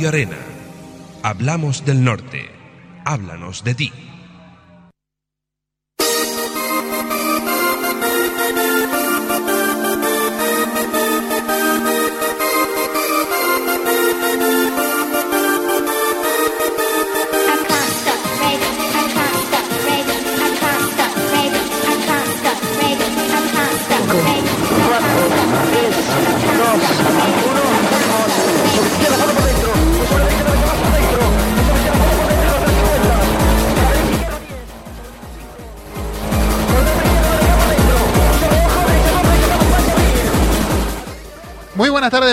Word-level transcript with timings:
Radio 0.00 0.08
Arena. 0.08 0.38
Hablamos 1.22 1.84
del 1.84 2.02
norte. 2.02 2.48
Háblanos 3.04 3.64
de 3.64 3.74
ti. 3.74 3.92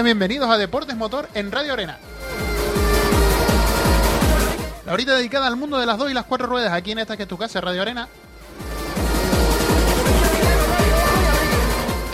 Bienvenidos 0.07 0.49
a 0.49 0.57
Deportes 0.57 0.95
Motor 0.95 1.27
en 1.33 1.51
Radio 1.51 1.73
Arena. 1.73 1.97
La 4.85 4.93
horita 4.93 5.13
dedicada 5.13 5.47
al 5.47 5.57
mundo 5.57 5.77
de 5.77 5.85
las 5.85 5.97
dos 5.97 6.09
y 6.09 6.13
las 6.13 6.23
cuatro 6.23 6.47
ruedas 6.47 6.71
aquí 6.71 6.93
en 6.93 6.99
esta 6.99 7.17
que 7.17 7.23
es 7.23 7.27
tu 7.27 7.37
casa, 7.37 7.59
Radio 7.59 7.81
Arena. 7.81 8.07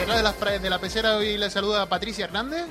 De, 0.08 0.23
las, 0.23 0.40
de 0.40 0.70
la 0.72 0.80
pecera 0.80 1.17
hoy 1.17 1.38
les 1.38 1.54
saluda 1.54 1.86
Patricia 1.86 2.26
Hernández. 2.26 2.66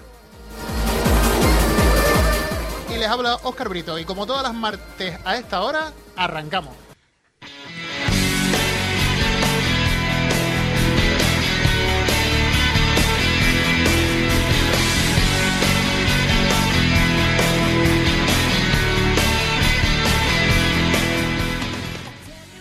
Y 2.92 2.98
les 2.98 3.06
habla 3.06 3.36
Oscar 3.44 3.68
Brito. 3.68 4.00
Y 4.00 4.04
como 4.04 4.26
todas 4.26 4.42
las 4.42 4.54
martes 4.54 5.20
a 5.24 5.36
esta 5.36 5.62
hora, 5.62 5.92
arrancamos. 6.16 6.74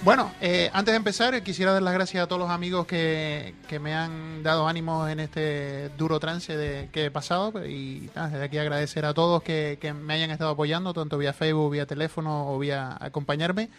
Bueno, 0.03 0.31
eh, 0.41 0.71
antes 0.73 0.94
de 0.94 0.97
empezar, 0.97 1.35
eh, 1.35 1.44
quisiera 1.44 1.73
dar 1.73 1.83
las 1.83 1.94
gracias 1.94 2.23
a 2.23 2.27
todos 2.27 2.41
los 2.41 2.49
amigos 2.49 2.88
que, 2.88 3.53
que 3.67 3.77
me 3.77 3.94
han 3.94 4.41
dado 4.41 4.67
ánimos 4.67 5.07
en 5.11 5.19
este 5.19 5.89
duro 5.89 6.19
trance 6.19 6.57
de, 6.57 6.89
que 6.91 7.05
he 7.05 7.11
pasado. 7.11 7.63
Y 7.67 8.09
nada, 8.16 8.29
desde 8.29 8.45
aquí 8.45 8.57
agradecer 8.57 9.05
a 9.05 9.13
todos 9.13 9.44
que, 9.44 9.77
que 9.79 9.94
me 9.94 10.16
hayan 10.16 10.31
estado 10.31 10.49
apoyando, 10.49 10.91
tanto 10.95 11.19
vía 11.19 11.33
Facebook, 11.33 11.73
vía 11.73 11.85
teléfono 11.85 12.52
o 12.52 12.57
vía 12.57 12.97
acompañarme. 12.99 13.69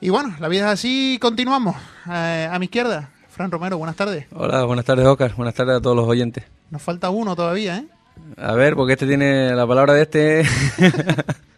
Y 0.00 0.10
bueno, 0.10 0.32
la 0.38 0.46
vida 0.46 0.66
es 0.66 0.74
así, 0.74 1.18
continuamos. 1.20 1.74
Eh, 2.08 2.48
a 2.48 2.56
mi 2.60 2.66
izquierda, 2.66 3.10
Fran 3.28 3.50
Romero, 3.50 3.78
buenas 3.78 3.96
tardes. 3.96 4.26
Hola, 4.32 4.62
buenas 4.62 4.84
tardes, 4.84 5.04
Oscar. 5.04 5.34
Buenas 5.34 5.54
tardes 5.54 5.76
a 5.76 5.80
todos 5.80 5.96
los 5.96 6.06
oyentes. 6.06 6.44
Nos 6.70 6.82
falta 6.82 7.10
uno 7.10 7.34
todavía, 7.34 7.78
¿eh? 7.78 7.86
A 8.36 8.54
ver, 8.54 8.76
porque 8.76 8.92
este 8.92 9.08
tiene 9.08 9.56
la 9.56 9.66
palabra 9.66 9.94
de 9.94 10.02
este. 10.02 10.44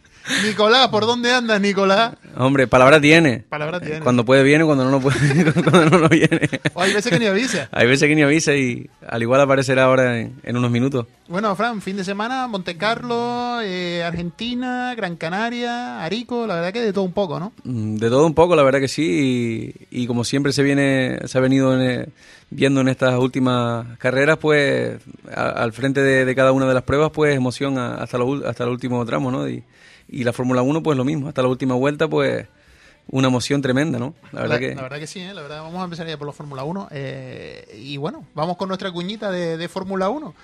Nicolás, 0.45 0.89
¿por 0.89 1.05
dónde 1.07 1.33
andas, 1.33 1.61
Nicolás? 1.61 2.15
Hombre, 2.37 2.67
palabra 2.67 3.01
tiene. 3.01 3.45
Palabra 3.49 3.79
tiene. 3.81 4.01
Cuando 4.01 4.25
puede 4.25 4.43
viene, 4.43 4.65
cuando 4.65 4.85
no 4.85 4.91
lo 4.91 5.01
puede, 5.01 5.53
cuando 5.53 5.91
no 5.91 5.99
lo 5.99 6.09
viene. 6.09 6.49
O 6.73 6.81
hay 6.83 6.93
veces 6.95 7.13
que 7.13 7.19
ni 7.19 7.27
avisa. 7.27 7.69
Hay 7.73 7.87
veces 7.87 8.09
que 8.09 8.15
ni 8.15 8.23
avisa 8.23 8.55
y 8.55 8.89
al 9.07 9.23
igual 9.23 9.41
aparecerá 9.43 9.85
ahora 9.85 10.19
en, 10.19 10.35
en 10.43 10.57
unos 10.57 10.71
minutos. 10.71 11.07
Bueno, 11.29 11.55
Fran, 11.57 11.81
fin 11.83 11.97
de 11.97 12.05
semana, 12.05 12.47
Monte 12.47 12.77
Carlo, 12.77 13.61
eh, 13.63 14.03
Argentina, 14.03 14.95
Gran 14.97 15.17
Canaria, 15.17 16.03
Arico, 16.03 16.47
la 16.47 16.57
verdad 16.57 16.73
que 16.73 16.81
de 16.81 16.93
todo 16.93 17.05
un 17.05 17.13
poco, 17.13 17.39
¿no? 17.39 17.53
Mm, 17.65 17.97
De 17.97 18.09
todo 18.09 18.27
un 18.27 18.35
poco, 18.35 18.57
la 18.57 18.63
verdad 18.63 18.81
que 18.81 18.89
sí. 18.89 19.75
Y, 19.91 20.03
y 20.03 20.07
como 20.07 20.25
siempre 20.25 20.53
se 20.53 20.63
viene, 20.63 21.19
se 21.27 21.37
ha 21.39 21.41
venido 21.41 21.79
en- 21.79 22.13
viendo 22.51 22.81
en 22.81 22.89
estas 22.89 23.19
últimas 23.19 23.87
carreras, 23.99 24.39
pues 24.39 24.99
a- 25.35 25.51
al 25.51 25.73
frente 25.73 26.01
de, 26.03 26.25
de 26.25 26.35
cada 26.35 26.53
una 26.53 26.67
de 26.67 26.75
las 26.75 26.83
pruebas, 26.83 27.11
pues 27.13 27.35
emoción 27.37 27.79
a- 27.79 27.97
hasta, 27.97 28.17
lo, 28.19 28.47
hasta 28.49 28.65
el 28.65 28.71
último 28.71 29.05
tramo, 29.05 29.31
¿no? 29.31 29.49
Y, 29.49 29.63
y 30.15 30.25
la 30.25 30.33
Fórmula 30.33 30.63
1, 30.63 30.83
pues 30.83 30.97
lo 30.97 31.05
mismo, 31.05 31.29
hasta 31.29 31.43
la 31.43 31.49
última 31.49 31.75
vuelta, 31.75 32.09
pues 32.09 32.47
una 33.09 33.29
emoción 33.29 33.61
tremenda, 33.61 33.99
¿no? 33.99 34.15
La 34.33 34.43
verdad 34.43 34.59
que... 34.59 34.75
la 34.75 34.83
verdad 34.83 34.99
que 34.99 35.07
sí, 35.07 35.21
¿eh? 35.21 35.35
la 35.35 35.43
verdad, 35.43 35.63
vamos 35.63 35.81
a 35.81 35.85
empezar 35.85 36.07
ya 36.07 36.17
por 36.17 36.27
la 36.27 36.33
Fórmula 36.33 36.65
1. 36.65 36.89
eh, 36.93 37.77
y 37.79 37.97
bueno, 37.97 38.25
vamos 38.35 38.57
con 38.57 38.69
nuestra 38.69 38.91
cuñita 38.93 39.31
de, 39.31 39.57
de 39.57 39.69
Fórmula 39.69 40.09
1. 40.09 40.35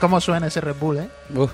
¿Cómo 0.00 0.18
suena 0.18 0.46
ese 0.46 0.62
Red 0.62 0.76
Bull, 0.80 0.96
eh? 0.98 1.10
Uf. 1.34 1.50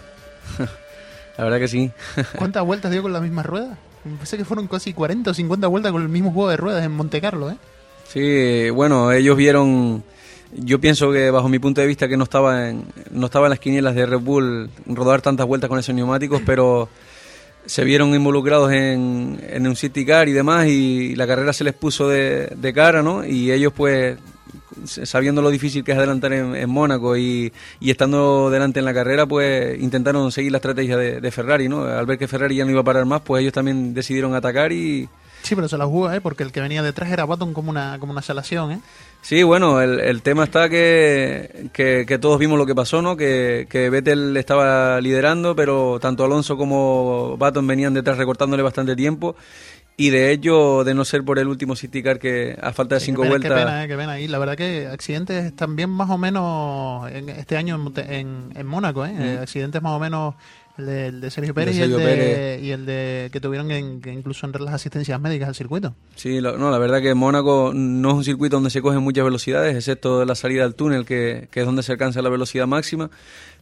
La 1.38 1.44
verdad 1.44 1.58
que 1.58 1.68
sí. 1.68 1.90
¿Cuántas 2.36 2.64
vueltas 2.64 2.90
dio 2.90 3.02
con 3.02 3.12
las 3.12 3.22
mismas 3.22 3.46
ruedas? 3.46 3.76
Me 4.04 4.16
parece 4.16 4.36
que 4.36 4.44
fueron 4.44 4.68
casi 4.68 4.92
40 4.92 5.30
o 5.30 5.34
50 5.34 5.66
vueltas 5.66 5.92
con 5.92 6.02
el 6.02 6.08
mismo 6.08 6.32
juego 6.32 6.48
de 6.48 6.56
ruedas 6.56 6.84
en 6.84 6.92
Monte 6.92 7.20
Carlo, 7.20 7.50
¿eh? 7.50 7.56
Sí, 8.08 8.70
bueno, 8.70 9.10
ellos 9.10 9.36
vieron, 9.36 10.04
yo 10.52 10.80
pienso 10.80 11.10
que 11.10 11.30
bajo 11.30 11.48
mi 11.48 11.58
punto 11.58 11.80
de 11.80 11.86
vista 11.88 12.06
que 12.08 12.16
no 12.16 12.24
estaba 12.24 12.68
en, 12.68 12.84
no 13.10 13.26
estaba 13.26 13.46
en 13.46 13.50
las 13.50 13.58
quinielas 13.58 13.94
de 13.96 14.06
Red 14.06 14.20
Bull 14.20 14.70
rodar 14.86 15.22
tantas 15.22 15.46
vueltas 15.46 15.68
con 15.68 15.78
esos 15.78 15.94
neumáticos, 15.94 16.40
pero 16.46 16.88
se 17.66 17.82
vieron 17.84 18.14
involucrados 18.14 18.70
en, 18.72 19.40
en 19.48 19.66
un 19.66 19.74
City 19.74 20.06
Car 20.06 20.28
y 20.28 20.32
demás 20.32 20.68
y 20.68 21.16
la 21.16 21.26
carrera 21.26 21.52
se 21.52 21.64
les 21.64 21.74
puso 21.74 22.08
de, 22.08 22.46
de 22.56 22.72
cara, 22.72 23.02
¿no? 23.02 23.24
Y 23.24 23.50
ellos 23.50 23.72
pues 23.76 24.16
sabiendo 24.84 25.42
lo 25.42 25.50
difícil 25.50 25.84
que 25.84 25.92
es 25.92 25.98
adelantar 25.98 26.32
en, 26.32 26.54
en 26.54 26.70
Mónaco 26.70 27.16
y, 27.16 27.52
y 27.80 27.90
estando 27.90 28.50
delante 28.50 28.78
en 28.78 28.84
la 28.84 28.94
carrera, 28.94 29.26
pues 29.26 29.80
intentaron 29.80 30.30
seguir 30.32 30.52
la 30.52 30.58
estrategia 30.58 30.96
de, 30.96 31.20
de 31.20 31.30
Ferrari, 31.30 31.68
¿no? 31.68 31.84
Al 31.84 32.06
ver 32.06 32.18
que 32.18 32.28
Ferrari 32.28 32.56
ya 32.56 32.64
no 32.64 32.70
iba 32.70 32.80
a 32.80 32.84
parar 32.84 33.04
más, 33.04 33.22
pues 33.22 33.42
ellos 33.42 33.52
también 33.52 33.94
decidieron 33.94 34.34
atacar 34.34 34.72
y, 34.72 35.08
Sí, 35.46 35.54
pero 35.54 35.68
se 35.68 35.78
la 35.78 35.86
jugó, 35.86 36.10
¿eh? 36.10 36.20
Porque 36.20 36.42
el 36.42 36.50
que 36.50 36.60
venía 36.60 36.82
detrás 36.82 37.08
era 37.08 37.24
Baton 37.24 37.54
como 37.54 37.70
una, 37.70 37.98
como 38.00 38.10
una 38.10 38.20
salación, 38.20 38.72
¿eh? 38.72 38.80
Sí, 39.22 39.44
bueno, 39.44 39.80
el, 39.80 40.00
el 40.00 40.20
tema 40.22 40.42
está 40.42 40.68
que, 40.68 41.68
que, 41.72 42.04
que 42.04 42.18
todos 42.18 42.40
vimos 42.40 42.58
lo 42.58 42.66
que 42.66 42.74
pasó, 42.74 43.00
¿no? 43.00 43.16
Que, 43.16 43.68
que 43.70 43.88
Vettel 43.88 44.36
estaba 44.36 45.00
liderando, 45.00 45.54
pero 45.54 46.00
tanto 46.00 46.24
Alonso 46.24 46.56
como 46.56 47.36
Baton 47.36 47.64
venían 47.64 47.94
detrás 47.94 48.18
recortándole 48.18 48.64
bastante 48.64 48.96
tiempo. 48.96 49.36
Y 49.98 50.10
de 50.10 50.30
ello, 50.30 50.84
de 50.84 50.92
no 50.94 51.06
ser 51.06 51.24
por 51.24 51.38
el 51.38 51.48
último 51.48 51.74
City 51.74 52.02
Car 52.02 52.18
que 52.18 52.54
a 52.60 52.72
falta 52.72 52.96
de 52.96 53.00
Sí, 53.00 53.06
cinco 53.06 53.22
qué 53.22 53.28
pena, 53.28 53.38
vueltas... 53.38 53.50
Qué 53.52 53.64
pena, 53.64 53.84
eh, 53.84 53.88
qué 53.88 53.96
pena. 53.96 54.20
Y 54.20 54.28
la 54.28 54.38
verdad 54.38 54.54
que 54.56 54.86
accidentes 54.88 55.56
también 55.56 55.88
más 55.88 56.10
o 56.10 56.18
menos 56.18 57.10
en 57.10 57.30
este 57.30 57.56
año 57.56 57.76
en, 57.96 58.12
en, 58.12 58.52
en 58.54 58.66
Mónaco, 58.66 59.06
¿eh? 59.06 59.38
Accidentes 59.40 59.80
más 59.80 59.92
o 59.92 59.98
menos 59.98 60.34
el 60.76 60.84
de, 60.84 61.06
el 61.06 61.20
de 61.22 61.30
Sergio 61.30 61.54
Pérez, 61.54 61.74
y, 61.76 61.78
Sergio 61.78 61.96
el 61.98 62.04
de, 62.04 62.08
Pérez. 62.10 62.62
y 62.62 62.70
el 62.72 62.84
de 62.84 63.30
que 63.32 63.40
tuvieron 63.40 63.70
en, 63.70 64.02
que 64.02 64.12
incluso 64.12 64.44
en 64.44 64.52
las 64.62 64.74
asistencias 64.74 65.18
médicas 65.18 65.48
al 65.48 65.54
circuito. 65.54 65.94
Sí, 66.14 66.42
lo- 66.42 66.58
no, 66.58 66.70
la 66.70 66.76
verdad 66.76 67.00
que 67.00 67.14
Mónaco 67.14 67.72
no 67.74 68.10
es 68.10 68.14
un 68.16 68.24
circuito 68.24 68.56
donde 68.56 68.68
se 68.68 68.82
cogen 68.82 69.00
muchas 69.00 69.24
velocidades, 69.24 69.74
excepto 69.74 70.26
la 70.26 70.34
salida 70.34 70.64
al 70.64 70.74
túnel, 70.74 71.06
que, 71.06 71.48
que 71.50 71.60
es 71.60 71.64
donde 71.66 71.82
se 71.82 71.92
alcanza 71.92 72.20
la 72.20 72.28
velocidad 72.28 72.66
máxima. 72.66 73.08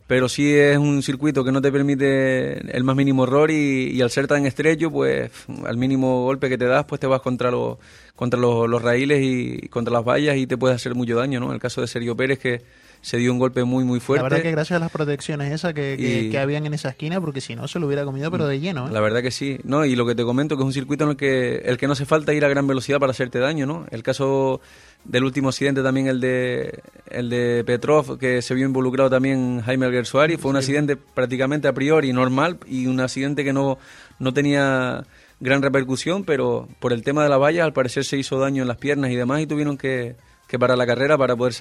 Pero 0.07 0.29
sí 0.29 0.53
es 0.55 0.77
un 0.77 1.03
circuito 1.03 1.45
que 1.45 1.53
no 1.53 1.63
te 1.63 1.73
permite 1.73 2.77
el 2.77 2.85
más 2.85 2.95
mínimo 2.95 3.25
error 3.25 3.51
y, 3.51 3.91
y 3.91 4.03
al 4.03 4.11
ser 4.11 4.27
tan 4.27 4.45
estrecho, 4.45 4.91
pues 4.91 5.31
al 5.65 5.79
mínimo 5.79 6.25
golpe 6.25 6.51
que 6.51 6.59
te 6.59 6.67
das, 6.67 6.85
pues 6.85 7.01
te 7.01 7.07
vas 7.07 7.23
contra 7.23 7.51
los 7.51 7.79
contra 8.15 8.39
los, 8.39 8.69
los 8.69 8.83
raíles 8.83 9.21
y 9.23 9.69
contra 9.69 9.93
las 9.93 10.05
vallas 10.05 10.37
y 10.37 10.47
te 10.47 10.57
puede 10.57 10.75
hacer 10.75 10.95
mucho 10.95 11.17
daño, 11.17 11.41
¿no? 11.41 11.47
En 11.47 11.55
el 11.55 11.61
caso 11.61 11.81
de 11.81 11.87
Sergio 11.87 12.17
Pérez, 12.17 12.39
que 12.39 12.63
se 13.05 13.19
dio 13.19 13.31
un 13.33 13.39
golpe 13.39 13.65
muy, 13.65 13.85
muy 13.85 14.01
fuerte. 14.01 14.23
La 14.23 14.29
verdad 14.31 14.43
que 14.43 14.51
gracias 14.51 14.79
a 14.79 14.81
las 14.81 14.91
protecciones 14.91 15.53
esas 15.53 15.75
que, 15.75 15.97
que, 15.99 16.23
Y- 16.23 16.31
que 16.31 16.39
habían 16.39 16.65
en 16.65 16.73
esa 16.73 16.89
esquina, 16.89 17.21
porque 17.21 17.43
si 17.43 17.55
no 17.55 17.69
se 17.69 17.79
lo 17.79 17.87
hubiera 17.87 18.03
comido, 18.07 18.31
pero 18.31 18.47
de 18.47 18.61
lleno, 18.61 18.89
¿eh? 18.89 18.93
La 18.93 19.01
verdad 19.03 19.21
que 19.21 19.31
sí, 19.31 19.59
¿no? 19.63 19.85
Y 19.85 19.95
lo 19.95 20.07
que 20.07 20.15
te 20.15 20.25
comento 20.25 20.57
que 20.57 20.63
es 20.63 20.67
un 20.67 20.73
circuito 20.73 21.05
en 21.05 21.11
el 21.11 21.17
que 21.17 21.57
el 21.67 21.77
que 21.77 21.87
no 21.87 21.93
hace 21.93 22.07
falta 22.07 22.33
ir 22.33 22.47
a 22.47 22.49
gran 22.49 22.67
velocidad 22.67 22.99
para 22.99 23.11
hacerte 23.11 23.39
daño, 23.41 23.67
¿no? 23.67 23.85
El 23.91 24.03
caso 24.03 24.63
del 25.05 25.25
último 25.25 25.51
accidente 25.51 25.83
también 25.83 26.07
el 26.07 26.19
de 26.19 26.81
el 27.11 27.29
de 27.29 27.63
Petrov 27.67 28.17
que 28.19 28.41
se 28.41 28.55
vio 28.55 28.65
involucrado 28.65 29.11
también 29.11 29.61
Jaime 29.61 29.85
Alguersuari, 29.85 30.39
fue 30.39 30.51
un 30.51 30.57
accidente 30.57 30.97
prácticamente 30.97 31.69
a 31.69 31.75
priori 31.75 32.11
normal 32.15 32.57
y 32.67 32.87
un 32.87 33.01
accidente 33.01 33.45
que 33.45 33.53
no 33.53 33.77
no 34.19 34.33
tenía 34.33 35.05
gran 35.41 35.61
repercusión, 35.61 36.25
pero 36.25 36.69
por 36.81 36.95
el 36.95 37.03
tema 37.03 37.23
de 37.23 37.29
la 37.29 37.37
valla 37.37 37.65
al 37.65 37.75
parecer 37.75 38.07
se 38.07 38.17
hizo 38.17 38.39
daño 38.39 38.63
en 38.63 38.69
las 38.69 38.79
piernas 38.79 39.11
y 39.11 39.15
demás 39.17 39.43
y 39.43 39.47
tuvieron 39.47 39.77
que 39.77 40.17
que 40.55 40.59
parar 40.59 40.79
la 40.79 40.87
carrera 40.87 41.19
para 41.19 41.37
poder 41.37 41.55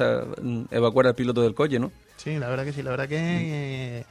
evacuar 0.72 1.08
al 1.08 1.16
piloto 1.16 1.42
del 1.42 1.56
coche, 1.56 1.80
¿no? 1.80 1.92
Sí, 2.18 2.38
la 2.38 2.48
verdad 2.48 2.64
que 2.64 2.74
sí, 2.74 2.84
la 2.84 2.92
verdad 2.92 3.08
que, 3.08 3.18
eh, 3.20 4.06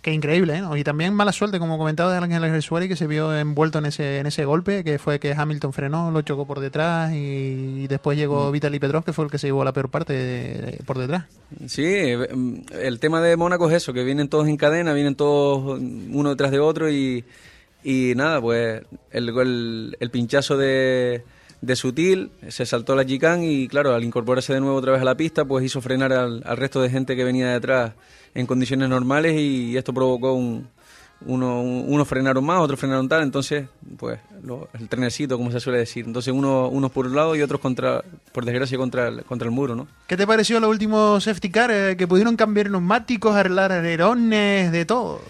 Que 0.00 0.12
increíble, 0.12 0.58
¿eh? 0.58 0.62
Y 0.78 0.84
también 0.84 1.14
mala 1.14 1.32
suerte, 1.32 1.58
como 1.58 1.78
comentaba 1.78 2.12
de 2.12 2.18
Ángel 2.18 2.50
Gresuari, 2.50 2.88
que 2.88 2.96
se 2.96 3.06
vio 3.06 3.36
envuelto 3.36 3.78
en 3.78 3.86
ese, 3.86 4.18
en 4.18 4.26
ese 4.26 4.44
golpe, 4.44 4.84
que 4.84 4.98
fue 4.98 5.18
que 5.18 5.32
Hamilton 5.32 5.72
frenó, 5.72 6.10
lo 6.10 6.22
chocó 6.22 6.46
por 6.46 6.60
detrás 6.60 7.12
y, 7.12 7.86
después 7.88 8.16
llegó 8.16 8.48
mm. 8.48 8.52
Vitaly 8.52 8.78
Petrov, 8.78 9.04
que 9.04 9.12
fue 9.12 9.24
el 9.24 9.30
que 9.30 9.38
se 9.38 9.48
llevó 9.48 9.64
la 9.64 9.72
peor 9.72 9.90
parte 9.90 10.78
por 10.86 10.98
detrás. 10.98 11.24
Sí, 11.66 11.84
el 11.84 13.00
tema 13.00 13.20
de 13.20 13.36
Mónaco 13.36 13.68
es 13.68 13.76
eso, 13.76 13.92
que 13.92 14.04
vienen 14.04 14.28
todos 14.28 14.48
en 14.48 14.56
cadena, 14.56 14.92
vienen 14.92 15.14
todos 15.14 15.78
uno 15.80 16.30
detrás 16.30 16.50
de 16.50 16.58
otro 16.58 16.90
y, 16.90 17.24
y 17.84 18.14
nada, 18.14 18.40
pues 18.40 18.82
el, 19.10 19.96
el, 19.98 20.10
pinchazo 20.10 20.56
de, 20.56 21.24
de 21.62 21.76
Sutil, 21.76 22.32
se 22.48 22.66
saltó 22.66 22.94
la 22.94 23.06
chicane 23.06 23.46
y 23.46 23.68
claro, 23.68 23.94
al 23.94 24.02
incorporarse 24.04 24.52
de 24.52 24.60
nuevo 24.60 24.76
otra 24.76 24.92
vez 24.92 25.00
a 25.00 25.04
la 25.04 25.14
pista, 25.14 25.44
pues 25.44 25.64
hizo 25.64 25.80
frenar 25.80 26.12
al, 26.12 26.42
resto 26.56 26.82
de 26.82 26.90
gente 26.90 27.16
que 27.16 27.24
venía 27.24 27.52
detrás 27.52 27.92
en 28.34 28.46
condiciones 28.46 28.88
normales 28.88 29.34
y 29.38 29.76
esto 29.76 29.94
provocó 29.94 30.32
un, 30.32 30.66
uno, 31.24 31.62
unos 31.62 32.08
frenaron 32.08 32.44
más, 32.44 32.60
otros 32.60 32.80
frenaron 32.80 33.08
tal, 33.08 33.22
entonces, 33.22 33.68
pues, 33.96 34.18
el 34.74 34.88
trenecito, 34.88 35.38
como 35.38 35.52
se 35.52 35.60
suele 35.60 35.78
decir. 35.78 36.04
Entonces, 36.04 36.34
uno, 36.34 36.68
unos 36.68 36.90
por 36.90 37.06
un 37.06 37.14
lado 37.14 37.36
y 37.36 37.42
otros, 37.42 37.60
contra, 37.60 38.02
por 38.32 38.44
desgracia, 38.44 38.76
contra 38.76 39.06
el, 39.06 39.22
contra 39.22 39.46
el 39.46 39.52
muro, 39.52 39.76
¿no? 39.76 39.86
¿Qué 40.08 40.16
te 40.16 40.26
pareció 40.26 40.58
los 40.58 40.68
últimos 40.68 41.22
safety 41.22 41.50
car? 41.50 41.70
Eh, 41.72 41.96
que 41.96 42.08
pudieron 42.08 42.36
cambiar 42.36 42.70
neumáticos, 42.70 43.36
arreglar 43.36 43.70
alerones, 43.70 44.72
de 44.72 44.84
todo. 44.84 45.20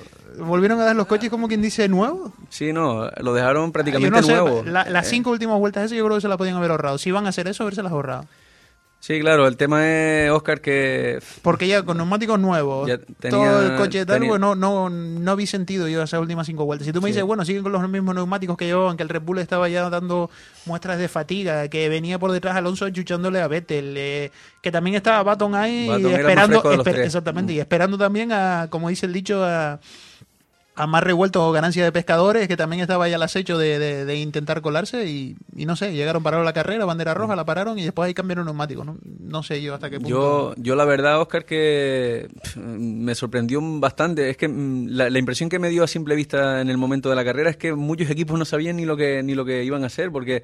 ¿Volvieron 0.46 0.80
a 0.80 0.84
dar 0.84 0.96
los 0.96 1.06
coches 1.06 1.30
como 1.30 1.48
quien 1.48 1.62
dice 1.62 1.88
nuevo? 1.88 2.32
Sí, 2.48 2.72
no, 2.72 3.08
lo 3.18 3.32
dejaron 3.32 3.72
prácticamente 3.72 4.22
nuevo. 4.22 4.62
las 4.64 5.08
cinco 5.08 5.30
últimas 5.30 5.58
vueltas 5.58 5.84
esas 5.84 5.96
yo 5.96 6.04
creo 6.04 6.16
que 6.16 6.22
se 6.22 6.28
las 6.28 6.38
podían 6.38 6.56
haber 6.56 6.70
ahorrado. 6.70 6.98
Si 6.98 7.08
iban 7.08 7.26
a 7.26 7.30
hacer 7.30 7.48
eso, 7.48 7.62
haberse 7.62 7.82
las 7.82 7.92
ahorrado. 7.92 8.26
Sí, 9.02 9.18
claro, 9.18 9.48
el 9.48 9.56
tema 9.56 9.84
es, 9.84 10.30
Oscar, 10.30 10.60
que... 10.60 11.18
Porque 11.42 11.66
ya 11.66 11.82
con 11.82 11.96
neumáticos 11.96 12.38
nuevos, 12.38 12.88
todo 13.28 13.62
el 13.62 13.76
coche 13.76 14.06
tal, 14.06 14.24
pues 14.24 14.40
no, 14.40 14.54
no, 14.54 14.90
no 14.90 15.34
vi 15.34 15.48
sentido 15.48 15.88
yo 15.88 16.04
esas 16.04 16.20
últimas 16.20 16.46
cinco 16.46 16.64
vueltas. 16.66 16.86
Si 16.86 16.92
tú 16.92 17.02
me 17.02 17.08
dices, 17.08 17.24
bueno, 17.24 17.44
siguen 17.44 17.64
con 17.64 17.72
los 17.72 17.88
mismos 17.88 18.14
neumáticos 18.14 18.56
que 18.56 18.66
llevaban, 18.66 18.96
que 18.96 19.02
el 19.02 19.08
Red 19.08 19.22
Bull 19.22 19.40
estaba 19.40 19.68
ya 19.68 19.90
dando 19.90 20.30
muestras 20.66 21.00
de 21.00 21.08
fatiga, 21.08 21.66
que 21.66 21.88
venía 21.88 22.20
por 22.20 22.30
detrás 22.30 22.54
Alonso 22.54 22.88
chuchándole 22.90 23.40
a 23.40 23.48
Vettel, 23.48 23.94
eh, 23.96 24.30
que 24.60 24.70
también 24.70 24.94
estaba 24.94 25.20
Baton 25.24 25.56
ahí 25.56 25.90
esperando, 25.90 26.62
exactamente, 26.70 27.54
y 27.54 27.58
esperando 27.58 27.98
también 27.98 28.30
a, 28.30 28.68
como 28.70 28.88
dice 28.88 29.06
el 29.06 29.12
dicho, 29.12 29.44
a 29.44 29.80
a 30.74 30.86
más 30.86 31.02
revuelto 31.02 31.46
o 31.46 31.52
ganancia 31.52 31.84
de 31.84 31.92
pescadores, 31.92 32.48
que 32.48 32.56
también 32.56 32.80
estaba 32.80 33.06
ya 33.08 33.16
al 33.16 33.22
acecho 33.22 33.58
de, 33.58 33.78
de, 33.78 34.16
intentar 34.16 34.62
colarse 34.62 35.06
y, 35.06 35.36
no 35.54 35.76
sé, 35.76 35.92
llegaron, 35.92 36.22
pararon 36.22 36.46
la 36.46 36.54
carrera, 36.54 36.86
bandera 36.86 37.12
roja, 37.12 37.36
la 37.36 37.44
pararon 37.44 37.78
y 37.78 37.84
después 37.84 38.06
ahí 38.06 38.14
cambiaron 38.14 38.46
neumáticos. 38.46 38.86
No, 38.86 38.96
no 39.04 39.42
sé 39.42 39.60
yo 39.60 39.74
hasta 39.74 39.90
qué 39.90 39.96
punto. 39.96 40.08
Yo, 40.08 40.54
yo 40.56 40.74
la 40.74 40.86
verdad, 40.86 41.20
Oscar, 41.20 41.44
que 41.44 42.28
me 42.56 43.14
sorprendió 43.14 43.60
bastante. 43.62 44.30
Es 44.30 44.38
que 44.38 44.48
mm, 44.48 44.88
la, 44.88 45.18
impresión 45.18 45.50
que 45.50 45.58
me 45.58 45.68
dio 45.68 45.84
a 45.84 45.86
simple 45.86 46.14
vista 46.14 46.62
en 46.62 46.70
el 46.70 46.78
momento 46.78 47.10
de 47.10 47.16
la 47.16 47.24
carrera 47.24 47.50
es 47.50 47.58
que 47.58 47.74
muchos 47.74 48.08
equipos 48.08 48.38
no 48.38 48.46
sabían 48.46 48.76
ni 48.76 48.86
lo 48.86 48.96
que, 48.96 49.22
ni 49.22 49.34
lo 49.34 49.44
que 49.44 49.64
iban 49.64 49.84
a 49.84 49.88
hacer, 49.88 50.10
porque 50.10 50.42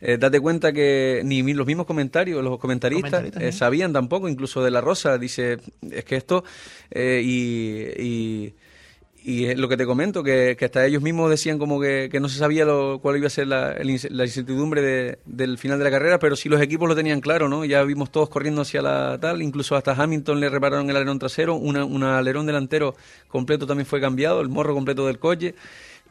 eh, 0.00 0.18
date 0.18 0.38
cuenta 0.38 0.72
que 0.72 1.22
ni 1.24 1.42
los 1.52 1.66
mismos 1.66 1.86
comentarios, 1.86 2.44
los 2.44 2.58
comentaristas, 2.58 3.24
eh, 3.40 3.50
sabían 3.50 3.92
tampoco, 3.92 4.28
incluso 4.28 4.62
de 4.62 4.70
la 4.70 4.80
Rosa, 4.80 5.18
dice, 5.18 5.58
es 5.90 6.04
que 6.04 6.16
esto, 6.16 6.44
eh, 6.92 7.20
y 7.24 7.64
y 7.98 8.54
lo 9.24 9.68
que 9.70 9.76
te 9.78 9.86
comento, 9.86 10.22
que, 10.22 10.56
hasta 10.60 10.84
ellos 10.84 11.02
mismos 11.02 11.30
decían 11.30 11.58
como 11.58 11.80
que, 11.80 12.10
no 12.20 12.28
se 12.28 12.38
sabía 12.38 12.64
lo, 12.64 12.98
cuál 13.00 13.16
iba 13.16 13.26
a 13.26 13.30
ser 13.30 13.46
la, 13.46 13.76
incertidumbre 13.82 15.18
del 15.24 15.56
final 15.58 15.78
de 15.78 15.84
la 15.84 15.90
carrera, 15.90 16.18
pero 16.18 16.36
sí 16.36 16.50
los 16.50 16.60
equipos 16.60 16.88
lo 16.88 16.94
tenían 16.94 17.20
claro, 17.20 17.48
¿no? 17.48 17.64
Ya 17.64 17.82
vimos 17.84 18.10
todos 18.12 18.28
corriendo 18.28 18.62
hacia 18.62 18.82
la 18.82 19.18
tal, 19.18 19.40
incluso 19.40 19.76
hasta 19.76 19.92
Hamilton 19.92 20.40
le 20.40 20.50
repararon 20.50 20.90
el 20.90 20.96
alerón 20.96 21.18
trasero, 21.18 21.54
un 21.54 22.02
alerón 22.02 22.46
delantero 22.46 22.96
completo 23.28 23.66
también 23.66 23.86
fue 23.86 24.00
cambiado, 24.00 24.40
el 24.42 24.48
morro 24.50 24.74
completo 24.74 25.06
del 25.06 25.18
coche, 25.18 25.54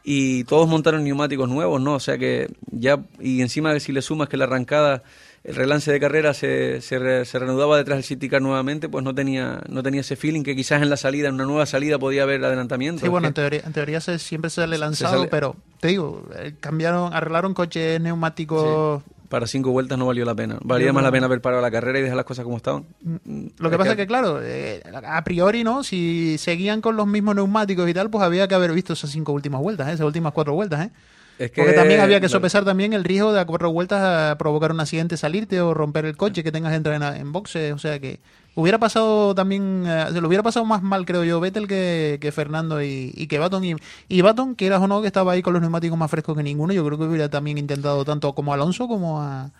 y 0.02 0.44
todos 0.44 0.68
montaron 0.68 1.02
neumáticos 1.02 1.48
nuevos, 1.48 1.80
¿no? 1.80 1.94
O 1.94 2.00
sea 2.00 2.18
que 2.18 2.48
ya, 2.70 3.02
y 3.20 3.40
encima 3.40 3.78
si 3.80 3.92
le 3.92 4.02
sumas 4.02 4.28
que 4.28 4.36
la 4.36 4.44
arrancada 4.44 5.02
el 5.44 5.54
relance 5.54 5.92
de 5.92 6.00
carrera 6.00 6.32
se, 6.32 6.80
se, 6.80 7.24
se, 7.26 7.38
reanudaba 7.38 7.76
detrás 7.76 7.98
del 7.98 8.04
City 8.04 8.30
Car 8.30 8.40
nuevamente, 8.40 8.88
pues 8.88 9.04
no 9.04 9.14
tenía, 9.14 9.60
no 9.68 9.82
tenía 9.82 10.00
ese 10.00 10.16
feeling 10.16 10.42
que 10.42 10.56
quizás 10.56 10.80
en 10.80 10.88
la 10.88 10.96
salida, 10.96 11.28
en 11.28 11.34
una 11.34 11.44
nueva 11.44 11.66
salida, 11.66 11.98
podía 11.98 12.22
haber 12.22 12.42
adelantamiento. 12.42 13.02
Sí, 13.02 13.08
bueno, 13.08 13.28
en 13.28 13.34
teoría, 13.34 13.60
en 13.64 13.72
teoría 13.74 14.00
se, 14.00 14.18
siempre 14.18 14.50
sale 14.50 14.78
lanzado, 14.78 15.28
pero 15.28 15.54
te 15.80 15.88
digo, 15.88 16.26
eh, 16.36 16.54
cambiaron, 16.60 17.12
arreglaron 17.12 17.52
coches 17.52 18.00
neumáticos. 18.00 19.02
Para 19.28 19.46
cinco 19.46 19.70
vueltas 19.70 19.98
no 19.98 20.06
valió 20.06 20.24
la 20.24 20.34
pena. 20.34 20.58
Valía 20.62 20.94
más 20.94 21.02
la 21.02 21.12
pena 21.12 21.26
haber 21.26 21.42
parado 21.42 21.60
la 21.60 21.70
carrera 21.70 21.98
y 21.98 22.02
dejar 22.02 22.16
las 22.16 22.24
cosas 22.24 22.44
como 22.44 22.56
estaban. 22.56 22.86
Mm, 23.02 23.46
lo 23.58 23.70
que 23.70 23.76
pasa 23.76 23.90
es 23.90 23.96
que, 23.96 24.06
claro, 24.06 24.40
eh, 24.42 24.82
a 25.06 25.24
priori, 25.24 25.62
¿no? 25.62 25.84
Si 25.84 26.38
seguían 26.38 26.80
con 26.80 26.96
los 26.96 27.06
mismos 27.06 27.34
neumáticos 27.34 27.86
y 27.88 27.92
tal, 27.92 28.08
pues 28.08 28.24
había 28.24 28.48
que 28.48 28.54
haber 28.54 28.72
visto 28.72 28.94
esas 28.94 29.10
cinco 29.10 29.32
últimas 29.32 29.60
vueltas, 29.60 29.88
¿eh? 29.88 29.92
esas 29.92 30.06
últimas 30.06 30.32
cuatro 30.32 30.54
vueltas, 30.54 30.86
¿eh? 30.86 30.90
Porque 31.36 31.72
también 31.72 32.00
había 32.00 32.20
que 32.20 32.28
sopesar 32.28 32.64
también 32.64 32.92
el 32.92 33.02
riesgo 33.02 33.32
de 33.32 33.40
a 33.40 33.44
cuatro 33.44 33.72
vueltas 33.72 34.00
a 34.02 34.38
provocar 34.38 34.70
un 34.70 34.80
accidente, 34.80 35.16
salirte 35.16 35.60
o 35.60 35.74
romper 35.74 36.04
el 36.04 36.16
coche 36.16 36.44
que 36.44 36.52
tengas 36.52 36.70
que 36.70 36.76
entrar 36.76 36.94
en, 36.94 37.20
en 37.20 37.32
boxe. 37.32 37.72
O 37.72 37.78
sea 37.78 37.98
que 37.98 38.20
hubiera 38.54 38.78
pasado 38.78 39.34
también, 39.34 39.84
eh, 39.86 40.06
se 40.12 40.20
lo 40.20 40.28
hubiera 40.28 40.42
pasado 40.42 40.64
más 40.64 40.82
mal, 40.82 41.04
creo 41.04 41.24
yo, 41.24 41.40
Vettel 41.40 41.66
que, 41.66 42.18
que 42.20 42.32
Fernando 42.32 42.82
y, 42.82 43.26
que 43.28 43.38
Baton. 43.38 43.64
Y, 43.64 43.74
y 44.08 44.20
Baton, 44.20 44.54
quieras 44.54 44.80
o 44.80 44.86
no, 44.86 45.00
que 45.00 45.08
estaba 45.08 45.32
ahí 45.32 45.42
con 45.42 45.52
los 45.52 45.62
neumáticos 45.62 45.98
más 45.98 46.10
frescos 46.10 46.36
que 46.36 46.42
ninguno, 46.42 46.72
yo 46.72 46.84
creo 46.84 46.98
que 46.98 47.04
hubiera 47.04 47.28
también 47.28 47.58
intentado 47.58 48.04
tanto 48.04 48.32
como 48.34 48.52
Alonso 48.52 48.86
como 48.86 49.20
a, 49.20 49.50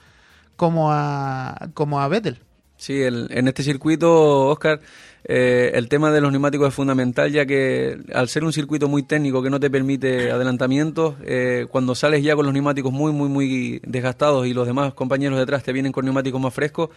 como 0.57 0.93
a, 0.93 1.71
como 1.75 2.01
a 2.01 2.09
Vettel. 2.09 2.39
Sí, 2.77 3.03
el, 3.03 3.29
en 3.31 3.49
este 3.49 3.63
circuito, 3.63 4.49
Oscar, 4.49 4.81
eh, 5.27 5.73
el 5.75 5.89
tema 5.89 6.11
de 6.11 6.21
los 6.21 6.31
neumáticos 6.31 6.69
es 6.69 6.75
fundamental, 6.75 7.33
ya 7.33 7.47
que 7.47 7.99
al 8.13 8.29
ser 8.29 8.45
un 8.45 8.53
circuito 8.53 8.89
muy 8.89 9.03
técnico 9.03 9.43
que 9.43 9.49
no 9.49 9.59
te 9.59 9.71
permite 9.71 10.31
adelantamientos, 10.31 11.15
eh, 11.25 11.67
cuando 11.71 11.95
sales 11.95 12.23
ya 12.23 12.37
con 12.37 12.45
los 12.45 12.53
neumáticos 12.53 12.93
muy, 12.93 13.11
muy, 13.13 13.31
muy 13.31 13.81
desgastados 13.87 14.47
y 14.47 14.53
los 14.53 14.67
demás 14.67 14.93
compañeros 14.93 15.39
detrás 15.39 15.63
te 15.63 15.73
vienen 15.73 15.93
con 15.93 16.05
neumáticos 16.05 16.41
más 16.41 16.53
frescos, 16.53 16.91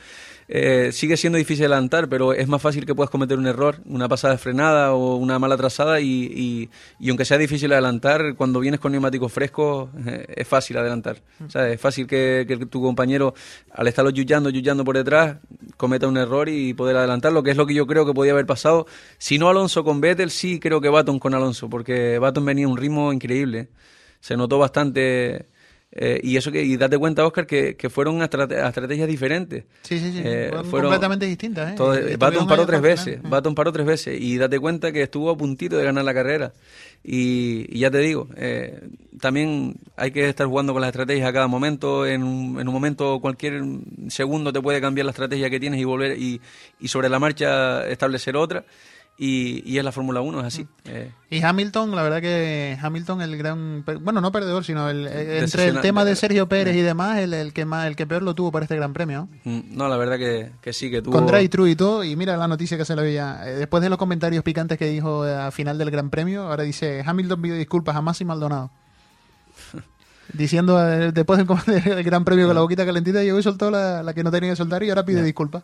eh, 0.50 0.92
sigue 0.92 1.16
siendo 1.16 1.38
difícil 1.38 1.66
adelantar, 1.66 2.10
pero 2.10 2.34
es 2.34 2.48
más 2.50 2.62
fácil 2.62 2.86
que 2.86 2.94
puedas 2.94 3.10
cometer 3.10 3.38
un 3.38 3.48
error, 3.48 3.80
una 3.86 4.10
pasada 4.10 4.38
frenada 4.38 4.94
o 4.94 5.16
una 5.16 5.40
mala 5.40 5.56
trazada 5.56 6.02
y, 6.02 6.70
y, 7.00 7.10
aunque 7.10 7.24
sea 7.24 7.38
difícil 7.38 7.72
adelantar, 7.72 8.36
cuando 8.36 8.60
vienes 8.60 8.80
con 8.80 8.92
neumáticos 8.92 9.32
frescos 9.32 9.90
es 10.28 10.48
fácil 10.48 10.78
adelantar. 10.78 11.18
O 11.46 11.50
sea, 11.50 11.70
es 11.70 11.80
fácil 11.80 12.08
que, 12.08 12.68
tu 12.70 12.82
compañero, 12.82 13.34
al 13.72 13.88
estarlo 13.88 14.10
yuyando, 14.10 14.50
yuyando 14.50 14.84
por 14.84 14.98
detrás, 14.98 15.38
cometa 15.78 16.08
un 16.08 16.18
error 16.18 16.50
y 16.50 16.74
poder 16.74 16.98
adelantar, 16.98 17.32
lo 17.32 17.44
que 17.44 17.52
es 17.52 17.58
lo 17.58 17.66
que 17.66 17.74
yo 17.74 17.86
creo 17.88 18.06
que 18.06 18.14
podía 18.18 18.34
haber 18.34 18.46
pasado. 18.46 18.88
Si 19.18 19.38
no 19.38 19.48
Alonso 19.48 19.86
con 19.86 20.02
Vettel, 20.02 20.32
sí 20.32 20.60
creo 20.60 20.82
que 20.82 20.90
Baton 20.90 21.20
con 21.20 21.34
Alonso, 21.34 21.70
porque 21.70 22.20
Baton 22.20 22.44
venía 22.46 22.66
a 22.66 22.70
un 22.70 22.78
ritmo 22.78 23.14
increíble. 23.14 23.70
Se 24.20 24.36
notó 24.36 24.58
bastante 24.60 25.48
eh, 25.92 26.20
y 26.22 26.36
eso 26.36 26.52
que, 26.52 26.62
y 26.64 26.76
date 26.76 26.98
cuenta, 26.98 27.26
Oscar, 27.26 27.48
que, 27.48 27.78
que 27.78 27.90
fueron 27.90 28.22
a, 28.22 28.26
estrategias 28.26 29.08
diferentes. 29.08 29.64
Sí, 29.84 30.00
sí, 30.00 30.12
sí. 30.12 30.22
Eh, 30.24 30.52
fueron, 30.52 30.92
completamente 30.92 31.26
distintas. 31.26 31.72
¿eh? 31.72 31.76
Todo, 31.78 31.96
Baton 32.18 32.46
paró 32.48 32.66
tres 32.66 32.82
veces. 32.82 33.22
Baton 33.24 33.56
paró 33.56 33.72
tres 33.72 33.86
veces. 33.86 34.20
Y 34.20 34.38
date 34.38 34.60
cuenta 34.60 34.92
que 34.92 35.02
estuvo 35.04 35.30
a 35.32 35.38
puntito 35.38 35.78
de 35.78 35.86
ganar 35.86 36.04
la 36.04 36.14
carrera. 36.14 36.54
Y, 37.04 37.80
ya 37.80 37.90
te 37.90 38.00
digo, 38.00 38.28
eh, 38.36 38.90
también 39.20 39.80
hay 39.96 40.12
que 40.12 40.28
estar 40.28 40.46
jugando 40.46 40.74
con 40.74 40.82
las 40.82 40.90
estrategias 40.90 41.28
a 41.28 41.34
cada 41.34 41.48
momento. 41.48 42.06
En 42.06 42.22
un, 42.22 42.60
en 42.60 42.68
un 42.68 42.74
momento, 42.74 43.20
cualquier 43.22 43.64
segundo 44.10 44.52
te 44.52 44.62
puede 44.62 44.82
cambiar 44.82 45.06
la 45.06 45.12
estrategia 45.12 45.50
que 45.50 45.60
tienes 45.60 45.80
y 45.80 45.86
volver 45.86 46.20
y, 46.20 46.42
y 46.82 46.90
sobre 46.90 47.08
la 47.08 47.18
marcha 47.18 47.88
establecer 47.88 48.36
otra 48.36 48.66
y, 49.20 49.64
y 49.66 49.80
es 49.80 49.84
la 49.84 49.92
Fórmula 49.92 50.22
1, 50.22 50.42
es 50.42 50.46
así. 50.46 50.68
Eh. 50.86 51.12
Y 51.32 51.42
Hamilton, 51.42 51.96
la 51.96 52.04
verdad 52.04 52.22
que 52.22 52.78
Hamilton 52.80 53.24
el 53.24 53.36
gran, 53.36 53.84
bueno, 54.02 54.22
no 54.22 54.32
perdedor, 54.32 54.64
sino 54.64 54.90
el, 54.92 55.08
entre 55.08 55.70
el 55.70 55.82
tema 55.82 56.06
de 56.06 56.16
Sergio 56.16 56.48
Pérez 56.48 56.76
y 56.76 56.82
demás, 56.82 57.18
el, 57.18 57.34
el, 57.34 57.52
que 57.52 57.66
más, 57.66 57.88
el 57.88 57.96
que 57.96 58.06
peor 58.06 58.22
lo 58.22 58.36
tuvo 58.36 58.52
para 58.52 58.66
este 58.66 58.76
Gran 58.76 58.94
Premio. 58.94 59.28
Mm, 59.44 59.76
no, 59.76 59.88
la 59.88 59.98
verdad 59.98 60.20
que, 60.20 60.52
que 60.62 60.72
sí, 60.72 60.92
que 60.92 61.02
tuvo... 61.02 61.14
Con 61.14 61.26
Dry 61.26 61.50
True 61.50 61.72
y 61.72 61.76
todo, 61.76 62.04
y 62.04 62.16
mira 62.16 62.38
la 62.38 62.48
noticia 62.48 62.78
que 62.78 62.86
se 62.86 62.96
le 62.96 63.02
veía. 63.02 63.42
Eh, 63.44 63.56
después 63.56 63.82
de 63.82 63.90
los 63.90 63.98
comentarios 63.98 64.44
picantes 64.44 64.78
que 64.78 64.88
dijo 64.88 65.24
a 65.24 65.50
final 65.50 65.80
del 65.80 65.90
Gran 65.90 66.12
Premio, 66.12 66.44
ahora 66.44 66.62
dice, 66.62 67.04
Hamilton 67.04 67.42
pide 67.42 67.58
disculpas 67.58 67.96
a 67.96 68.02
Massi 68.02 68.24
Maldonado. 68.24 68.70
Diciendo 70.34 70.80
eh, 70.80 71.12
después 71.12 71.40
del, 71.66 72.04
Gran 72.04 72.24
Premio 72.24 72.46
con 72.46 72.54
la 72.54 72.62
boquita 72.62 72.86
calentita, 72.86 73.24
llegó 73.24 73.40
y 73.40 73.44
soltó 73.44 73.72
la, 73.72 74.04
la 74.04 74.14
que 74.14 74.24
no 74.24 74.30
tenía 74.30 74.52
que 74.52 74.58
soltar 74.58 74.84
y 74.84 74.90
ahora 74.90 75.06
pide 75.06 75.24
disculpas. 75.24 75.64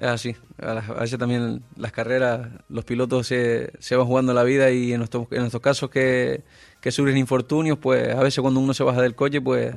Es 0.00 0.06
así. 0.06 0.34
A 0.58 1.00
veces 1.00 1.18
también 1.18 1.62
las 1.76 1.92
carreras, 1.92 2.48
los 2.70 2.86
pilotos 2.86 3.26
se, 3.26 3.70
se 3.80 3.96
van 3.96 4.06
jugando 4.06 4.32
la 4.32 4.44
vida 4.44 4.70
y 4.70 4.94
en 4.94 5.02
estos, 5.02 5.26
en 5.30 5.44
estos 5.44 5.60
casos 5.60 5.90
que, 5.90 6.42
que 6.80 6.90
sufren 6.90 7.18
infortunios, 7.18 7.76
pues 7.76 8.08
a 8.14 8.22
veces 8.22 8.40
cuando 8.40 8.60
uno 8.60 8.72
se 8.72 8.82
baja 8.82 9.02
del 9.02 9.14
coche, 9.14 9.42
pues 9.42 9.74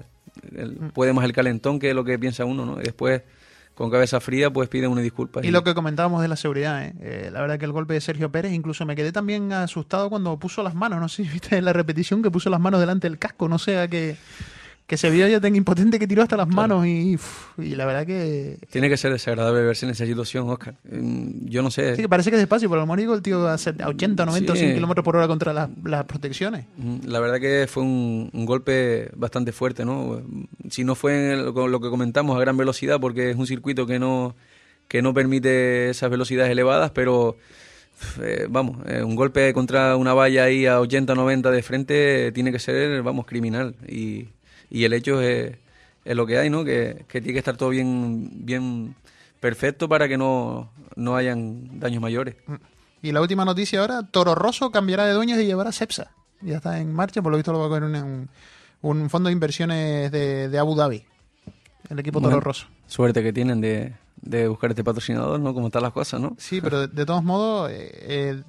puede 0.94 1.12
más 1.12 1.26
el 1.26 1.34
calentón 1.34 1.78
que 1.78 1.94
lo 1.94 2.06
que 2.06 2.18
piensa 2.18 2.46
uno, 2.46 2.66
¿no? 2.66 2.80
Y 2.80 2.84
después, 2.84 3.22
con 3.76 3.92
cabeza 3.92 4.22
fría, 4.22 4.50
pues 4.50 4.70
pide 4.70 4.88
una 4.88 5.02
disculpa. 5.02 5.42
Y, 5.44 5.52
lo 5.52 5.66
que 5.66 5.74
comentábamos 5.74 6.22
de 6.22 6.30
la 6.30 6.38
seguridad, 6.38 6.86
¿eh? 6.86 6.94
¿eh? 7.02 7.30
la 7.30 7.42
verdad 7.42 7.60
que 7.60 7.66
el 7.66 7.74
golpe 7.74 7.94
de 7.94 8.00
Sergio 8.00 8.32
Pérez, 8.32 8.54
incluso 8.54 8.86
me 8.86 8.96
quedé 8.96 9.12
también 9.12 9.52
asustado 9.52 10.10
cuando 10.10 10.40
puso 10.40 10.64
las 10.64 10.74
manos, 10.74 11.02
no 11.02 11.10
sé 11.10 11.26
si 11.26 11.30
viste 11.30 11.62
la 11.62 11.74
repetición 11.74 12.24
que 12.24 12.32
puso 12.32 12.50
las 12.50 12.62
manos 12.62 12.80
delante 12.80 13.10
del 13.10 13.20
casco, 13.20 13.50
no 13.50 13.60
sé 13.60 13.78
a 13.78 13.90
qué 13.90 14.16
que 14.86 14.98
se 14.98 15.10
vio 15.10 15.28
ya 15.28 15.40
tan 15.40 15.56
impotente 15.56 15.98
que 15.98 16.08
tiró 16.08 16.22
hasta 16.24 16.36
las 16.38 16.48
manos 16.48 16.86
y, 16.86 17.18
y 17.58 17.76
la 17.76 17.86
verdad 17.86 18.06
que... 18.06 18.58
Tiene 18.70 18.90
que 18.90 18.98
ser 18.98 19.12
desagradable 19.14 19.62
verse 19.64 19.86
en 19.86 19.92
esa 19.94 20.06
situación, 20.06 20.50
Oscar. 20.50 20.76
Mm, 20.92 21.48
Yo 21.48 21.62
no 21.62 21.72
sé. 21.72 21.96
Sí, 21.96 22.02
que 22.02 22.10
parece 22.10 22.30
que 22.30 22.36
es 22.36 22.42
despacio, 22.42 22.70
pero 22.70 22.82
a 22.82 22.86
lo 22.86 22.94
mejor 22.96 23.16
el 23.16 23.22
tío 23.22 23.48
a 23.48 23.58
set- 23.58 23.82
a 23.82 23.88
80, 23.88 24.26
90 24.26 24.52
o 24.52 24.56
Sí. 24.56 24.62
100 24.62 24.76
kilómetros 24.76 25.04
por 25.06 25.16
hora 25.16 25.28
contra 25.28 25.54
las, 25.54 25.70
las 25.86 26.04
protecciones. 26.06 26.66
Mm, 26.78 27.08
La 27.08 27.20
verdad 27.22 27.40
que 27.40 27.66
fue 27.70 27.82
un, 27.84 28.30
un 28.34 28.46
golpe 28.46 29.10
bastante 29.16 29.52
fuerte, 29.54 29.86
¿no? 29.86 30.22
Si 30.70 30.84
no 30.84 30.96
fue 30.96 31.14
en 31.16 31.40
el- 31.40 31.46
lo 31.54 31.80
que 31.80 31.90
comentamos 31.90 32.36
a 32.36 32.40
gran 32.42 32.58
velocidad, 32.58 33.00
porque 33.00 33.30
es 33.32 33.38
un 33.38 33.48
circuito 33.48 33.88
que 33.88 34.00
no, 34.00 34.36
que 34.90 35.02
no 35.02 35.14
permite 35.14 35.90
esas 35.92 36.10
velocidades 36.12 36.52
elevadas, 36.52 36.92
pero 36.92 37.38
eh, 38.22 38.48
vamos, 38.50 38.78
eh, 38.88 39.02
un 39.02 39.16
golpe 39.16 39.54
contra 39.54 39.96
una 39.96 40.14
valla 40.14 40.44
ahí 40.44 40.66
a 40.66 40.82
80, 40.82 41.16
90 41.16 41.52
de 41.52 41.64
frente 41.64 42.32
tiene 42.34 42.52
que 42.52 42.60
ser, 42.60 43.02
vamos, 43.02 43.26
criminal. 43.26 43.76
Y, 43.88 44.28
y 44.74 44.86
el 44.86 44.94
hecho 44.94 45.22
es, 45.22 45.56
es 46.04 46.16
lo 46.16 46.26
que 46.26 46.40
hay, 46.40 46.50
¿no? 46.50 46.66
Que, 46.66 47.06
que 47.08 47.22
tiene 47.22 47.34
que 47.34 47.40
estar 47.40 47.56
todo 47.56 47.70
bien, 47.70 48.46
bien 48.46 48.96
perfecto 49.40 49.88
para 49.88 50.08
que 50.08 50.18
no, 50.18 50.72
no 50.96 51.16
hayan 51.16 51.80
daños 51.80 52.02
mayores. 52.02 52.36
Y 53.04 53.12
la 53.12 53.22
última 53.22 53.46
noticia 53.46 53.82
ahora, 53.82 54.02
Toro 54.02 54.34
Rosso 54.34 54.72
cambiará 54.72 55.06
de 55.06 55.14
dueños 55.14 55.40
y 55.40 55.46
llevará 55.46 55.72
Cepsa. 55.72 56.12
Ya 56.42 56.58
está 56.58 56.80
en 56.80 56.92
marcha, 56.92 57.22
por 57.22 57.32
lo 57.32 57.38
visto 57.38 57.54
lo 57.54 57.60
va 57.60 57.68
a 57.68 57.70
coger 57.70 57.84
un, 57.84 58.30
un, 58.82 59.10
fondo 59.12 59.28
de 59.28 59.34
inversiones 59.34 60.12
de, 60.12 60.50
de 60.50 60.60
Abu 60.60 60.76
Dhabi. 60.76 61.06
El 61.90 62.00
equipo 62.00 62.20
Toro. 62.20 62.40
Rosso. 62.40 62.66
Suerte 62.88 63.22
que 63.22 63.32
tienen 63.32 63.62
de, 63.62 63.94
de 64.24 64.48
buscar 64.48 64.72
este 64.72 64.84
patrocinador, 64.84 65.40
¿no? 65.40 65.54
Como 65.54 65.68
están 65.68 65.84
las 65.84 65.94
cosas, 65.94 66.20
¿no? 66.20 66.36
Sí, 66.40 66.62
pero 66.62 66.80
de, 66.80 66.88
de 66.88 67.06
todos 67.06 67.24
modos, 67.24 67.70
eh, 67.70 67.92
eh, 67.94 68.44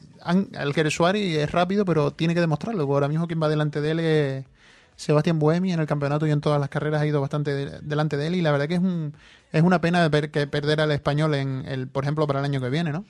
el 0.58 0.72
Keresuari 0.72 1.36
es 1.36 1.52
rápido, 1.52 1.84
pero 1.84 2.12
tiene 2.12 2.32
que 2.32 2.40
demostrarlo. 2.40 2.86
porque 2.86 2.94
Ahora 2.94 3.08
mismo 3.08 3.26
quien 3.26 3.42
va 3.42 3.48
delante 3.50 3.82
de 3.82 3.90
él 3.90 4.00
es 4.00 4.44
Sebastián 4.96 5.38
Buemi. 5.38 5.72
En 5.72 5.80
el 5.80 5.86
campeonato 5.86 6.26
y 6.26 6.30
en 6.30 6.40
todas 6.40 6.60
las 6.60 6.68
carreras 6.68 7.02
ha 7.02 7.06
ido 7.06 7.20
bastante 7.20 7.54
de- 7.54 7.80
delante 7.82 8.16
de 8.16 8.26
él. 8.28 8.34
Y 8.36 8.42
la 8.42 8.52
verdad 8.52 8.68
que 8.68 8.74
es, 8.74 8.80
un, 8.80 9.14
es 9.52 9.62
una 9.62 9.80
pena 9.80 10.10
que 10.30 10.46
perder 10.46 10.80
al 10.80 10.90
español, 10.92 11.34
en 11.34 11.64
el, 11.66 11.88
por 11.88 12.04
ejemplo, 12.04 12.26
para 12.26 12.40
el 12.40 12.44
año 12.46 12.60
que 12.60 12.70
viene, 12.70 12.92
¿no? 12.92 13.04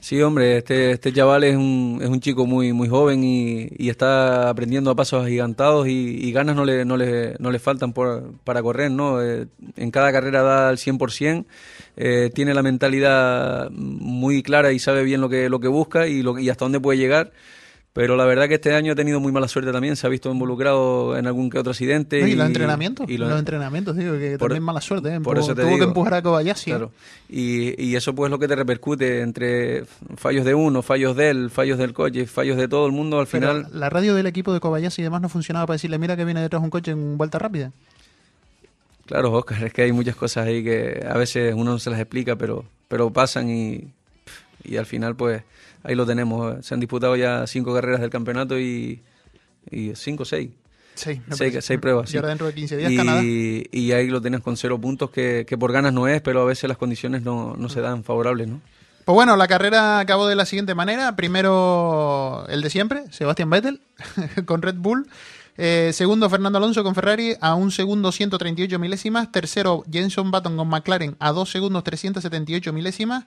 Sí, 0.00 0.20
hombre, 0.20 0.58
este, 0.58 0.92
este 0.92 1.12
chaval 1.12 1.42
es 1.44 1.56
un, 1.56 1.98
es 2.02 2.08
un 2.08 2.20
chico 2.20 2.44
muy, 2.46 2.72
muy 2.74 2.86
joven 2.86 3.24
y, 3.24 3.66
y 3.78 3.88
está 3.88 4.50
aprendiendo 4.50 4.90
a 4.90 4.94
pasos 4.94 5.24
agigantados 5.24 5.88
y, 5.88 5.92
y 5.92 6.32
ganas 6.32 6.54
no 6.54 6.64
le, 6.66 6.84
no 6.84 6.96
le, 6.98 7.34
no 7.40 7.50
le 7.50 7.58
faltan 7.58 7.92
por, 7.94 8.34
para 8.44 8.62
correr, 8.62 8.90
¿no? 8.90 9.22
Eh, 9.22 9.48
en 9.76 9.90
cada 9.90 10.12
carrera 10.12 10.42
da 10.42 10.70
el 10.70 10.76
100%, 10.78 11.48
eh, 11.96 12.30
tiene 12.34 12.52
la 12.54 12.62
mentalidad 12.62 13.70
muy 13.70 14.42
clara 14.42 14.70
y 14.72 14.78
sabe 14.78 15.02
bien 15.02 15.20
lo 15.22 15.28
que, 15.30 15.48
lo 15.48 15.60
que 15.60 15.68
busca 15.68 16.06
y, 16.06 16.22
lo, 16.22 16.38
y 16.38 16.50
hasta 16.50 16.66
dónde 16.66 16.78
puede 16.80 16.98
llegar. 16.98 17.32
Pero 17.96 18.14
la 18.14 18.26
verdad 18.26 18.46
que 18.46 18.56
este 18.56 18.74
año 18.74 18.92
ha 18.92 18.94
tenido 18.94 19.20
muy 19.20 19.32
mala 19.32 19.48
suerte 19.48 19.72
también, 19.72 19.96
se 19.96 20.06
ha 20.06 20.10
visto 20.10 20.30
involucrado 20.30 21.16
en 21.16 21.26
algún 21.26 21.48
que 21.48 21.58
otro 21.58 21.70
accidente. 21.70 22.20
No, 22.20 22.26
y, 22.26 22.34
los 22.34 22.46
entrenamientos, 22.46 23.08
y 23.08 23.16
lo- 23.16 23.26
los 23.26 23.38
entrenamientos, 23.38 23.96
digo, 23.96 24.12
que 24.18 24.36
Por- 24.38 24.50
también 24.50 24.62
mala 24.64 24.82
suerte. 24.82 25.14
¿eh? 25.14 25.20
por 25.20 25.38
eso 25.38 25.54
te 25.54 25.62
Tuvo 25.62 25.70
digo. 25.70 25.78
que 25.78 25.84
empujar 25.88 26.12
a 26.12 26.20
Kobayashi. 26.22 26.70
¿eh? 26.70 26.74
Claro. 26.74 26.92
Y, 27.30 27.82
y 27.82 27.96
eso 27.96 28.14
pues 28.14 28.30
lo 28.30 28.38
que 28.38 28.48
te 28.48 28.54
repercute 28.54 29.22
entre 29.22 29.86
fallos 30.18 30.44
de 30.44 30.52
uno, 30.54 30.82
fallos 30.82 31.16
de 31.16 31.30
él, 31.30 31.48
fallos 31.50 31.78
del 31.78 31.94
coche, 31.94 32.26
fallos 32.26 32.58
de 32.58 32.68
todo 32.68 32.84
el 32.84 32.92
mundo, 32.92 33.18
al 33.18 33.26
Pero 33.28 33.48
final... 33.62 33.66
la 33.72 33.88
radio 33.88 34.14
del 34.14 34.26
equipo 34.26 34.52
de 34.52 34.60
Kobayashi 34.60 35.00
y 35.00 35.04
demás 35.04 35.22
no 35.22 35.30
funcionaba 35.30 35.66
para 35.66 35.76
decirle, 35.76 35.98
mira 35.98 36.16
que 36.18 36.26
viene 36.26 36.42
detrás 36.42 36.62
un 36.62 36.68
coche 36.70 36.90
en 36.90 37.16
vuelta 37.16 37.38
rápida. 37.38 37.72
Claro, 39.06 39.32
Oscar, 39.32 39.64
es 39.64 39.72
que 39.72 39.82
hay 39.82 39.92
muchas 39.92 40.16
cosas 40.16 40.46
ahí 40.46 40.62
que 40.64 41.02
a 41.08 41.16
veces 41.16 41.54
uno 41.54 41.70
no 41.72 41.78
se 41.78 41.90
las 41.90 42.00
explica, 42.00 42.36
pero, 42.36 42.64
pero 42.88 43.10
pasan 43.10 43.48
y, 43.48 43.84
y 44.64 44.76
al 44.76 44.84
final 44.86 45.14
pues 45.14 45.42
ahí 45.86 45.94
lo 45.94 46.04
tenemos. 46.04 46.64
Se 46.64 46.74
han 46.74 46.80
disputado 46.80 47.16
ya 47.16 47.46
cinco 47.46 47.74
carreras 47.74 48.00
del 48.00 48.10
campeonato 48.10 48.58
y, 48.58 49.02
y 49.70 49.94
cinco 49.94 50.24
o 50.24 50.26
seis. 50.26 50.50
Sí, 50.94 51.20
Seis, 51.30 51.78
pruebas. 51.78 52.08
Y 52.08 52.12
sí. 52.12 52.16
ahora 52.16 52.30
dentro 52.30 52.46
de 52.46 52.54
15 52.54 52.76
días 52.78 52.90
y, 52.90 52.96
Canadá. 52.96 53.22
y 53.22 53.92
ahí 53.92 54.08
lo 54.08 54.22
tienes 54.22 54.40
con 54.40 54.56
cero 54.56 54.80
puntos, 54.80 55.10
que, 55.10 55.44
que 55.46 55.58
por 55.58 55.70
ganas 55.70 55.92
no 55.92 56.08
es, 56.08 56.22
pero 56.22 56.40
a 56.40 56.44
veces 56.46 56.68
las 56.68 56.78
condiciones 56.78 57.22
no, 57.22 57.54
no 57.54 57.68
se 57.68 57.82
dan 57.82 58.02
favorables, 58.02 58.48
¿no? 58.48 58.62
Pues 59.04 59.14
bueno, 59.14 59.36
la 59.36 59.46
carrera 59.46 60.00
acabó 60.00 60.26
de 60.26 60.34
la 60.34 60.46
siguiente 60.46 60.74
manera. 60.74 61.14
Primero 61.14 62.44
el 62.48 62.60
de 62.62 62.70
siempre, 62.70 63.04
Sebastián 63.10 63.50
Vettel 63.50 63.80
con 64.46 64.62
Red 64.62 64.76
Bull. 64.78 65.06
Eh, 65.58 65.92
segundo, 65.94 66.28
Fernando 66.28 66.58
Alonso 66.58 66.82
con 66.82 66.94
Ferrari 66.94 67.36
a 67.40 67.54
un 67.54 67.70
segundo 67.70 68.10
138 68.10 68.78
milésimas. 68.78 69.30
Tercero, 69.30 69.84
Jenson 69.90 70.30
Button 70.30 70.56
con 70.56 70.68
McLaren 70.68 71.14
a 71.18 71.32
dos 71.32 71.50
segundos 71.50 71.84
378 71.84 72.72
milésimas. 72.72 73.26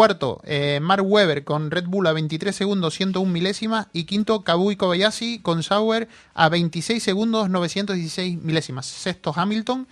Cuarto, 0.00 0.40
eh, 0.44 0.78
Mark 0.80 1.02
Webber 1.04 1.42
con 1.42 1.72
Red 1.72 1.86
Bull 1.88 2.06
a 2.06 2.12
23 2.12 2.54
segundos 2.54 2.94
101 2.94 3.28
milésimas. 3.32 3.88
Y 3.92 4.04
quinto, 4.04 4.44
Kabui 4.44 4.76
Kobayashi 4.76 5.40
con 5.40 5.64
Sauer 5.64 6.06
a 6.32 6.48
26 6.48 7.02
segundos 7.02 7.50
916 7.50 8.40
milésimas. 8.40 8.86
Sexto, 8.86 9.32
Hamilton. 9.34 9.88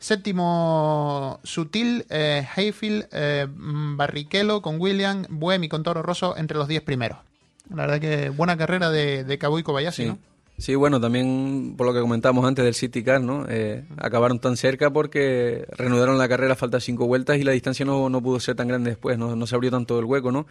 Séptimo, 0.00 1.40
Sutil, 1.44 2.04
eh, 2.10 2.46
Hayfield, 2.54 3.08
eh, 3.10 3.46
Barrichello 3.50 4.60
con 4.60 4.78
William, 4.78 5.24
Buemi 5.30 5.70
con 5.70 5.82
Toro 5.82 6.02
Rosso 6.02 6.36
entre 6.36 6.58
los 6.58 6.68
10 6.68 6.82
primeros. 6.82 7.16
La 7.70 7.86
verdad 7.86 8.00
que 8.00 8.28
buena 8.28 8.58
carrera 8.58 8.90
de, 8.90 9.24
de 9.24 9.38
Kabui 9.38 9.62
Kobayashi, 9.62 10.02
Sí. 10.02 10.08
¿no? 10.10 10.18
Sí, 10.60 10.74
bueno, 10.74 11.00
también 11.00 11.74
por 11.76 11.86
lo 11.86 11.94
que 11.94 12.00
comentamos 12.00 12.44
antes 12.44 12.64
del 12.64 12.74
City 12.74 13.04
Car, 13.04 13.20
¿no? 13.20 13.46
Eh, 13.48 13.84
acabaron 13.96 14.40
tan 14.40 14.56
cerca 14.56 14.90
porque 14.92 15.64
reanudaron 15.76 16.18
la 16.18 16.28
carrera 16.28 16.54
a 16.54 16.56
falta 16.56 16.78
de 16.78 16.80
cinco 16.80 17.06
vueltas 17.06 17.38
y 17.38 17.44
la 17.44 17.52
distancia 17.52 17.86
no, 17.86 18.10
no 18.10 18.20
pudo 18.20 18.40
ser 18.40 18.56
tan 18.56 18.66
grande 18.66 18.90
después, 18.90 19.16
no, 19.18 19.36
no 19.36 19.46
se 19.46 19.54
abrió 19.54 19.70
tanto 19.70 20.00
el 20.00 20.04
hueco, 20.04 20.32
¿no? 20.32 20.48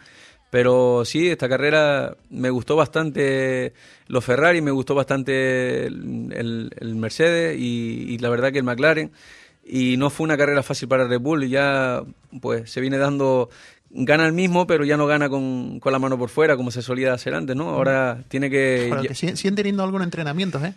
Pero 0.50 1.04
sí, 1.04 1.28
esta 1.28 1.46
carrera 1.46 2.16
me 2.30 2.48
gustó 2.48 2.74
bastante 2.74 3.74
los 4.06 4.24
Ferrari, 4.24 4.62
me 4.62 4.70
gustó 4.70 4.94
bastante 4.94 5.86
el, 5.88 6.32
el- 6.34 6.70
el 6.80 6.94
Mercedes 6.96 7.58
y, 7.58 8.06
y 8.08 8.18
la 8.18 8.30
verdad 8.30 8.50
que 8.50 8.58
el 8.58 8.64
McLaren. 8.64 9.12
Y 9.70 9.98
no 9.98 10.08
fue 10.08 10.24
una 10.24 10.38
carrera 10.38 10.62
fácil 10.62 10.88
para 10.88 11.06
Red 11.06 11.20
Bull, 11.20 11.46
ya 11.46 12.02
pues 12.40 12.70
se 12.70 12.80
viene 12.80 12.96
dando 12.96 13.50
gana 13.90 14.26
el 14.26 14.32
mismo, 14.32 14.66
pero 14.66 14.84
ya 14.84 14.96
no 14.96 15.06
gana 15.06 15.28
con, 15.28 15.80
con 15.80 15.92
la 15.92 15.98
mano 15.98 16.18
por 16.18 16.28
fuera, 16.28 16.56
como 16.56 16.70
se 16.70 16.82
solía 16.82 17.12
hacer 17.12 17.34
antes, 17.34 17.56
¿no? 17.56 17.70
Ahora 17.70 18.24
tiene 18.28 18.50
que... 18.50 18.88
Pero 18.90 19.02
que 19.02 19.14
siguen, 19.14 19.36
siguen 19.36 19.54
teniendo 19.54 19.82
algunos 19.82 20.04
entrenamientos, 20.04 20.62
¿eh? 20.62 20.74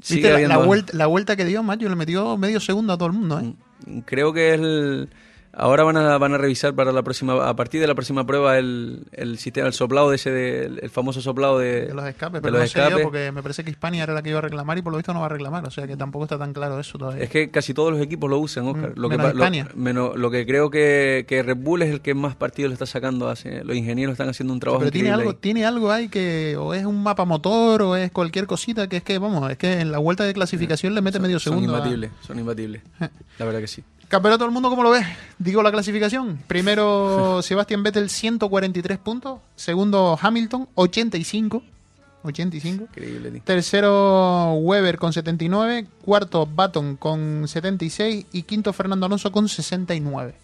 sigue 0.00 0.28
¿Viste 0.28 0.48
la, 0.48 0.58
vuelta, 0.58 0.92
la 0.96 1.06
vuelta 1.06 1.36
que 1.36 1.44
dio, 1.44 1.62
macho? 1.62 1.88
Le 1.88 1.96
metió 1.96 2.36
medio 2.36 2.60
segundo 2.60 2.92
a 2.92 2.98
todo 2.98 3.08
el 3.08 3.14
mundo, 3.14 3.40
¿eh? 3.40 4.02
Creo 4.04 4.32
que 4.32 4.54
el, 4.54 5.08
ahora 5.56 5.82
van 5.84 5.96
a, 5.96 6.18
van 6.18 6.34
a 6.34 6.38
revisar 6.38 6.74
para 6.74 6.92
la 6.92 7.02
próxima, 7.02 7.48
a 7.48 7.56
partir 7.56 7.80
de 7.80 7.86
la 7.86 7.94
próxima 7.94 8.24
prueba 8.26 8.58
el, 8.58 9.06
el 9.12 9.38
sistema, 9.38 9.66
el 9.66 9.72
soplado 9.72 10.10
de 10.10 10.16
ese, 10.16 10.30
de- 10.30 10.64
el 10.82 10.90
famoso 10.90 11.20
soplado 11.20 11.58
de, 11.58 11.86
De 11.86 11.94
los 11.94 12.04
escapes, 12.06 12.40
pero 12.42 12.52
los 12.52 12.60
no 12.62 12.66
sé 12.68 12.78
yo, 12.78 12.84
escapes. 12.84 13.04
porque 13.04 13.32
me 13.32 13.42
parece 13.42 13.64
que 13.64 13.70
Hispania 13.70 14.02
era 14.04 14.14
la 14.14 14.22
que 14.22 14.28
iba 14.30 14.38
a 14.38 14.42
reclamar 14.42 14.76
y 14.78 14.82
por 14.82 14.92
lo 14.92 14.98
visto 14.98 15.12
no 15.14 15.20
va 15.20 15.26
a 15.26 15.30
reclamar, 15.30 15.64
o 15.66 15.70
sea 15.70 15.86
que 15.86 15.96
tampoco 15.96 16.24
está 16.26 16.38
tan 16.38 16.52
claro 16.52 16.78
eso 16.78 16.98
todavía. 16.98 17.24
Es 17.24 17.30
que 17.30 17.50
casi 17.50 17.74
todos 17.74 17.90
los 17.92 18.00
equipos 18.00 18.28
lo 18.30 18.38
usan, 18.38 18.66
Oscar. 18.68 18.90
Mm, 18.96 19.00
lo, 19.00 19.08
que, 19.08 19.16
menos 19.16 19.32
lo, 19.34 19.38
Hispania. 19.40 19.68
menos- 19.74 20.16
lo 20.16 20.30
que 20.30 20.46
creo 20.46 20.70
que, 20.70 21.24
que 21.26 21.42
Red 21.42 21.56
Bull 21.56 21.82
es 21.82 21.90
el 21.90 22.00
que 22.00 22.14
más 22.14 22.36
partidos 22.36 22.68
le 22.70 22.74
está 22.74 22.86
sacando. 22.86 23.28
Hace, 23.28 23.64
los 23.64 23.76
ingenieros 23.76 24.12
están 24.12 24.28
haciendo 24.28 24.52
un 24.52 24.60
trabajo 24.60 24.80
pero 24.80 24.90
tiene 24.92 25.10
algo, 25.10 25.30
ahí. 25.30 25.36
tiene 25.40 25.64
algo 25.64 25.90
ahí 25.90 26.08
que 26.08 26.56
o 26.58 26.74
es 26.74 26.84
un 26.84 27.02
mapa 27.02 27.24
motor 27.24 27.82
o 27.82 27.96
es 27.96 28.10
cualquier 28.12 28.46
cosita 28.46 28.88
que 28.88 28.98
es 28.98 29.02
que, 29.02 29.18
vamos, 29.18 29.50
es 29.50 29.56
que 29.58 29.80
en 29.80 29.90
la 29.90 29.98
vuelta 29.98 30.24
de 30.24 30.34
clasificación 30.34 30.94
le 30.94 31.00
mete 31.00 31.18
medio 31.18 31.38
Son 31.38 31.54
segundo. 31.54 31.74
a- 31.74 31.78
imbatibles, 31.78 32.10
son 32.26 32.38
imbatibles. 32.38 32.82
La 33.38 33.44
verdad 33.46 33.60
que 33.60 33.66
sí. 33.68 33.82
Campeonato 34.08 34.44
del 34.44 34.52
mundo, 34.52 34.70
¿cómo 34.70 34.82
lo 34.82 34.90
ves? 34.90 35.06
Digo 35.38 35.62
la 35.62 35.72
clasificación. 35.72 36.38
Primero 36.46 37.40
Sebastián 37.42 37.82
Vettel, 37.82 38.08
143 38.08 38.98
puntos. 38.98 39.40
Segundo 39.56 40.18
Hamilton, 40.20 40.68
85. 40.74 41.62
85. 42.22 42.84
Increíble, 42.84 43.30
tío. 43.30 43.42
Tercero 43.42 44.54
Weber 44.54 44.98
con 44.98 45.12
79. 45.12 45.86
Cuarto 46.04 46.46
Button 46.46 46.96
con 46.96 47.48
76. 47.48 48.26
Y 48.32 48.42
quinto 48.42 48.72
Fernando 48.72 49.06
Alonso 49.06 49.32
con 49.32 49.48
69. 49.48 50.34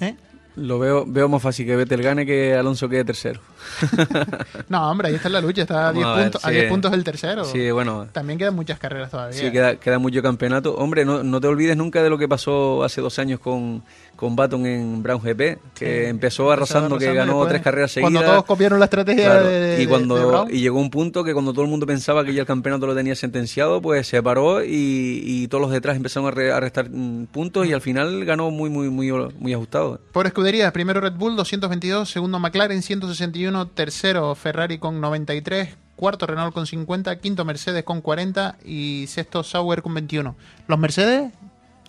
¿Eh? 0.00 0.16
Lo 0.56 0.78
veo, 0.78 1.04
veo 1.06 1.28
más 1.28 1.42
fácil 1.42 1.66
que 1.66 1.74
Vettel 1.74 2.00
gane 2.02 2.24
que 2.24 2.54
Alonso 2.54 2.88
quede 2.88 3.04
tercero. 3.04 3.40
No, 4.68 4.90
hombre, 4.90 5.08
ahí 5.08 5.14
está 5.14 5.28
la 5.28 5.40
lucha. 5.40 5.62
Está 5.62 5.88
a 5.88 5.92
Vamos 5.92 5.96
10 6.02 6.06
a 6.06 6.14
ver, 6.14 6.24
puntos, 6.24 6.44
a 6.44 6.48
sí. 6.48 6.54
10 6.54 6.68
puntos 6.70 6.92
el 6.92 7.04
tercero. 7.04 7.44
Sí, 7.44 7.70
bueno, 7.70 8.06
También 8.12 8.38
quedan 8.38 8.54
muchas 8.54 8.78
carreras 8.78 9.10
todavía. 9.10 9.38
Sí, 9.38 9.50
queda, 9.50 9.76
queda 9.76 9.98
mucho 9.98 10.22
campeonato. 10.22 10.74
Hombre, 10.76 11.04
no, 11.04 11.22
no 11.22 11.40
te 11.40 11.46
olvides 11.46 11.76
nunca 11.76 12.02
de 12.02 12.10
lo 12.10 12.18
que 12.18 12.28
pasó 12.28 12.82
hace 12.84 13.00
dos 13.00 13.18
años 13.18 13.40
con, 13.40 13.82
con 14.16 14.36
Baton 14.36 14.64
en 14.66 15.02
Brown 15.02 15.20
GP, 15.20 15.58
que 15.74 16.02
Sí, 16.04 16.08
empezó 16.10 16.50
arrasando, 16.52 16.96
que 16.98 17.12
ganó 17.12 17.32
después, 17.34 17.48
tres 17.50 17.62
carreras 17.62 17.92
seguidas. 17.92 18.12
Cuando 18.12 18.30
todos 18.30 18.44
copiaron 18.44 18.78
la 18.78 18.84
estrategia 18.86 19.24
Claro, 19.24 19.46
de, 19.48 19.58
de- 19.60 19.82
y 19.82 19.86
cuando 19.86 20.16
de 20.16 20.24
Brown. 20.24 20.48
y 20.50 20.60
llegó 20.60 20.78
un 20.80 20.90
punto 20.90 21.24
que 21.24 21.32
cuando 21.32 21.52
todo 21.52 21.62
el 21.64 21.70
mundo 21.70 21.86
pensaba 21.86 22.24
que 22.24 22.32
ya 22.34 22.40
el 22.40 22.46
campeonato 22.46 22.86
lo 22.86 22.94
tenía 22.94 23.14
sentenciado, 23.14 23.82
pues 23.82 24.06
se 24.06 24.22
paró 24.22 24.62
y, 24.64 25.20
y 25.24 25.48
todos 25.48 25.62
los 25.62 25.70
detrás 25.70 25.96
empezaron 25.96 26.28
a, 26.28 26.30
re- 26.30 26.52
a 26.52 26.60
restar 26.60 26.88
mm, 26.90 27.26
puntos 27.26 27.66
y 27.66 27.72
al 27.72 27.80
final 27.80 28.24
ganó 28.24 28.50
muy 28.50 28.70
muy 28.70 28.88
muy 28.90 29.10
muy 29.38 29.52
ajustado. 29.54 30.00
Por 30.12 30.26
escuderías, 30.26 30.72
primero 30.72 31.00
Red 31.00 31.14
Bull 31.14 31.36
222, 31.36 32.08
segundo 32.08 32.38
McLaren 32.38 32.82
161, 32.82 33.68
tercero 33.68 34.34
Ferrari 34.34 34.78
con 34.78 35.00
93, 35.00 35.76
cuarto 35.96 36.26
Renault 36.26 36.54
con 36.54 36.66
50, 36.66 37.18
quinto 37.20 37.44
Mercedes 37.44 37.84
con 37.84 38.00
40 38.00 38.56
y 38.64 39.06
sexto 39.08 39.42
Sauer 39.42 39.82
con 39.82 39.94
21. 39.94 40.34
Los 40.66 40.78
Mercedes 40.78 41.32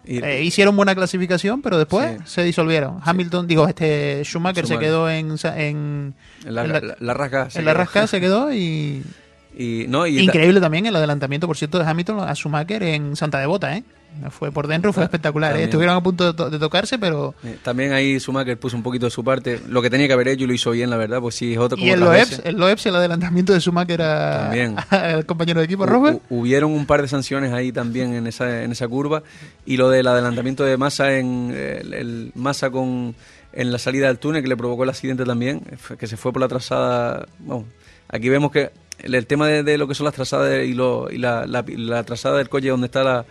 Y- 0.07 0.23
eh, 0.23 0.43
hicieron 0.43 0.75
buena 0.75 0.93
clasificación, 0.95 1.61
pero 1.61 1.77
después 1.77 2.17
Sí. 2.19 2.23
se 2.25 2.43
disolvieron. 2.43 2.99
Hamilton, 3.03 3.47
digo, 3.47 3.67
este 3.67 4.21
Schumacher, 4.23 4.67
se 4.67 4.77
quedó 4.77 5.09
en, 5.09 5.31
en, 5.43 6.13
en 6.45 6.55
la, 6.55 6.63
en 6.65 6.71
la- 6.73 6.79
la- 6.81 6.95
la 6.99 7.13
rasca 7.13 7.49
se 7.49 7.59
en 7.59 7.65
la 7.65 7.73
rasca, 7.73 8.07
se 8.07 8.19
quedó 8.21 8.53
y 8.53 9.03
Y, 9.57 9.85
no, 9.87 10.05
y 10.05 10.19
Increíble 10.19 10.59
también 10.59 10.85
el 10.85 10.93
adelantamiento, 10.97 11.47
por 11.47 11.55
cierto, 11.55 11.79
de 11.79 11.85
Hamilton 11.85 12.19
a 12.27 12.33
Schumacher 12.35 12.83
en 12.83 13.15
Santa 13.15 13.39
Devota, 13.39 13.77
¿eh? 13.77 13.85
Fue 14.31 14.51
por 14.51 14.67
dentro, 14.67 14.91
fue 14.93 15.03
espectacular. 15.03 15.55
¿eh? 15.57 15.63
Estuvieron 15.63 15.95
a 15.95 16.01
punto 16.01 16.25
de, 16.25 16.33
to- 16.33 16.49
de 16.49 16.57
tocarse, 16.59 16.97
pero. 16.97 17.35
eh, 17.43 17.57
también 17.63 17.91
ahí 17.93 18.19
Schumacher 18.19 18.57
puso 18.57 18.75
un 18.77 18.83
poquito 18.83 19.05
de 19.05 19.09
su 19.11 19.23
parte. 19.23 19.59
Lo 19.67 19.81
que 19.81 19.89
tenía 19.89 20.07
que 20.07 20.13
haber 20.13 20.27
hecho 20.29 20.45
y 20.45 20.47
lo 20.47 20.53
hizo 20.53 20.71
bien, 20.71 20.89
la 20.89 20.97
verdad. 20.97 21.19
Pues 21.19 21.35
sí, 21.35 21.53
es 21.53 21.59
otro 21.59 21.77
como 21.77 21.87
Y 21.87 21.91
el 21.91 21.99
Loebs, 21.99 22.41
el 22.43 22.55
Loebs, 22.55 22.85
el 22.85 22.95
adelantamiento 22.95 23.53
de 23.53 23.59
Schumacher 23.59 24.01
a- 24.01 24.51
al 24.89 25.25
compañero 25.25 25.59
de 25.59 25.65
equipo, 25.65 25.85
Robert. 25.85 26.17
hu- 26.29 26.39
Hubieron 26.41 26.71
un 26.71 26.85
par 26.85 27.01
de 27.01 27.07
sanciones 27.07 27.53
ahí 27.53 27.71
también 27.71 28.13
en 28.13 28.27
esa, 28.27 28.63
en 28.63 28.71
esa 28.71 28.87
curva. 28.87 29.23
Y 29.65 29.77
lo 29.77 29.89
del 29.89 30.07
adelantamiento 30.07 30.63
de 30.63 30.77
Massa 30.77 31.13
en 31.17 31.51
el, 31.55 31.93
el 31.93 32.31
Massa 32.35 32.69
con 32.69 33.15
en 33.53 33.71
la 33.71 33.77
salida 33.79 34.07
del 34.07 34.17
túnel 34.19 34.41
que 34.41 34.49
le 34.49 34.57
provocó 34.57 34.83
el 34.83 34.89
accidente 34.89 35.23
también, 35.23 35.61
fue- 35.77 35.97
que 35.97 36.07
se 36.07 36.17
fue 36.17 36.33
por 36.33 36.41
la 36.41 36.47
trazada. 36.47 37.25
Vamos, 37.39 37.65
aquí 38.09 38.27
vemos 38.29 38.51
que 38.51 38.71
el, 38.99 39.15
el 39.15 39.25
tema 39.27 39.47
de, 39.47 39.63
de 39.63 39.77
lo 39.77 39.87
que 39.87 39.95
son 39.95 40.03
las 40.05 40.13
trazadas 40.13 40.63
y, 40.65 40.73
lo, 40.73 41.09
y 41.09 41.17
la, 41.17 41.45
la- 41.45 41.63
la 41.67 42.03
trazada 42.03 42.37
del 42.37 42.49
coche 42.49 42.67
donde 42.69 42.87
está 42.87 43.03
la, 43.03 43.25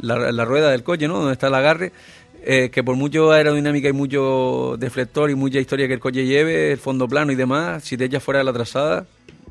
la, 0.00 0.32
la 0.32 0.44
rueda 0.44 0.70
del 0.70 0.82
coche, 0.82 1.08
¿no? 1.08 1.18
Donde 1.18 1.32
está 1.32 1.48
el 1.48 1.54
agarre. 1.54 1.92
eh, 2.44 2.70
que 2.70 2.82
por 2.84 2.94
mucho 2.96 3.32
aerodinámica 3.32 3.88
y 3.88 3.92
mucho 3.92 4.76
deflector 4.78 5.28
y 5.30 5.34
mucha 5.34 5.58
historia 5.58 5.86
que 5.88 5.94
el 5.94 6.00
coche 6.00 6.24
lleve, 6.24 6.70
el 6.72 6.78
fondo 6.78 7.08
plano 7.08 7.32
y 7.32 7.34
demás, 7.34 7.82
si 7.84 7.96
te 7.96 8.04
echas 8.04 8.22
fuera 8.22 8.38
de 8.38 8.44
la 8.44 8.52
trazada, 8.52 9.06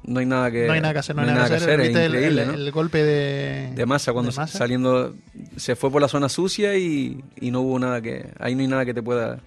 no 0.06 0.20
hay 0.22 0.26
nada 0.26 0.50
que, 0.50 0.66
no 0.68 0.74
hay 0.74 0.80
nada 0.80 0.94
que 0.94 1.00
hacer, 1.00 1.16
no 1.16 1.22
hay 1.24 1.28
nada 1.28 1.50
que 1.50 1.56
hacer. 1.56 1.82
es 1.82 1.90
el, 1.90 1.92
increíble, 1.92 2.42
el- 2.44 2.48
¿no? 2.48 2.54
el 2.54 2.72
golpe 2.72 3.04
de. 3.04 3.74
de 3.76 3.86
masa 3.86 4.14
cuando 4.14 4.32
de 4.32 4.48
saliendo 4.48 5.14
se 5.58 5.76
fue 5.76 5.92
por 5.92 6.02
la 6.02 6.08
zona 6.08 6.30
sucia 6.30 6.76
y, 6.78 7.22
y 7.42 7.52
no 7.52 7.60
hubo 7.62 7.78
nada 7.78 8.02
que 8.02 8.30
ahí 8.40 8.56
no 8.56 8.62
hay 8.62 8.68
nada 8.68 8.86
que 8.86 8.94
te 8.94 9.04
pueda 9.04 9.40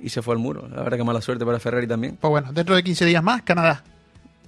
y 0.00 0.08
se 0.08 0.20
fue 0.20 0.34
al 0.34 0.40
muro 0.40 0.68
la 0.68 0.82
verdad 0.82 0.96
que 0.96 1.04
mala 1.04 1.20
suerte 1.20 1.44
para 1.46 1.60
Ferrari 1.60 1.86
también 1.86 2.16
Pues 2.20 2.28
bueno, 2.30 2.52
dentro 2.52 2.74
de 2.74 2.82
15 2.82 3.04
días 3.04 3.22
más, 3.22 3.42
Canadá. 3.42 3.84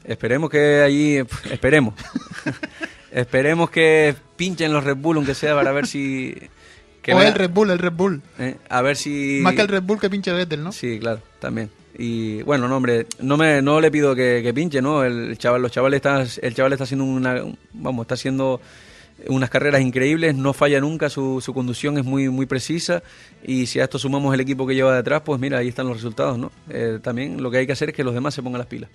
esperemos 0.04 0.50
que 0.50 0.80
allí 0.82 1.18
esperemos 1.50 1.94
esperemos 3.12 3.70
que 3.70 4.14
pinchen 4.36 4.72
los 4.72 4.84
Red 4.84 4.96
Bull 4.96 5.16
aunque 5.16 5.34
sea 5.34 5.54
para 5.54 5.72
ver 5.72 5.86
si 5.86 6.34
que 7.02 7.14
o 7.14 7.18
vea- 7.18 7.28
el 7.28 7.34
Red 7.34 7.50
Bull, 7.50 7.70
el 7.70 7.78
Red 7.78 7.92
Bull. 7.92 8.22
eh, 8.38 8.56
a 8.68 8.82
ver 8.82 8.96
si 8.96 9.40
Más 9.42 9.54
que 9.54 9.62
el 9.62 9.68
Red 9.68 9.82
Bull 9.82 10.00
que 10.00 10.10
pinche 10.10 10.32
Vettel, 10.32 10.62
¿no? 10.62 10.72
Sí, 10.72 10.98
claro, 10.98 11.20
también. 11.38 11.70
Y 11.98 12.42
bueno, 12.42 12.68
no, 12.68 12.76
hombre, 12.76 13.06
no 13.20 13.36
me 13.36 13.60
no 13.62 13.80
le 13.80 13.90
pido 13.90 14.14
que, 14.14 14.40
que 14.42 14.54
pinche, 14.54 14.80
¿no? 14.80 15.02
El 15.04 15.36
chaval, 15.36 15.60
los 15.60 15.72
chavales 15.72 15.96
está, 15.98 16.24
el 16.46 16.54
chaval 16.54 16.72
está 16.72 16.84
haciendo 16.84 17.04
una, 17.04 17.42
vamos, 17.72 18.04
está 18.04 18.14
haciendo 18.14 18.60
unas 19.26 19.50
carreras 19.50 19.82
increíbles, 19.82 20.34
no 20.34 20.54
falla 20.54 20.80
nunca, 20.80 21.10
su, 21.10 21.42
su 21.42 21.52
conducción 21.52 21.98
es 21.98 22.04
muy 22.06 22.30
muy 22.30 22.46
precisa 22.46 23.02
y 23.44 23.66
si 23.66 23.78
a 23.78 23.84
esto 23.84 23.98
sumamos 23.98 24.32
el 24.32 24.40
equipo 24.40 24.66
que 24.66 24.74
lleva 24.74 24.96
detrás, 24.96 25.20
pues 25.22 25.38
mira, 25.38 25.58
ahí 25.58 25.68
están 25.68 25.86
los 25.88 25.96
resultados, 25.96 26.38
¿no? 26.38 26.50
Eh, 26.70 27.00
también 27.02 27.42
lo 27.42 27.50
que 27.50 27.58
hay 27.58 27.66
que 27.66 27.72
hacer 27.72 27.90
es 27.90 27.94
que 27.94 28.02
los 28.04 28.14
demás 28.14 28.32
se 28.32 28.42
pongan 28.42 28.60
las 28.60 28.68
pilas. 28.68 28.88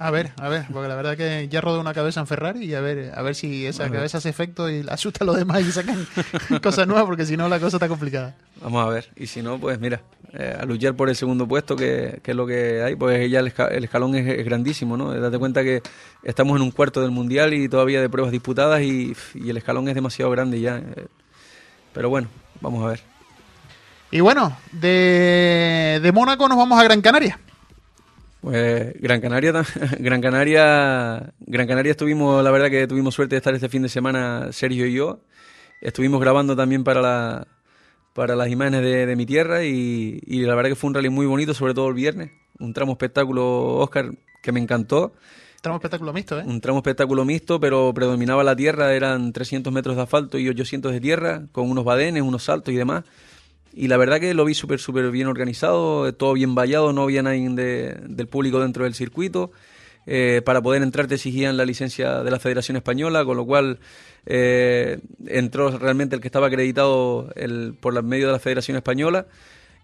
A 0.00 0.12
ver, 0.12 0.30
a 0.40 0.48
ver, 0.48 0.64
porque 0.72 0.86
la 0.88 0.94
verdad 0.94 1.16
que 1.16 1.48
ya 1.48 1.60
rodó 1.60 1.80
una 1.80 1.92
cabeza 1.92 2.20
en 2.20 2.28
Ferrari 2.28 2.64
y 2.64 2.74
a 2.74 2.80
ver, 2.80 3.10
a 3.16 3.20
ver 3.22 3.34
si 3.34 3.66
esa 3.66 3.86
cabeza 3.90 4.18
hace 4.18 4.28
efecto 4.28 4.70
y 4.70 4.86
asusta 4.88 5.24
a 5.24 5.26
los 5.26 5.36
demás 5.36 5.60
y 5.62 5.72
sacan 5.72 6.06
cosas 6.62 6.86
nuevas, 6.86 7.04
porque 7.04 7.26
si 7.26 7.36
no 7.36 7.48
la 7.48 7.58
cosa 7.58 7.78
está 7.78 7.88
complicada. 7.88 8.36
Vamos 8.62 8.86
a 8.86 8.88
ver, 8.90 9.08
y 9.16 9.26
si 9.26 9.42
no, 9.42 9.58
pues 9.58 9.80
mira, 9.80 10.00
eh, 10.34 10.56
a 10.60 10.64
luchar 10.66 10.94
por 10.94 11.08
el 11.08 11.16
segundo 11.16 11.48
puesto, 11.48 11.74
que, 11.74 12.20
que 12.22 12.30
es 12.30 12.36
lo 12.36 12.46
que 12.46 12.80
hay, 12.80 12.94
pues 12.94 13.28
ya 13.28 13.40
el, 13.40 13.52
esca- 13.52 13.72
el 13.72 13.82
escalón 13.82 14.14
es, 14.14 14.38
es 14.38 14.44
grandísimo, 14.44 14.96
¿no? 14.96 15.12
Date 15.18 15.36
cuenta 15.36 15.64
que 15.64 15.82
estamos 16.22 16.54
en 16.56 16.62
un 16.62 16.70
cuarto 16.70 17.00
del 17.02 17.10
mundial 17.10 17.52
y 17.52 17.68
todavía 17.68 18.00
de 18.00 18.08
pruebas 18.08 18.30
disputadas 18.30 18.80
y, 18.82 19.16
y 19.34 19.50
el 19.50 19.56
escalón 19.56 19.88
es 19.88 19.96
demasiado 19.96 20.30
grande 20.30 20.60
ya. 20.60 20.76
eh. 20.78 21.06
Pero 21.92 22.08
bueno, 22.08 22.28
vamos 22.60 22.84
a 22.84 22.90
ver. 22.90 23.00
Y 24.12 24.20
bueno, 24.20 24.56
de, 24.70 25.98
de 26.00 26.12
Mónaco 26.12 26.48
nos 26.48 26.56
vamos 26.56 26.78
a 26.78 26.84
Gran 26.84 27.00
Canaria. 27.00 27.40
Pues 28.40 28.94
Gran 29.00 29.20
Canaria, 29.20 29.52
Gran 29.98 30.20
Canaria, 30.20 31.32
Gran 31.40 31.66
Canaria 31.66 31.90
estuvimos, 31.90 32.42
la 32.44 32.50
verdad 32.50 32.70
que 32.70 32.86
tuvimos 32.86 33.14
suerte 33.14 33.34
de 33.34 33.38
estar 33.38 33.54
este 33.54 33.68
fin 33.68 33.82
de 33.82 33.88
semana 33.88 34.52
Sergio 34.52 34.86
y 34.86 34.94
yo. 34.94 35.20
Estuvimos 35.80 36.20
grabando 36.20 36.56
también 36.56 36.84
para 36.84 37.00
la 37.00 37.48
para 38.14 38.34
las 38.34 38.48
imágenes 38.48 38.82
de, 38.82 39.06
de 39.06 39.16
mi 39.16 39.26
tierra 39.26 39.64
y, 39.64 40.20
y 40.26 40.40
la 40.40 40.56
verdad 40.56 40.70
que 40.70 40.76
fue 40.76 40.88
un 40.88 40.94
rally 40.94 41.08
muy 41.08 41.26
bonito, 41.26 41.54
sobre 41.54 41.72
todo 41.72 41.88
el 41.88 41.94
viernes. 41.94 42.32
Un 42.58 42.72
tramo 42.72 42.92
espectáculo, 42.92 43.76
Oscar, 43.76 44.10
que 44.42 44.50
me 44.50 44.58
encantó. 44.58 45.12
Tenemos 45.60 45.78
espectáculo 45.78 46.12
mixto, 46.12 46.40
¿eh? 46.40 46.44
Un 46.44 46.60
tramo 46.60 46.78
espectáculo 46.78 47.24
mixto, 47.24 47.60
pero 47.60 47.92
predominaba 47.94 48.42
la 48.42 48.56
tierra, 48.56 48.92
eran 48.92 49.32
300 49.32 49.72
metros 49.72 49.96
de 49.96 50.02
asfalto 50.02 50.38
y 50.38 50.48
800 50.48 50.92
de 50.92 51.00
tierra, 51.00 51.42
con 51.52 51.70
unos 51.70 51.84
badenes, 51.84 52.22
unos 52.22 52.44
saltos 52.44 52.74
y 52.74 52.76
demás. 52.76 53.04
Y 53.74 53.88
la 53.88 53.96
verdad 53.96 54.18
que 54.20 54.34
lo 54.34 54.44
vi 54.44 54.54
súper, 54.54 54.80
súper 54.80 55.10
bien 55.10 55.26
organizado, 55.28 56.08
eh, 56.08 56.12
todo 56.12 56.32
bien 56.32 56.54
vallado, 56.54 56.92
no 56.92 57.02
había 57.02 57.22
nadie 57.22 57.48
de- 57.50 57.96
del 58.08 58.26
público 58.26 58.60
dentro 58.60 58.84
del 58.84 58.94
circuito. 58.94 59.50
Eh, 60.06 60.40
para 60.44 60.62
poder 60.62 60.82
entrar 60.82 61.06
te 61.06 61.16
exigían 61.16 61.56
la 61.58 61.66
licencia 61.66 62.22
de 62.22 62.30
la 62.30 62.38
Federación 62.40 62.76
Española, 62.78 63.24
con 63.24 63.36
lo 63.36 63.44
cual 63.44 63.78
eh, 64.30 64.98
entró 65.26 65.76
realmente 65.78 66.14
el 66.16 66.20
que 66.20 66.28
estaba 66.28 66.48
acreditado 66.48 67.30
el, 67.36 67.74
por 67.78 67.94
la- 67.94 68.02
medio 68.02 68.26
de 68.26 68.32
la 68.32 68.38
Federación 68.38 68.76
Española. 68.76 69.26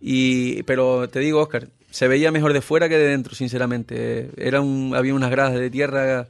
Y, 0.00 0.62
pero 0.64 1.08
te 1.08 1.20
digo, 1.20 1.40
Oscar, 1.40 1.68
se 1.90 2.08
veía 2.08 2.30
mejor 2.32 2.52
de 2.52 2.60
fuera 2.60 2.88
que 2.88 2.98
de 2.98 3.06
dentro, 3.08 3.34
sinceramente. 3.34 4.30
Era 4.36 4.60
un, 4.60 4.92
había 4.94 5.14
unas 5.14 5.30
gradas 5.30 5.54
de 5.54 5.70
tierra 5.70 6.26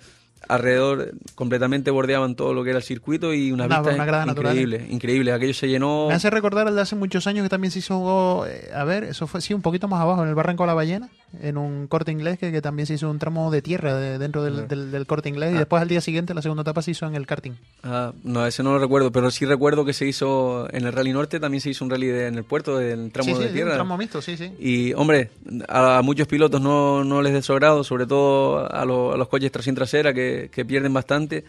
alrededor, 0.48 1.12
completamente 1.34 1.90
bordeaban 1.90 2.34
todo 2.34 2.54
lo 2.54 2.64
que 2.64 2.70
era 2.70 2.78
el 2.78 2.84
circuito 2.84 3.32
y 3.34 3.52
unas 3.52 3.66
Una- 3.66 3.78
vistas 3.80 3.94
una 3.94 4.04
grada 4.04 4.26
natural. 4.26 4.52
increíbles, 4.52 4.90
increíbles. 4.90 5.34
Aquello 5.34 5.54
se 5.54 5.68
llenó. 5.68 6.06
Me 6.08 6.14
hace 6.14 6.30
recordar 6.30 6.68
el 6.68 6.74
de 6.74 6.80
hace 6.82 6.96
muchos 6.96 7.26
años 7.26 7.42
que 7.44 7.48
también 7.48 7.70
se 7.70 7.78
hizo, 7.80 8.46
eh, 8.46 8.70
a 8.74 8.84
ver, 8.84 9.04
eso 9.04 9.26
fue 9.26 9.40
sí 9.40 9.54
un 9.54 9.62
poquito 9.62 9.88
más 9.88 10.00
abajo, 10.00 10.22
en 10.22 10.28
el 10.28 10.34
Barranco 10.34 10.62
de 10.64 10.66
la 10.68 10.74
Ballena, 10.74 11.08
en 11.42 11.56
un 11.58 11.86
corte 11.88 12.12
inglés 12.12 12.38
que, 12.38 12.52
que 12.52 12.62
también 12.62 12.86
se 12.86 12.94
hizo 12.94 13.10
un 13.10 13.18
tramo 13.18 13.50
de 13.50 13.60
tierra 13.62 13.94
de- 13.96 14.18
dentro 14.18 14.42
del, 14.44 14.68
del- 14.68 14.90
del 14.90 15.06
corte 15.06 15.28
inglés 15.28 15.54
y 15.54 15.58
después 15.58 15.82
al 15.82 15.88
día 15.88 16.00
siguiente 16.00 16.32
la 16.34 16.42
segunda 16.42 16.62
etapa 16.62 16.80
se 16.82 16.92
hizo 16.92 17.06
en 17.06 17.14
el 17.16 17.26
karting. 17.26 17.52
Ah, 17.82 18.12
no, 18.22 18.46
ese 18.46 18.62
no 18.62 18.72
lo 18.72 18.78
recuerdo, 18.78 19.10
pero 19.10 19.30
sí 19.30 19.44
recuerdo 19.44 19.84
que 19.84 19.92
se 19.92 20.06
hizo 20.06 20.68
en 20.72 20.84
el 20.86 20.92
Rally 20.92 21.12
Norte, 21.12 21.40
también 21.40 21.60
se 21.60 21.70
hizo 21.70 21.84
un 21.84 21.90
rally 21.90 22.06
de- 22.06 22.28
en 22.28 22.36
el 22.36 22.44
puerto, 22.44 22.78
del 22.78 23.10
tramo 23.12 23.30
sí, 23.30 23.34
sí, 23.36 23.42
de 23.44 23.48
tierra. 23.52 23.70
un 23.72 23.76
tramo 23.76 23.96
mixto, 23.98 24.22
sí, 24.22 24.36
sí. 24.36 24.52
Y, 24.60 24.92
hombre, 24.94 25.30
a, 25.68 25.98
a 25.98 26.02
muchos 26.02 26.28
pilotos 26.28 26.60
no, 26.60 27.02
no 27.04 27.20
les 27.22 27.32
desagrado, 27.32 27.82
sobre 27.84 28.06
todo 28.06 28.70
a, 28.72 28.84
lo- 28.84 29.12
a 29.12 29.16
los 29.16 29.28
coches 29.28 29.50
tracción 29.50 29.74
trasera 29.74 30.12
que, 30.14 30.33
que 30.52 30.64
pierden 30.64 30.92
bastante. 30.92 31.44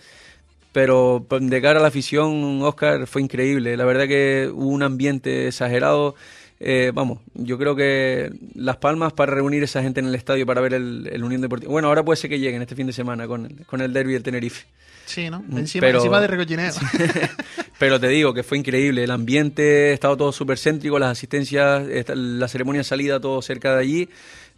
Pero 0.71 1.25
de 1.29 1.61
cara 1.61 1.79
a 1.79 1.81
la 1.81 1.87
afición, 1.87 2.61
Oscar, 2.61 3.07
fue 3.07 3.21
increíble. 3.21 3.77
La 3.77 3.85
verdad 3.85 4.07
que 4.07 4.49
hubo 4.53 4.67
un 4.67 4.83
ambiente 4.83 5.47
exagerado. 5.47 6.15
Eh, 6.59 6.91
vamos, 6.93 7.19
yo 7.33 7.57
creo 7.57 7.75
que 7.75 8.29
Las 8.55 8.77
Palmas 8.77 9.13
para 9.13 9.33
reunir 9.33 9.61
esa 9.63 9.81
gente 9.81 9.99
en 9.99 10.07
el 10.07 10.15
estadio 10.15 10.45
para 10.45 10.61
ver 10.61 10.73
el, 10.73 11.09
el 11.11 11.23
Unión 11.23 11.41
Deportiva. 11.41 11.71
Bueno, 11.71 11.87
ahora 11.89 12.03
puede 12.03 12.17
ser 12.17 12.29
que 12.29 12.39
lleguen 12.39 12.61
este 12.61 12.75
fin 12.75 12.87
de 12.87 12.93
semana 12.93 13.27
con 13.27 13.45
el, 13.45 13.65
con 13.65 13.81
el 13.81 13.91
derby 13.93 14.13
del 14.13 14.23
Tenerife. 14.23 14.65
Sí, 15.05 15.29
¿no? 15.29 15.43
Mm, 15.47 15.57
Encima, 15.59 15.81
pero- 15.81 15.99
encima 15.99 16.19
de 16.19 16.27
recochineo. 16.27 16.71
Pero 17.77 17.99
te 17.99 18.07
digo 18.07 18.33
que 18.33 18.41
fue 18.41 18.57
increíble, 18.57 19.03
el 19.03 19.11
ambiente 19.11 19.91
estaba 19.91 20.15
todo 20.15 20.31
súper 20.31 20.57
céntrico, 20.57 20.97
las 20.97 21.11
asistencias, 21.11 21.83
la 22.15 22.47
ceremonia 22.47 22.79
de 22.79 22.83
salida, 22.85 23.19
todo 23.19 23.41
cerca 23.41 23.75
de 23.75 23.81
allí, 23.81 24.09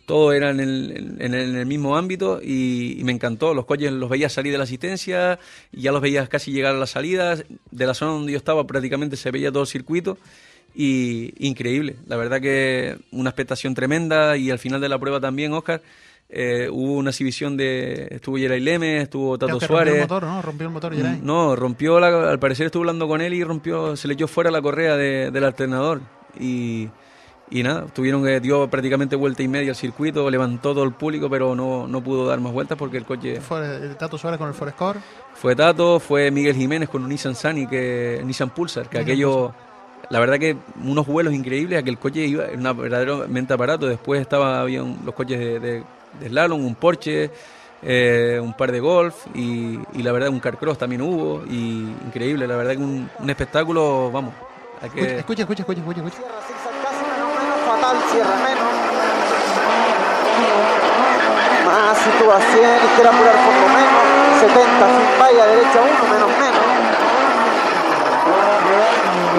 todo 0.08 0.34
era 0.34 0.50
en 0.50 0.60
el, 0.60 1.18
en 1.20 1.34
el, 1.36 1.66
mismo 1.68 1.96
ámbito 1.98 2.40
y, 2.42 2.98
y 3.00 3.04
me 3.04 3.12
encantó. 3.12 3.54
Los 3.54 3.66
coches 3.66 3.92
los 3.92 4.10
veías 4.10 4.34
salir 4.34 4.52
de 4.54 4.58
la 4.58 4.64
asistencia, 4.64 5.38
ya 5.72 5.92
los 5.92 6.02
veías 6.02 6.28
casi 6.30 6.52
llegar 6.52 6.74
a 6.74 6.80
las 6.80 6.90
salidas, 6.92 7.44
de 7.70 7.86
la 7.86 7.94
zona 7.94 8.14
donde 8.14 8.32
yo 8.32 8.38
estaba 8.40 8.66
prácticamente 8.66 9.18
se 9.18 9.30
veía 9.30 9.52
todo 9.52 9.64
el 9.64 9.68
circuito 9.68 10.18
y 10.74 11.34
increíble, 11.46 11.96
la 12.08 12.18
verdad 12.18 12.40
que 12.40 12.98
una 13.12 13.32
expectación 13.32 13.74
tremenda 13.76 14.38
y 14.38 14.50
al 14.50 14.60
final 14.60 14.80
de 14.80 14.90
la 14.90 14.98
prueba 14.98 15.20
también, 15.20 15.52
Oscar. 15.54 15.82
eh, 16.30 16.68
hubo 16.72 16.94
una 16.94 17.10
exhibición 17.12 17.58
de. 17.58 18.08
Estuvo 18.12 18.38
Yeray 18.38 18.60
Leme, 18.60 19.02
estuvo 19.02 19.38
Tato 19.38 19.58
Creo 19.58 19.68
Suárez. 19.68 19.94
Rompió 19.94 20.04
el 20.04 20.10
motor, 20.10 20.24
¿no? 20.24 20.42
Rompió 20.42 20.68
el 20.68 20.74
motor, 20.74 20.96
Geray. 20.96 21.20
No, 21.24 21.56
rompió 21.56 22.00
la, 22.00 22.30
al 22.30 22.40
parecer 22.40 22.68
estuve 22.68 22.82
hablando 22.82 23.08
con 23.08 23.22
él 23.22 23.34
y 23.34 23.44
rompió, 23.44 23.96
se 23.96 24.08
le 24.08 24.14
echó 24.14 24.28
fuera 24.28 24.52
la 24.52 24.62
correa 24.62 24.96
de- 24.98 25.32
del 25.32 25.44
alternador 25.44 26.02
y, 26.40 26.90
y 27.50 27.64
nada, 27.64 27.86
tuvieron 27.94 28.24
que 28.24 28.40
dio 28.40 28.70
prácticamente 28.70 29.16
vuelta 29.16 29.42
y 29.44 29.48
media 29.48 29.70
al 29.72 29.76
circuito, 29.76 30.30
levantó 30.30 30.74
todo 30.74 30.84
el 30.84 30.92
público, 30.92 31.30
pero 31.30 31.56
no, 31.56 31.88
no 31.88 32.02
pudo 32.02 32.28
dar 32.28 32.40
más 32.42 32.52
vueltas 32.52 32.78
porque 32.78 32.98
el 32.98 33.06
coche 33.06 33.40
Fue 33.40 33.60
el 33.78 33.96
Tato 33.96 34.18
Suárez 34.18 34.38
con 34.38 34.48
el 34.50 34.54
Forescore. 34.54 35.00
fue 35.34 35.56
Tato, 35.56 36.00
fue 36.00 36.30
Miguel 36.32 36.56
Jiménez 36.56 36.90
con 36.90 37.04
un 37.04 37.10
Nissan 37.10 37.36
Sunny, 37.36 37.66
que 37.68 38.22
Nissan 38.26 38.50
Pulsar, 38.50 38.90
que 38.90 38.98
Nissan 38.98 39.04
aquello, 39.14 39.54
la 40.10 40.20
verdad 40.20 40.38
que 40.40 40.58
unos 40.84 41.06
vuelos 41.08 41.34
increíbles, 41.34 41.80
aquel 41.80 41.98
coche 41.98 42.26
iba 42.26 42.48
en 42.48 42.60
una 42.60 42.74
verdaderamente 42.74 43.54
aparato, 43.54 43.88
después 43.88 44.20
estaba 44.22 44.60
había 44.62 44.84
un- 44.84 45.00
los 45.06 45.16
coches 45.16 45.40
de, 45.40 45.60
de, 45.60 45.84
de 46.20 46.28
slalom, 46.30 46.66
un 46.66 46.76
Porsche, 46.76 47.32
eh, 47.82 48.40
un 48.42 48.54
par 48.56 48.72
de 48.72 48.80
golf 48.80 49.16
y, 49.36 49.80
y 49.94 50.04
la 50.04 50.12
verdad 50.12 50.30
un 50.30 50.40
carcross 50.40 50.78
también 50.80 51.02
hubo 51.02 51.44
y 51.50 51.88
increíble, 52.08 52.46
la 52.48 52.58
verdad 52.58 52.72
que 52.74 52.78
un, 52.80 53.10
un 53.20 53.30
espectáculo, 53.30 54.12
vamos, 54.12 54.34
que... 54.94 55.20
Escucha, 55.20 55.44
escucha, 55.44 55.62
escucha, 55.64 55.80
escucha, 55.82 56.00
escucha. 56.02 56.18
Cierra 56.18 56.42
zigzag 56.48 56.84
casi 56.84 57.04
menos, 57.06 57.77
cierra 58.12 58.36
menos. 58.44 58.68
Más 61.66 61.98
si 61.98 62.10
tú 62.20 62.26
vas 62.28 62.44
100, 62.44 62.84
izquierda 62.84 63.12
apurar 63.12 63.36
fondo 63.36 63.68
menos. 63.72 64.04
70, 64.42 64.88
sin 64.88 65.20
valla, 65.20 65.46
derecha 65.48 65.80
1, 65.82 65.92
menos 66.12 66.30
menos. 66.38 66.66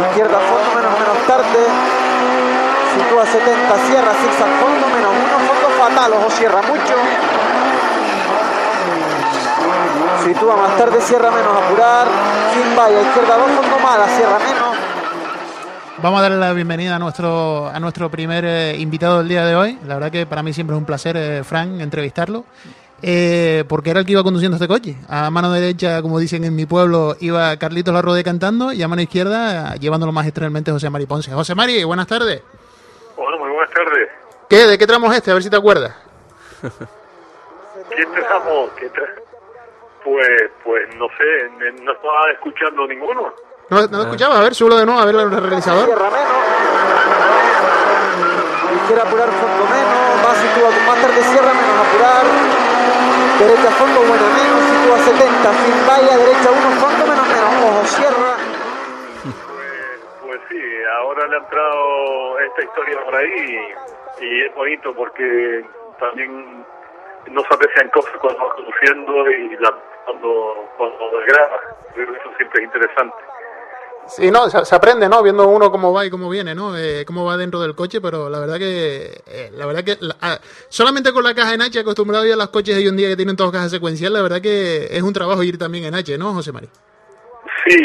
Izquierda 0.08 0.38
fondo 0.38 0.68
menos 0.74 0.92
menos 0.98 1.18
tarde. 1.26 1.62
Si 2.94 3.00
tú 3.08 3.20
a 3.20 3.26
70, 3.26 3.76
cierra 3.86 4.12
zigzag 4.22 4.52
fondo 4.60 4.86
menos 4.96 5.12
1, 5.12 5.38
fondo 5.44 5.68
fatal, 5.76 6.12
ojo 6.14 6.30
cierra 6.30 6.62
mucho. 6.62 6.94
Sitúa 10.24 10.56
más 10.56 10.76
tarde, 10.76 11.00
cierra 11.02 11.30
menos, 11.30 11.52
apurar. 11.56 12.06
Sin 12.54 12.76
valla, 12.76 13.00
izquierda 13.02 13.36
2, 13.36 13.50
fondo 13.50 13.78
mala, 13.78 14.06
cierra 14.08 14.38
menos. 14.38 14.67
Vamos 16.02 16.20
a 16.20 16.22
darle 16.22 16.38
la 16.38 16.52
bienvenida 16.52 16.94
a 16.96 16.98
nuestro, 16.98 17.66
a 17.66 17.80
nuestro 17.80 18.08
primer 18.08 18.44
eh, 18.44 18.76
invitado 18.78 19.18
del 19.18 19.28
día 19.28 19.44
de 19.44 19.56
hoy. 19.56 19.78
La 19.86 19.94
verdad 19.94 20.12
que 20.12 20.26
para 20.26 20.42
mí 20.44 20.52
siempre 20.52 20.76
es 20.76 20.78
un 20.78 20.86
placer, 20.86 21.16
eh, 21.16 21.42
Frank, 21.42 21.80
entrevistarlo. 21.80 22.44
Eh, 23.02 23.64
porque 23.68 23.90
era 23.90 24.00
el 24.00 24.06
que 24.06 24.12
iba 24.12 24.22
conduciendo 24.22 24.56
este 24.56 24.68
coche. 24.68 24.96
A 25.08 25.28
mano 25.30 25.50
derecha, 25.52 26.00
como 26.02 26.18
dicen 26.20 26.44
en 26.44 26.54
mi 26.54 26.66
pueblo, 26.66 27.16
iba 27.20 27.56
Carlitos 27.56 27.92
Larrode 27.92 28.22
cantando 28.22 28.72
y 28.72 28.82
a 28.82 28.88
mano 28.88 29.02
izquierda, 29.02 29.74
llevándolo 29.76 30.12
magistralmente 30.12 30.70
José 30.70 30.88
Mari 30.88 31.06
Ponce. 31.06 31.32
José 31.32 31.54
Mari, 31.56 31.82
buenas 31.84 32.06
tardes. 32.06 32.42
Hola, 33.16 33.36
muy 33.36 33.50
buenas 33.50 33.70
tardes. 33.74 34.08
¿Qué? 34.48 34.66
¿De 34.66 34.78
qué 34.78 34.86
tramo 34.86 35.10
es 35.10 35.18
este? 35.18 35.32
A 35.32 35.34
ver 35.34 35.42
si 35.42 35.50
te 35.50 35.56
acuerdas. 35.56 35.94
¿Qué 36.62 38.06
tramo? 38.22 38.68
¿Qué 38.78 38.86
tra- 38.92 39.22
Pues, 40.04 40.28
pues 40.64 40.82
no 40.96 41.06
sé, 41.08 41.82
no 41.82 41.92
estaba 41.92 42.30
escuchando 42.34 42.86
ninguno. 42.86 43.32
¿No, 43.70 43.76
no 43.86 43.96
lo 43.98 44.02
escuchabas? 44.04 44.38
A 44.38 44.42
ver, 44.42 44.54
suelo 44.54 44.76
de 44.78 44.86
nuevo, 44.86 45.00
a 45.00 45.04
ver 45.04 45.14
el 45.16 45.30
realizador. 45.30 45.84
Cierra 45.84 46.10
menos. 46.10 46.38
Izquierda 48.80 49.02
apurar, 49.02 49.28
fondo 49.28 49.64
menos. 49.68 50.24
Va, 50.24 50.34
sitúa 50.34 50.70
más 50.86 51.02
tarde, 51.02 51.22
cierra 51.22 51.52
menos, 51.52 51.76
apurar. 51.86 52.26
Derecha, 53.38 53.70
fondo, 53.76 54.00
buena 54.00 54.28
menos. 54.32 54.60
Sitúa 54.72 54.98
70, 54.98 55.52
sin 55.52 55.86
valla. 55.86 56.16
Derecha 56.16 56.50
1, 56.50 56.70
fondo 56.80 57.06
menos, 57.06 57.26
menos. 57.28 57.50
Ojo, 57.64 57.84
cierra. 57.84 58.32
Pues, 59.22 60.00
pues 60.22 60.40
sí, 60.48 60.60
ahora 61.00 61.26
le 61.28 61.36
ha 61.36 61.38
entrado 61.38 62.38
esta 62.40 62.62
historia 62.62 63.04
por 63.04 63.14
ahí 63.16 63.74
y, 64.20 64.24
y 64.24 64.44
es 64.46 64.54
bonito 64.54 64.94
porque 64.94 65.64
también 66.00 66.64
no 67.30 67.42
se 67.42 67.54
aprecian 67.54 67.88
cosas 67.90 68.12
cuando 68.20 68.40
vas 68.46 68.54
conduciendo 68.54 69.30
y 69.30 69.56
la- 69.60 69.76
cuando, 70.06 70.54
cuando 70.78 71.10
que 71.94 72.02
Eso 72.02 72.30
siempre 72.38 72.62
es 72.62 72.64
interesante. 72.64 73.16
Sí, 74.08 74.30
no, 74.30 74.48
se, 74.48 74.74
aprende, 74.74 75.08
¿no? 75.08 75.22
Viendo 75.22 75.46
uno 75.46 75.70
cómo 75.70 75.92
va 75.92 76.04
y 76.06 76.10
cómo 76.10 76.30
viene, 76.30 76.54
¿no? 76.54 76.76
Eh, 76.76 77.04
cómo 77.06 77.24
va 77.26 77.36
dentro 77.36 77.60
del 77.60 77.74
coche, 77.74 78.00
pero 78.00 78.28
la 78.30 78.40
verdad 78.40 78.56
que, 78.58 79.20
eh, 79.26 79.50
la 79.52 79.66
verdad 79.66 79.84
que, 79.84 79.96
la- 80.00 80.16
ah, 80.22 80.38
solamente 80.68 81.12
con 81.12 81.22
la 81.22 81.34
caja 81.34 81.54
en 81.54 81.62
H, 81.62 81.78
acostumbrado 81.78 82.24
ya 82.24 82.34
a 82.34 82.38
los 82.38 82.48
coches 82.48 82.74
de 82.74 82.82
hoy 82.82 82.88
en 82.88 82.96
día 82.96 83.08
que 83.08 83.16
tienen 83.16 83.36
todas 83.36 83.52
cajas 83.52 83.70
secuencial, 83.70 84.12
la 84.12 84.22
verdad 84.22 84.40
que 84.40 84.86
es 84.90 85.02
un 85.02 85.12
trabajo 85.12 85.42
ir 85.42 85.58
también 85.58 85.84
en 85.84 85.94
H, 85.94 86.16
¿no, 86.16 86.32
José 86.32 86.52
Mari? 86.52 86.68
Sí, 87.66 87.76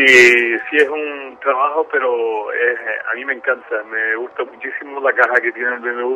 sí 0.70 0.78
es 0.78 0.88
un 0.90 1.38
trabajo, 1.42 1.86
pero 1.92 2.52
es- 2.54 2.80
a 3.12 3.16
mí 3.16 3.26
me 3.26 3.34
encanta. 3.34 3.84
Me 3.92 4.16
gusta 4.16 4.44
muchísimo 4.46 5.02
la 5.02 5.12
caja 5.14 5.36
que 5.42 5.52
tiene 5.52 5.76
el 5.76 5.82
BMW. 5.82 6.16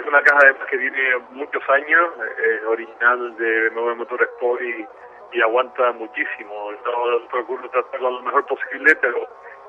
Es 0.00 0.06
una 0.06 0.22
caja 0.22 0.40
que 0.70 0.78
tiene 0.78 1.18
muchos 1.32 1.62
años, 1.68 2.08
es 2.42 2.64
original 2.66 3.36
de 3.36 3.68
BMW 3.70 3.96
Motorsport 3.96 4.62
y, 4.62 4.86
y 5.32 5.42
aguanta 5.42 5.92
muchísimo. 5.92 6.72
Yo 6.84 7.28
procuro 7.30 7.68
tratarlo 7.70 8.10
lo 8.10 8.22
mejor 8.22 8.46
posible, 8.46 8.94
pero 8.96 9.26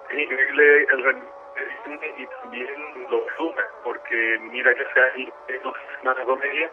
es 0.10 0.20
increíble 0.20 0.84
el 0.84 1.04
rendimiento 1.04 1.36
y 2.18 2.26
también 2.42 3.08
lo 3.10 3.24
asume, 3.34 3.62
porque 3.84 4.40
mira 4.52 4.74
que 4.74 4.86
sea 4.94 5.04
ahí 5.16 5.32
no 5.64 5.70
es 5.72 6.02
una 6.02 6.16
comedia 6.26 6.72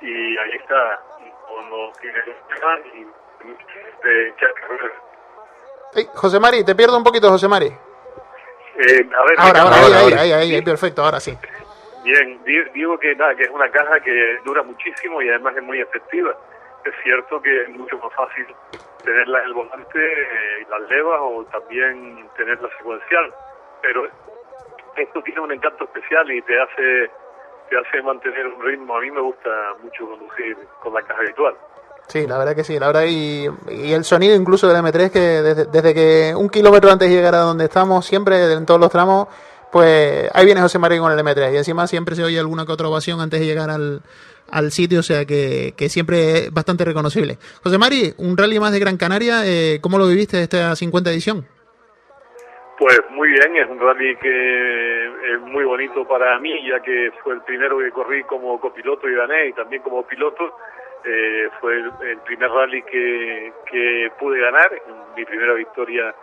y 0.00 0.38
ahí 0.38 0.50
está, 0.52 1.00
cuando 1.48 1.92
tiene 2.00 2.18
el 2.18 2.86
y 2.94 3.06
de 4.04 4.28
echar 4.28 4.52
carreras. 4.54 4.92
Ey, 5.94 6.08
José 6.14 6.40
Mari, 6.40 6.64
te 6.64 6.74
pierdo 6.74 6.96
un 6.96 7.04
poquito, 7.04 7.28
José 7.28 7.48
Mari. 7.48 7.66
Eh, 7.66 9.08
a 9.16 9.24
ver, 9.24 9.34
Ahora, 9.38 9.60
ahora, 9.60 9.60
ahora, 9.62 9.76
ahí, 9.76 9.84
ahí, 9.92 10.02
ahora. 10.02 10.20
ahí, 10.22 10.32
ahí, 10.32 10.54
ahí, 10.56 10.62
perfecto, 10.62 11.02
ahora 11.04 11.20
sí. 11.20 11.36
Bien, 12.02 12.42
di- 12.44 12.64
digo 12.74 12.98
que 12.98 13.14
nada, 13.14 13.34
que 13.36 13.44
es 13.44 13.50
una 13.50 13.70
caja 13.70 14.00
que 14.00 14.38
dura 14.44 14.62
muchísimo 14.62 15.22
y 15.22 15.28
además 15.28 15.56
es 15.56 15.62
muy 15.62 15.80
efectiva. 15.80 16.36
Es 16.84 16.94
cierto 17.02 17.40
que 17.40 17.62
es 17.62 17.68
mucho 17.70 17.98
más 17.98 18.12
fácil 18.14 18.46
tenerla 19.02 19.40
en 19.40 19.44
el 19.46 19.54
volante 19.54 19.98
eh, 19.98 20.62
y 20.62 20.70
las 20.70 20.88
levas 20.90 21.20
o 21.22 21.44
también 21.44 22.28
tenerla 22.36 22.68
secuencial, 22.78 23.32
pero 23.82 24.06
esto 24.96 25.22
tiene 25.22 25.40
un 25.40 25.52
encanto 25.52 25.84
especial 25.84 26.30
y 26.30 26.42
te 26.42 26.60
hace 26.60 27.10
te 27.68 27.78
hace 27.78 28.02
mantener 28.02 28.46
un 28.46 28.62
ritmo. 28.62 28.96
A 28.96 29.00
mí 29.00 29.10
me 29.10 29.20
gusta 29.20 29.50
mucho 29.82 30.06
conducir 30.06 30.56
con 30.82 30.92
la 30.92 31.02
caja 31.02 31.20
habitual. 31.20 31.54
Sí, 32.06 32.26
la 32.26 32.36
verdad 32.36 32.54
que 32.54 32.64
sí, 32.64 32.78
la 32.78 32.88
verdad, 32.88 33.04
y, 33.08 33.48
y 33.70 33.92
el 33.92 34.04
sonido 34.04 34.36
incluso 34.36 34.68
del 34.68 34.76
M3, 34.84 35.10
que 35.10 35.18
desde, 35.18 35.64
desde 35.64 35.94
que 35.94 36.34
un 36.36 36.50
kilómetro 36.50 36.90
antes 36.90 37.08
de 37.08 37.14
llegar 37.14 37.34
a 37.34 37.38
donde 37.38 37.64
estamos, 37.64 38.04
siempre 38.04 38.52
en 38.52 38.66
todos 38.66 38.78
los 38.78 38.90
tramos, 38.90 39.28
pues 39.72 40.30
ahí 40.34 40.44
viene 40.44 40.60
José 40.60 40.78
Mari 40.78 40.98
con 40.98 41.10
el 41.10 41.18
M3, 41.18 41.54
y 41.54 41.56
encima 41.56 41.86
siempre 41.86 42.14
se 42.14 42.22
oye 42.22 42.38
alguna 42.38 42.66
que 42.66 42.72
otra 42.72 42.88
ovación 42.88 43.20
antes 43.22 43.40
de 43.40 43.46
llegar 43.46 43.70
al, 43.70 44.02
al 44.50 44.70
sitio, 44.70 45.00
o 45.00 45.02
sea 45.02 45.24
que, 45.24 45.74
que 45.76 45.88
siempre 45.88 46.38
es 46.38 46.52
bastante 46.52 46.84
reconocible. 46.84 47.38
José 47.62 47.78
Mari, 47.78 48.14
un 48.18 48.36
rally 48.36 48.58
más 48.58 48.72
de 48.72 48.78
Gran 48.78 48.96
Canaria, 48.96 49.44
eh, 49.44 49.78
¿cómo 49.80 49.98
lo 49.98 50.06
viviste 50.06 50.42
esta 50.42 50.74
50 50.74 51.10
edición? 51.10 51.46
Pues 52.78 53.00
muy 53.10 53.28
bien, 53.28 53.56
es 53.56 53.68
un 53.68 53.78
rally 53.78 54.16
que 54.16 55.06
es 55.32 55.40
muy 55.40 55.64
bonito 55.64 56.06
para 56.06 56.38
mí, 56.40 56.52
ya 56.68 56.80
que 56.80 57.12
fue 57.22 57.34
el 57.34 57.42
primero 57.42 57.78
que 57.78 57.90
corrí 57.90 58.24
como 58.24 58.60
copiloto 58.60 59.08
y 59.08 59.14
gané, 59.14 59.48
y 59.48 59.52
también 59.52 59.82
como 59.82 60.06
piloto. 60.06 60.56
Eh, 61.04 61.48
fue 61.60 61.74
el, 61.76 62.18
primer 62.24 62.50
rally 62.50 62.82
que, 62.82 63.52
que 63.70 64.10
pude 64.18 64.40
ganar, 64.40 64.72
mi 65.16 65.24
primera 65.24 65.52
victoria 65.54 66.14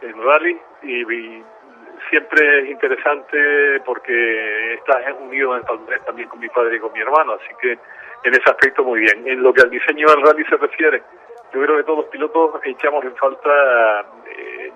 en 0.00 0.22
rally, 0.22 0.56
y, 0.82 1.02
y 1.02 1.44
siempre 2.10 2.60
es 2.60 2.70
interesante 2.70 3.80
porque 3.84 4.74
estás 4.74 5.02
unido 5.20 5.56
en 5.56 5.62
palmarés 5.64 6.04
también 6.04 6.28
con 6.28 6.40
mi 6.40 6.48
padre 6.48 6.76
y 6.76 6.80
con 6.80 6.92
mi 6.92 7.00
hermano, 7.00 7.34
así 7.34 7.54
que 7.60 7.72
en 7.72 8.34
ese 8.34 8.50
aspecto 8.50 8.84
muy 8.84 9.00
bien. 9.00 9.26
En 9.26 9.42
lo 9.42 9.52
que 9.52 9.62
al 9.62 9.70
diseño 9.70 10.08
del 10.08 10.22
rally 10.22 10.44
se 10.44 10.56
refiere, 10.56 11.02
yo 11.52 11.62
creo 11.62 11.76
que 11.76 11.84
todos 11.84 12.00
los 12.00 12.08
pilotos 12.08 12.60
echamos 12.64 13.04
en 13.04 13.16
falta 13.16 14.00
eh, 14.26 14.72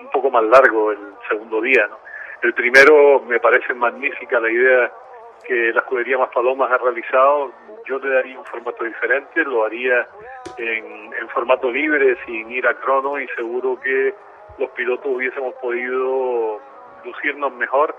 un 0.00 0.10
poco 0.10 0.30
más 0.30 0.44
largo 0.44 0.92
el 0.92 0.98
segundo 1.28 1.60
día. 1.60 1.86
¿no? 1.88 1.98
El 2.42 2.54
primero 2.54 3.20
me 3.20 3.40
parece 3.40 3.74
magnífica 3.74 4.40
la 4.40 4.50
idea 4.50 4.92
que 5.44 5.72
la 5.72 5.80
escudería 5.80 6.18
Más 6.18 6.30
Palomas 6.30 6.70
ha 6.70 6.78
realizado. 6.78 7.52
Yo 7.84 7.98
le 7.98 8.14
daría 8.14 8.38
un 8.38 8.44
formato 8.44 8.84
diferente, 8.84 9.42
lo 9.42 9.64
haría 9.64 10.06
en, 10.56 11.12
en 11.12 11.28
formato 11.30 11.70
libre, 11.70 12.16
sin 12.24 12.50
ir 12.50 12.66
a 12.66 12.74
crono 12.74 13.18
y 13.18 13.26
seguro 13.28 13.80
que 13.80 14.14
los 14.58 14.70
pilotos 14.70 15.06
hubiésemos 15.06 15.54
podido 15.54 16.60
mejor 17.56 17.94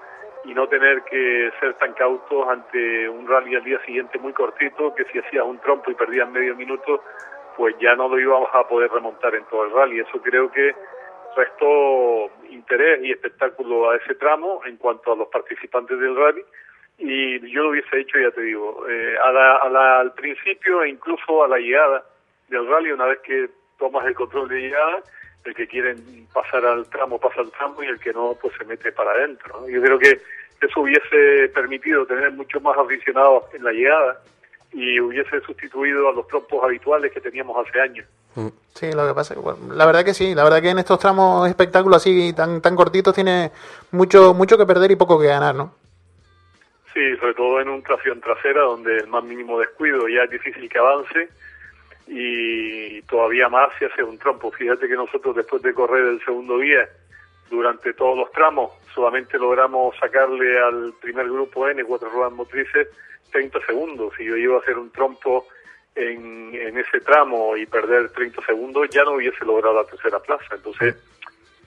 y 0.46 0.54
no 0.54 0.68
tener 0.68 1.02
que 1.04 1.52
ser 1.60 1.74
tan 1.76 1.94
cautos 1.94 2.48
ante 2.50 3.08
un 3.10 3.28
rally 3.28 3.56
al 3.56 3.64
día 3.64 3.80
siguiente 3.86 4.20
muy 4.20 4.34
cortito 4.34 4.94
que 4.96 5.06
si 5.06 5.20
hacías 5.20 5.46
un 5.46 5.60
trompo 5.60 5.90
y 5.92 5.96
perdías 5.96 6.30
medio 6.30 6.56
minuto 6.56 7.02
pues 7.56 7.76
ya 7.80 7.96
no 7.96 8.08
lo 8.10 8.20
íbamos 8.20 8.50
a 8.54 8.68
poder 8.68 8.92
remontar 8.92 9.36
en 9.36 9.46
todo 9.46 9.66
el 9.66 9.72
rally. 9.72 10.00
Eso 10.00 10.20
creo 10.22 10.52
que 10.52 10.74
restó 11.36 12.30
interés 12.50 13.04
y 13.04 13.12
espectáculo 13.12 13.90
a 13.92 13.96
ese 13.98 14.16
tramo 14.16 14.62
en 14.66 14.78
cuanto 14.78 15.14
a 15.14 15.16
los 15.16 15.28
participantes 15.30 15.98
del 16.00 16.16
rally 16.16 16.44
y 16.98 17.40
yo 17.52 17.64
lo 17.64 17.70
hubiese 17.70 18.00
hecho, 18.00 18.20
ya 18.20 18.32
te 18.32 18.42
digo, 18.42 18.88
eh, 18.90 19.16
a 19.22 19.32
la, 19.32 19.56
a 19.58 19.70
la- 19.70 20.00
al 20.00 20.14
principio 20.14 20.84
e 20.84 20.90
incluso 20.90 21.44
a 21.44 21.48
la 21.48 21.58
llegada 21.58 22.04
del 22.50 22.68
rally, 22.68 22.92
una 22.92 23.06
vez 23.06 23.20
que 23.22 23.50
tomas 23.80 24.06
el 24.06 24.14
control 24.16 24.48
de 24.50 24.60
llegada, 24.62 25.02
el 25.46 25.56
que 25.56 25.68
quiere 25.68 25.96
pasar 26.34 26.66
al 26.66 26.86
tramo 26.88 27.20
pasa 27.20 27.42
al 27.42 27.52
tramo 27.52 27.84
y 27.84 27.88
el 27.88 28.00
que 28.00 28.14
no, 28.14 28.38
pues 28.42 28.54
se 28.58 28.66
mete 28.66 28.92
para 28.92 29.12
adentro. 29.12 29.62
¿no? 29.62 29.70
Yo 29.70 29.82
creo 29.82 30.00
que 30.00 30.22
eso 30.62 30.82
hubiese 30.82 31.50
permitido 31.54 32.06
tener 32.06 32.32
muchos 32.32 32.62
más 32.62 32.78
aficionados 32.78 33.44
en 33.54 33.64
la 33.64 33.72
llegada 33.72 34.22
y 34.72 35.00
hubiese 35.00 35.40
sustituido 35.42 36.10
a 36.10 36.14
los 36.14 36.28
trompos 36.28 36.64
habituales 36.64 37.12
que 37.12 37.22
teníamos 37.22 37.68
hace 37.68 37.80
años. 37.80 38.08
Sí, 38.74 38.92
lo 38.92 39.08
que 39.08 39.14
pasa, 39.14 39.36
bueno, 39.36 39.74
la 39.74 39.86
verdad 39.86 40.04
que 40.04 40.16
sí, 40.16 40.34
la 40.34 40.44
verdad 40.44 40.62
que 40.62 40.70
en 40.70 40.80
estos 40.80 40.98
tramos 40.98 41.48
espectáculos 41.48 41.98
así 41.98 42.34
tan 42.34 42.60
tan 42.62 42.76
cortitos 42.76 43.14
tiene 43.14 43.52
mucho 43.92 44.34
mucho 44.34 44.58
que 44.58 44.66
perder 44.66 44.90
y 44.90 44.96
poco 44.96 45.20
que 45.20 45.28
ganar, 45.28 45.54
¿no? 45.54 45.76
Sí, 46.92 47.16
sobre 47.18 47.36
todo 47.36 47.62
en 47.62 47.70
un 47.70 47.84
tracción 47.84 48.20
trasera 48.22 48.62
donde 48.62 48.98
el 48.98 49.08
más 49.08 49.24
mínimo 49.24 49.60
descuido 49.60 50.08
ya 50.08 50.24
es 50.24 50.32
difícil 50.32 50.68
que 50.68 50.80
avance 50.80 51.30
y 52.08 53.02
todavía 53.04 53.50
más 53.50 53.70
si 53.78 53.86
hace 53.86 54.04
un 54.04 54.18
trompo. 54.18 54.52
Fíjate 54.52 54.88
que 54.88 54.96
nosotros 54.96 55.36
después 55.36 55.62
de 55.62 55.74
correr 55.74 56.06
el 56.06 56.24
segundo 56.24 56.58
día, 56.58 56.88
durante 57.50 57.94
todos 57.94 58.18
los 58.18 58.32
tramos, 58.32 58.72
solamente 58.94 59.38
logramos 59.38 59.96
sacarle 59.98 60.60
al 60.60 60.94
primer 61.02 61.26
grupo 61.26 61.68
N, 61.68 61.84
cuatro 61.84 62.10
ruedas 62.10 62.34
motrices, 62.34 62.88
30 63.32 63.60
segundos. 63.66 64.14
Si 64.18 64.26
yo 64.26 64.36
iba 64.36 64.58
a 64.58 64.60
hacer 64.60 64.78
un 64.78 64.92
trompo 64.92 65.48
en, 65.96 66.54
en 66.54 66.78
ese 66.78 67.00
tramo 67.02 67.56
y 67.56 67.66
perder 67.66 68.10
30 68.10 68.46
segundos, 68.46 68.90
ya 68.90 69.04
no 69.04 69.14
hubiese 69.14 69.46
logrado 69.46 69.76
la 69.76 69.90
tercera 69.90 70.20
plaza. 70.20 70.56
Entonces, 70.56 70.96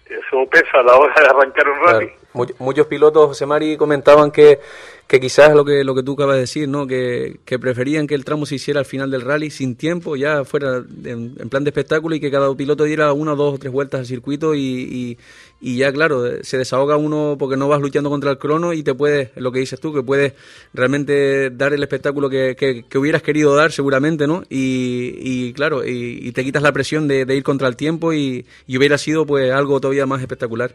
eso 0.08 0.48
pesa 0.50 0.78
a 0.78 0.82
la 0.82 0.96
hora 0.96 1.14
de 1.20 1.26
arrancar 1.26 1.68
un 1.68 1.84
rally. 1.84 2.10
Claro. 2.32 2.54
muchos 2.58 2.86
pilotos, 2.86 3.28
José 3.28 3.46
Mari, 3.46 3.76
comentaban 3.76 4.30
que, 4.30 4.60
que 5.06 5.20
quizás 5.20 5.54
lo 5.54 5.64
que, 5.64 5.84
lo 5.84 5.94
que 5.94 6.02
tú 6.02 6.12
acabas 6.14 6.36
de 6.36 6.40
decir, 6.42 6.68
¿no? 6.68 6.86
Que, 6.86 7.38
que, 7.44 7.58
preferían 7.58 8.06
que 8.06 8.14
el 8.14 8.24
tramo 8.24 8.46
se 8.46 8.56
hiciera 8.56 8.80
al 8.80 8.86
final 8.86 9.10
del 9.10 9.22
rally 9.22 9.50
sin 9.50 9.76
tiempo, 9.76 10.16
ya 10.16 10.44
fuera 10.44 10.82
en, 11.04 11.34
plan 11.48 11.64
de 11.64 11.70
espectáculo 11.70 12.14
y 12.14 12.20
que 12.20 12.30
cada 12.30 12.54
piloto 12.54 12.84
diera 12.84 13.12
una, 13.12 13.34
dos 13.34 13.54
o 13.54 13.58
tres 13.58 13.72
vueltas 13.72 14.00
al 14.00 14.06
circuito 14.06 14.54
y, 14.54 14.60
y, 14.60 15.18
ya, 15.60 15.92
claro, 15.92 16.42
se 16.42 16.58
desahoga 16.58 16.96
uno 16.96 17.36
porque 17.38 17.56
no 17.56 17.68
vas 17.68 17.80
luchando 17.80 18.10
contra 18.10 18.30
el 18.30 18.38
crono 18.38 18.72
y 18.72 18.82
te 18.82 18.94
puedes, 18.94 19.34
lo 19.36 19.52
que 19.52 19.60
dices 19.60 19.80
tú, 19.80 19.94
que 19.94 20.02
puedes 20.02 20.34
realmente 20.74 21.50
dar 21.50 21.72
el 21.72 21.82
espectáculo 21.82 22.28
que, 22.28 22.54
que, 22.56 22.98
hubieras 22.98 23.22
querido 23.22 23.54
dar 23.56 23.72
seguramente, 23.72 24.26
¿no? 24.26 24.42
Y, 24.50 25.14
y 25.18 25.52
claro, 25.54 25.82
y, 25.84 26.30
te 26.32 26.44
quitas 26.44 26.62
la 26.62 26.72
presión 26.72 27.08
de, 27.08 27.24
ir 27.34 27.42
contra 27.42 27.68
el 27.68 27.76
tiempo 27.76 28.12
y, 28.12 28.44
y 28.66 28.76
hubiera 28.76 28.98
sido 28.98 29.24
pues 29.24 29.50
algo 29.50 29.80
todavía 29.80 30.06
más 30.06 30.20
espectacular. 30.20 30.72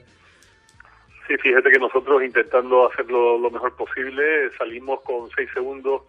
Sí, 1.27 1.37
fíjate 1.37 1.69
que 1.71 1.79
nosotros 1.79 2.23
intentando 2.23 2.91
hacerlo 2.91 3.37
lo 3.37 3.51
mejor 3.51 3.75
posible, 3.75 4.49
salimos 4.57 5.01
con 5.01 5.29
seis 5.35 5.49
segundos 5.53 6.01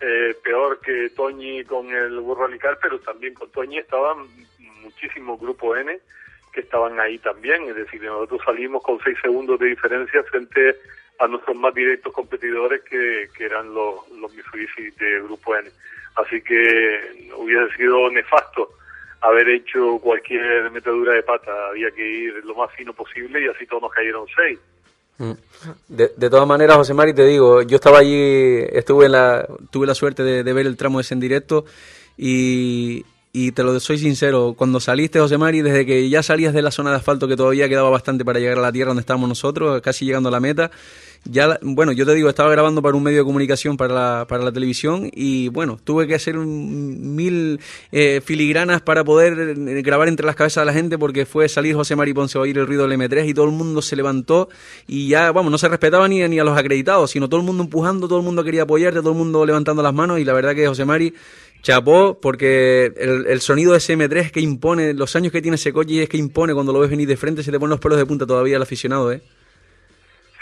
eh, 0.00 0.36
peor 0.44 0.80
que 0.80 1.10
Toñi 1.10 1.64
con 1.64 1.90
el 1.90 2.20
burro 2.20 2.44
alicar, 2.44 2.78
pero 2.80 2.98
también 3.00 3.34
con 3.34 3.50
Toñi 3.50 3.78
estaban 3.78 4.26
muchísimos 4.82 5.40
grupos 5.40 5.78
N 5.78 5.98
que 6.52 6.60
estaban 6.60 6.98
ahí 6.98 7.18
también, 7.18 7.62
es 7.68 7.76
decir, 7.76 8.02
nosotros 8.02 8.40
salimos 8.44 8.82
con 8.82 8.98
seis 9.02 9.16
segundos 9.22 9.58
de 9.58 9.66
diferencia 9.66 10.22
frente 10.24 10.76
a 11.18 11.26
nuestros 11.26 11.56
más 11.56 11.74
directos 11.74 12.12
competidores 12.12 12.82
que, 12.82 13.28
que 13.36 13.44
eran 13.44 13.72
los, 13.74 14.08
los 14.18 14.34
Mitsubishi 14.34 14.90
de 14.98 15.22
grupo 15.22 15.56
N. 15.56 15.70
Así 16.16 16.40
que 16.42 17.28
hubiese 17.36 17.76
sido 17.76 18.10
nefasto 18.10 18.70
haber 19.20 19.48
hecho 19.50 19.98
cualquier 19.98 20.70
metedura 20.70 21.12
de 21.12 21.22
pata, 21.22 21.68
había 21.68 21.90
que 21.90 22.06
ir 22.06 22.44
lo 22.44 22.54
más 22.54 22.72
fino 22.74 22.92
posible 22.92 23.44
y 23.44 23.48
así 23.48 23.66
todos 23.66 23.82
nos 23.82 23.92
cayeron 23.92 24.26
seis. 24.34 24.58
Mm. 25.18 25.32
De, 25.88 26.10
de 26.16 26.30
todas 26.30 26.48
maneras, 26.48 26.78
José 26.78 26.94
Mari, 26.94 27.12
te 27.12 27.26
digo, 27.26 27.60
yo 27.62 27.76
estaba 27.76 27.98
allí, 27.98 28.64
estuve 28.72 29.08
la, 29.10 29.46
tuve 29.70 29.86
la 29.86 29.94
suerte 29.94 30.22
de, 30.22 30.42
de 30.42 30.52
ver 30.54 30.66
el 30.66 30.78
tramo 30.78 31.00
ese 31.00 31.12
en 31.12 31.20
directo 31.20 31.66
y, 32.16 33.04
y 33.32 33.52
te 33.52 33.62
lo 33.62 33.78
soy 33.78 33.98
sincero, 33.98 34.54
cuando 34.56 34.80
saliste, 34.80 35.20
José 35.20 35.38
Mari, 35.38 35.62
desde 35.62 35.86
que 35.86 36.08
ya 36.08 36.22
salías 36.22 36.52
de 36.52 36.62
la 36.62 36.70
zona 36.70 36.90
de 36.90 36.96
asfalto, 36.96 37.28
que 37.28 37.36
todavía 37.36 37.68
quedaba 37.68 37.88
bastante 37.88 38.24
para 38.24 38.40
llegar 38.40 38.58
a 38.58 38.62
la 38.62 38.72
tierra 38.72 38.88
donde 38.88 39.02
estábamos 39.02 39.28
nosotros, 39.28 39.80
casi 39.82 40.04
llegando 40.04 40.28
a 40.28 40.32
la 40.32 40.40
meta, 40.40 40.70
ya, 41.24 41.58
bueno, 41.62 41.92
yo 41.92 42.06
te 42.06 42.14
digo, 42.14 42.28
estaba 42.28 42.50
grabando 42.50 42.80
para 42.80 42.96
un 42.96 43.02
medio 43.02 43.18
de 43.18 43.24
comunicación 43.24 43.76
para 43.76 43.92
la, 43.94 44.26
para 44.26 44.42
la 44.42 44.52
televisión 44.52 45.10
y, 45.12 45.48
bueno, 45.48 45.78
tuve 45.82 46.06
que 46.06 46.14
hacer 46.14 46.36
mil 46.36 47.60
eh, 47.92 48.22
filigranas 48.24 48.80
para 48.80 49.04
poder 49.04 49.38
eh, 49.38 49.82
grabar 49.82 50.08
entre 50.08 50.24
las 50.24 50.34
cabezas 50.34 50.62
de 50.62 50.66
la 50.66 50.72
gente 50.72 50.98
porque 50.98 51.26
fue 51.26 51.48
salir 51.48 51.74
José 51.74 51.94
Mari 51.94 52.14
Ponce 52.14 52.38
a 52.38 52.40
oír 52.40 52.56
el 52.56 52.66
ruido 52.66 52.88
del 52.88 52.98
M3 52.98 53.28
y 53.28 53.34
todo 53.34 53.44
el 53.44 53.52
mundo 53.52 53.82
se 53.82 53.96
levantó 53.96 54.48
y 54.86 55.08
ya, 55.08 55.30
vamos, 55.30 55.52
no 55.52 55.58
se 55.58 55.68
respetaba 55.68 56.08
ni, 56.08 56.22
a 56.22 56.44
los 56.44 56.56
acreditados, 56.56 57.10
sino 57.10 57.28
todo 57.28 57.40
el 57.40 57.46
mundo 57.46 57.64
empujando, 57.64 58.08
todo 58.08 58.18
el 58.18 58.24
mundo 58.24 58.42
quería 58.42 58.62
apoyarte, 58.62 59.00
todo 59.00 59.12
el 59.12 59.18
mundo 59.18 59.44
levantando 59.44 59.82
las 59.82 59.92
manos 59.92 60.20
y 60.20 60.24
la 60.24 60.32
verdad 60.32 60.54
que 60.54 60.66
José 60.66 60.86
Mari 60.86 61.12
chapó 61.62 62.18
porque 62.18 62.92
el, 62.96 63.26
el, 63.26 63.40
sonido 63.42 63.72
de 63.72 63.78
ese 63.78 63.96
M3 63.96 64.30
que 64.30 64.40
impone, 64.40 64.94
los 64.94 65.14
años 65.16 65.32
que 65.32 65.42
tiene 65.42 65.56
ese 65.56 65.72
coche 65.72 66.02
es 66.02 66.08
que 66.08 66.16
impone 66.16 66.54
cuando 66.54 66.72
lo 66.72 66.80
ves 66.80 66.88
venir 66.88 67.06
de 67.06 67.18
frente, 67.18 67.42
se 67.42 67.52
te 67.52 67.58
ponen 67.58 67.72
los 67.72 67.80
pelos 67.80 67.98
de 67.98 68.06
punta 68.06 68.26
todavía 68.26 68.56
al 68.56 68.62
aficionado, 68.62 69.12
¿eh? 69.12 69.20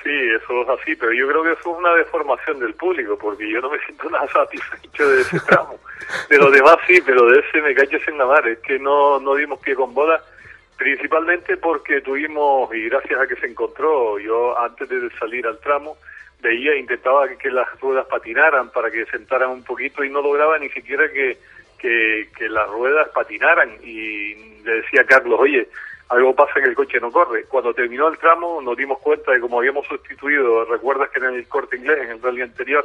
Sí, 0.08 0.14
eso 0.42 0.62
es 0.62 0.68
así, 0.70 0.96
pero 0.96 1.12
yo 1.12 1.28
creo 1.28 1.42
que 1.42 1.52
eso 1.52 1.70
es 1.70 1.78
una 1.78 1.92
deformación 1.92 2.58
del 2.60 2.72
público, 2.72 3.18
porque 3.18 3.46
yo 3.46 3.60
no 3.60 3.68
me 3.68 3.78
siento 3.80 4.08
nada 4.08 4.26
satisfecho 4.32 5.06
de 5.06 5.20
ese 5.20 5.38
tramo. 5.40 5.78
De 6.30 6.38
los 6.38 6.50
demás 6.50 6.78
sí, 6.86 6.98
pero 7.04 7.26
de 7.26 7.40
ese 7.40 7.60
me 7.60 7.74
caches 7.74 8.08
en 8.08 8.16
la 8.16 8.24
mar, 8.24 8.48
es 8.48 8.58
que 8.60 8.78
no, 8.78 9.20
no 9.20 9.34
dimos 9.34 9.60
pie 9.60 9.74
con 9.74 9.92
bola, 9.92 10.18
principalmente 10.78 11.58
porque 11.58 12.00
tuvimos, 12.00 12.74
y 12.74 12.88
gracias 12.88 13.20
a 13.20 13.26
que 13.26 13.36
se 13.36 13.48
encontró, 13.48 14.18
yo 14.18 14.58
antes 14.58 14.88
de 14.88 15.10
salir 15.18 15.46
al 15.46 15.58
tramo, 15.58 15.98
veía, 16.40 16.74
intentaba 16.74 17.28
que, 17.28 17.50
las 17.50 17.68
ruedas 17.78 18.06
patinaran 18.06 18.70
para 18.70 18.90
que 18.90 19.04
sentaran 19.06 19.50
un 19.50 19.62
poquito 19.62 20.02
y 20.04 20.08
no 20.08 20.22
lograba 20.22 20.58
ni 20.58 20.70
siquiera 20.70 21.06
que, 21.12 21.36
que, 21.76 22.30
que 22.34 22.48
las 22.48 22.66
ruedas 22.70 23.10
patinaran. 23.10 23.76
Y 23.82 24.62
le 24.64 24.72
decía 24.80 25.02
a 25.02 25.04
Carlos, 25.06 25.38
oye, 25.38 25.68
algo 26.08 26.34
pasa 26.34 26.60
que 26.60 26.68
el 26.68 26.74
coche 26.74 27.00
no 27.00 27.10
corre. 27.10 27.44
Cuando 27.44 27.74
terminó 27.74 28.08
el 28.08 28.18
tramo 28.18 28.60
nos 28.62 28.76
dimos 28.76 28.98
cuenta 28.98 29.32
de 29.32 29.40
cómo 29.40 29.58
habíamos 29.58 29.86
sustituido, 29.86 30.64
recuerdas 30.64 31.10
que 31.10 31.18
en 31.18 31.34
el 31.34 31.48
corte 31.48 31.76
inglés, 31.76 31.98
en 32.02 32.10
el 32.10 32.22
rally 32.22 32.42
anterior, 32.42 32.84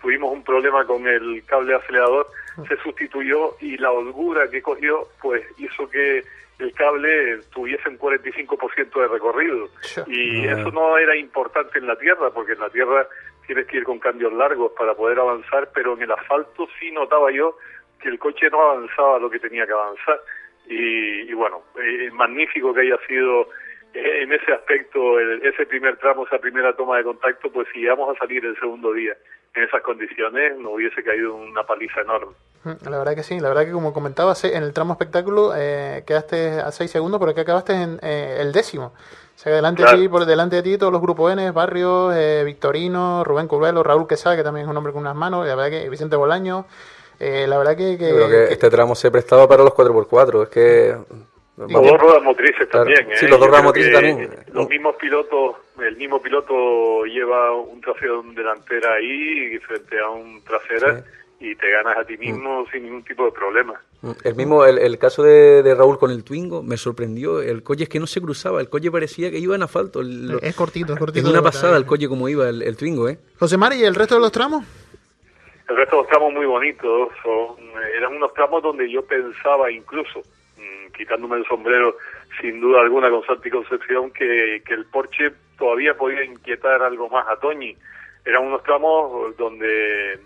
tuvimos 0.00 0.32
un 0.32 0.42
problema 0.42 0.84
con 0.84 1.06
el 1.06 1.44
cable 1.46 1.74
acelerador, 1.74 2.26
se 2.68 2.76
sustituyó 2.78 3.56
y 3.60 3.76
la 3.78 3.90
holgura 3.90 4.48
que 4.50 4.60
cogió 4.60 5.08
pues 5.20 5.42
hizo 5.58 5.88
que 5.88 6.22
el 6.58 6.72
cable 6.72 7.40
tuviese 7.52 7.88
un 7.88 7.98
45% 7.98 9.00
de 9.00 9.08
recorrido. 9.08 9.68
Y 10.06 10.46
eso 10.46 10.70
no 10.70 10.98
era 10.98 11.16
importante 11.16 11.78
en 11.78 11.86
la 11.86 11.96
tierra, 11.96 12.30
porque 12.30 12.52
en 12.52 12.60
la 12.60 12.70
tierra 12.70 13.06
tienes 13.46 13.66
que 13.66 13.78
ir 13.78 13.84
con 13.84 13.98
cambios 13.98 14.32
largos 14.32 14.72
para 14.76 14.94
poder 14.94 15.18
avanzar, 15.18 15.70
pero 15.74 15.94
en 15.94 16.02
el 16.02 16.12
asfalto 16.12 16.68
sí 16.78 16.90
notaba 16.92 17.30
yo 17.32 17.56
que 18.00 18.08
el 18.08 18.18
coche 18.18 18.50
no 18.50 18.60
avanzaba 18.60 19.18
lo 19.18 19.30
que 19.30 19.38
tenía 19.38 19.66
que 19.66 19.72
avanzar. 19.72 20.20
Y, 20.66 21.32
bueno, 21.34 21.62
es 21.76 22.12
magnífico 22.12 22.72
que 22.72 22.80
haya 22.80 22.98
sido 23.06 23.48
eh, 23.92 24.22
en 24.22 24.32
ese 24.32 24.52
aspecto, 24.52 25.20
ese 25.20 25.66
primer 25.66 25.96
tramo, 25.98 26.26
esa 26.26 26.38
primera 26.38 26.74
toma 26.74 26.96
de 26.98 27.04
contacto, 27.04 27.50
pues 27.52 27.68
si 27.72 27.80
íbamos 27.80 28.14
a 28.14 28.18
salir 28.18 28.44
el 28.44 28.58
segundo 28.58 28.92
día 28.92 29.14
en 29.54 29.62
esas 29.62 29.82
condiciones, 29.82 30.58
nos 30.58 30.74
hubiese 30.74 31.02
caído 31.02 31.34
una 31.34 31.64
paliza 31.64 32.00
enorme. 32.00 32.32
Mm, 32.64 32.88
la 32.90 32.98
verdad 32.98 33.14
que 33.14 33.22
sí, 33.22 33.38
la 33.38 33.48
verdad 33.48 33.66
que 33.66 33.72
como 33.72 33.92
comentabas, 33.92 34.44
en 34.44 34.62
el 34.62 34.72
tramo 34.72 34.94
espectáculo 34.94 35.52
eh, 35.56 36.02
quedaste 36.06 36.60
a 36.60 36.72
6 36.72 36.90
segundos, 36.90 37.20
pero 37.20 37.34
que 37.34 37.42
acabaste 37.42 37.74
en 37.74 37.98
eh, 38.02 38.38
el 38.40 38.52
décimo. 38.52 38.86
O 39.34 39.38
sea, 39.38 39.54
delante 39.54 39.84
de 39.84 39.96
ti, 39.96 40.08
por 40.08 40.26
delante 40.26 40.56
de 40.56 40.62
ti, 40.62 40.78
todos 40.78 40.92
los 40.92 41.02
grupos 41.02 41.32
N, 41.32 41.50
Barrios, 41.50 42.14
eh, 42.16 42.42
Victorino, 42.44 43.24
Rubén 43.24 43.48
Curvelo, 43.48 43.82
Raúl 43.82 44.06
Quesada, 44.06 44.36
que 44.36 44.44
también 44.44 44.64
es 44.64 44.70
un 44.70 44.76
hombre 44.76 44.92
con 44.92 45.02
unas 45.02 45.16
manos, 45.16 45.46
la 45.46 45.56
verdad 45.56 45.70
que 45.70 45.88
Vicente 45.88 46.16
Bolaño. 46.16 46.66
La 47.20 47.58
verdad 47.58 47.76
que, 47.76 47.98
que, 47.98 48.52
este 48.52 48.70
tramo 48.70 48.94
se 48.94 49.10
prestaba 49.10 49.48
para 49.48 49.64
los 49.64 49.72
4x4, 49.72 50.42
es 50.42 50.48
que 50.48 50.94
los 51.56 51.70
dos 51.70 52.00
ruedas 52.00 52.22
motrices 52.22 52.68
también, 52.68 53.10
¿eh? 53.12 53.16
Sí, 53.16 53.28
los 53.28 53.38
dos 53.38 53.48
ruedas 53.48 53.64
motrices 53.64 53.92
también. 53.92 54.28
Los 54.52 54.68
mismos 54.68 54.96
pilotos, 54.96 55.56
el 55.80 55.96
mismo 55.96 56.20
piloto 56.20 57.04
lleva 57.04 57.54
un 57.54 57.80
trasero 57.80 58.24
delantera 58.34 58.94
ahí 58.94 59.56
frente 59.60 60.00
a 60.00 60.10
un 60.10 60.42
trasera 60.42 61.04
y 61.38 61.54
te 61.54 61.70
ganas 61.70 61.96
a 61.98 62.04
ti 62.04 62.16
mismo 62.16 62.62
mm. 62.62 62.66
sin 62.72 62.82
ningún 62.82 63.04
tipo 63.04 63.24
de 63.24 63.30
problema. 63.30 63.80
Mm. 64.02 64.10
El 64.24 64.34
mismo, 64.34 64.64
el, 64.64 64.78
el 64.78 64.98
caso 64.98 65.22
de, 65.22 65.62
de, 65.62 65.74
Raúl 65.76 65.98
con 65.98 66.10
el 66.10 66.24
Twingo 66.24 66.62
me 66.64 66.76
sorprendió. 66.76 67.40
El 67.40 67.62
coche 67.62 67.84
es 67.84 67.88
que 67.88 68.00
no 68.00 68.08
se 68.08 68.20
cruzaba, 68.20 68.60
el 68.60 68.68
coche 68.68 68.90
parecía 68.90 69.30
que 69.30 69.38
iba 69.38 69.54
en 69.54 69.62
asfalto. 69.62 70.02
es 70.02 70.56
cortito, 70.56 70.94
es 70.94 70.98
cortito. 70.98 71.28
Es 71.28 71.32
una 71.32 71.42
pasada 71.42 71.76
el 71.76 71.86
coche 71.86 72.08
como 72.08 72.28
iba 72.28 72.48
el, 72.48 72.62
el 72.62 72.76
Twingo, 72.76 73.08
¿eh? 73.08 73.18
José 73.38 73.56
Mari, 73.56 73.76
¿y 73.76 73.84
el 73.84 73.94
resto 73.94 74.16
de 74.16 74.22
los 74.22 74.32
tramos? 74.32 74.64
El 75.68 75.76
resto 75.76 75.96
de 75.96 76.02
los 76.02 76.10
tramos 76.10 76.32
muy 76.32 76.46
bonitos. 76.46 77.10
Son, 77.22 77.56
eran 77.96 78.14
unos 78.14 78.32
tramos 78.34 78.62
donde 78.62 78.90
yo 78.90 79.04
pensaba 79.06 79.70
incluso 79.70 80.22
quitándome 80.96 81.36
el 81.36 81.46
sombrero 81.46 81.96
sin 82.40 82.60
duda 82.60 82.80
alguna 82.80 83.10
con 83.10 83.24
Santi 83.26 83.50
Concepción, 83.50 84.10
que, 84.10 84.62
que 84.66 84.74
el 84.74 84.86
Porsche 84.86 85.32
todavía 85.58 85.94
podía 85.94 86.24
inquietar 86.24 86.82
algo 86.82 87.08
más 87.08 87.26
a 87.28 87.36
Toñi. 87.36 87.76
Eran 88.24 88.46
unos 88.46 88.62
tramos 88.62 89.36
donde 89.36 90.18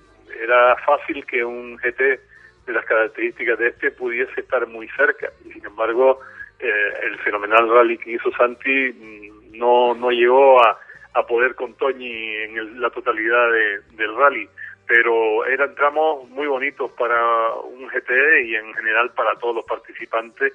era 0.43 0.77
fácil 0.87 1.25
que 1.27 1.45
un 1.45 1.77
GT 1.77 2.21
de 2.67 2.73
las 2.73 2.85
características 2.85 3.59
de 3.59 3.69
este 3.69 3.91
pudiese 3.91 4.41
estar 4.41 4.67
muy 4.67 4.89
cerca. 4.91 5.31
Y 5.45 5.53
sin 5.53 5.67
embargo, 5.67 6.21
eh, 6.61 6.93
el 7.05 7.19
fenomenal 7.19 7.69
rally 7.69 7.99
que 7.99 8.13
hizo 8.13 8.31
Santi 8.33 8.93
mm, 8.93 9.59
no, 9.59 9.95
no 9.95 10.11
llegó 10.11 10.63
a, 10.63 10.79
a 11.15 11.27
poder 11.27 11.55
con 11.55 11.75
Toñi 11.75 12.37
en 12.37 12.81
la 12.81 12.91
totalidad 12.91 13.51
del 13.97 14.17
rally 14.17 14.49
pero 14.89 15.45
eran 15.45 15.75
tramos 15.75 16.29
muy 16.31 16.47
bonitos 16.47 16.91
para 16.93 17.53
un 17.57 17.87
GT 17.89 18.11
y 18.47 18.57
en 18.57 18.73
general 18.73 19.11
para 19.11 19.39
todos 19.39 19.57
los 19.57 19.65
participantes, 19.67 20.55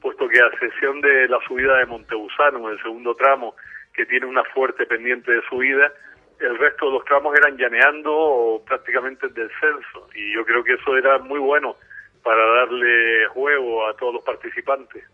puesto 0.00 0.26
que 0.26 0.40
a 0.40 0.46
excepción 0.46 1.02
de 1.02 1.28
la 1.28 1.38
subida 1.46 1.76
de 1.76 1.86
Montebusano 1.86 2.70
el 2.70 2.82
segundo 2.82 3.14
tramo, 3.14 3.54
que 3.92 4.06
tiene 4.06 4.24
una 4.24 4.42
fuerte 4.42 4.86
pendiente 4.86 5.30
de 5.30 5.42
subida, 5.50 5.92
el 6.40 6.58
resto 6.58 6.86
de 6.86 6.92
los 6.92 7.04
tramos 7.04 7.36
eran 7.36 7.58
llaneando 7.58 8.10
o 8.10 8.64
prácticamente 8.64 9.28
descenso, 9.28 10.08
y 10.14 10.34
yo 10.34 10.44
creo 10.46 10.64
que 10.64 10.72
eso 10.72 10.96
era 10.96 11.18
muy 11.18 11.38
bueno 11.38 11.76
para 12.22 12.42
darle 12.56 13.26
juego 13.34 13.86
a 13.86 13.94
todos 13.96 14.14
los 14.14 14.24
participantes. 14.24 15.04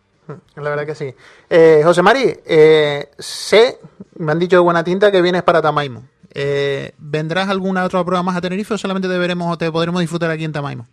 La 0.55 0.71
verdad 0.71 0.87
que 0.87 0.95
sí. 0.95 1.13
Eh, 1.51 1.83
eh, 2.47 3.09
sé, 3.19 3.79
me 4.17 4.31
han 4.31 4.39
dicho 4.39 4.57
de 4.57 4.63
buena 4.63 4.85
tinta 4.85 5.11
que 5.11 5.21
vienes 5.21 5.43
para 5.43 5.61
Tamaimo. 5.61 6.05
Eh, 6.35 6.93
¿Vendrás 6.99 7.49
alguna 7.49 7.85
otra 7.85 8.05
prueba 8.05 8.23
más 8.23 8.37
a 8.37 8.41
Tenerife 8.41 8.75
o 8.75 8.79
solamente 8.79 9.09
te 9.09 9.15
o 9.15 9.59
te 9.59 9.73
podremos 9.73 10.01
disfrutar 10.01 10.31
aquí 10.31 10.45
en 10.45 10.53
Tamaimo? 10.53 10.87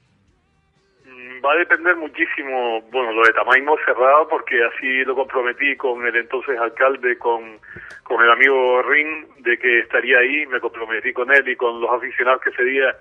Mm, 1.06 1.45
va 1.45 1.54
a 1.54 1.58
depender 1.58 1.95
muchísimo, 1.95 2.82
bueno, 2.91 3.12
lo 3.12 3.23
de 3.23 3.34
Tamaimo 3.34 3.78
cerrado 3.86 4.28
porque 4.28 4.56
así 4.63 5.04
lo 5.06 5.15
comprometí 5.15 5.76
con 5.76 6.06
el 6.08 6.15
entonces 6.15 6.58
alcalde, 6.60 7.17
con, 7.19 7.60
con 8.04 8.23
el 8.23 8.32
amigo 8.32 8.82
Ring, 8.82 9.28
de 9.39 9.58
que 9.60 9.80
estaría 9.80 10.19
ahí, 10.19 10.47
me 10.47 10.60
comprometí 10.60 11.13
con 11.13 11.32
él 11.32 11.47
y 11.47 11.56
con 11.56 11.80
los 11.82 11.91
aficionados 11.91 12.41
que 12.41 12.50
ese 12.50 12.63
día 12.63 12.95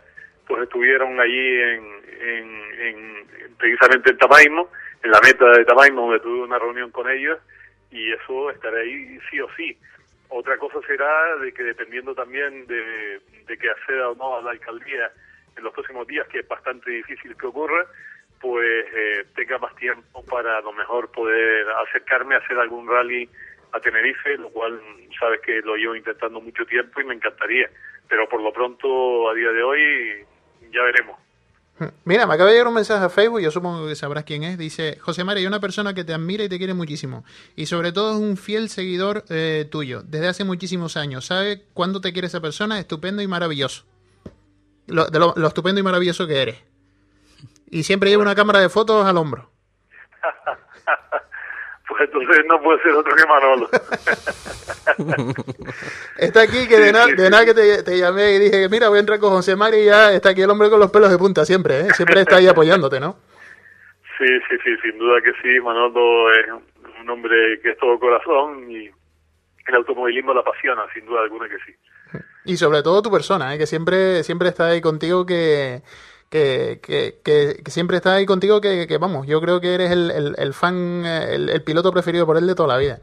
pues 0.47 0.63
estuvieron 0.63 1.19
allí 1.19 1.61
en, 1.61 1.85
en, 2.21 3.27
precisamente 3.57 4.11
en 4.11 4.19
Tamaimo, 4.19 4.69
en 5.03 5.11
la 5.11 5.21
meta 5.21 5.47
de 5.53 5.65
Tamaimo 5.65 6.03
donde 6.03 6.21
tuve 6.21 6.43
una 6.43 6.59
reunión 6.59 6.91
con 6.91 7.11
ellos 7.11 7.39
y 7.91 8.13
eso 8.13 8.51
estaré 8.51 8.83
ahí 8.83 9.19
sí 9.31 9.41
o 9.41 9.49
sí 9.57 9.77
Otra 10.29 10.59
cosa 10.59 10.81
será 10.87 11.37
de 11.37 11.53
que 11.53 11.63
dependiendo 11.63 12.15
también 12.15 12.67
de, 12.67 13.21
que 13.47 13.71
acceda 13.71 14.11
o 14.11 14.15
no 14.15 14.37
a 14.37 14.43
la 14.43 14.51
alcaldía 14.51 15.11
en 15.57 15.65
los 15.65 15.73
próximos 15.73 16.07
días, 16.07 16.27
que 16.29 16.41
es 16.41 16.49
bastante 16.49 16.91
difícil 16.91 17.37
que 17.37 17.47
ocurra, 17.47 17.87
pues 18.41 18.87
eh, 18.95 19.25
tenga 19.35 19.59
más 19.59 19.75
tiempo 19.77 20.25
para 20.25 20.59
a 20.59 20.61
lo 20.61 20.73
mejor 20.73 21.11
poder 21.11 21.67
acercarme 21.87 22.35
a 22.35 22.39
hacer 22.39 22.59
algún 22.59 22.89
rally 22.89 23.29
a 23.73 23.81
Tenerife, 23.81 24.37
lo 24.37 24.51
cual 24.51 24.81
sabes 25.19 25.41
que 25.41 25.61
lo 25.63 25.77
llevo 25.77 25.97
intentando 25.97 26.41
mucho 26.41 26.67
tiempo 26.67 27.01
y 27.01 27.05
me 27.05 27.15
encantaría. 27.15 27.71
Pero 28.09 28.29
por 28.29 28.43
lo 28.43 28.53
pronto, 28.53 29.31
a 29.31 29.35
día 29.35 29.51
de 29.51 29.63
hoy, 29.63 30.25
ya 30.71 30.83
veremos. 30.83 31.26
Mira, 32.05 32.27
me 32.27 32.35
acaba 32.35 32.49
de 32.49 32.55
llegar 32.55 32.69
un 32.69 32.75
mensaje 32.75 33.05
a 33.05 33.11
Facebook, 33.11 33.41
yo 33.41 33.51
supongo 33.51 33.87
que 33.87 33.95
sabrás 33.95 34.25
quién 34.25 34.45
es. 34.45 34.57
Dice, 34.57 34.99
José 35.01 35.25
María, 35.25 35.47
una 35.47 35.61
persona 35.61 35.93
que 35.93 36.05
te 36.05 36.15
admira 36.15 36.45
y 36.45 36.49
te 36.49 36.57
quiere 36.57 36.73
muchísimo. 36.73 37.25
Y 37.55 37.67
sobre 37.67 37.93
todo 37.93 38.13
es 38.13 38.19
un 38.19 38.39
fiel 38.39 38.71
seguidor 38.71 39.25
eh, 39.29 39.69
tuyo, 39.71 40.03
desde 40.03 40.29
hace 40.29 40.45
muchísimos 40.45 40.97
años. 40.97 41.27
¿Sabe 41.27 41.65
cuándo 41.75 42.01
te 42.01 42.13
quiere 42.13 42.29
esa 42.29 42.41
persona? 42.41 42.79
Estupendo 42.79 43.21
y 43.21 43.27
maravilloso. 43.27 43.85
Lo, 44.87 45.07
de 45.07 45.19
lo 45.19 45.47
estupendo 45.47 45.81
y 45.81 45.85
maravilloso 45.85 46.27
que 46.27 46.41
eres. 46.41 46.57
Y 47.71 47.83
siempre 47.83 48.09
lleva 48.09 48.23
una 48.23 48.35
cámara 48.35 48.61
de 48.61 48.71
fotos 48.71 49.05
al 49.05 49.19
hombro. 49.19 49.51
pues 51.89 52.03
entonces 52.03 52.45
no 52.47 52.61
puede 52.61 52.83
ser 52.83 52.93
otro 52.93 53.15
que 53.15 53.27
Manolo. 53.27 53.69
está 56.19 56.43
aquí 56.43 56.67
que 56.69 56.79
de, 56.79 56.93
nada 56.93 57.07
de 57.07 57.31
nada 57.31 57.45
que 57.45 57.55
te, 57.55 57.83
te, 57.83 57.99
llamé 57.99 58.35
y 58.35 58.39
dije 58.39 58.69
mira, 58.69 58.89
voy 58.89 58.99
a 58.99 59.01
entrar 59.01 59.19
con 59.21 59.31
José 59.31 59.57
María 59.57 59.81
y 59.81 59.85
ya 59.87 60.13
está 60.13 60.31
aquí 60.31 60.43
el 60.43 60.51
hombre 60.51 60.71
con 60.71 60.81
los 60.81 60.91
pelos 60.91 61.11
de 61.11 61.19
punta 61.19 61.45
siempre, 61.45 61.81
¿eh? 61.81 61.91
Siempre 61.95 62.21
está 62.21 62.37
ahí 62.37 62.47
apoyándote, 62.49 63.01
¿no? 63.01 63.17
Sí, 64.19 64.25
sí, 64.49 64.57
sí, 64.65 64.71
sin 64.83 64.99
duda 64.99 65.21
que 65.21 65.33
sí. 65.43 65.61
Manolo 65.61 66.33
es 66.33 66.47
un 67.03 67.11
hombre 67.11 67.61
que 67.63 67.73
es 67.73 67.77
todo 67.77 67.99
corazón 67.99 68.71
y 68.71 68.87
el 68.87 69.75
automovilismo 69.75 70.33
la 70.33 70.41
apasiona, 70.41 70.87
sin 70.95 71.05
duda 71.05 71.21
alguna 71.23 71.47
que 71.49 71.59
sí. 71.67 71.77
Y 72.47 72.57
sobre 72.57 72.83
todo 72.83 73.03
tu 73.03 73.11
persona, 73.11 73.55
¿eh? 73.55 73.59
que 73.59 73.67
siempre, 73.67 74.23
siempre 74.23 74.49
está 74.49 74.69
ahí 74.69 74.81
contigo, 74.81 75.27
que, 75.27 75.83
que, 76.37 77.15
que, 77.25 77.63
que, 77.65 77.71
siempre 77.71 77.97
está 77.97 78.15
ahí 78.15 78.27
contigo, 78.27 78.61
que, 78.61 78.99
vamos, 79.01 79.27
yo 79.27 79.41
creo 79.41 79.61
que 79.61 79.75
eres 79.75 79.91
el, 79.91 80.11
el, 80.11 80.35
el 80.39 80.53
fan, 80.53 81.05
el, 81.05 81.63
piloto 81.65 81.93
preferido 81.93 82.27
por 82.27 82.37
él 82.37 82.47
de 82.47 82.55
toda 82.55 82.75
la 82.75 82.79
vida. 82.79 82.99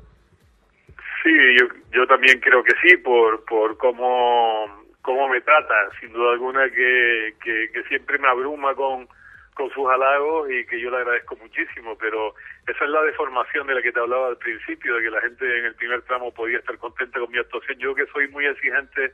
Sí, 1.24 1.34
yo, 1.60 1.68
yo 1.92 2.06
también 2.08 2.40
creo 2.40 2.64
que 2.64 2.74
sí, 2.82 2.98
por, 2.98 3.44
por 3.46 3.78
cómo, 3.78 4.86
cómo 5.02 5.28
me 5.30 5.42
trata, 5.42 5.74
sin 6.00 6.14
duda 6.14 6.34
alguna 6.34 6.70
que, 6.70 7.36
que 7.42 7.84
siempre 7.90 8.20
me 8.20 8.28
abruma 8.28 8.76
con, 8.76 9.08
con 9.54 9.70
sus 9.72 9.88
halagos 9.88 10.50
y 10.52 10.66
que 10.66 10.80
yo 10.80 10.90
le 10.90 10.98
agradezco 10.98 11.36
muchísimo, 11.38 11.98
pero 11.98 12.34
esa 12.68 12.84
es 12.84 12.90
la 12.90 13.02
deformación 13.04 13.68
de 13.68 13.76
la 13.76 13.82
que 13.82 13.92
te 13.92 14.00
hablaba 14.00 14.28
al 14.28 14.38
principio, 14.38 14.96
de 14.96 15.04
que 15.04 15.12
la 15.12 15.22
gente 15.22 15.60
en 15.60 15.66
el 15.66 15.76
primer 15.76 16.02
tramo 16.04 16.34
podía 16.34 16.58
estar 16.58 16.78
contenta 16.78 17.20
con 17.20 17.32
mi 17.32 17.38
actuación. 17.38 17.78
Yo 17.80 17.96
que 17.96 18.06
soy 18.08 18.28
muy 18.30 18.46
exigente 18.46 19.14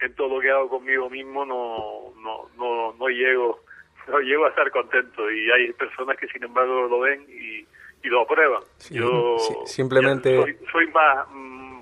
en 0.00 0.14
todo 0.14 0.36
lo 0.36 0.40
que 0.40 0.50
hago 0.50 0.68
conmigo 0.68 1.08
mismo, 1.08 1.44
no, 1.44 2.12
no, 2.22 2.48
no, 2.56 2.92
no 2.92 3.08
llego, 3.08 3.60
no 4.08 4.20
llego 4.20 4.46
a 4.46 4.50
estar 4.50 4.70
contento 4.70 5.30
y 5.30 5.50
hay 5.50 5.72
personas 5.72 6.16
que 6.16 6.28
sin 6.28 6.44
embargo 6.44 6.86
lo 6.88 7.00
ven 7.00 7.24
y, 7.28 7.66
y 8.06 8.08
lo 8.08 8.22
aprueban. 8.22 8.62
Sí, 8.78 8.94
yo 8.94 9.36
sí, 9.38 9.54
simplemente 9.66 10.36
soy, 10.40 10.56
soy 10.70 10.86
más, 10.88 11.26
mm, 11.30 11.80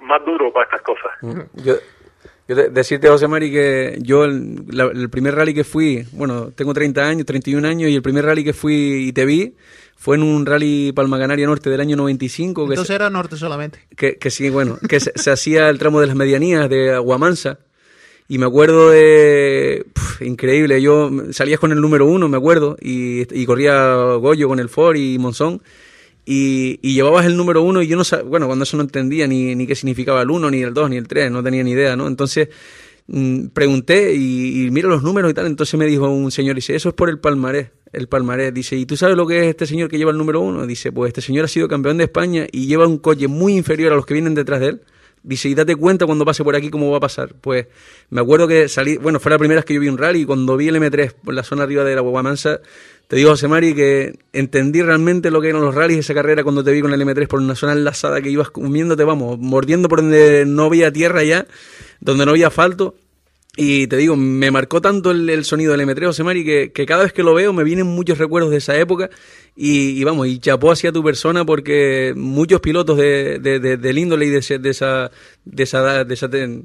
más 0.00 0.24
duro 0.24 0.52
para 0.52 0.64
estas 0.64 0.82
cosas. 0.82 1.12
Yo, 1.54 1.74
yo 2.48 2.56
decirte, 2.56 3.08
José 3.08 3.28
Mari, 3.28 3.50
que 3.52 3.98
yo 4.00 4.24
el, 4.24 4.66
la, 4.68 4.84
el, 4.84 5.10
primer 5.10 5.34
rally 5.34 5.54
que 5.54 5.64
fui, 5.64 6.04
bueno, 6.12 6.50
tengo 6.50 6.74
30 6.74 7.02
años, 7.02 7.26
31 7.26 7.66
años, 7.66 7.90
y 7.90 7.94
el 7.94 8.02
primer 8.02 8.24
rally 8.24 8.44
que 8.44 8.52
fui 8.52 9.08
y 9.08 9.12
te 9.12 9.24
vi 9.24 9.54
fue 10.02 10.16
en 10.16 10.24
un 10.24 10.44
rally 10.44 10.90
Palma 10.90 11.16
Canaria 11.16 11.46
Norte 11.46 11.70
del 11.70 11.80
año 11.80 11.94
95. 11.94 12.62
Entonces 12.62 12.88
que 12.88 12.94
era 12.96 13.08
norte 13.08 13.36
solamente. 13.36 13.78
Que, 13.96 14.16
que 14.16 14.32
sí, 14.32 14.50
bueno, 14.50 14.76
que 14.88 14.98
se, 14.98 15.12
se, 15.14 15.30
hacía 15.30 15.68
el 15.68 15.78
tramo 15.78 16.00
de 16.00 16.08
las 16.08 16.16
medianías 16.16 16.68
de 16.68 16.92
Aguamansa. 16.92 17.60
Y 18.26 18.38
me 18.38 18.46
acuerdo 18.46 18.90
de... 18.90 19.86
Puf, 19.92 20.22
increíble, 20.22 20.82
yo 20.82 21.08
salías 21.30 21.60
con 21.60 21.70
el 21.70 21.80
número 21.80 22.04
uno, 22.06 22.28
me 22.28 22.36
acuerdo, 22.36 22.76
y, 22.80 23.32
y 23.32 23.46
corría 23.46 23.94
Goyo 24.16 24.48
con 24.48 24.58
el 24.58 24.68
Ford 24.68 24.96
y 24.96 25.20
Monzón. 25.20 25.62
Y, 26.26 26.80
y, 26.82 26.94
llevabas 26.94 27.24
el 27.26 27.36
número 27.36 27.62
uno 27.62 27.80
y 27.80 27.86
yo 27.86 27.96
no 27.96 28.02
sabía, 28.02 28.24
bueno, 28.24 28.46
cuando 28.46 28.64
eso 28.64 28.76
no 28.76 28.82
entendía 28.82 29.28
ni, 29.28 29.54
ni 29.54 29.68
qué 29.68 29.76
significaba 29.76 30.22
el 30.22 30.30
uno, 30.32 30.50
ni 30.50 30.62
el 30.62 30.74
dos, 30.74 30.90
ni 30.90 30.96
el 30.96 31.06
tres, 31.06 31.30
no 31.30 31.44
tenía 31.44 31.62
ni 31.62 31.70
idea, 31.70 31.94
¿no? 31.94 32.08
Entonces 32.08 32.48
mmm, 33.06 33.46
pregunté 33.54 34.14
y, 34.14 34.66
y 34.66 34.70
miro 34.72 34.88
los 34.88 35.04
números 35.04 35.30
y 35.30 35.34
tal, 35.34 35.46
entonces 35.46 35.78
me 35.78 35.86
dijo 35.86 36.08
un 36.08 36.32
señor, 36.32 36.56
dice, 36.56 36.74
eso 36.74 36.88
es 36.88 36.94
por 36.96 37.08
el 37.08 37.20
palmarés, 37.20 37.70
el 37.92 38.08
palmarés, 38.08 38.54
dice, 38.54 38.76
¿y 38.76 38.86
tú 38.86 38.96
sabes 38.96 39.16
lo 39.16 39.26
que 39.26 39.40
es 39.40 39.46
este 39.48 39.66
señor 39.66 39.88
que 39.88 39.98
lleva 39.98 40.10
el 40.10 40.18
número 40.18 40.40
uno? 40.40 40.66
Dice, 40.66 40.92
pues 40.92 41.08
este 41.08 41.20
señor 41.20 41.44
ha 41.44 41.48
sido 41.48 41.68
campeón 41.68 41.98
de 41.98 42.04
España 42.04 42.46
y 42.50 42.66
lleva 42.66 42.86
un 42.86 42.98
coche 42.98 43.28
muy 43.28 43.56
inferior 43.56 43.92
a 43.92 43.96
los 43.96 44.06
que 44.06 44.14
vienen 44.14 44.34
detrás 44.34 44.60
de 44.60 44.68
él. 44.68 44.80
Dice, 45.24 45.48
y 45.48 45.54
date 45.54 45.76
cuenta 45.76 46.04
cuando 46.04 46.24
pase 46.24 46.42
por 46.42 46.56
aquí 46.56 46.68
cómo 46.68 46.90
va 46.90 46.96
a 46.96 47.00
pasar. 47.00 47.34
Pues 47.40 47.66
me 48.10 48.20
acuerdo 48.20 48.48
que 48.48 48.68
salí, 48.68 48.96
bueno, 48.96 49.20
fue 49.20 49.30
la 49.30 49.38
primera 49.38 49.58
vez 49.58 49.64
que 49.64 49.74
yo 49.74 49.80
vi 49.80 49.88
un 49.88 49.98
rally 49.98 50.22
y 50.22 50.24
cuando 50.24 50.56
vi 50.56 50.68
el 50.68 50.76
M3 50.76 51.12
por 51.12 51.34
la 51.34 51.44
zona 51.44 51.62
arriba 51.62 51.84
de 51.84 51.94
la 51.94 52.00
Guamansa, 52.00 52.60
te 53.06 53.16
digo, 53.16 53.30
José 53.30 53.46
Mari, 53.46 53.74
que 53.74 54.18
entendí 54.32 54.82
realmente 54.82 55.30
lo 55.30 55.40
que 55.40 55.50
eran 55.50 55.60
los 55.60 55.74
rallies 55.74 56.00
esa 56.00 56.14
carrera 56.14 56.42
cuando 56.42 56.64
te 56.64 56.72
vi 56.72 56.80
con 56.80 56.92
el 56.92 57.00
M3 57.00 57.28
por 57.28 57.40
una 57.40 57.54
zona 57.54 57.72
enlazada 57.72 58.20
que 58.20 58.30
ibas 58.30 58.50
comiéndote, 58.50 59.04
vamos, 59.04 59.38
mordiendo 59.38 59.88
por 59.88 60.00
donde 60.00 60.44
no 60.46 60.64
había 60.64 60.90
tierra 60.90 61.22
ya, 61.22 61.46
donde 62.00 62.24
no 62.24 62.32
había 62.32 62.48
asfalto. 62.48 62.96
Y 63.54 63.86
te 63.86 63.98
digo, 63.98 64.16
me 64.16 64.50
marcó 64.50 64.80
tanto 64.80 65.10
el, 65.10 65.44
sonido 65.44 65.72
del 65.72 65.86
M3, 65.86 66.06
José 66.06 66.24
Mari, 66.24 66.42
que, 66.42 66.72
que, 66.72 66.86
cada 66.86 67.02
vez 67.02 67.12
que 67.12 67.22
lo 67.22 67.34
veo 67.34 67.52
me 67.52 67.64
vienen 67.64 67.86
muchos 67.86 68.16
recuerdos 68.16 68.50
de 68.50 68.56
esa 68.56 68.78
época. 68.78 69.10
Y, 69.54 69.90
y 70.00 70.04
vamos, 70.04 70.26
y 70.26 70.38
chapó 70.38 70.72
hacia 70.72 70.90
tu 70.90 71.04
persona 71.04 71.44
porque 71.44 72.14
muchos 72.16 72.62
pilotos 72.62 72.96
de, 72.96 73.38
de, 73.40 73.60
de, 73.60 73.76
del 73.76 73.98
índole 73.98 74.24
y 74.24 74.30
de, 74.30 74.38
ese, 74.38 74.58
de, 74.58 74.70
esa, 74.70 75.10
de, 75.44 75.62
esa, 75.64 76.02
de, 76.02 76.14
esa, 76.14 76.28
de 76.28 76.62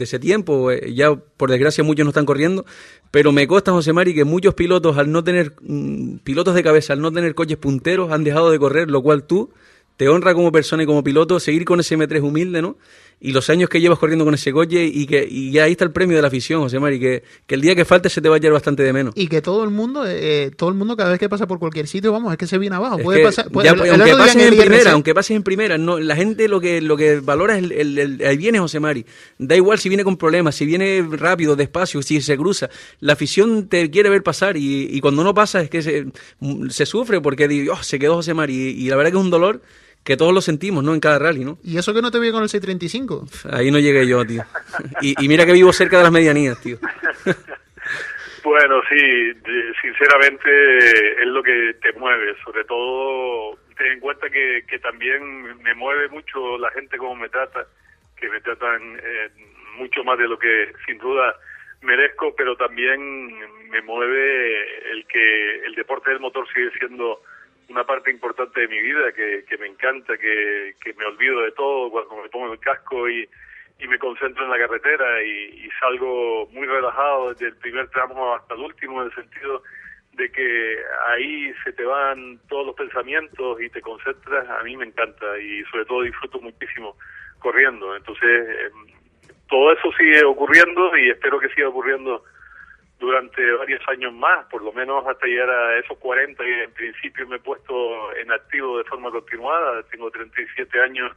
ese 0.00 0.18
tiempo, 0.18 0.72
eh, 0.72 0.92
ya 0.92 1.14
por 1.14 1.52
desgracia 1.52 1.84
muchos 1.84 2.04
no 2.04 2.10
están 2.10 2.26
corriendo, 2.26 2.66
pero 3.12 3.30
me 3.30 3.46
consta, 3.46 3.70
José 3.70 3.92
Mari, 3.92 4.12
que 4.12 4.24
muchos 4.24 4.54
pilotos, 4.54 4.98
al 4.98 5.12
no 5.12 5.22
tener 5.22 5.52
mm, 5.60 6.16
pilotos 6.24 6.56
de 6.56 6.64
cabeza, 6.64 6.94
al 6.94 7.00
no 7.00 7.12
tener 7.12 7.36
coches 7.36 7.58
punteros, 7.58 8.10
han 8.10 8.24
dejado 8.24 8.50
de 8.50 8.58
correr, 8.58 8.90
lo 8.90 9.04
cual 9.04 9.22
tú 9.22 9.52
te 9.96 10.08
honra 10.08 10.34
como 10.34 10.50
persona 10.50 10.82
y 10.82 10.86
como 10.86 11.04
piloto 11.04 11.38
seguir 11.38 11.64
con 11.64 11.78
ese 11.78 11.96
M3 11.96 12.22
humilde, 12.22 12.60
¿no? 12.60 12.76
Y 13.20 13.32
los 13.32 13.48
años 13.50 13.68
que 13.68 13.80
llevas 13.80 13.98
corriendo 13.98 14.24
con 14.24 14.34
ese 14.34 14.52
coche 14.52 14.84
y 14.84 15.06
que 15.06 15.26
y 15.28 15.50
ya 15.50 15.64
ahí 15.64 15.72
está 15.72 15.84
el 15.84 15.92
premio 15.92 16.16
de 16.16 16.22
la 16.22 16.28
afición, 16.28 16.60
José 16.60 16.78
Mari, 16.78 17.00
que, 17.00 17.22
que 17.46 17.54
el 17.54 17.60
día 17.60 17.74
que 17.74 17.84
falte 17.84 18.10
se 18.10 18.20
te 18.20 18.28
va 18.28 18.36
a 18.36 18.38
llevar 18.38 18.54
bastante 18.54 18.82
de 18.82 18.92
menos. 18.92 19.14
Y 19.16 19.28
que 19.28 19.40
todo 19.40 19.64
el 19.64 19.70
mundo, 19.70 20.04
eh, 20.06 20.50
todo 20.56 20.68
el 20.68 20.74
mundo 20.74 20.96
cada 20.96 21.10
vez 21.10 21.18
que 21.18 21.28
pasa 21.28 21.46
por 21.46 21.58
cualquier 21.58 21.86
sitio, 21.86 22.12
vamos, 22.12 22.32
es 22.32 22.38
que 22.38 22.46
se 22.46 22.58
viene 22.58 22.76
abajo. 22.76 22.98
Puede 22.98 23.22
pasar, 23.22 23.50
puede, 23.50 23.66
ya, 23.66 23.72
el, 23.72 23.90
aunque 23.90 24.10
el 24.10 24.16
pases 24.16 24.42
en 24.42 24.56
primera, 24.56 24.92
aunque 24.92 25.14
pases 25.14 25.36
en 25.36 25.42
primera, 25.42 25.78
no, 25.78 25.98
la 25.98 26.16
gente 26.16 26.48
lo 26.48 26.60
que 26.60 26.80
lo 26.80 26.96
que 26.96 27.20
valora 27.20 27.56
es 27.56 27.64
el, 27.64 27.72
el, 27.72 27.98
el, 27.98 28.26
ahí 28.26 28.36
viene 28.36 28.58
José 28.58 28.80
Mari. 28.80 29.06
Da 29.38 29.56
igual 29.56 29.78
si 29.78 29.88
viene 29.88 30.04
con 30.04 30.16
problemas, 30.16 30.54
si 30.54 30.66
viene 30.66 31.06
rápido, 31.10 31.56
despacio, 31.56 32.02
si 32.02 32.20
se 32.20 32.36
cruza. 32.36 32.68
La 33.00 33.14
afición 33.14 33.68
te 33.68 33.90
quiere 33.90 34.10
ver 34.10 34.22
pasar 34.22 34.56
y, 34.56 34.88
y 34.90 35.00
cuando 35.00 35.24
no 35.24 35.34
pasa 35.34 35.62
es 35.62 35.70
que 35.70 35.82
se, 35.82 36.06
se 36.68 36.86
sufre 36.86 37.20
porque 37.20 37.68
oh, 37.70 37.82
se 37.82 37.98
quedó 37.98 38.16
José 38.16 38.34
Mari 38.34 38.54
y, 38.54 38.84
y 38.84 38.88
la 38.88 38.96
verdad 38.96 39.12
que 39.12 39.18
es 39.18 39.24
un 39.24 39.30
dolor 39.30 39.62
que 40.04 40.16
todos 40.16 40.34
lo 40.34 40.40
sentimos, 40.40 40.84
¿no? 40.84 40.92
En 40.94 41.00
cada 41.00 41.18
rally, 41.18 41.44
¿no? 41.44 41.58
¿Y 41.64 41.78
eso 41.78 41.94
que 41.94 42.02
no 42.02 42.10
te 42.10 42.20
vi 42.20 42.30
con 42.30 42.42
el 42.42 42.48
635? 42.48 43.26
Ahí 43.52 43.70
no 43.70 43.78
llegué 43.78 44.06
yo, 44.06 44.24
tío. 44.24 44.42
Y, 45.00 45.24
y 45.24 45.28
mira 45.28 45.46
que 45.46 45.52
vivo 45.52 45.72
cerca 45.72 45.96
de 45.96 46.02
las 46.04 46.12
medianías, 46.12 46.60
tío. 46.60 46.76
bueno, 48.44 48.82
sí, 48.88 49.32
sinceramente 49.80 51.22
es 51.22 51.26
lo 51.26 51.42
que 51.42 51.74
te 51.80 51.92
mueve, 51.98 52.34
sobre 52.44 52.64
todo 52.64 53.58
ten 53.76 53.92
en 53.92 54.00
cuenta 54.00 54.30
que, 54.30 54.64
que 54.68 54.78
también 54.78 55.60
me 55.62 55.74
mueve 55.74 56.08
mucho 56.08 56.58
la 56.58 56.70
gente 56.70 56.96
como 56.96 57.16
me 57.16 57.28
trata, 57.28 57.66
que 58.16 58.28
me 58.28 58.40
tratan 58.40 59.00
eh, 59.02 59.30
mucho 59.78 60.04
más 60.04 60.18
de 60.18 60.28
lo 60.28 60.38
que 60.38 60.72
sin 60.86 60.98
duda 60.98 61.34
merezco, 61.82 62.34
pero 62.36 62.56
también 62.56 63.38
me 63.70 63.82
mueve 63.82 64.90
el 64.90 65.06
que 65.06 65.64
el 65.66 65.74
deporte 65.74 66.10
del 66.10 66.20
motor 66.20 66.46
sigue 66.54 66.70
siendo 66.78 67.22
una 67.68 67.84
parte 67.84 68.10
importante 68.10 68.60
de 68.60 68.68
mi 68.68 68.80
vida 68.80 69.12
que, 69.12 69.44
que 69.48 69.56
me 69.58 69.66
encanta, 69.66 70.16
que, 70.16 70.74
que 70.82 70.92
me 70.94 71.04
olvido 71.04 71.40
de 71.42 71.52
todo 71.52 71.90
cuando 71.90 72.22
me 72.22 72.28
pongo 72.28 72.52
el 72.52 72.58
casco 72.58 73.08
y, 73.08 73.28
y 73.78 73.88
me 73.88 73.98
concentro 73.98 74.44
en 74.44 74.50
la 74.50 74.58
carretera 74.58 75.22
y, 75.22 75.68
salgo 75.80 76.46
muy 76.52 76.66
relajado 76.66 77.30
desde 77.30 77.48
el 77.48 77.56
primer 77.56 77.88
tramo 77.88 78.34
hasta 78.34 78.54
el 78.54 78.60
último 78.60 79.02
en 79.02 79.08
el 79.08 79.14
sentido 79.14 79.62
de 80.12 80.30
que 80.30 80.78
ahí 81.08 81.52
se 81.64 81.72
te 81.72 81.84
van 81.84 82.38
todos 82.48 82.66
los 82.66 82.76
pensamientos 82.76 83.60
y 83.60 83.68
te 83.68 83.80
concentras, 83.80 84.48
a 84.48 84.62
mí 84.62 84.76
me 84.76 84.86
encanta 84.86 85.38
y 85.38 85.64
sobre 85.64 85.84
todo 85.84 86.02
disfruto 86.02 86.40
muchísimo 86.40 86.96
corriendo. 87.40 87.96
Entonces, 87.96 88.48
eh, 88.48 88.70
todo 89.48 89.72
eso 89.72 89.90
sigue 89.98 90.24
ocurriendo 90.24 90.96
y 90.96 91.10
espero 91.10 91.40
que 91.40 91.48
siga 91.48 91.68
ocurriendo 91.68 92.22
durante 92.98 93.50
varios 93.52 93.80
años 93.88 94.12
más, 94.12 94.46
por 94.46 94.62
lo 94.62 94.72
menos 94.72 95.06
hasta 95.06 95.26
llegar 95.26 95.50
a 95.50 95.78
esos 95.78 95.98
40 95.98 96.42
que 96.42 96.64
en 96.64 96.72
principio 96.72 97.26
me 97.26 97.36
he 97.36 97.40
puesto 97.40 98.14
en 98.16 98.30
activo 98.32 98.78
de 98.78 98.84
forma 98.84 99.10
continuada. 99.10 99.82
Tengo 99.84 100.10
37 100.10 100.80
años 100.80 101.12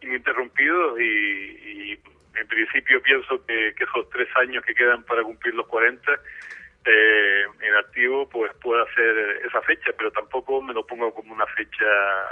ininterrumpidos 0.00 1.00
y, 1.00 1.04
y 1.04 2.00
en 2.36 2.48
principio 2.48 3.00
pienso 3.02 3.44
que, 3.46 3.74
que, 3.76 3.84
esos 3.84 4.08
tres 4.10 4.28
años 4.36 4.64
que 4.64 4.74
quedan 4.74 5.02
para 5.04 5.22
cumplir 5.22 5.54
los 5.54 5.66
40 5.66 6.12
eh, 6.86 7.42
en 7.60 7.74
activo, 7.76 8.28
pues 8.28 8.52
pueda 8.62 8.82
hacer 8.82 9.40
esa 9.46 9.60
fecha, 9.62 9.90
pero 9.96 10.10
tampoco 10.12 10.60
me 10.62 10.74
lo 10.74 10.86
pongo 10.86 11.12
como 11.14 11.32
una 11.32 11.46
fecha 11.46 11.84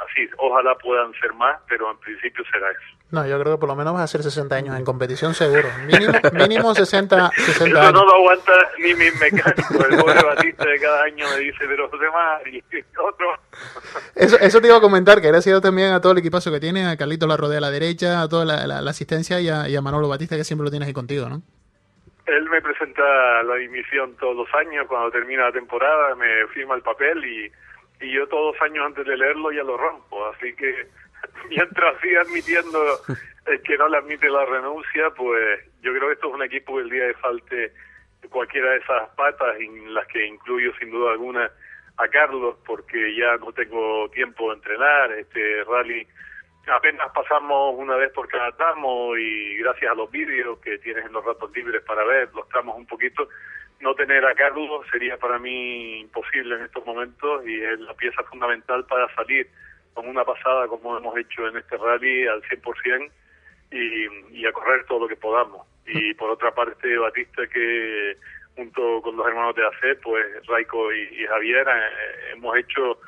así. 0.09 0.29
Ojalá 0.39 0.75
puedan 0.77 1.13
ser 1.21 1.33
más, 1.35 1.59
pero 1.69 1.91
en 1.91 1.99
principio 1.99 2.45
será 2.53 2.71
eso. 2.71 2.99
No, 3.11 3.27
yo 3.27 3.39
creo 3.41 3.55
que 3.57 3.61
por 3.61 3.69
lo 3.69 3.77
menos 3.77 3.93
vas 3.93 4.03
a 4.05 4.07
ser 4.07 4.23
60 4.23 4.55
años 4.57 4.77
en 4.79 4.85
competición 4.87 5.35
seguro. 5.35 5.69
Mínimo, 5.87 6.13
mínimo 6.33 6.75
60, 6.75 7.31
60 7.37 7.65
Eso 7.69 7.79
años. 7.81 7.93
no 7.93 8.05
lo 8.07 8.15
aguanta 8.15 8.53
ni 8.79 8.95
mi 8.95 9.11
mecánico. 9.21 9.85
El 9.87 9.99
pobre 9.99 10.23
Batista 10.23 10.65
de 10.67 10.81
cada 10.81 11.03
año 11.05 11.27
me 11.31 11.39
dice, 11.41 11.59
pero 11.67 11.89
José 11.91 12.05
y 12.51 12.63
otro. 12.99 13.27
Eso, 14.15 14.39
eso 14.39 14.61
te 14.61 14.67
iba 14.69 14.77
a 14.79 14.81
comentar, 14.81 15.21
que 15.21 15.29
gracias 15.29 15.61
también 15.61 15.93
a 15.93 16.01
todo 16.01 16.13
el 16.13 16.19
equipazo 16.19 16.51
que 16.51 16.61
tiene, 16.61 16.87
a 16.87 16.97
Carlito 16.97 17.27
la 17.27 17.37
rodea 17.37 17.59
a 17.59 17.61
la 17.61 17.71
derecha, 17.71 18.23
a 18.23 18.29
toda 18.29 18.45
la, 18.47 18.67
la- 18.67 18.81
la 18.81 18.91
asistencia 18.91 19.41
y 19.41 19.49
a, 19.51 19.69
y 19.69 19.77
a 19.77 19.83
Manolo 19.83 20.09
Batista, 20.09 20.37
que 20.37 20.45
siempre 20.45 20.65
lo 20.65 20.71
tienes 20.71 20.87
ahí 20.89 20.95
contigo, 20.95 21.29
¿no? 21.29 21.43
Él 22.27 22.49
me 22.49 22.63
presenta 22.63 23.43
la 23.43 23.57
dimisión 23.57 24.17
todos 24.17 24.37
los 24.37 24.55
años, 24.55 24.87
cuando 24.87 25.11
termina 25.11 25.45
la 25.45 25.53
temporada, 25.53 26.15
me 26.15 26.47
firma 26.49 26.75
el 26.75 26.83
papel 26.83 27.25
y, 27.25 27.53
y 28.01 28.13
yo 28.13 28.27
todos 28.29 28.55
los 28.55 28.63
años 28.63 28.87
antes 28.87 29.07
de 29.07 29.17
leerlo 29.17 29.51
ya 29.51 29.65
lo 29.65 29.77
rompo. 29.77 30.27
Así 30.29 30.55
que 30.55 30.87
mientras 31.49 32.01
siga 32.01 32.23
admitiendo 32.23 32.79
que 33.65 33.77
no 33.77 33.89
le 33.89 33.99
admite 33.99 34.29
la 34.29 34.45
renuncia, 34.45 35.11
pues 35.17 35.61
yo 35.83 35.93
creo 35.93 36.09
que 36.09 36.15
esto 36.15 36.29
es 36.29 36.35
un 36.35 36.43
equipo 36.43 36.77
que 36.77 36.83
el 36.83 36.91
día 36.91 37.07
de 37.07 37.15
falte 37.15 37.73
cualquiera 38.31 38.71
de 38.71 38.79
esas 38.79 39.09
patas, 39.17 39.59
en 39.59 39.93
las 39.93 40.07
que 40.07 40.27
incluyo 40.27 40.73
sin 40.79 40.91
duda 40.91 41.13
alguna 41.13 41.51
a 41.99 42.09
Carlos, 42.09 42.57
porque 42.65 43.15
ya 43.15 43.37
no 43.37 43.53
tengo 43.53 44.09
tiempo 44.11 44.49
de 44.49 44.57
entrenar, 44.57 45.13
este 45.13 45.65
rally 45.65 46.07
apenas 46.67 47.11
pasamos 47.13 47.75
una 47.77 47.97
vez 47.97 48.13
por 48.13 48.29
cada 48.29 48.53
tramo 48.53 49.17
y 49.17 49.57
gracias 49.57 49.91
a 49.91 49.95
los 49.95 50.11
vídeos 50.11 50.59
que 50.61 50.79
tienes 50.79 51.07
en 51.07 51.13
los 51.13 51.25
ratos 51.25 51.51
libres 51.55 51.83
para 51.83 52.05
ver 52.05 52.31
los 52.35 52.49
tramos 52.49 52.77
un 52.77 52.87
poquito, 52.87 53.29
no 53.81 53.95
tener 53.95 54.25
a 54.25 54.35
Carlos 54.35 54.87
sería 54.91 55.17
para 55.17 55.39
mí 55.39 56.01
imposible 56.01 56.55
en 56.55 56.63
estos 56.63 56.87
momentos 56.87 57.47
y 57.47 57.61
es 57.61 57.81
la 57.81 57.95
pieza 57.95 58.23
fundamental 58.25 58.85
para 58.87 59.13
salir 59.15 59.49
con 59.95 60.09
una 60.09 60.25
pasada 60.25 60.69
como 60.69 60.97
hemos 60.97 61.17
hecho 61.19 61.49
en 61.49 61.57
este 61.57 61.77
rally 61.77 62.27
al 62.27 62.43
100% 62.43 63.11
y, 63.73 64.41
y 64.41 64.47
a 64.47 64.53
correr 64.53 64.85
todo 64.87 65.01
lo 65.01 65.09
que 65.09 65.17
podamos. 65.17 65.67
Y 65.87 66.15
por 66.15 66.31
otra 66.31 66.55
parte, 66.55 66.97
Batista 66.97 67.47
que 67.49 68.17
junto 68.55 69.01
con 69.03 69.17
los 69.17 69.27
hermanos 69.27 69.55
de 69.57 69.67
AC, 69.67 70.01
pues 70.03 70.27
Raico 70.47 70.93
y, 70.93 71.25
Javier 71.27 71.67
eh, 71.69 72.33
hemos 72.33 72.57
hecho 72.57 72.99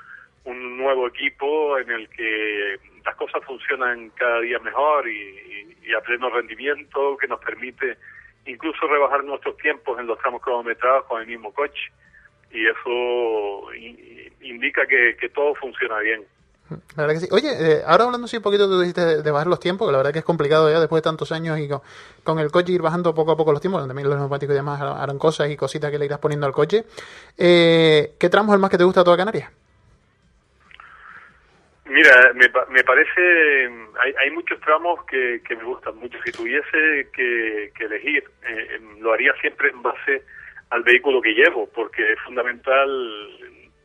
un 0.45 0.77
nuevo 0.77 1.09
equipo 1.09 1.79
en 1.79 1.91
el 1.91 2.09
que 2.09 2.79
las 3.05 3.17
cosas 3.17 3.45
funcionan 3.45 4.11
cada 4.11 4.41
día 4.41 4.59
mejor 4.61 5.09
y, 5.09 5.77
y- 5.83 5.95
a 5.95 6.01
pleno 6.01 6.31
rendimiento, 6.31 7.17
que 7.19 7.29
nos 7.29 7.39
permite 7.41 7.99
incluso 8.47 8.87
rebajar 8.87 9.23
nuestros 9.23 9.57
tiempos 9.59 9.99
en 10.01 10.07
los 10.07 10.19
tramos 10.19 10.43
cronometrados 10.43 11.05
con 11.05 11.21
el 11.21 11.29
mismo 11.29 11.53
coche. 11.53 11.93
Y 12.51 12.67
eso 12.67 13.73
indica 14.41 14.87
que, 14.87 15.29
todo 15.29 15.55
funciona 15.55 15.99
bien. 15.99 16.25
La 16.97 17.07
verdad 17.07 17.15
que 17.15 17.21
sí. 17.21 17.29
Oye, 17.31 17.51
eh, 17.51 17.83
ahora 17.87 18.05
hablando 18.05 18.25
así 18.25 18.39
un 18.39 18.43
poquito, 18.43 18.67
tú 18.67 18.81
dijiste 18.81 19.23
de, 19.23 19.31
bajar 19.31 19.47
los 19.47 19.61
tiempos, 19.61 19.87
que 19.87 19.93
la 19.93 19.99
verdad 19.99 20.13
que 20.13 20.21
es 20.21 20.25
complicado 20.25 20.71
ya 20.71 20.81
después 20.81 21.03
de 21.03 21.05
tantos 21.05 21.31
años 21.33 21.59
y 21.59 21.69
con, 22.23 22.39
el 22.39 22.51
coche 22.51 22.73
ir 22.73 22.81
bajando 22.81 23.15
poco 23.15 23.33
a 23.33 23.37
poco 23.37 23.53
los 23.53 23.61
tiempos, 23.61 23.87
también 23.87 24.09
los 24.09 24.19
neumáticos 24.19 24.55
y 24.55 24.57
demás 24.57 24.81
harán 24.81 25.19
cosas 25.19 25.51
y 25.51 25.57
cositas 25.57 25.91
que 25.91 25.99
le 25.99 26.07
irás 26.07 26.19
poniendo 26.19 26.47
al 26.47 26.53
coche. 26.53 26.85
Eh, 27.37 28.15
¿Qué 28.19 28.29
tramo 28.31 28.53
es 28.53 28.55
el 28.55 28.61
más 28.61 28.71
que 28.71 28.79
te 28.79 28.85
gusta 28.85 29.01
de 29.01 29.05
toda 29.05 29.17
Canarias? 29.17 29.51
Mira, 31.87 32.33
me, 32.35 32.47
me 32.71 32.83
parece, 32.83 33.69
hay, 34.01 34.15
hay 34.19 34.31
muchos 34.31 34.59
tramos 34.61 35.05
que, 35.05 35.43
que 35.47 35.55
me 35.55 35.65
gustan 35.65 35.97
mucho. 35.99 36.19
Si 36.25 36.33
tuviese 36.33 37.11
que, 37.13 37.73
que 37.77 37.85
elegir, 37.85 38.25
eh, 38.49 38.77
em, 38.77 39.01
lo 39.01 39.13
haría 39.13 39.35
siempre 39.41 39.69
en 39.69 39.83
base 39.83 40.23
al 40.71 40.83
vehículo 40.83 41.21
que 41.21 41.35
llevo, 41.35 41.69
porque 41.75 42.13
es 42.13 42.21
fundamental. 42.21 42.89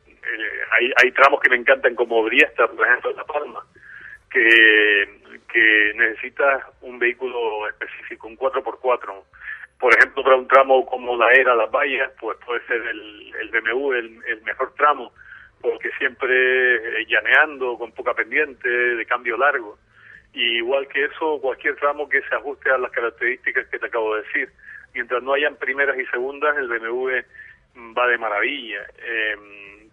eh, 0.06 0.60
hay, 0.70 0.92
hay 1.02 1.12
tramos 1.12 1.40
que 1.40 1.50
me 1.50 1.56
encantan 1.56 1.94
como 1.94 2.22
Briesta, 2.24 2.66
por 2.68 2.86
ejemplo, 2.86 3.12
La 3.12 3.24
Palma, 3.24 3.66
que, 4.30 5.20
que 5.52 5.92
necesitas 5.94 6.64
un 6.80 6.98
vehículo 6.98 7.68
específico, 7.68 8.28
un 8.28 8.38
4x4. 8.38 9.24
Por 9.78 9.94
ejemplo, 9.94 10.22
para 10.22 10.36
un 10.36 10.48
tramo 10.48 10.86
como 10.86 11.16
la 11.18 11.30
era 11.32 11.54
Las 11.54 11.70
Vallas, 11.70 12.10
pues 12.18 12.38
puede 12.46 12.64
ser 12.66 12.80
el, 12.80 13.34
el 13.40 13.50
BMW 13.50 13.92
el, 13.92 14.24
el 14.26 14.42
mejor 14.42 14.72
tramo 14.74 15.12
porque 15.60 15.90
siempre 15.98 16.76
eh, 16.76 17.06
llaneando, 17.06 17.76
con 17.76 17.92
poca 17.92 18.14
pendiente, 18.14 18.68
de 18.68 19.06
cambio 19.06 19.36
largo. 19.36 19.78
Y 20.32 20.58
igual 20.58 20.86
que 20.88 21.04
eso, 21.04 21.38
cualquier 21.40 21.76
tramo 21.76 22.08
que 22.08 22.22
se 22.22 22.34
ajuste 22.34 22.70
a 22.70 22.78
las 22.78 22.90
características 22.92 23.66
que 23.68 23.78
te 23.78 23.86
acabo 23.86 24.14
de 24.14 24.22
decir. 24.22 24.48
Mientras 24.94 25.22
no 25.22 25.34
hayan 25.34 25.56
primeras 25.56 25.98
y 25.98 26.06
segundas, 26.06 26.56
el 26.56 26.68
BMW 26.68 27.10
va 27.96 28.06
de 28.06 28.18
maravilla. 28.18 28.86
Eh, 28.98 29.36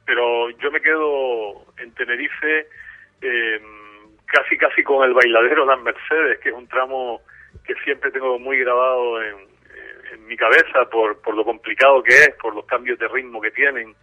pero 0.06 0.50
yo 0.52 0.72
me 0.72 0.82
quedo 0.82 1.66
en 1.78 1.94
Tenerife 1.94 2.68
eh, 3.22 3.62
casi 4.26 4.58
casi 4.58 4.84
con 4.84 5.04
el 5.04 5.14
bailadero 5.14 5.66
Las 5.66 5.82
Mercedes, 5.82 6.40
que 6.40 6.50
es 6.50 6.56
un 6.56 6.68
tramo 6.68 7.22
que 7.66 7.76
siempre 7.84 8.12
tengo 8.12 8.40
muy 8.40 8.60
grabado 8.60 9.22
en, 9.22 9.36
en 10.14 10.28
mi 10.28 10.38
cabeza 10.38 10.86
por, 10.90 11.22
por 11.22 11.36
lo 11.36 11.44
complicado 11.44 12.02
que 12.04 12.14
es, 12.14 12.30
por 12.42 12.56
los 12.56 12.66
cambios 12.66 12.98
de 13.00 13.08
ritmo 13.08 13.42
que 13.42 13.52
tienen 13.52 13.96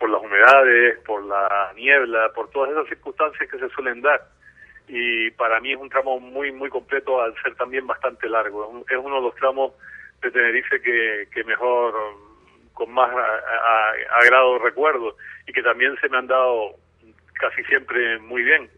por 0.00 0.10
las 0.10 0.20
humedades, 0.22 0.98
por 1.06 1.22
la 1.24 1.72
niebla, 1.76 2.30
por 2.34 2.50
todas 2.50 2.70
esas 2.72 2.88
circunstancias 2.88 3.48
que 3.48 3.58
se 3.58 3.68
suelen 3.68 4.00
dar. 4.02 4.20
Y 4.88 5.30
para 5.32 5.60
mí 5.60 5.72
es 5.72 5.78
un 5.78 5.88
tramo 5.90 6.18
muy, 6.18 6.50
muy 6.50 6.68
completo 6.70 7.20
al 7.22 7.32
ser 7.42 7.54
también 7.54 7.86
bastante 7.86 8.28
largo. 8.28 8.64
Es 8.64 8.70
un- 8.70 8.84
Es 8.88 9.04
uno 9.04 9.16
de 9.16 9.22
los 9.22 9.34
tramos 9.36 9.72
de 10.22 10.30
Tenerife 10.32 10.80
que, 10.82 11.28
que 11.32 11.44
mejor, 11.44 11.94
con 12.74 12.90
más 12.92 13.10
agrado 14.20 14.58
recuerdo 14.58 15.16
y 15.46 15.52
que 15.52 15.62
también 15.62 15.96
se 16.00 16.08
me 16.08 16.16
han 16.18 16.26
dado 16.26 16.76
casi 17.34 17.62
siempre 17.64 18.18
muy 18.20 18.42
bien. 18.42 18.68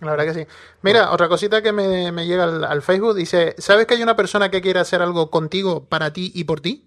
La 0.00 0.12
verdad 0.12 0.24
que 0.24 0.32
sí. 0.34 0.46
Mira, 0.82 1.10
otra 1.10 1.28
cosita 1.28 1.62
que 1.62 1.72
me, 1.72 2.10
me 2.10 2.26
llega 2.26 2.44
al, 2.44 2.64
al 2.64 2.80
Facebook 2.82 3.14
dice, 3.14 3.54
¿sabes 3.58 3.86
que 3.86 3.94
hay 3.94 4.02
una 4.02 4.16
persona 4.16 4.50
que 4.50 4.62
quiere 4.62 4.80
hacer 4.80 5.02
algo 5.02 5.30
contigo, 5.30 5.86
para 5.86 6.12
ti 6.14 6.32
y 6.34 6.44
por 6.44 6.60
ti? 6.60 6.85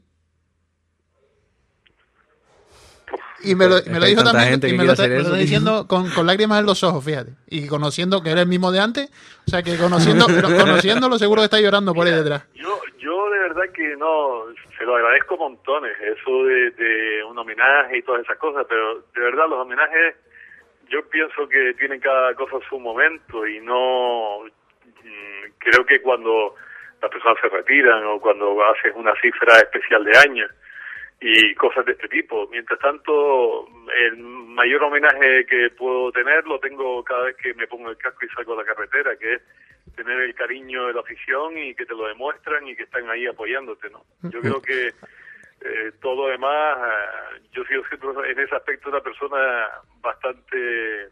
Y 3.41 3.55
me 3.55 3.67
lo, 3.67 3.75
me 3.87 4.05
dijo 4.05 4.23
también, 4.23 4.49
gente 4.49 4.67
y 4.67 4.77
me 4.77 4.83
lo 4.83 4.91
está, 4.91 5.07
diciendo 5.07 5.87
con, 5.87 6.09
con 6.09 6.25
lágrimas 6.25 6.59
en 6.59 6.65
los 6.65 6.83
ojos, 6.83 7.03
fíjate. 7.05 7.31
Y 7.47 7.67
conociendo 7.67 8.21
que 8.21 8.31
era 8.31 8.41
el 8.41 8.47
mismo 8.47 8.71
de 8.71 8.79
antes, 8.79 9.09
o 9.47 9.49
sea 9.49 9.63
que 9.63 9.77
conociendo, 9.77 10.25
conociéndolo 10.59 11.17
seguro 11.17 11.41
que 11.41 11.45
está 11.45 11.61
llorando 11.61 11.93
por 11.93 12.05
ahí 12.05 12.13
detrás. 12.13 12.45
Yo, 12.53 12.81
yo 12.97 13.29
de 13.29 13.39
verdad 13.39 13.63
que 13.73 13.95
no, 13.95 14.43
se 14.77 14.83
lo 14.83 14.95
agradezco 14.95 15.37
montones, 15.37 15.95
eso 16.01 16.43
de, 16.43 16.71
de 16.71 17.23
un 17.23 17.37
homenaje 17.37 17.97
y 17.97 18.01
todas 18.01 18.23
esas 18.23 18.37
cosas, 18.37 18.65
pero 18.67 18.95
de 19.13 19.21
verdad 19.21 19.45
los 19.49 19.59
homenajes 19.59 20.15
yo 20.89 21.07
pienso 21.09 21.47
que 21.47 21.73
tienen 21.75 21.99
cada 21.99 22.33
cosa 22.33 22.57
su 22.67 22.79
momento 22.79 23.47
y 23.47 23.59
no 23.61 24.41
mm, 24.43 25.51
creo 25.59 25.85
que 25.85 26.01
cuando 26.01 26.55
las 27.01 27.11
personas 27.11 27.37
se 27.41 27.49
retiran 27.49 28.03
o 28.05 28.19
cuando 28.19 28.57
haces 28.65 28.93
una 28.95 29.13
cifra 29.21 29.57
especial 29.59 30.03
de 30.03 30.17
años 30.17 30.51
y 31.21 31.53
cosas 31.55 31.85
de 31.85 31.91
este 31.93 32.07
tipo. 32.07 32.47
Mientras 32.49 32.79
tanto, 32.79 33.67
el 34.07 34.17
mayor 34.17 34.83
homenaje 34.83 35.45
que 35.45 35.69
puedo 35.77 36.11
tener 36.11 36.45
lo 36.45 36.59
tengo 36.59 37.03
cada 37.03 37.23
vez 37.25 37.35
que 37.37 37.53
me 37.55 37.67
pongo 37.67 37.89
el 37.89 37.97
casco 37.97 38.25
y 38.25 38.29
salgo 38.29 38.53
a 38.53 38.63
la 38.63 38.73
carretera, 38.73 39.15
que 39.17 39.33
es 39.33 39.41
tener 39.95 40.19
el 40.21 40.33
cariño 40.35 40.87
de 40.87 40.93
la 40.93 41.01
afición 41.01 41.57
y 41.57 41.75
que 41.75 41.85
te 41.85 41.93
lo 41.95 42.07
demuestran 42.07 42.67
y 42.67 42.75
que 42.75 42.83
están 42.83 43.09
ahí 43.09 43.25
apoyándote, 43.27 43.89
¿no? 43.89 44.05
Yo 44.29 44.39
creo 44.39 44.61
que 44.61 44.87
eh, 44.87 45.91
todo 46.01 46.23
lo 46.23 46.27
demás, 46.31 46.77
eh, 46.77 47.41
yo 47.51 47.63
sigo 47.65 47.83
siendo 47.89 48.23
en 48.23 48.39
ese 48.39 48.55
aspecto 48.55 48.89
una 48.89 49.01
persona 49.01 49.67
bastante 49.99 51.09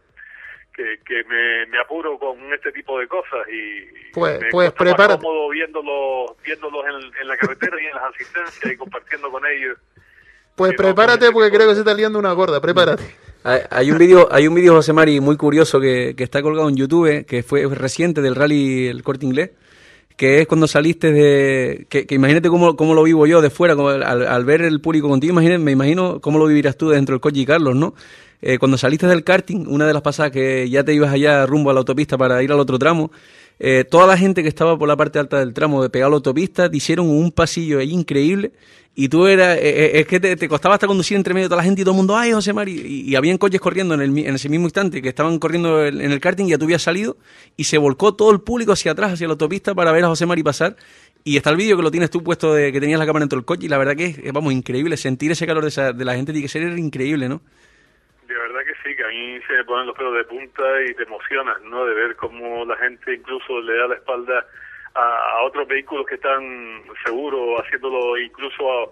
que, 0.73 0.99
que 1.05 1.23
me, 1.25 1.65
me 1.65 1.79
apuro 1.79 2.17
con 2.19 2.53
este 2.53 2.71
tipo 2.71 2.99
de 2.99 3.07
cosas 3.07 3.45
y 3.49 4.11
Pues- 4.13 4.39
me 4.39 4.49
pues 4.51 4.71
prepárate. 4.71 5.21
cómodo 5.21 5.49
viéndolos, 5.49 6.41
viéndolos 6.43 6.85
en, 6.85 7.21
en 7.21 7.27
la 7.27 7.35
carretera 7.35 7.81
y 7.81 7.85
en 7.87 7.95
las 7.95 8.03
asistencias 8.13 8.71
y 8.73 8.77
compartiendo 8.77 9.29
con 9.31 9.45
ellos. 9.47 9.77
Pues 10.57 10.73
prepárate 10.75 11.31
porque 11.31 11.55
creo 11.55 11.69
que 11.69 11.75
se 11.75 11.81
está 11.81 11.93
liando 11.93 12.17
una 12.17 12.33
gorda, 12.33 12.59
prepárate. 12.59 13.03
Hay, 13.43 13.61
hay 13.69 13.91
un 13.91 13.97
vídeo, 13.97 14.27
hay 14.29 14.45
un 14.47 14.55
vídeo 14.55 14.73
José 14.73 14.91
Mari 14.91 15.21
muy 15.21 15.37
curioso 15.37 15.79
que, 15.79 16.15
que 16.17 16.23
está 16.25 16.41
colgado 16.41 16.67
en 16.67 16.75
YouTube, 16.75 17.23
que 17.25 17.43
fue 17.43 17.65
reciente 17.67 18.21
del 18.21 18.35
rally 18.35 18.87
el 18.87 19.03
Corte 19.03 19.25
Inglés, 19.25 19.51
que 20.17 20.41
es 20.41 20.47
cuando 20.47 20.67
saliste 20.67 21.13
de, 21.13 21.85
que, 21.87 22.05
que 22.05 22.15
imagínate 22.15 22.49
cómo, 22.49 22.75
cómo 22.75 22.93
lo 22.93 23.03
vivo 23.03 23.25
yo 23.25 23.39
de 23.39 23.49
fuera, 23.49 23.77
como 23.77 23.89
al, 23.89 24.03
al 24.03 24.45
ver 24.45 24.63
el 24.63 24.81
público 24.81 25.07
contigo, 25.07 25.31
imagínate, 25.31 25.59
me 25.59 25.71
imagino 25.71 26.19
cómo 26.19 26.39
lo 26.39 26.47
vivirás 26.47 26.75
tú 26.75 26.89
dentro 26.89 27.13
del 27.13 27.21
coche 27.21 27.41
y 27.41 27.45
Carlos, 27.45 27.75
¿no? 27.75 27.93
Eh, 28.41 28.57
cuando 28.57 28.77
saliste 28.77 29.07
del 29.07 29.23
karting, 29.23 29.65
una 29.67 29.87
de 29.87 29.93
las 29.93 30.01
pasadas 30.01 30.31
que 30.31 30.69
ya 30.69 30.83
te 30.83 30.93
ibas 30.93 31.13
allá 31.13 31.45
rumbo 31.45 31.69
a 31.69 31.73
la 31.73 31.79
autopista 31.79 32.17
para 32.17 32.43
ir 32.43 32.51
al 32.51 32.59
otro 32.59 32.77
tramo, 32.77 33.11
eh, 33.59 33.85
toda 33.89 34.07
la 34.07 34.17
gente 34.17 34.43
que 34.43 34.49
estaba 34.49 34.77
por 34.77 34.87
la 34.87 34.97
parte 34.97 35.19
alta 35.19 35.39
del 35.39 35.53
tramo 35.53 35.81
de 35.81 35.89
pegar 35.89 36.09
la 36.09 36.15
autopista 36.15 36.69
te 36.69 36.75
hicieron 36.75 37.09
un 37.09 37.31
pasillo 37.31 37.79
ahí 37.79 37.91
increíble 37.91 38.51
y 38.99 39.09
tú 39.09 39.27
eras, 39.27 39.57
eh, 39.57 39.61
eh, 39.61 39.91
es 39.99 40.07
que 40.07 40.19
te, 40.19 40.49
costaba 40.49 40.73
hasta 40.73 40.87
conducir 40.87 41.15
entre 41.17 41.31
medio 41.31 41.45
de 41.45 41.49
toda 41.49 41.61
la 41.61 41.63
gente 41.63 41.81
y 41.81 41.83
todo 41.83 41.93
el 41.93 41.97
mundo, 41.97 42.17
ay 42.17 42.31
José 42.31 42.51
Mari, 42.51 42.71
y, 42.83 43.11
y 43.11 43.15
habían 43.15 43.37
coches 43.37 43.61
corriendo 43.61 43.93
en, 43.93 44.01
el, 44.01 44.17
en 44.17 44.33
ese 44.33 44.49
mismo 44.49 44.65
instante 44.65 45.03
que 45.03 45.09
estaban 45.09 45.37
corriendo 45.37 45.85
en, 45.85 46.01
el 46.01 46.19
karting 46.19 46.45
y 46.45 46.49
ya 46.49 46.57
tú 46.57 46.65
habías 46.65 46.81
salido 46.81 47.15
y 47.55 47.65
se 47.65 47.77
volcó 47.77 48.15
todo 48.15 48.31
el 48.31 48.41
público 48.41 48.71
hacia 48.71 48.93
atrás, 48.93 49.13
hacia 49.13 49.27
la 49.27 49.33
autopista 49.33 49.75
para 49.75 49.91
ver 49.91 50.03
a 50.03 50.07
José 50.07 50.25
Mari 50.25 50.41
pasar 50.41 50.75
Y 51.23 51.37
está 51.37 51.51
el 51.51 51.57
vídeo 51.57 51.77
que 51.77 51.83
lo 51.83 51.91
tienes 51.91 52.09
tú 52.09 52.23
puesto 52.23 52.55
de 52.55 52.71
que 52.71 52.79
tenías 52.79 52.97
la 52.99 53.05
cámara 53.05 53.21
dentro 53.23 53.37
del 53.37 53.45
coche 53.45 53.67
y 53.67 53.69
la 53.69 53.77
verdad 53.77 53.95
que 53.95 54.05
es, 54.05 54.33
vamos, 54.33 54.51
increíble. 54.51 54.97
Sentir 54.97 55.29
ese 55.31 55.45
calor 55.45 55.61
de, 55.61 55.69
esa- 55.69 55.93
de 55.93 56.03
la 56.03 56.15
gente 56.15 56.31
tiene 56.31 56.45
que 56.45 56.49
ser 56.49 56.63
increíble, 56.79 57.29
¿no? 57.29 57.41
De 58.27 58.33
verdad 58.33 58.61
que 58.65 58.73
sí, 58.89 58.95
que 58.95 59.03
a 59.03 59.07
mí 59.09 59.39
se 59.45 59.53
me 59.53 59.63
ponen 59.63 59.85
los 59.85 59.95
pelos 59.95 60.15
de 60.15 60.23
punta 60.23 60.63
y 60.89 60.95
te 60.95 61.03
emocionas, 61.03 61.61
¿no? 61.69 61.85
De 61.85 61.93
ver 61.93 62.15
cómo 62.15 62.65
la 62.65 62.75
gente 62.77 63.13
incluso 63.13 63.61
le 63.61 63.77
da 63.77 63.87
la 63.89 63.95
espalda 63.95 64.45
a, 64.97 65.43
otros 65.43 65.67
vehículos 65.67 66.05
que 66.07 66.15
están 66.15 66.83
seguros, 67.05 67.61
haciéndolo 67.61 68.17
incluso 68.17 68.83
a- 68.83 68.89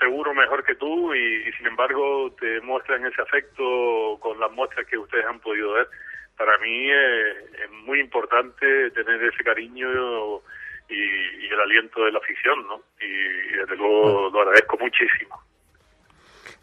seguro 0.00 0.32
mejor 0.34 0.64
que 0.64 0.74
tú 0.74 1.14
y, 1.14 1.48
y 1.48 1.52
sin 1.52 1.66
embargo 1.66 2.32
te 2.40 2.60
muestran 2.62 3.04
ese 3.04 3.20
afecto 3.20 4.18
con 4.20 4.38
las 4.40 4.50
muestras 4.52 4.86
que 4.86 4.98
ustedes 4.98 5.26
han 5.26 5.40
podido 5.40 5.72
ver. 5.72 5.88
Para 6.36 6.56
mí 6.58 6.90
es 6.90 7.70
muy 7.84 8.00
importante 8.00 8.90
tener 8.92 9.22
ese 9.22 9.44
cariño 9.44 10.40
y, 10.88 11.46
el 11.46 11.60
aliento 11.60 12.04
de 12.04 12.12
la 12.12 12.18
afición, 12.18 12.66
¿no? 12.66 12.80
Y 13.00 13.56
desde 13.56 13.76
luego 13.76 14.30
lo 14.32 14.40
agradezco 14.40 14.78
muchísimo. 14.78 15.38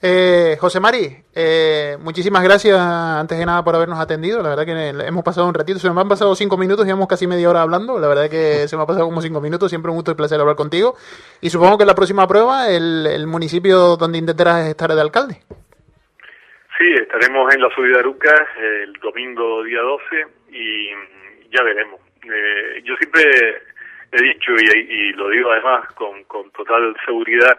Eh, 0.01 0.55
José 0.61 0.79
Mari, 0.79 1.09
eh, 1.35 1.97
muchísimas 1.99 2.41
gracias 2.41 2.79
antes 2.79 3.37
de 3.37 3.45
nada 3.45 3.63
por 3.63 3.75
habernos 3.75 3.99
atendido. 3.99 4.41
La 4.41 4.49
verdad 4.49 4.65
que 4.65 5.05
hemos 5.05 5.23
pasado 5.25 5.47
un 5.47 5.53
ratito, 5.53 5.77
se 5.77 5.89
nos 5.89 5.97
han 5.97 6.07
pasado 6.07 6.35
cinco 6.35 6.57
minutos, 6.57 6.85
llevamos 6.85 7.09
casi 7.09 7.27
media 7.27 7.49
hora 7.49 7.63
hablando. 7.63 7.99
La 7.99 8.07
verdad 8.07 8.29
que 8.29 8.67
se 8.69 8.77
me 8.77 8.83
ha 8.83 8.85
pasado 8.85 9.05
como 9.05 9.21
cinco 9.21 9.41
minutos. 9.41 9.69
Siempre 9.69 9.91
un 9.91 9.97
gusto 9.97 10.11
y 10.11 10.15
placer 10.15 10.39
hablar 10.39 10.55
contigo. 10.55 10.95
Y 11.41 11.49
supongo 11.49 11.77
que 11.77 11.85
la 11.85 11.95
próxima 11.95 12.25
prueba, 12.27 12.69
el, 12.69 13.27
municipio 13.27 13.97
donde 13.97 14.19
intentarás 14.19 14.67
estar 14.67 14.89
de 14.89 15.01
alcalde. 15.01 15.35
Sí, 16.77 16.87
estaremos 16.93 17.53
en 17.53 17.61
la 17.61 17.69
subida 17.75 17.99
Arucas 17.99 18.41
el 18.57 18.93
domingo 18.93 19.63
día 19.63 19.81
12 19.81 20.03
y 20.51 20.89
ya 21.51 21.61
veremos. 21.61 21.99
Eh, 22.23 22.81
yo 22.85 22.95
siempre 22.95 23.21
he 24.13 24.21
dicho 24.21 24.51
y, 24.53 24.79
y 24.79 25.11
lo 25.13 25.29
digo 25.29 25.51
además 25.51 25.91
con, 25.93 26.23
con 26.23 26.49
total 26.51 26.95
seguridad 27.05 27.57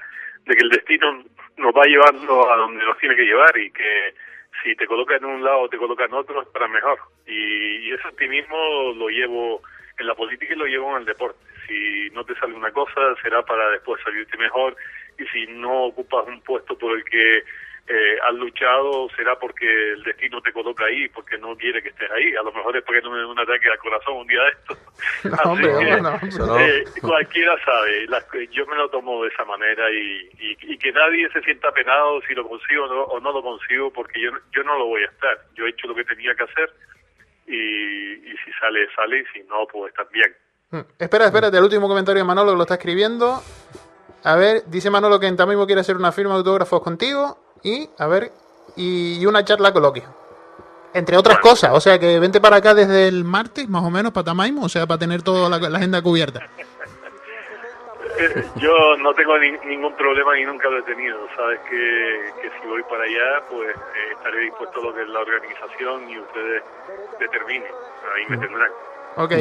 de 0.50 0.56
que 0.56 0.64
el 0.64 0.70
destino 0.70 1.22
nos 1.58 1.72
va 1.72 1.84
llevando 1.84 2.50
a 2.50 2.56
donde 2.56 2.84
nos 2.84 2.98
tiene 2.98 3.14
que 3.14 3.24
llevar 3.24 3.56
y 3.56 3.70
que 3.70 4.14
si 4.62 4.74
te 4.74 4.86
coloca 4.86 5.14
en 5.14 5.24
un 5.24 5.44
lado 5.44 5.60
o 5.60 5.68
te 5.68 5.78
coloca 5.78 6.04
en 6.04 6.12
otro 6.12 6.42
es 6.42 6.48
para 6.48 6.66
mejor. 6.66 6.98
Y, 7.26 7.88
y 7.88 7.92
ese 7.92 8.08
optimismo 8.08 8.92
lo 8.96 9.08
llevo 9.08 9.62
en 9.96 10.06
la 10.08 10.14
política 10.16 10.52
y 10.52 10.58
lo 10.58 10.66
llevo 10.66 10.90
en 10.90 11.02
el 11.02 11.04
deporte. 11.04 11.38
Si 11.68 12.10
no 12.10 12.24
te 12.24 12.34
sale 12.34 12.54
una 12.54 12.72
cosa 12.72 13.14
será 13.22 13.42
para 13.42 13.70
después 13.70 14.02
salirte 14.02 14.36
mejor 14.38 14.76
y 15.18 15.24
si 15.26 15.46
no 15.52 15.84
ocupas 15.84 16.26
un 16.26 16.40
puesto 16.40 16.76
por 16.76 16.96
el 16.96 17.04
que 17.04 17.44
eh, 17.86 18.18
has 18.28 18.34
luchado 18.34 19.08
será 19.16 19.36
porque 19.38 19.66
el 19.92 20.02
destino 20.04 20.40
te 20.40 20.52
coloca 20.52 20.84
ahí, 20.84 21.08
porque 21.08 21.36
no 21.38 21.56
quiere 21.56 21.82
que 21.82 21.88
estés 21.88 22.10
ahí. 22.10 22.34
A 22.36 22.42
lo 22.42 22.52
mejor 22.52 22.76
es 22.76 22.84
porque 22.84 23.02
no 23.02 23.10
me 23.10 23.18
dé 23.18 23.24
un 23.24 23.38
ataque 23.38 23.68
al 23.68 23.78
corazón 23.78 24.16
un 24.18 24.26
día 24.26 24.42
de 24.42 24.50
esto. 24.50 24.76
No, 25.44 25.52
hombre, 25.52 25.68
que, 25.68 25.74
hombre, 25.74 26.00
no, 26.00 26.46
no. 26.46 26.58
eh, 26.60 26.84
cualquiera 27.00 27.56
sabe. 27.64 28.06
Las- 28.06 28.26
yo 28.52 28.66
me 28.66 28.76
lo 28.76 28.88
tomo 28.90 29.22
de 29.24 29.28
esa 29.30 29.44
manera 29.44 29.90
y, 29.90 30.28
y, 30.38 30.56
y 30.72 30.78
que 30.78 30.92
nadie 30.92 31.28
se 31.32 31.40
sienta 31.42 31.72
penado 31.72 32.20
si 32.28 32.34
lo 32.34 32.48
consigo 32.48 32.84
o 32.84 32.88
no, 32.88 33.02
o 33.04 33.20
no 33.20 33.32
lo 33.32 33.42
consigo, 33.42 33.92
porque 33.92 34.20
yo, 34.20 34.30
yo 34.52 34.62
no 34.62 34.78
lo 34.78 34.86
voy 34.86 35.02
a 35.02 35.06
estar. 35.06 35.36
Yo 35.54 35.66
he 35.66 35.70
hecho 35.70 35.88
lo 35.88 35.94
que 35.94 36.04
tenía 36.04 36.34
que 36.34 36.44
hacer 36.44 36.72
y, 37.46 38.12
y 38.30 38.36
si 38.44 38.52
sale, 38.60 38.86
sale, 38.94 39.18
y 39.20 39.24
si 39.32 39.46
no, 39.48 39.66
pues 39.66 39.92
también. 39.94 40.34
Mm. 40.70 40.80
Espera, 40.98 41.26
espérate, 41.26 41.56
el 41.56 41.64
último 41.64 41.88
comentario 41.88 42.22
de 42.22 42.26
Manolo 42.28 42.52
que 42.52 42.56
lo 42.56 42.62
está 42.62 42.74
escribiendo. 42.74 43.42
A 44.22 44.36
ver, 44.36 44.62
dice 44.66 44.90
Manolo 44.90 45.18
que 45.18 45.26
en 45.26 45.36
mismo 45.48 45.66
quiere 45.66 45.80
hacer 45.80 45.96
una 45.96 46.12
firma 46.12 46.34
de 46.34 46.38
autógrafos 46.38 46.82
contigo 46.82 47.38
y, 47.62 47.88
a 47.98 48.06
ver, 48.06 48.30
y, 48.76 49.20
y 49.20 49.26
una 49.26 49.44
charla 49.44 49.72
coloquio. 49.72 50.04
Entre 50.92 51.16
otras 51.16 51.36
Bueno. 51.36 51.50
cosas, 51.50 51.70
o 51.72 51.80
sea 51.80 51.98
que 52.00 52.18
vente 52.18 52.40
para 52.40 52.56
acá 52.56 52.74
desde 52.74 53.06
el 53.06 53.24
martes, 53.24 53.68
más 53.68 53.84
o 53.84 53.90
menos, 53.90 54.12
para 54.12 54.24
Tamaimo, 54.24 54.64
o 54.64 54.68
sea, 54.68 54.86
para 54.86 54.98
tener 54.98 55.22
toda 55.22 55.48
la, 55.48 55.58
la 55.68 55.78
agenda 55.78 56.02
cubierta. 56.02 56.40
Yo 58.56 58.96
no 58.98 59.14
tengo 59.14 59.38
ni- 59.38 59.56
ningún 59.66 59.94
problema 59.96 60.34
ni 60.34 60.44
nunca 60.44 60.68
lo 60.68 60.78
he 60.78 60.82
tenido. 60.82 61.18
Sabes 61.36 61.58
que, 61.60 62.32
que 62.42 62.50
si 62.60 62.66
voy 62.66 62.82
para 62.82 63.04
allá, 63.04 63.42
pues 63.48 63.74
eh, 63.74 64.12
estaré 64.12 64.40
dispuesto 64.40 64.80
a 64.80 64.84
lo 64.84 64.94
que 64.94 65.04
la 65.06 65.20
organización 65.20 66.10
y 66.10 66.18
ustedes 66.18 66.62
determinen. 67.18 67.70
Ahí 68.14 68.24
me 68.28 68.36
tendrán. 68.36 68.70
Ok. 69.16 69.32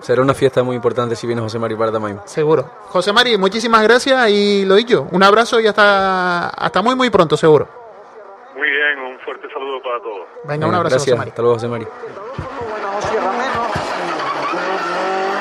Será 0.00 0.22
una 0.22 0.34
fiesta 0.34 0.62
muy 0.62 0.76
importante 0.76 1.14
si 1.14 1.26
viene 1.26 1.42
José 1.42 1.58
Mari 1.58 1.74
para 1.76 1.92
Tamaimo. 1.92 2.22
seguro. 2.26 2.68
José 2.88 3.12
Mari, 3.12 3.36
muchísimas 3.36 3.82
gracias 3.82 4.28
y 4.30 4.64
lo 4.64 4.74
dicho, 4.74 5.06
un 5.10 5.22
abrazo 5.22 5.60
y 5.60 5.66
hasta, 5.66 6.48
hasta 6.48 6.82
muy, 6.82 6.94
muy 6.96 7.10
pronto, 7.10 7.36
seguro. 7.36 7.68
Muy 8.56 8.68
bien, 8.70 8.98
un 8.98 9.18
fuerte 9.20 9.46
saludo 9.52 9.80
para 9.82 10.00
todos. 10.00 10.26
Venga, 10.44 10.66
un 10.66 10.74
abrazo, 10.74 10.96
Gracias. 10.96 11.10
José 11.12 11.18
Mari. 11.18 11.30
Hasta 11.30 11.42
luego, 11.42 11.54
José 11.56 11.68
Mari. 11.68 11.86
Bueno, 11.86 12.88
o 12.96 13.02
cierra 13.02 13.32
menos. 13.32 13.68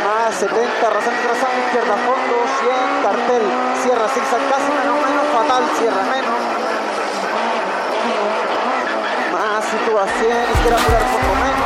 Más 0.05 0.35
70, 0.35 0.89
rasante, 0.89 1.27
rasante, 1.27 1.59
izquierda, 1.65 1.95
fondo, 2.05 2.35
100, 2.59 3.03
cartel, 3.03 3.41
cierra, 3.81 4.07
zigzag, 4.09 4.41
casi 4.49 4.71
menos, 4.71 4.97
menos, 5.07 5.25
fatal, 5.33 5.63
cierra 5.79 6.03
menos. 6.03 6.37
Más 9.33 9.65
sitúa 9.65 10.05
100, 10.05 10.29
izquierda, 10.53 10.77
fondo, 10.77 11.33
menos, 11.43 11.58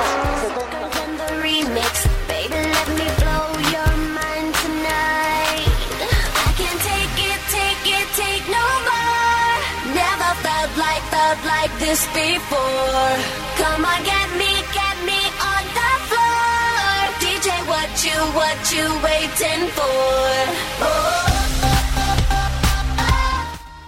this 11.84 12.06
before. 12.14 13.16
Come 13.60 13.84
on, 13.86 14.00
get 14.04 14.28
me, 14.40 14.52
get 14.78 14.98
me 15.10 15.20
on 15.52 15.64
the 15.78 15.92
floor. 16.10 16.98
DJ, 17.22 17.48
what 17.68 17.92
you, 18.06 18.20
what 18.38 18.60
you 18.74 18.86
waiting 19.04 19.64
for? 19.76 20.32
Oh. 20.82 21.10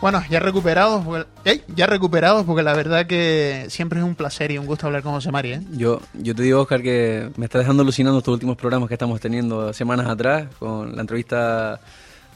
Bueno, 0.01 0.21
ya 0.29 0.39
recuperados, 0.39 1.03
porque- 1.03 1.25
¡Ey! 1.45 1.63
ya 1.75 1.87
recuperados, 1.87 2.45
porque 2.45 2.61
la 2.61 2.73
verdad 2.75 3.07
que 3.07 3.65
siempre 3.69 3.99
es 3.99 4.05
un 4.05 4.13
placer 4.13 4.51
y 4.51 4.57
un 4.59 4.67
gusto 4.67 4.85
hablar 4.85 5.01
con 5.01 5.13
José 5.13 5.31
Mari, 5.31 5.53
¿eh? 5.53 5.61
Yo, 5.71 5.99
yo 6.13 6.35
te 6.35 6.43
digo, 6.43 6.61
Oscar, 6.61 6.83
que 6.83 7.31
me 7.37 7.45
está 7.45 7.57
dejando 7.57 7.81
alucinando 7.81 8.19
estos 8.19 8.33
últimos 8.33 8.55
programas 8.55 8.87
que 8.87 8.93
estamos 8.93 9.19
teniendo 9.19 9.73
semanas 9.73 10.07
atrás, 10.07 10.45
con 10.59 10.95
la 10.95 11.01
entrevista 11.01 11.79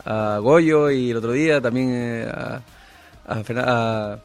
a 0.04 0.38
Goyo 0.42 0.90
y 0.90 1.12
el 1.12 1.18
otro 1.18 1.32
día 1.34 1.62
también 1.62 1.90
eh, 1.94 2.28
a, 2.34 2.62
a, 3.28 3.44
a- 4.14 4.18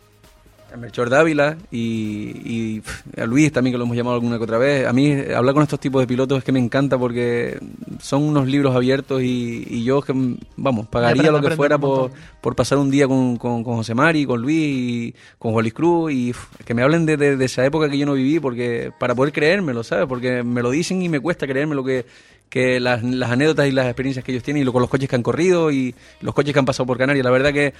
a 0.74 0.76
Melchor 0.76 1.08
Dávila 1.08 1.56
y, 1.70 2.82
a 3.16 3.24
Luis 3.26 3.52
también, 3.52 3.72
que 3.74 3.78
lo 3.78 3.84
hemos 3.84 3.96
llamado 3.96 4.16
alguna 4.16 4.38
que 4.38 4.42
otra 4.44 4.58
vez. 4.58 4.86
A 4.86 4.92
mí 4.92 5.12
hablar 5.34 5.54
con 5.54 5.62
estos 5.62 5.78
tipos 5.78 6.02
de 6.02 6.06
pilotos 6.08 6.38
es 6.38 6.44
que 6.44 6.50
me 6.50 6.58
encanta 6.58 6.98
porque 6.98 7.60
son 8.00 8.24
unos 8.24 8.48
libros 8.48 8.74
abiertos 8.74 9.22
y, 9.22 9.64
y 9.70 9.84
yo, 9.84 10.02
que, 10.02 10.12
vamos, 10.56 10.88
pagaría 10.88 11.30
lo 11.30 11.40
que 11.40 11.50
fuera 11.56 11.78
por, 11.78 12.10
por 12.40 12.56
pasar 12.56 12.78
un 12.78 12.90
día 12.90 13.06
con, 13.06 13.36
con, 13.36 13.62
con 13.62 13.76
José 13.76 13.94
Mari, 13.94 14.26
con 14.26 14.42
Luis, 14.42 14.54
y 14.58 15.14
con 15.38 15.52
Juan 15.52 15.62
Luis 15.62 15.74
Cruz 15.74 16.12
y 16.12 16.34
que 16.64 16.74
me 16.74 16.82
hablen 16.82 17.06
de, 17.06 17.16
de- 17.16 17.36
de 17.36 17.44
esa 17.44 17.64
época 17.64 17.88
que 17.88 17.96
yo 17.96 18.04
no 18.06 18.14
viví 18.14 18.40
porque 18.40 18.90
para 18.98 19.14
poder 19.14 19.32
creérmelo, 19.32 19.84
¿sabes? 19.84 20.06
Porque 20.08 20.42
me 20.42 20.60
lo 20.60 20.70
dicen 20.70 21.00
y 21.02 21.08
me 21.08 21.20
cuesta 21.20 21.46
creerme 21.46 21.76
lo 21.76 21.84
que, 21.84 22.04
que 22.48 22.80
las, 22.80 23.02
las 23.04 23.30
anécdotas 23.30 23.68
y 23.68 23.72
las 23.72 23.86
experiencias 23.86 24.24
que 24.24 24.32
ellos 24.32 24.42
tienen 24.42 24.62
y 24.62 24.64
lo, 24.64 24.72
con 24.72 24.80
los 24.82 24.90
coches 24.90 25.08
que 25.08 25.14
han 25.16 25.22
corrido 25.22 25.70
y 25.70 25.94
los 26.20 26.34
coches 26.34 26.52
que 26.52 26.58
han 26.58 26.64
pasado 26.66 26.86
por 26.86 26.98
Canarias. 26.98 27.24
La 27.24 27.30
verdad 27.30 27.52
que 27.52 27.74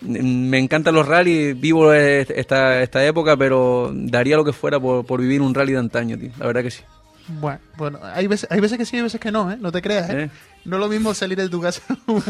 me 0.00 0.58
encantan 0.58 0.94
los 0.94 1.06
rallies, 1.06 1.58
vivo 1.58 1.92
est- 1.92 2.30
esta, 2.30 2.82
esta 2.82 3.04
época, 3.04 3.36
pero 3.36 3.90
daría 3.94 4.36
lo 4.36 4.44
que 4.44 4.52
fuera 4.52 4.78
por, 4.78 5.04
por 5.06 5.20
vivir 5.20 5.40
un 5.40 5.54
rally 5.54 5.72
de 5.72 5.78
antaño, 5.78 6.18
tío. 6.18 6.30
La 6.38 6.46
verdad 6.46 6.62
que 6.62 6.70
sí. 6.70 6.82
Bueno, 7.40 7.58
bueno 7.76 7.98
hay, 8.02 8.28
veces, 8.28 8.46
hay 8.52 8.60
veces 8.60 8.78
que 8.78 8.84
sí, 8.84 8.96
hay 8.96 9.02
veces 9.02 9.20
que 9.20 9.32
no, 9.32 9.50
¿eh? 9.50 9.56
No 9.60 9.72
te 9.72 9.82
creas, 9.82 10.08
¿eh? 10.10 10.22
¿Eh? 10.24 10.30
No 10.64 10.76
es 10.76 10.80
lo 10.80 10.88
mismo 10.88 11.12
salir 11.12 11.36
de 11.38 11.48
tu 11.48 11.60
casa 11.60 11.82
un, 12.06 12.22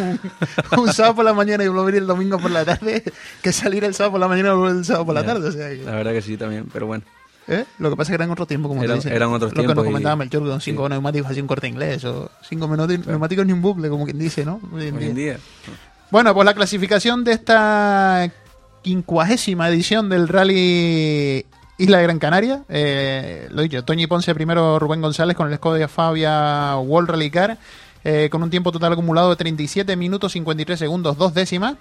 un 0.79 0.93
sábado 0.93 1.17
por 1.17 1.25
la 1.27 1.35
mañana 1.35 1.65
y 1.65 1.69
volver 1.69 1.97
el 1.97 2.07
domingo 2.07 2.39
por 2.39 2.51
la 2.51 2.65
tarde 2.65 3.03
que 3.43 3.53
salir 3.53 3.85
el 3.85 3.93
sábado 3.95 4.13
por 4.13 4.21
la 4.21 4.29
mañana 4.29 4.51
y 4.51 4.53
volver 4.57 4.77
el 4.77 4.85
sábado 4.87 5.05
por 5.07 5.15
la 5.15 5.25
tarde. 5.25 5.49
O 5.49 5.53
sea, 5.53 5.69
que- 5.69 5.83
La 5.85 5.93
verdad 5.97 6.13
que 6.13 6.23
sí 6.23 6.37
también, 6.39 6.67
pero 6.73 6.87
bueno. 6.87 7.05
¿eh? 7.49 7.65
Lo 7.79 7.91
que 7.91 7.97
pasa 7.97 8.13
es 8.13 8.17
que 8.17 8.23
eran 8.23 8.31
otro 8.31 8.47
tiempo, 8.47 8.69
como 8.69 8.83
Eran- 8.85 8.95
te 8.97 9.01
dicen. 9.01 9.13
eran 9.13 9.29
otros 9.31 9.51
Lo 9.53 9.57
que 9.57 9.67
nos 9.67 9.67
tiempos 9.75 9.85
y- 9.85 9.89
comentaba 9.89 10.17
Melchor, 10.17 10.49
con 10.49 10.61
cinco 10.63 10.85
sí. 10.87 10.91
neumáticos 10.91 11.31
así 11.31 11.41
un 11.43 11.47
corte 11.47 11.69
inglés, 11.69 12.03
o 12.07 12.31
cinco 12.49 12.67
neumáticos 12.75 13.45
ni 13.45 13.53
un 13.53 13.61
bucle, 13.61 13.91
como 13.91 14.05
quien 14.07 14.19
dice, 14.19 14.47
¿no? 14.47 14.61
Hoy 14.73 14.87
en 14.89 14.97
Hoy 14.97 15.05
en 15.05 15.15
día. 15.15 15.39
Bueno, 16.11 16.33
pues 16.35 16.45
la 16.45 16.55
clasificación 16.55 17.25
de 17.25 17.33
esta 17.33 18.31
quincuagésima 18.83 19.69
edición 19.69 20.09
del 20.09 20.29
Rally 20.29 21.45
Isla 21.79 21.99
de 21.99 22.03
Gran 22.05 22.19
Canaria. 22.21 22.63
Eh, 22.69 23.49
lo 23.51 23.63
dicho, 23.63 23.85
Toñi 23.85 24.07
Ponce 24.07 24.33
primero, 24.33 24.79
Rubén 24.79 25.01
González 25.01 25.37
con 25.37 25.51
el 25.51 25.57
Skoda 25.57 25.89
Fabia 25.89 26.77
World 26.77 27.11
Rally 27.11 27.31
Car, 27.31 27.59
eh, 28.05 28.29
con 28.31 28.43
un 28.45 28.51
tiempo 28.51 28.71
total 28.71 28.93
acumulado 28.93 29.31
de 29.31 29.37
37 29.37 29.97
minutos 29.97 30.33
53 30.33 30.79
segundos, 30.79 31.19
dos 31.19 31.35
décimas. 31.35 31.75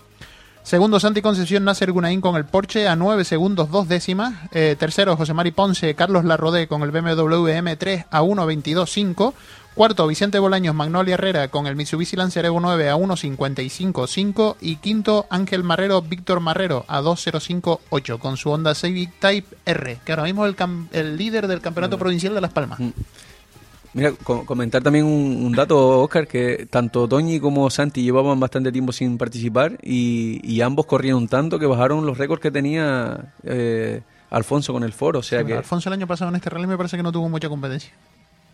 Segundo, 0.63 0.99
Santi 0.99 1.21
Concepción 1.21 1.63
Nasser 1.63 1.91
Gunaín 1.91 2.21
con 2.21 2.35
el 2.35 2.45
Porsche 2.45 2.87
a 2.87 2.95
9 2.95 3.23
segundos, 3.23 3.69
dos 3.69 3.87
décimas. 3.87 4.33
Eh, 4.51 4.75
tercero, 4.79 5.15
José 5.15 5.35
Mari 5.35 5.51
Ponce, 5.51 5.93
Carlos 5.93 6.25
Larrodé 6.25 6.67
con 6.67 6.81
el 6.81 6.89
BMW 6.89 7.49
M3 7.49 8.07
a 8.09 8.23
1.22.5. 8.23 9.33
Cuarto, 9.75 10.07
Vicente 10.07 10.39
Bolaños 10.39 10.73
Magnolia 10.73 11.15
Herrera 11.15 11.49
con 11.49 11.67
el 11.67 11.75
Mitsubishi 11.75 12.15
Lancer 12.15 12.45
Evo 12.45 12.61
9 12.61 12.89
a 12.89 12.95
1.55.5. 12.95 14.55
Y 14.61 14.77
quinto, 14.77 15.25
Ángel 15.29 15.63
Marrero 15.63 16.01
Víctor 16.01 16.39
Marrero 16.39 16.85
a 16.87 17.01
2.05.8 17.01 18.17
con 18.19 18.37
su 18.37 18.51
Honda 18.51 18.73
Civic 18.73 19.11
Type 19.19 19.53
R, 19.65 19.97
que 20.05 20.11
ahora 20.13 20.23
mismo 20.23 20.45
es 20.45 20.51
el, 20.51 20.55
cam- 20.55 20.87
el 20.93 21.17
líder 21.17 21.47
del 21.47 21.59
campeonato 21.59 21.97
provincial 21.97 22.33
de 22.33 22.39
Las 22.41 22.53
Palmas. 22.53 22.79
Mm. 22.79 22.89
Mira, 23.95 24.11
co- 24.11 24.45
comentar 24.45 24.81
también 24.81 25.05
un, 25.05 25.45
un 25.45 25.51
dato, 25.51 26.01
Oscar, 26.01 26.25
que 26.27 26.67
tanto 26.69 27.05
Toñi 27.07 27.39
como 27.41 27.69
Santi 27.69 28.01
llevaban 28.01 28.39
bastante 28.39 28.71
tiempo 28.71 28.93
sin 28.93 29.17
participar 29.17 29.77
y, 29.83 30.39
y 30.43 30.61
ambos 30.61 30.85
corrieron 30.85 31.27
tanto 31.27 31.59
que 31.59 31.65
bajaron 31.65 32.05
los 32.05 32.17
récords 32.17 32.41
que 32.41 32.51
tenía 32.51 33.33
eh, 33.43 34.01
Alfonso 34.29 34.71
con 34.71 34.83
el 34.83 34.93
foro. 34.93 35.19
O 35.19 35.23
sea 35.23 35.43
que, 35.45 35.53
Alfonso 35.53 35.89
el 35.89 35.93
año 35.93 36.07
pasado 36.07 36.29
en 36.29 36.35
este 36.35 36.49
rally 36.49 36.67
me 36.67 36.77
parece 36.77 36.95
que 36.97 37.03
no 37.03 37.11
tuvo 37.11 37.27
mucha 37.29 37.47
competencia. 37.49 37.91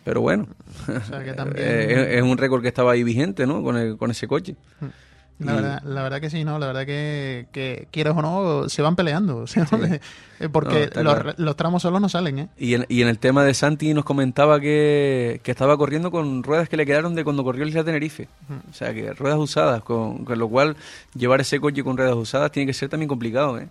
Pero 0.04 0.20
bueno, 0.20 0.46
O 0.88 1.00
sea 1.06 1.22
que 1.24 1.32
también... 1.34 1.64
eh, 1.66 1.92
es, 1.92 2.16
es 2.18 2.22
un 2.22 2.36
récord 2.38 2.62
que 2.62 2.68
estaba 2.68 2.92
ahí 2.92 3.02
vigente, 3.04 3.46
¿no? 3.46 3.62
Con, 3.62 3.76
el- 3.76 3.96
con 3.96 4.10
ese 4.10 4.26
coche. 4.28 4.56
La 5.38 5.52
Y- 5.52 5.56
verdad, 5.56 5.82
la 5.84 6.02
verdad 6.04 6.20
que 6.20 6.30
sí, 6.30 6.44
¿no? 6.44 6.58
La 6.60 6.66
verdad 6.68 6.86
que, 6.86 7.46
que 7.52 7.88
quieras 7.90 8.14
o 8.16 8.22
no, 8.22 8.68
se 8.68 8.80
van 8.82 8.94
peleando. 8.94 9.38
o 9.38 9.46
sea, 9.48 9.66
eh, 10.38 10.48
porque 10.50 10.90
No, 10.94 11.02
los, 11.02 11.14
claro. 11.14 11.34
los 11.36 11.56
tramos 11.56 11.82
solos 11.82 12.00
no 12.00 12.08
salen, 12.08 12.38
¿eh? 12.38 12.48
Y 12.58 12.74
en, 12.74 12.86
y 12.88 13.02
en 13.02 13.08
el 13.08 13.18
tema 13.18 13.42
de 13.42 13.52
Santi 13.54 13.92
nos 13.94 14.04
comentaba 14.04 14.60
que, 14.60 15.40
que 15.42 15.50
estaba 15.50 15.76
corriendo 15.76 16.10
con 16.12 16.42
ruedas 16.44 16.68
que 16.68 16.76
le 16.76 16.86
quedaron 16.86 17.14
de 17.16 17.24
cuando 17.24 17.42
corrió 17.42 17.62
el 17.64 17.70
Isla 17.70 17.82
Tenerife. 17.82 18.28
O 18.70 18.74
sea, 18.74 18.94
que 18.94 19.12
ruedas 19.14 19.38
usadas, 19.38 19.82
con, 19.82 20.24
con 20.24 20.38
lo 20.38 20.48
cual 20.48 20.76
llevar 21.14 21.40
ese 21.40 21.58
coche 21.58 21.82
con 21.82 21.96
ruedas 21.96 22.14
usadas 22.14 22.52
tiene 22.52 22.66
que 22.68 22.74
ser 22.74 22.88
también 22.88 23.08
complicado, 23.08 23.58
¿eh? 23.58 23.68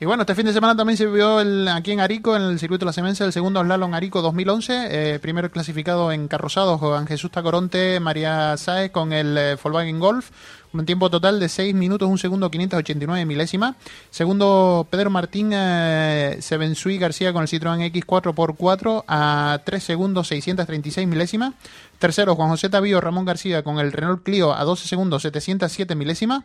Y 0.00 0.06
bueno, 0.06 0.22
este 0.22 0.34
fin 0.34 0.44
de 0.44 0.52
semana 0.52 0.74
también 0.74 0.96
se 0.96 1.06
vio 1.06 1.40
el, 1.40 1.68
aquí 1.68 1.92
en 1.92 2.00
Arico, 2.00 2.34
en 2.34 2.42
el 2.42 2.58
circuito 2.58 2.84
de 2.84 2.86
la 2.86 2.92
Semenza, 2.92 3.24
el 3.24 3.32
segundo 3.32 3.62
slalom 3.62 3.94
Arico 3.94 4.22
2011. 4.22 4.88
Eh, 4.90 5.18
primero 5.20 5.50
clasificado 5.52 6.10
en 6.10 6.26
carrozados 6.26 6.80
Juan 6.80 7.06
Jesús 7.06 7.30
Tacoronte, 7.30 8.00
María 8.00 8.56
Sáez 8.56 8.90
con 8.90 9.12
el 9.12 9.38
eh, 9.38 9.56
Volkswagen 9.62 10.00
Golf. 10.00 10.30
Un 10.74 10.84
tiempo 10.86 11.08
total 11.08 11.38
de 11.38 11.48
6 11.48 11.72
minutos, 11.72 12.08
1 12.08 12.18
segundo, 12.18 12.50
589 12.50 13.24
milésimas. 13.26 13.76
Segundo, 14.10 14.88
Pedro 14.90 15.08
Martín 15.08 15.50
eh, 15.54 16.38
Sebensui 16.40 16.98
García 16.98 17.32
con 17.32 17.42
el 17.42 17.48
Citroën 17.48 17.92
X4 17.92 18.30
x 18.30 18.56
4 18.58 19.04
a 19.06 19.60
3 19.64 19.84
segundos, 19.84 20.26
636 20.26 21.06
milésimas. 21.06 21.54
Tercero, 22.00 22.34
Juan 22.34 22.48
José 22.48 22.70
Tavío 22.70 23.00
Ramón 23.00 23.24
García 23.24 23.62
con 23.62 23.78
el 23.78 23.92
Renault 23.92 24.24
Clio 24.24 24.52
a 24.52 24.64
12 24.64 24.88
segundos, 24.88 25.22
707 25.22 25.94
milésimas. 25.94 26.42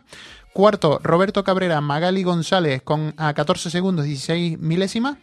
Cuarto, 0.52 1.00
Roberto 1.02 1.42
Cabrera 1.42 1.80
Magali 1.80 2.22
González 2.22 2.82
con 2.82 3.12
a 3.16 3.34
14 3.34 3.68
segundos, 3.68 4.04
16 4.04 4.60
milésimas. 4.60 5.16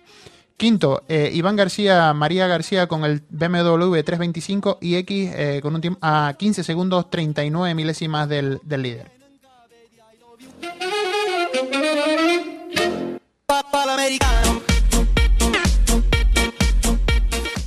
Quinto, 0.57 1.03
eh, 1.07 1.29
Iván 1.33 1.55
García, 1.55 2.11
María 2.13 2.47
García 2.47 2.87
con 2.87 3.05
el 3.05 3.21
BMW 3.29 4.01
325 4.01 4.79
iX 4.81 5.07
eh, 5.11 5.59
con 5.61 5.75
un 5.75 5.81
tiempo 5.81 5.99
a 6.01 6.33
15 6.35 6.63
segundos, 6.63 7.11
39 7.11 7.75
milésimas 7.75 8.27
del, 8.27 8.59
del 8.63 8.81
líder. 8.81 9.11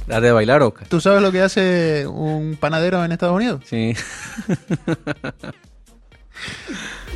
Date 0.08 0.26
de 0.26 0.32
bailar. 0.32 0.72
¿Tú 0.88 1.00
sabes 1.00 1.22
lo 1.22 1.30
que 1.30 1.42
hace 1.42 2.08
un 2.08 2.56
panadero 2.58 3.04
en 3.04 3.12
Estados 3.12 3.36
Unidos? 3.36 3.62
Sí. 3.66 3.94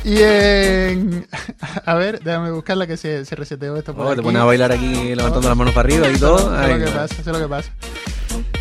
Y 0.05 0.21
en... 0.21 1.27
A 1.85 1.95
ver, 1.95 2.19
déjame 2.21 2.51
buscarla 2.51 2.85
que 2.87 2.95
se, 2.95 3.25
se 3.25 3.35
reseteó 3.35 3.75
esto 3.75 3.93
por 3.95 4.05
Oh, 4.05 4.09
te 4.09 4.13
aquí. 4.13 4.21
pones 4.21 4.41
a 4.41 4.45
bailar 4.45 4.71
aquí 4.71 5.15
levantando 5.15 5.47
las 5.49 5.57
manos 5.57 5.73
para 5.73 5.87
arriba 5.87 6.07
y 6.09 6.17
todo. 6.19 6.37
Sé 6.55 6.67
lo 6.77 6.85
que 6.85 6.91
pasa, 6.91 7.23
sé 7.23 7.31
lo 7.31 7.39
que 7.39 7.47
pasa. 7.47 7.71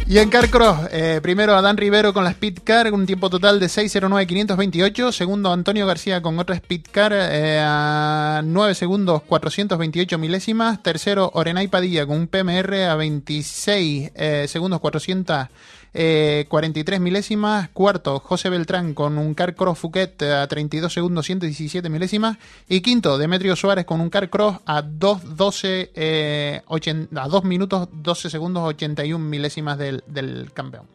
Y 0.06 0.18
en 0.18 0.28
Carcross, 0.28 0.88
eh, 0.92 1.20
primero 1.22 1.56
Adán 1.56 1.78
Rivero 1.78 2.12
con 2.12 2.24
la 2.24 2.30
Speed 2.30 2.58
Car, 2.62 2.92
un 2.92 3.06
tiempo 3.06 3.30
total 3.30 3.58
de 3.58 3.68
6.09.528. 3.68 5.10
Segundo 5.12 5.50
Antonio 5.50 5.86
García 5.86 6.20
con 6.20 6.38
otra 6.38 6.54
Speed 6.56 6.82
Car 6.92 7.14
eh, 7.14 7.58
a 7.62 8.42
9 8.44 8.74
segundos 8.74 9.22
428 9.22 10.18
milésimas. 10.18 10.82
Tercero 10.82 11.30
Orenay 11.32 11.68
Padilla 11.68 12.04
con 12.06 12.18
un 12.18 12.26
PMR 12.26 12.82
a 12.84 12.96
26 12.96 14.10
eh, 14.14 14.44
segundos 14.46 14.78
443 14.80 17.00
milésimas. 17.00 17.70
Cuarto 17.70 18.20
José 18.20 18.50
Beltrán 18.50 18.92
con 18.92 19.16
un 19.16 19.32
Carcross 19.32 19.78
Fouquet 19.78 20.20
a 20.22 20.46
32 20.46 20.92
segundos 20.92 21.24
117 21.24 21.88
milésimas. 21.88 22.36
Y 22.68 22.82
quinto 22.82 23.16
Demetrio 23.16 23.56
Suárez 23.56 23.86
con 23.86 24.02
un 24.02 24.10
Carcross 24.10 24.58
a 24.66 24.82
2.12 24.82 25.88
eh, 25.94 26.60
ochen- 26.66 27.08
a 27.16 27.26
2 27.26 27.44
minutos 27.44 27.88
12 27.90 28.28
segundos 28.28 28.64
81 28.64 29.24
milésimas 29.24 29.78
del, 29.78 29.93
del 30.06 30.52
campeón. 30.52 30.86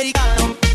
Y 0.00 0.67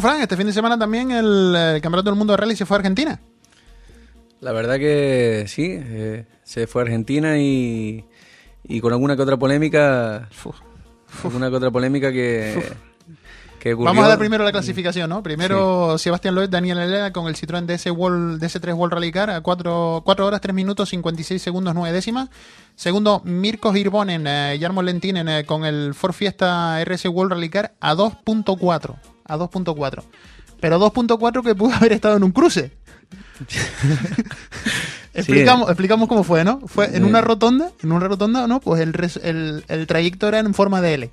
bueno, 0.00 0.14
Fran, 0.14 0.22
este 0.22 0.36
fin 0.36 0.46
de 0.46 0.52
semana 0.52 0.78
también 0.78 1.10
el, 1.10 1.54
el 1.54 1.80
Campeonato 1.80 2.10
del 2.10 2.18
Mundo 2.18 2.32
de 2.32 2.38
Rally 2.38 2.56
se 2.56 2.66
fue 2.66 2.76
a 2.76 2.78
Argentina. 2.78 3.20
La 4.40 4.52
verdad 4.52 4.76
que 4.78 5.44
sí, 5.48 5.66
eh, 5.68 6.24
se 6.44 6.66
fue 6.66 6.82
a 6.82 6.84
Argentina 6.84 7.38
y, 7.38 8.04
y 8.64 8.80
con 8.80 8.92
alguna 8.92 9.16
que 9.16 9.22
otra 9.22 9.36
polémica, 9.36 10.28
alguna 11.24 11.50
que 11.50 11.56
otra 11.56 11.70
polémica 11.70 12.10
que, 12.10 12.54
que 13.58 13.74
ocurrió. 13.74 13.90
Vamos 13.90 14.04
a 14.06 14.08
dar 14.08 14.18
primero 14.18 14.42
la 14.42 14.52
clasificación, 14.52 15.10
¿no? 15.10 15.22
Primero 15.22 15.98
Sebastián 15.98 16.34
Loeb, 16.34 16.48
Daniel 16.48 16.78
Helena 16.78 17.12
con 17.12 17.28
el 17.28 17.36
Citroën 17.36 17.66
DS 17.66 17.90
World, 17.90 18.42
DS3 18.42 18.74
World 18.74 18.94
Rally 18.94 19.12
Car 19.12 19.28
a 19.28 19.40
4, 19.42 20.02
horas 20.06 20.40
3 20.40 20.54
minutos 20.54 20.88
56 20.88 21.42
segundos 21.42 21.74
9 21.74 21.92
décimas. 21.92 22.30
Segundo, 22.74 23.20
Mirko 23.24 23.76
Hirvonen, 23.76 24.26
eh, 24.26 24.58
Jarmo 24.58 24.82
Lentinen 24.82 25.28
eh, 25.28 25.44
con 25.44 25.66
el 25.66 25.92
Ford 25.92 26.14
Fiesta 26.14 26.82
RS 26.82 27.06
World 27.06 27.32
Rally 27.32 27.50
Car 27.50 27.74
a 27.78 27.94
2.4. 27.94 28.96
A 29.32 29.36
2.4. 29.38 30.02
Pero 30.60 30.78
2.4 30.78 31.42
que 31.44 31.54
pudo 31.54 31.72
haber 31.74 31.92
estado 31.92 32.16
en 32.16 32.24
un 32.24 32.32
cruce. 32.32 32.72
explicamos, 35.14 35.68
explicamos 35.68 36.08
cómo 36.08 36.22
fue, 36.24 36.44
¿no? 36.44 36.60
Fue 36.66 36.94
en 36.96 37.04
una 37.04 37.20
rotonda, 37.20 37.70
en 37.82 37.92
una 37.92 38.06
rotonda, 38.08 38.46
¿no? 38.46 38.60
Pues 38.60 38.80
el, 38.80 38.94
el, 39.22 39.64
el 39.68 39.86
trayecto 39.86 40.28
era 40.28 40.38
en 40.38 40.54
forma 40.54 40.80
de 40.80 40.94
L. 40.94 41.10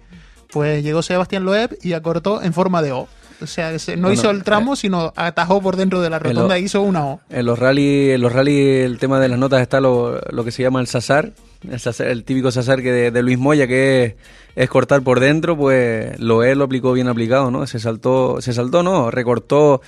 Pues 0.51 0.83
llegó 0.83 1.01
Sebastián 1.01 1.43
Loeb 1.45 1.77
y 1.81 1.93
acortó 1.93 2.41
en 2.41 2.53
forma 2.53 2.81
de 2.81 2.91
O. 2.93 3.07
O 3.39 3.45
sea, 3.45 3.77
se- 3.77 3.95
no 3.95 4.03
Bueno, 4.07 4.13
hizo 4.19 4.31
el 4.31 4.43
tramo, 4.43 4.75
sino 4.75 5.13
atajó 5.15 5.61
por 5.61 5.75
dentro 5.75 6.01
de 6.01 6.09
la 6.09 6.17
lo- 6.17 6.23
rotonda 6.23 6.57
e 6.57 6.61
hizo 6.61 6.81
una 6.81 7.05
O. 7.05 7.19
En 7.29 7.45
los 7.45 7.59
rally, 7.59 8.11
en 8.11 8.21
los 8.21 8.33
rally 8.33 8.57
el 8.79 8.97
tema 8.97 9.19
de 9.19 9.29
las 9.29 9.37
notas 9.37 9.61
está 9.61 9.79
lo, 9.79 10.19
lo 10.31 10.43
que 10.43 10.51
se 10.51 10.63
llama 10.63 10.79
el 10.79 10.87
sasar, 10.87 11.33
el, 11.69 11.79
el 12.07 12.23
típico 12.23 12.49
sasar 12.51 12.81
que 12.81 12.91
de, 12.91 13.11
de 13.11 13.21
Luis 13.21 13.37
Moya 13.37 13.67
que 13.67 14.03
es, 14.05 14.15
es 14.57 14.69
cortar 14.71 15.03
por 15.03 15.19
dentro, 15.19 15.55
pues 15.55 16.19
lo 16.19 16.43
él 16.43 16.57
lo 16.57 16.65
aplicó 16.65 16.91
bien 16.91 17.07
aplicado, 17.07 17.51
¿no? 17.51 17.67
Se 17.67 17.77
saltó, 17.79 18.41
se 18.41 18.53
saltó, 18.53 18.81
no, 18.81 19.11
recortó 19.11 19.81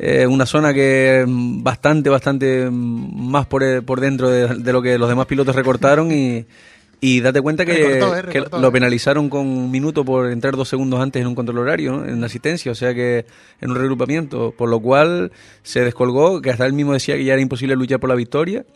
eh, 0.00 0.26
una 0.26 0.46
zona 0.46 0.74
que 0.74 1.24
bastante, 1.28 2.10
bastante 2.10 2.68
más 2.72 3.46
por, 3.46 3.62
eh, 3.62 3.82
por 3.82 4.00
dentro 4.00 4.28
de, 4.28 4.48
de 4.56 4.72
lo 4.72 4.82
que 4.82 4.98
los 4.98 5.08
demás 5.08 5.26
pilotos 5.26 5.54
recortaron 5.54 6.10
y, 6.10 6.44
y 7.00 7.20
date 7.20 7.40
cuenta 7.40 7.64
que, 7.64 7.74
Recortó, 7.74 8.16
eh, 8.16 8.24
que 8.28 8.58
lo 8.58 8.72
penalizaron 8.72 9.28
con 9.28 9.46
un 9.46 9.70
minuto 9.70 10.04
por 10.04 10.32
entrar 10.32 10.56
dos 10.56 10.68
segundos 10.68 10.98
antes 10.98 11.22
en 11.22 11.28
un 11.28 11.36
control 11.36 11.58
horario, 11.58 11.92
¿no? 11.92 12.04
en 12.04 12.24
asistencia, 12.24 12.72
o 12.72 12.74
sea 12.74 12.92
que 12.94 13.26
en 13.60 13.70
un 13.70 13.76
regrupamiento, 13.76 14.52
por 14.58 14.68
lo 14.68 14.80
cual 14.80 15.30
se 15.62 15.84
descolgó, 15.84 16.42
que 16.42 16.50
hasta 16.50 16.66
él 16.66 16.72
mismo 16.72 16.94
decía 16.94 17.16
que 17.16 17.24
ya 17.24 17.34
era 17.34 17.42
imposible 17.42 17.76
luchar 17.76 18.00
por 18.00 18.08
la 18.08 18.16
victoria. 18.16 18.66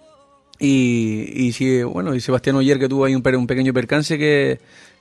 Y, 0.63 1.33
y 1.35 1.53
sí, 1.53 1.83
bueno, 1.83 2.15
y 2.15 2.21
Sebastián 2.21 2.55
Oyer 2.57 2.79
que 2.79 2.87
tuvo 2.87 3.07
ahí 3.07 3.15
un, 3.15 3.23
un 3.35 3.47
pequeño 3.47 3.73
percance 3.73 4.19
que, 4.19 4.61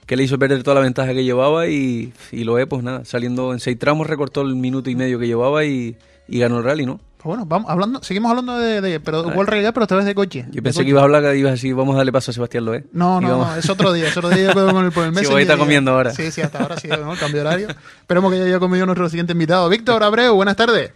que 0.10 0.16
le 0.16 0.24
hizo 0.24 0.40
perder 0.40 0.64
toda 0.64 0.74
la 0.74 0.82
ventaja 0.82 1.14
que 1.14 1.24
llevaba 1.24 1.68
y, 1.68 2.12
y 2.32 2.44
lo 2.44 2.56
pues 2.68 2.82
nada, 2.82 3.06
saliendo 3.06 3.54
en 3.54 3.60
seis 3.60 3.78
tramos 3.78 4.08
recortó 4.08 4.42
el 4.42 4.56
minuto 4.56 4.90
y 4.90 4.96
medio 4.96 5.20
que 5.20 5.28
llevaba 5.28 5.66
y, 5.66 5.98
y 6.28 6.40
ganó 6.40 6.58
el 6.58 6.64
rally, 6.64 6.88
¿no? 6.88 6.98
Pues 7.18 7.26
bueno, 7.26 7.46
vamos 7.46 7.70
hablando, 7.70 8.02
seguimos 8.02 8.32
hablando 8.32 8.58
de, 8.58 8.82
de 8.82 9.00
pero 9.00 9.22
Rally 9.22 9.62
Car, 9.62 9.72
pero 9.72 9.84
esta 9.84 9.96
vez 9.96 10.06
de 10.06 10.16
coche. 10.16 10.46
Yo 10.50 10.64
pensé 10.64 10.78
coche. 10.80 10.86
que 10.86 10.90
ibas 10.90 11.02
a 11.02 11.04
hablar, 11.04 11.22
que 11.22 11.38
ibas 11.38 11.50
a 11.50 11.54
decir, 11.54 11.76
vamos 11.76 11.94
a 11.94 11.98
darle 11.98 12.12
paso 12.12 12.32
a 12.32 12.34
Sebastián 12.34 12.66
Loé. 12.66 12.86
No, 12.92 13.22
no, 13.22 13.28
no, 13.38 13.56
es 13.56 13.70
otro 13.70 13.94
día, 13.94 14.08
es 14.08 14.18
otro 14.18 14.32
día 14.32 14.52
con 14.52 14.84
el, 14.84 14.92
por 14.92 15.04
el 15.04 15.10
Sí, 15.14 15.16
Messenger 15.18 15.36
hoy 15.36 15.42
está 15.44 15.54
y- 15.54 15.60
comiendo 15.60 15.92
ahora. 15.92 16.10
Sí, 16.10 16.32
sí, 16.32 16.42
hasta 16.42 16.58
ahora 16.58 16.78
sí, 16.78 16.88
¿no? 16.88 17.14
Cambio 17.14 17.42
de 17.44 17.48
horario. 17.48 17.68
Esperemos 18.00 18.32
que 18.32 18.40
ya 18.40 18.46
haya 18.46 18.58
comido 18.58 18.88
nuestro 18.88 19.10
siguiente 19.10 19.34
invitado. 19.34 19.70
Víctor 19.70 20.02
Abreu, 20.02 20.34
buenas 20.34 20.56
tardes. 20.56 20.92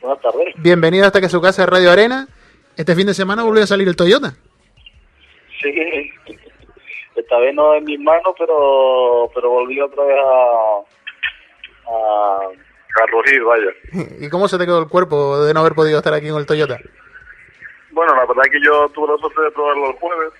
Buenas 0.00 0.22
tardes. 0.22 0.54
Bienvenido 0.58 1.04
hasta 1.04 1.20
que 1.20 1.28
su 1.28 1.40
casa 1.40 1.62
de 1.62 1.66
Radio 1.66 1.90
Arena. 1.90 2.28
Este 2.76 2.94
fin 2.94 3.08
de 3.08 3.14
semana 3.14 3.42
volvió 3.42 3.64
a 3.64 3.66
salir 3.66 3.88
el 3.88 3.96
Toyota. 3.96 4.36
Sí, 5.60 5.72
esta 7.16 7.38
vez 7.38 7.54
no 7.54 7.74
en 7.74 7.84
mis 7.84 7.98
manos, 8.00 8.34
pero 8.38 9.30
pero 9.34 9.50
volví 9.50 9.80
otra 9.80 10.04
vez 10.04 10.16
a, 10.18 10.80
a, 11.90 12.38
a 13.02 13.06
rugir, 13.10 13.42
vaya. 13.44 13.70
¿Y 14.20 14.28
cómo 14.28 14.48
se 14.48 14.58
te 14.58 14.64
quedó 14.64 14.80
el 14.80 14.88
cuerpo 14.88 15.44
de 15.44 15.54
no 15.54 15.60
haber 15.60 15.74
podido 15.74 15.98
estar 15.98 16.14
aquí 16.14 16.28
en 16.28 16.36
el 16.36 16.46
Toyota? 16.46 16.78
Bueno, 17.90 18.14
la 18.14 18.26
verdad 18.26 18.44
es 18.46 18.52
que 18.52 18.60
yo 18.62 18.88
tuve 18.90 19.12
la 19.12 19.18
suerte 19.18 19.40
de 19.40 19.50
probarlo 19.52 19.90
el 19.90 19.96
jueves 19.96 20.32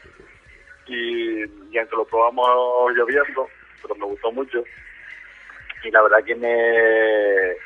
y, 0.86 1.44
y 1.74 1.78
aunque 1.78 1.96
lo 1.96 2.04
probamos 2.04 2.92
lloviendo, 2.94 3.48
pero 3.82 3.94
me 3.94 4.06
gustó 4.06 4.30
mucho. 4.32 4.62
Y 5.82 5.90
la 5.90 6.02
verdad 6.02 6.24
que 6.24 6.34
me, 6.34 7.56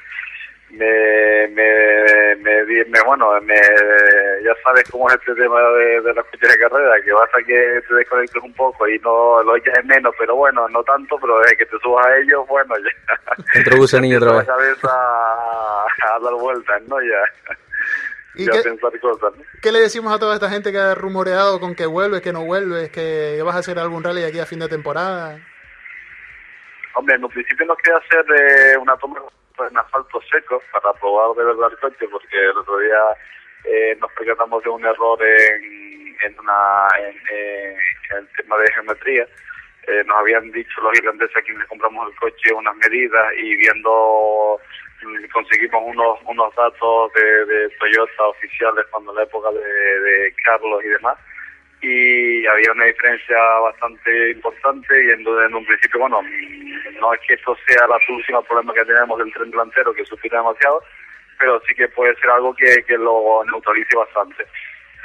me, 0.73 1.49
me, 1.49 2.37
me, 2.37 2.65
di- 2.65 2.85
me- 2.91 3.01
bueno, 3.07 3.41
me, 3.43 3.55
ya 3.55 4.55
sabes 4.65 4.89
cómo 4.91 5.09
es 5.09 5.15
este 5.17 5.35
tema 5.35 5.61
de, 5.61 6.01
de 6.01 6.15
los 6.15 6.25
coches 6.27 6.49
de 6.51 6.59
carrera, 6.59 6.95
que 7.05 7.13
basta 7.13 7.39
que 7.47 7.83
te 7.89 7.95
desconectes 7.95 8.43
un 8.43 8.55
poco 8.55 8.89
y 8.89 8.99
no 9.01 9.43
lo 9.43 9.57
echas 9.57 9.85
menos, 9.85 10.15
pero 10.19 10.37
bueno, 10.37 10.69
no 10.69 10.83
tanto, 10.85 11.17
pero 11.21 11.39
desde 11.41 11.57
que 11.57 11.67
te 11.67 11.79
subas 11.81 12.07
a 12.07 12.17
ellos, 12.19 12.47
bueno, 12.49 12.75
ya. 12.79 13.61
Otro 13.61 13.77
gusanillo 13.79 14.19
otra 14.23 14.33
vez. 14.39 14.47
La 14.47 14.55
cabeza 14.55 14.89
a, 14.93 15.87
a 16.17 16.19
dar 16.21 16.35
vueltas, 16.35 16.83
¿no? 16.89 16.97
Ya, 17.01 17.57
¿Y 18.37 18.45
ya 18.47 18.53
qué, 18.53 18.59
a 18.59 18.63
pensar 18.63 19.01
cosas, 19.01 19.37
¿no? 19.37 19.45
qué 19.61 19.73
le 19.73 19.81
decimos 19.81 20.13
a 20.15 20.19
toda 20.19 20.35
esta 20.35 20.49
gente 20.49 20.71
que 20.73 20.79
ha 20.79 20.95
rumoreado 20.95 21.59
con 21.61 21.75
que 21.75 21.87
vuelves, 21.87 22.21
que 22.23 22.33
no 22.33 22.45
vuelves, 22.45 22.91
que 22.91 23.43
vas 23.45 23.57
a 23.57 23.59
hacer 23.59 23.79
algún 23.79 24.05
rally 24.05 24.23
aquí 24.25 24.39
a 24.39 24.47
fin 24.47 24.61
de 24.61 24.69
temporada? 24.69 25.39
Hombre, 26.95 27.15
en 27.17 27.25
un 27.25 27.31
principio 27.31 27.67
nos 27.67 27.77
quería 27.79 27.99
hacer 27.99 28.25
eh, 28.37 28.77
una 28.79 28.97
toma 28.97 29.21
en 29.69 29.77
asfalto 29.77 30.21
seco 30.31 30.63
para 30.73 30.93
probar 30.95 31.37
de 31.37 31.45
verdad 31.45 31.71
el 31.73 31.79
coche, 31.79 32.07
porque 32.11 32.37
el 32.37 32.57
otro 32.57 32.79
día 32.79 33.01
eh, 33.65 33.97
nos 34.01 34.13
percatamos 34.13 34.63
de 34.63 34.71
un 34.71 34.85
error 34.85 35.19
en, 35.23 36.17
en, 36.25 36.39
una, 36.39 36.89
en, 36.99 37.17
eh, 37.33 37.77
en 38.11 38.17
el 38.19 38.29
tema 38.37 38.57
de 38.59 38.73
geometría. 38.73 39.27
Eh, 39.87 40.05
nos 40.07 40.19
habían 40.19 40.51
dicho 40.53 40.81
los 40.83 40.99
irlandeses 40.99 41.37
a 41.37 41.43
quienes 41.43 41.67
compramos 41.67 42.11
el 42.11 42.19
coche 42.19 42.53
unas 42.53 42.77
medidas 42.77 43.33
y 43.39 43.57
viendo 43.57 44.61
mm, 45.03 45.25
conseguimos 45.33 45.83
unos 45.87 46.19
unos 46.27 46.55
datos 46.55 47.13
de, 47.15 47.45
de 47.47 47.69
Toyota 47.71 48.27
oficiales 48.29 48.85
cuando 48.91 49.15
la 49.15 49.23
época 49.23 49.51
de, 49.51 50.01
de 50.01 50.35
Carlos 50.45 50.85
y 50.85 50.89
demás 50.89 51.19
y 51.83 52.47
había 52.47 52.73
una 52.73 52.85
diferencia 52.85 53.37
bastante 53.63 54.31
importante 54.33 55.05
y 55.05 55.11
en, 55.11 55.21
en 55.21 55.55
un 55.55 55.65
principio, 55.65 56.01
bueno, 56.01 56.21
no 57.01 57.13
es 57.15 57.21
que 57.27 57.35
esto 57.35 57.57
sea 57.67 57.87
la 57.87 57.99
solución 58.07 58.39
al 58.39 58.45
problema 58.45 58.75
que 58.75 58.85
tenemos 58.85 59.19
del 59.19 59.33
tren 59.33 59.51
delantero, 59.51 59.93
que 59.95 60.05
supera 60.05 60.39
demasiado, 60.39 60.83
pero 61.39 61.61
sí 61.67 61.75
que 61.75 61.89
puede 61.89 62.15
ser 62.17 62.31
algo 62.31 62.55
que, 62.55 62.85
que 62.85 62.99
lo 62.99 63.43
neutralice 63.45 63.97
bastante. 63.97 64.47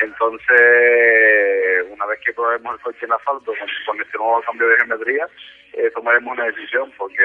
Entonces, 0.02 1.86
una 1.90 2.06
vez 2.06 2.20
que 2.26 2.34
probemos 2.34 2.76
el 2.76 2.82
coche 2.82 3.06
en 3.06 3.14
asfalto 3.14 3.54
con, 3.58 3.68
con 3.86 4.02
este 4.02 4.18
nuevo 4.18 4.42
cambio 4.42 4.68
de 4.68 4.78
geometría, 4.78 5.28
eh, 5.74 5.90
tomaremos 5.92 6.34
una 6.34 6.46
decisión, 6.46 6.92
porque 6.98 7.24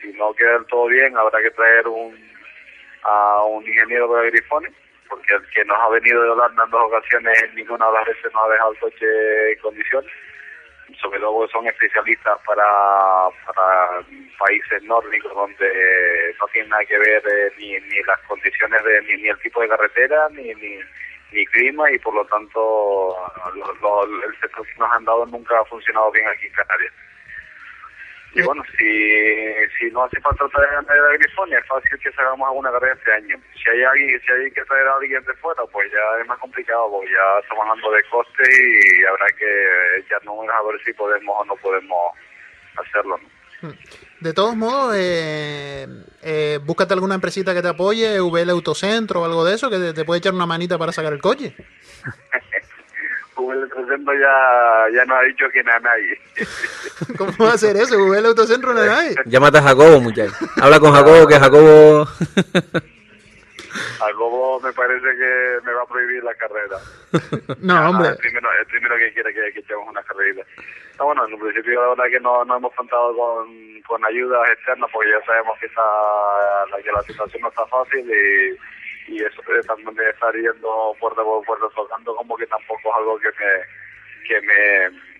si 0.00 0.12
no 0.12 0.32
queda 0.34 0.62
todo 0.68 0.86
bien, 0.86 1.16
habrá 1.16 1.42
que 1.42 1.50
traer 1.50 1.88
un, 1.88 2.16
a 3.02 3.44
un 3.44 3.66
ingeniero 3.66 4.12
de 4.14 4.30
Grifone, 4.30 4.72
porque 5.08 5.34
el 5.34 5.50
que 5.50 5.64
nos 5.64 5.78
ha 5.78 5.88
venido 5.88 6.22
de 6.22 6.30
Holanda 6.30 6.64
en 6.64 6.70
dos 6.70 6.84
ocasiones, 6.84 7.42
en 7.42 7.54
ninguna 7.56 7.86
de 7.86 7.92
las 7.92 8.06
veces 8.06 8.32
nos 8.32 8.42
ha 8.42 8.52
dejado 8.52 8.72
el 8.72 8.78
coche 8.78 9.52
en 9.52 9.58
condiciones. 9.58 10.12
Sobre 11.00 11.18
todo 11.20 11.48
son 11.48 11.66
especialistas 11.66 12.38
para, 12.46 12.64
para 13.44 14.00
países 14.38 14.82
nórdicos 14.84 15.34
donde 15.34 16.34
no 16.40 16.46
tiene 16.48 16.68
nada 16.68 16.84
que 16.84 16.98
ver 16.98 17.22
eh, 17.26 17.52
ni, 17.58 17.72
ni 17.80 18.02
las 18.06 18.20
condiciones, 18.28 18.82
de, 18.84 19.02
ni, 19.02 19.22
ni 19.22 19.28
el 19.28 19.38
tipo 19.40 19.60
de 19.60 19.68
carretera, 19.68 20.28
ni, 20.30 20.54
ni, 20.54 20.78
ni 21.32 21.44
clima, 21.46 21.90
y 21.90 21.98
por 21.98 22.14
lo 22.14 22.24
tanto 22.26 23.16
lo- 23.54 23.74
lo- 23.74 24.24
el 24.24 24.40
sector 24.40 24.64
que 24.66 24.78
nos 24.78 24.92
han 24.92 25.04
dado 25.04 25.26
nunca 25.26 25.58
ha 25.60 25.64
funcionado 25.64 26.10
bien 26.12 26.26
aquí 26.28 26.46
en 26.46 26.52
Canarias. 26.52 26.92
Y 28.36 28.42
bueno, 28.42 28.62
si, 28.76 28.84
si 29.78 29.90
no 29.92 30.04
hace 30.04 30.20
falta 30.20 30.46
traer 30.48 30.74
a 30.74 30.82
nadie 30.82 31.00
de 31.00 31.18
Grifonia, 31.18 31.58
es 31.58 31.66
fácil 31.66 31.98
que 31.98 32.10
hagamos 32.20 32.46
alguna 32.46 32.70
carrera 32.70 32.94
este 32.94 33.12
año. 33.14 33.40
Si 33.54 33.70
hay 33.70 33.82
alguien, 33.82 34.20
si 34.20 34.30
hay 34.30 34.50
que 34.50 34.62
traer 34.64 34.86
a 34.88 34.96
alguien 34.96 35.24
de 35.24 35.32
fuera, 35.36 35.62
pues 35.72 35.90
ya 35.90 36.20
es 36.20 36.28
más 36.28 36.38
complicado, 36.38 36.90
porque 36.90 37.10
ya 37.10 37.40
estamos 37.40 37.64
hablando 37.66 37.90
de 37.92 38.02
costes 38.10 38.48
y 38.48 39.04
habrá 39.06 39.26
que 39.38 39.98
echar 40.00 40.22
números 40.26 40.54
a 40.54 40.70
ver 40.70 40.84
si 40.84 40.92
podemos 40.92 41.34
o 41.40 41.44
no 41.46 41.56
podemos 41.56 42.12
hacerlo. 42.76 43.18
¿no? 43.62 43.72
De 44.20 44.34
todos 44.34 44.54
modos, 44.54 44.94
eh, 44.98 45.86
eh, 46.22 46.58
búscate 46.62 46.92
alguna 46.92 47.14
empresita 47.14 47.54
que 47.54 47.62
te 47.62 47.68
apoye, 47.68 48.20
VL 48.20 48.50
Autocentro 48.50 49.22
o 49.22 49.24
algo 49.24 49.46
de 49.46 49.54
eso, 49.54 49.70
que 49.70 49.78
te, 49.78 49.94
te 49.94 50.04
puede 50.04 50.18
echar 50.18 50.34
una 50.34 50.44
manita 50.44 50.76
para 50.76 50.92
sacar 50.92 51.14
el 51.14 51.22
coche. 51.22 51.56
Google 53.36 53.68
Trascendo 53.68 54.12
ya, 54.14 54.86
ya 54.94 55.04
nos 55.04 55.18
ha 55.18 55.22
dicho 55.22 55.44
que 55.52 55.62
no 55.62 55.72
a 55.72 55.78
nadie. 55.80 56.18
¿Cómo 57.18 57.32
va 57.38 57.52
a 57.52 57.58
ser 57.58 57.76
eso? 57.76 57.96
VL 57.98 58.26
Autocentro 58.26 58.72
no 58.72 58.80
hay. 58.80 59.14
Llámate 59.26 59.58
a 59.58 59.62
Jacobo, 59.62 60.00
muchacho. 60.00 60.32
Habla 60.60 60.80
con 60.80 60.92
Jacobo, 60.92 61.26
que 61.26 61.38
Jacobo... 61.38 62.08
Al 64.00 64.12
Lobo 64.14 64.58
me 64.60 64.72
parece 64.72 65.04
que 65.04 65.58
me 65.64 65.72
va 65.72 65.82
a 65.82 65.86
prohibir 65.86 66.22
la 66.24 66.34
carrera. 66.34 66.78
No, 67.60 67.76
Ah, 67.76 67.90
hombre. 67.90 68.08
El 68.08 68.16
primero, 68.16 68.48
el 68.58 68.66
primero 68.66 68.96
que 68.96 69.12
quiere 69.12 69.34
que, 69.34 69.52
que 69.52 69.60
echemos 69.60 69.88
una 69.88 70.02
carrerita. 70.02 70.42
No, 70.98 71.04
bueno, 71.06 71.26
en 71.26 71.34
un 71.34 71.40
principio 71.40 71.82
la 71.82 71.88
verdad 71.88 72.04
que 72.10 72.20
no, 72.20 72.44
no 72.46 72.56
hemos 72.56 72.74
contado 72.74 73.14
con, 73.14 73.46
con 73.86 74.02
ayudas 74.04 74.48
externas 74.50 74.88
porque 74.92 75.10
ya 75.10 75.24
sabemos 75.26 75.58
que, 75.60 75.66
está, 75.66 75.82
la, 76.70 76.82
que 76.82 76.92
la 76.92 77.02
situación 77.02 77.42
no 77.42 77.48
está 77.48 77.66
fácil 77.66 78.00
y, 78.10 78.56
y 79.06 79.22
eso 79.22 79.42
también 79.66 79.94
de 79.94 80.10
estar 80.10 80.34
yendo 80.34 80.96
puerta 80.98 81.22
por 81.22 81.44
puerta 81.44 81.66
tocando 81.74 82.14
como 82.16 82.36
que 82.36 82.46
tampoco 82.46 82.88
es 82.88 82.96
algo 82.96 83.18
que 83.18 83.30
me 83.38 84.28
que 84.28 84.40
me 84.42 85.16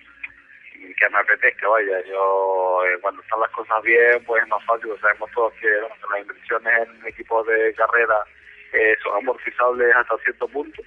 que 0.94 1.08
me 1.08 1.18
apetezca, 1.18 1.68
vaya. 1.68 2.04
Yo, 2.04 2.84
eh, 2.86 2.98
cuando 3.00 3.22
están 3.22 3.40
las 3.40 3.50
cosas 3.50 3.82
bien, 3.82 4.22
pues 4.24 4.42
es 4.42 4.48
más 4.48 4.64
fácil. 4.64 4.90
Sabemos 5.00 5.30
todos 5.34 5.52
que 5.54 5.68
las 5.68 6.20
inversiones 6.20 6.88
en 6.88 7.06
equipos 7.06 7.46
de 7.46 7.74
carrera 7.74 8.24
eh, 8.72 8.96
son 9.02 9.16
amortizables 9.16 9.94
hasta 9.94 10.18
cierto 10.18 10.48
punto 10.48 10.82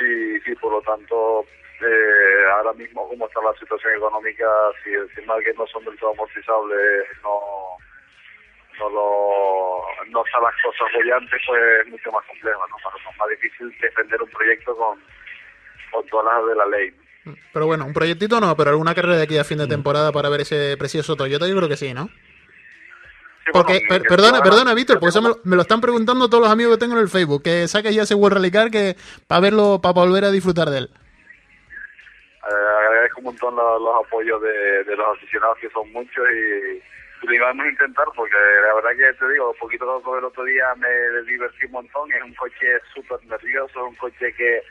y, 0.00 0.50
y 0.50 0.54
por 0.56 0.72
lo 0.72 0.82
tanto 0.82 1.44
eh, 1.80 2.44
ahora 2.52 2.72
mismo 2.74 3.08
como 3.08 3.26
está 3.26 3.40
la 3.42 3.52
situación 3.54 3.94
económica 3.94 4.46
si 4.82 4.92
encima 4.92 5.38
que 5.40 5.52
no 5.54 5.66
son 5.66 5.84
del 5.84 5.98
todo 5.98 6.10
amortizables 6.10 7.06
no 7.22 7.76
no 8.78 8.88
lo 8.90 9.82
no 10.10 10.24
están 10.24 10.42
las 10.42 10.54
cosas 10.62 10.88
bollantes 10.94 11.40
pues 11.46 11.60
es 11.84 11.86
mucho 11.92 12.10
más 12.12 12.24
complejo 12.26 12.60
no 12.68 12.76
más, 12.84 13.16
más 13.18 13.28
difícil 13.30 13.70
defender 13.80 14.22
un 14.22 14.30
proyecto 14.30 14.76
con 14.76 14.98
con 15.90 16.06
todas 16.06 16.26
las 16.26 16.46
de 16.48 16.54
la 16.54 16.66
ley 16.66 16.94
¿no? 17.24 17.34
Pero 17.52 17.66
bueno, 17.66 17.84
un 17.84 17.92
proyectito 17.92 18.40
no, 18.40 18.56
pero 18.56 18.70
alguna 18.70 18.94
carrera 18.94 19.16
de 19.16 19.22
aquí 19.24 19.36
a 19.38 19.44
fin 19.44 19.58
de 19.58 19.66
temporada 19.66 20.12
para 20.12 20.28
ver 20.30 20.40
ese 20.42 20.76
precioso 20.78 21.14
Toyota, 21.16 21.46
yo 21.46 21.56
creo 21.56 21.68
que 21.68 21.76
sí, 21.76 21.92
¿no? 21.92 22.06
Sí, 23.44 23.50
Porque, 23.52 23.72
bueno, 23.74 23.88
per- 23.88 24.02
que- 24.02 24.08
perdona, 24.08 24.42
perdona, 24.42 24.72
Víctor, 24.74 24.96
que 24.96 25.00
porque 25.00 25.10
eso 25.10 25.22
me, 25.22 25.28
lo- 25.30 25.38
me 25.44 25.56
lo 25.56 25.62
están 25.62 25.80
preguntando 25.80 26.28
todos 26.28 26.44
los 26.44 26.52
amigos 26.52 26.74
que 26.76 26.80
tengo 26.80 26.94
en 26.96 27.02
el 27.02 27.08
Facebook, 27.08 27.42
que 27.42 27.66
saques 27.68 27.94
ya 27.94 28.02
ese 28.02 28.14
World 28.14 28.36
Rally 28.38 28.50
Car 28.50 28.70
que 28.70 28.96
para 29.26 29.40
verlo, 29.42 29.78
para 29.82 29.92
volver 29.94 30.24
a 30.24 30.30
disfrutar 30.30 30.68
de 30.70 30.78
él. 30.78 30.90
Eh, 32.50 32.54
agradezco 32.88 33.18
un 33.20 33.24
montón 33.24 33.56
los, 33.56 33.80
los 33.82 34.06
apoyos 34.06 34.40
de, 34.42 34.84
de 34.84 34.96
los 34.96 35.16
aficionados 35.16 35.58
que 35.58 35.68
son 35.70 35.90
muchos 35.92 36.24
y 36.30 36.82
lo 37.28 37.34
íbamos 37.34 37.66
a 37.66 37.68
intentar 37.68 38.06
porque 38.16 38.36
la 38.62 38.74
verdad 38.74 38.90
que 38.96 39.12
te 39.18 39.32
digo, 39.32 39.50
un 39.50 39.58
poquito 39.58 39.84
loco 39.84 40.16
el 40.16 40.24
otro 40.24 40.44
día 40.44 40.74
me 40.76 40.88
divertí 41.26 41.66
un 41.66 41.72
montón, 41.72 42.10
es 42.10 42.22
un 42.22 42.34
coche 42.34 42.80
súper 42.94 43.22
nervioso, 43.26 43.84
un 43.84 43.94
coche 43.96 44.32
que, 44.32 44.62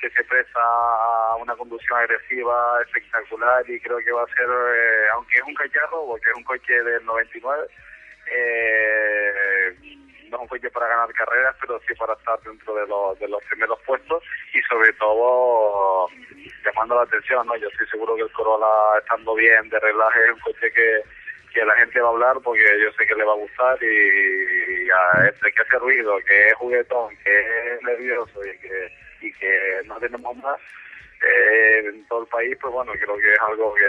que 0.00 0.10
se 0.10 0.24
presta 0.24 0.60
a 0.60 1.36
una 1.36 1.54
conducción 1.56 1.98
agresiva 1.98 2.80
espectacular 2.86 3.68
y 3.68 3.78
creo 3.80 3.98
que 3.98 4.12
va 4.12 4.22
a 4.22 4.34
ser, 4.34 4.48
eh, 4.48 5.08
aunque 5.12 5.36
es 5.36 5.42
un 5.42 5.54
cacharro, 5.54 6.06
porque 6.06 6.30
es 6.30 6.36
un 6.36 6.44
coche 6.44 6.82
del 6.82 7.04
99, 7.04 7.66
eh, 8.32 9.76
no 10.30 10.36
es 10.36 10.42
un 10.42 10.48
coche 10.48 10.70
para 10.70 10.88
ganar 10.88 11.12
carreras, 11.12 11.54
pero 11.60 11.78
sí 11.86 11.94
para 11.94 12.14
estar 12.14 12.40
dentro 12.40 12.74
de 12.74 12.86
los, 12.86 13.18
de 13.18 13.28
los 13.28 13.44
primeros 13.44 13.78
puestos 13.82 14.24
y 14.54 14.62
sobre 14.62 14.92
todo 14.94 16.08
llamando 16.64 16.96
la 16.96 17.02
atención, 17.02 17.46
¿no? 17.46 17.56
Yo 17.56 17.68
estoy 17.68 17.86
seguro 17.88 18.16
que 18.16 18.22
el 18.22 18.32
Corolla 18.32 18.98
estando 18.98 19.34
bien 19.34 19.68
de 19.68 19.78
relaje 19.78 20.24
es 20.24 20.30
un 20.32 20.40
coche 20.40 20.72
que, 20.72 21.02
que 21.56 21.64
la 21.64 21.74
gente 21.74 22.00
va 22.00 22.08
a 22.08 22.12
hablar 22.12 22.36
porque 22.44 22.60
yo 22.82 22.92
sé 22.92 23.06
que 23.06 23.14
le 23.14 23.24
va 23.24 23.32
a 23.32 23.36
gustar 23.36 23.78
y, 23.82 24.84
y 24.84 24.90
a- 24.90 25.26
entre 25.28 25.52
que 25.52 25.62
hace 25.62 25.78
ruido, 25.78 26.18
que 26.28 26.48
es 26.48 26.54
juguetón, 26.54 27.16
que 27.24 27.32
es 27.74 27.82
nervioso 27.82 28.44
y 28.44 28.58
que, 28.58 28.92
y 29.22 29.32
que 29.32 29.80
no 29.86 29.96
tenemos 29.98 30.36
más 30.36 30.58
eh, 31.22 31.82
en 31.86 32.06
todo 32.08 32.22
el 32.22 32.28
país, 32.28 32.56
pues 32.60 32.72
bueno, 32.74 32.92
creo 32.92 33.16
que 33.16 33.32
es 33.32 33.40
algo 33.40 33.74
que, 33.74 33.84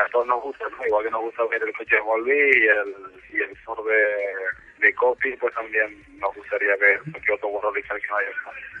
a 0.00 0.08
todos 0.10 0.26
nos 0.26 0.42
gusta, 0.42 0.64
¿no? 0.70 0.86
Igual 0.86 1.04
que 1.04 1.10
nos 1.10 1.20
gusta 1.20 1.42
ver 1.50 1.62
el 1.62 1.72
coche 1.76 1.96
de 1.96 2.00
Volví 2.00 2.32
y 2.32 2.66
el, 2.66 2.94
y 3.34 3.42
el 3.42 3.56
Ford 3.58 3.86
de, 3.86 4.86
de 4.86 4.94
pues 5.38 5.54
también 5.54 6.02
nos 6.18 6.34
gustaría 6.34 6.74
ver 6.76 6.98
cualquier 7.10 7.34
otro 7.34 7.48
Car 7.86 8.00
que 8.00 8.08
no 8.08 8.16
haya. 8.16 8.28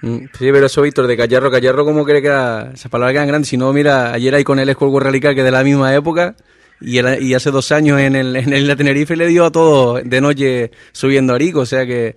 Mm, 0.00 0.26
Sí, 0.32 0.50
pero 0.50 0.66
eso, 0.66 0.80
Víctor, 0.82 1.06
de 1.06 1.16
Callarro, 1.18 1.50
Callarro, 1.50 1.84
¿cómo 1.84 2.04
cree 2.06 2.22
que? 2.22 2.28
Esas 2.72 2.90
palabras 2.90 3.12
quedan 3.12 3.28
grandes. 3.28 3.48
Si 3.50 3.58
no, 3.58 3.72
mira, 3.74 4.12
ayer 4.12 4.34
ahí 4.34 4.42
con 4.42 4.58
el 4.58 4.68
Escuel 4.70 4.90
Car, 5.20 5.34
que 5.34 5.42
de 5.42 5.50
la 5.50 5.62
misma 5.62 5.94
época, 5.94 6.34
y, 6.82 6.98
el- 6.98 7.22
y 7.22 7.34
hace 7.34 7.50
dos 7.50 7.72
años 7.72 7.98
en 8.00 8.16
el, 8.16 8.36
en 8.36 8.52
el 8.52 8.62
Isla 8.62 8.76
Tenerife 8.76 9.16
le 9.16 9.26
dio 9.26 9.44
a 9.46 9.50
todo 9.52 10.00
de 10.02 10.20
noche 10.20 10.70
subiendo 10.92 11.32
a 11.32 11.36
Arico, 11.36 11.60
o 11.60 11.66
sea 11.66 11.86
que 11.86 12.16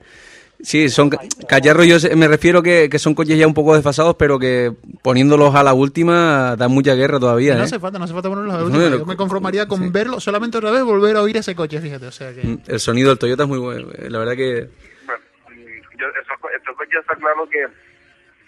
Sí, 0.61 0.87
son 0.87 1.09
ca- 1.09 1.19
cacharros, 1.49 1.85
yo 1.85 1.97
me 2.15 2.29
refiero 2.29 2.63
que, 2.63 2.87
que 2.89 2.97
son 2.97 3.13
coches 3.13 3.37
ya 3.37 3.45
un 3.45 3.53
poco 3.53 3.75
desfasados, 3.75 4.15
pero 4.15 4.39
que 4.39 4.71
poniéndolos 5.03 5.53
a 5.53 5.61
la 5.63 5.73
última 5.73 6.55
dan 6.55 6.71
mucha 6.71 6.95
guerra 6.95 7.19
todavía. 7.19 7.55
No 7.55 7.59
¿eh? 7.59 7.63
hace 7.65 7.77
falta, 7.77 7.99
no 7.99 8.05
hace 8.05 8.13
falta 8.13 8.29
ponerlos 8.29 8.55
a 8.55 8.57
la 8.59 8.63
última. 8.63 8.89
no, 8.89 8.97
Yo 8.97 9.05
me 9.05 9.17
conformaría 9.17 9.67
con 9.67 9.91
verlo, 9.91 10.19
solamente 10.21 10.57
otra 10.57 10.71
vez 10.71 10.81
volver 10.83 11.17
a 11.17 11.21
oír 11.23 11.35
ese 11.37 11.53
coche, 11.55 11.81
fíjate. 11.81 12.07
O 12.07 12.11
sea 12.11 12.33
que. 12.33 12.41
Mm, 12.47 12.59
El 12.67 12.79
sonido 12.79 13.09
del 13.09 13.19
Toyota 13.19 13.43
es 13.43 13.49
muy 13.49 13.59
bueno. 13.59 13.89
eh, 13.95 14.09
La 14.09 14.17
verdad 14.17 14.33
que 14.37 14.69
Bueno, 15.05 15.21
mm, 15.49 15.99
yo, 15.99 16.07
esos, 16.23 16.39
co- 16.39 16.49
estos 16.49 16.75
coches 16.77 16.99
está 17.01 17.15
claro 17.15 17.47
que 17.49 17.59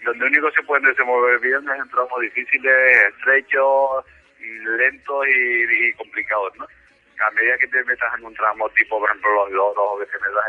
donde 0.06 0.24
único 0.24 0.50
se 0.52 0.62
pueden 0.62 0.86
desenvolver 0.88 1.38
bien 1.40 1.60
es 1.60 1.82
en 1.84 1.90
tramos 1.90 2.20
difíciles, 2.22 2.72
estrechos, 3.18 4.04
lentos 4.76 5.26
y, 5.26 5.88
y 5.88 5.92
complicados, 5.94 6.56
¿no? 6.56 6.66
A 7.20 7.30
medida 7.32 7.58
que 7.58 7.66
te 7.66 7.82
metas 7.84 8.14
en 8.16 8.24
un 8.26 8.34
tramo 8.34 8.68
tipo, 8.70 8.98
por 8.98 9.08
ejemplo, 9.08 9.34
los 9.34 9.50
loros, 9.50 9.76
o 9.78 9.98
que 9.98 10.06
te 10.06 10.18
metas 10.18 10.44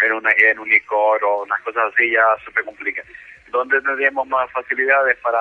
en, 0.00 0.06
en, 0.06 0.12
una, 0.12 0.30
en 0.32 0.58
un 0.58 0.72
Icor 0.72 1.24
o 1.24 1.42
unas 1.42 1.60
cosas 1.62 1.92
así, 1.92 2.10
ya 2.10 2.24
se 2.44 2.52
te 2.52 2.62
complica. 2.62 3.02
Donde 3.48 3.80
tendríamos 3.80 4.26
más 4.28 4.50
facilidades 4.52 5.16
para, 5.18 5.40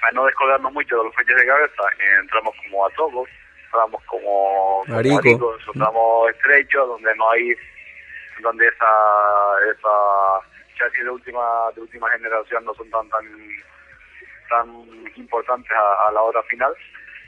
para 0.00 0.12
no 0.12 0.24
descolgarnos 0.24 0.72
mucho 0.72 0.98
de 0.98 1.04
los 1.04 1.14
coches 1.14 1.36
de 1.36 1.46
cabeza, 1.46 1.82
en 1.98 2.26
tramos 2.28 2.54
como 2.62 2.86
Atogos, 2.86 3.28
tramos 3.70 4.02
como, 4.04 4.84
como 4.86 4.98
Arico. 4.98 5.18
Arico, 5.18 5.58
son 5.60 5.74
tramos 5.74 6.30
estrechos 6.30 6.88
donde 6.88 7.14
no 7.16 7.30
hay 7.30 7.54
donde 8.40 8.68
esa 8.68 8.86
esa 9.70 9.88
chasis 10.78 11.04
de 11.04 11.10
última 11.10 11.42
de 11.74 11.80
última 11.80 12.08
generación 12.10 12.64
no 12.64 12.74
son 12.74 12.88
tan 12.90 13.08
tan 13.08 13.24
tan 14.48 14.68
importantes 15.16 15.72
a, 15.72 16.08
a 16.08 16.12
la 16.12 16.22
hora 16.22 16.42
final 16.44 16.72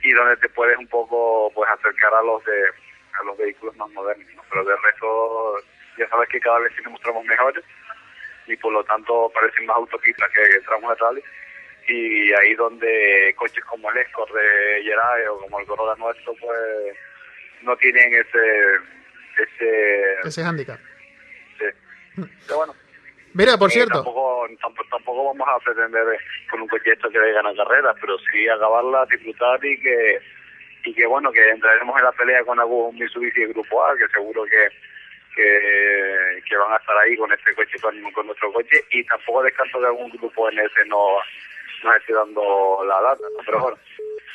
y 0.03 0.12
donde 0.12 0.36
te 0.36 0.48
puedes 0.48 0.76
un 0.78 0.86
poco 0.88 1.51
pues 1.55 1.68
acercar 1.70 2.14
a 2.14 2.22
los 2.22 2.44
de 2.44 2.68
a 3.20 3.24
los 3.24 3.36
vehículos 3.36 3.76
más 3.76 3.90
modernos 3.90 4.26
¿no? 4.34 4.42
pero 4.51 4.64
de 4.64 4.76
resto 4.76 5.55
ya 5.98 6.09
sabes 6.09 6.28
que 6.28 6.40
cada 6.40 6.59
vez 6.61 6.74
tenemos 6.76 7.01
tramos 7.01 7.24
mejores 7.24 7.64
y 8.46 8.57
por 8.57 8.72
lo 8.72 8.82
tanto 8.84 9.30
parecen 9.34 9.66
más 9.66 9.76
autopistas 9.76 10.30
que 10.30 10.61
tramos 10.61 10.90
de 10.90 11.05
rally 11.05 11.22
y 11.88 12.32
ahí 12.34 12.55
donde 12.55 13.34
coches 13.36 13.64
como 13.64 13.90
el 13.90 13.98
Escort 13.98 14.32
de 14.32 14.82
Geray 14.82 15.26
o 15.26 15.38
como 15.38 15.61
el 15.61 15.66
Corolla 15.66 15.94
nuestro 15.96 16.34
pues 16.40 16.96
no 17.62 17.76
tienen 17.76 18.14
ese 18.14 18.76
ese 19.38 20.14
Ese 20.24 20.42
handicap. 20.42 20.78
Sí. 21.59 21.66
Pero 22.46 22.57
bueno, 22.59 22.74
Mira, 23.35 23.57
por 23.57 23.70
eh, 23.70 23.72
cierto. 23.72 24.03
Tampoco, 24.03 24.47
tampoco, 24.61 24.89
tampoco 24.91 25.24
vamos 25.26 25.49
a 25.49 25.59
pretender 25.64 26.14
eh, 26.14 26.18
con 26.51 26.62
un 26.62 26.68
coche 26.68 26.93
esto 26.93 27.09
que 27.11 27.18
le 27.18 27.33
ganar 27.33 27.55
carreras, 27.55 27.97
pero 28.01 28.18
sí 28.18 28.49
acabarla, 28.49 29.07
disfrutar 29.07 29.64
y 29.64 29.81
que 29.81 30.20
y 30.83 30.95
que 30.95 31.07
bueno, 31.07 31.31
que 31.31 31.47
entraremos 31.51 31.97
en 31.99 32.05
la 32.05 32.12
pelea 32.12 32.43
con 32.45 32.59
algún 32.59 32.97
Mitsubishi 32.99 33.41
de 33.41 33.53
Grupo 33.53 33.85
A, 33.85 33.97
que 33.97 34.09
seguro 34.09 34.45
que 34.45 34.68
que, 35.35 36.43
que 36.49 36.57
van 36.57 36.72
a 36.72 36.76
estar 36.76 36.97
ahí 36.99 37.16
con 37.16 37.33
este 37.33 37.55
coche, 37.55 37.78
con, 37.81 37.95
con 38.12 38.26
nuestro 38.26 38.53
coche, 38.53 38.83
y 38.91 39.05
tampoco 39.05 39.43
descanso 39.43 39.78
que 39.78 39.87
algún 39.87 40.11
grupo 40.11 40.51
en 40.51 40.59
ese 40.59 40.85
no 40.87 41.18
nos 41.85 41.97
esté 41.97 42.12
dando 42.12 42.85
la 42.87 43.01
lata, 43.01 43.22
¿no? 43.37 43.43
pero 43.45 43.61
bueno. 43.61 43.78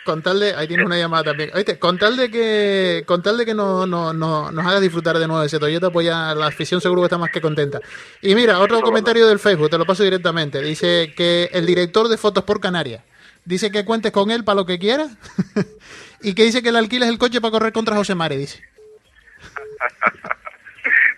Con 0.05 0.21
tal 0.21 0.39
de, 0.39 0.53
ahí 0.53 0.67
tienes 0.67 0.85
una 0.85 0.97
llamada 0.99 1.23
también. 1.23 1.49
Oíste, 1.55 1.79
con 1.79 1.97
tal 1.97 2.15
de 2.15 2.29
que, 2.29 3.03
con 3.07 3.23
tal 3.23 3.37
de 3.37 3.45
que 3.45 3.55
no, 3.55 3.87
no, 3.87 4.13
no- 4.13 4.51
nos 4.51 4.65
hagas 4.65 4.79
disfrutar 4.79 5.17
de 5.17 5.27
nuevo 5.27 5.41
ese 5.43 5.57
Toyota, 5.59 5.89
pues 5.89 6.05
ya 6.05 6.35
la 6.35 6.45
afición 6.47 6.79
seguro 6.79 7.01
que 7.01 7.05
está 7.07 7.17
más 7.17 7.31
que 7.31 7.41
contenta. 7.41 7.81
Y 8.21 8.35
mira, 8.35 8.59
otro 8.59 8.81
comentario 8.81 9.27
del 9.27 9.39
Facebook, 9.39 9.71
te 9.71 9.79
lo 9.79 9.85
paso 9.85 10.03
directamente. 10.03 10.61
Dice 10.61 11.11
que 11.17 11.49
el 11.51 11.65
director 11.65 12.07
de 12.07 12.17
Fotos 12.17 12.43
por 12.43 12.59
Canarias 12.61 13.01
dice 13.45 13.71
que 13.71 13.83
cuentes 13.83 14.11
con 14.11 14.29
él 14.29 14.43
para 14.43 14.57
lo 14.57 14.65
que 14.67 14.77
quieras 14.77 15.09
y 16.21 16.35
que 16.35 16.43
dice 16.43 16.61
que 16.61 16.71
le 16.71 16.77
alquiles 16.77 17.09
el 17.09 17.17
coche 17.17 17.41
para 17.41 17.51
correr 17.51 17.73
contra 17.73 17.95
José 17.95 18.13
Mare, 18.13 18.37
dice. 18.37 18.61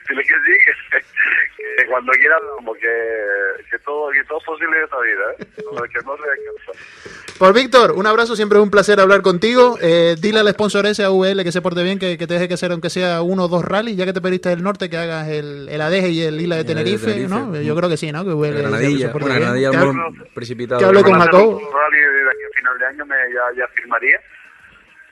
Dile 0.10 0.22
que 0.24 0.34
sí, 0.34 0.54
que, 0.66 0.98
que 1.84 1.86
cuando 1.88 2.12
quiera 2.14 2.36
hablamos, 2.38 2.78
que, 2.78 3.64
que 3.72 3.80
todo, 3.80 4.10
que 4.12 4.24
todo 4.26 4.38
es 4.40 4.44
posible 4.46 4.78
en 4.78 4.84
esta 4.84 5.00
vida, 5.02 5.24
¿eh? 5.40 5.48
No, 5.74 5.82
que 5.84 6.00
no 6.06 6.16
se. 6.18 7.38
Pues 7.38 7.54
Víctor, 7.54 7.92
un 7.92 8.08
abrazo, 8.08 8.36
siempre 8.36 8.58
es 8.58 8.64
un 8.64 8.72
placer 8.72 9.00
hablar 9.00 9.22
contigo. 9.22 9.78
Eh, 9.80 10.16
dile 10.20 10.40
al 10.40 10.50
sponsor 10.50 10.86
ese 10.88 11.04
a 11.04 11.10
VL 11.12 11.44
que 11.44 11.52
se 11.52 11.62
porte 11.62 11.84
bien, 11.84 12.00
que, 12.00 12.18
que 12.18 12.26
te 12.26 12.34
deje 12.34 12.48
que 12.48 12.56
hacer 12.56 12.72
aunque 12.72 12.90
sea 12.90 13.22
uno 13.22 13.44
o 13.44 13.48
dos 13.48 13.64
rallies, 13.64 13.96
ya 13.96 14.06
que 14.06 14.14
te 14.14 14.22
pediste 14.22 14.50
del 14.50 14.64
norte, 14.64 14.90
que 14.90 14.98
hagas 14.98 15.28
el, 15.28 15.70
el 15.70 15.82
ADG 15.82 16.08
y 16.10 16.22
el 16.24 16.42
Isla 16.42 16.56
de 16.56 16.62
El 16.62 16.68
de 16.68 16.74
Tenerife, 16.74 17.28
¿no? 17.28 17.56
Yo 17.62 17.76
creo 17.76 17.90
que 17.90 17.98
sí, 17.98 18.12
¿no? 18.12 18.24
Que 18.26 18.32
VL 18.32 18.56
se 18.56 18.62
Granadilla, 18.64 19.12
porte 19.12 19.28
bueno, 19.28 19.40
bien. 19.40 19.42
Granadilla 19.42 19.72
Que 19.72 19.78
hable- 19.78 20.30
precipitado. 20.34 20.80
que 20.80 20.86
hable 20.86 21.04
con 21.04 21.14
rally 21.20 21.28
de 21.30 22.30
aquí 22.32 22.44
a 22.44 22.58
final 22.58 22.80
de 22.80 22.86
año 22.88 23.06
me, 23.06 23.16
ya, 23.34 23.42
ya 23.58 23.68
firmaría. 23.76 24.20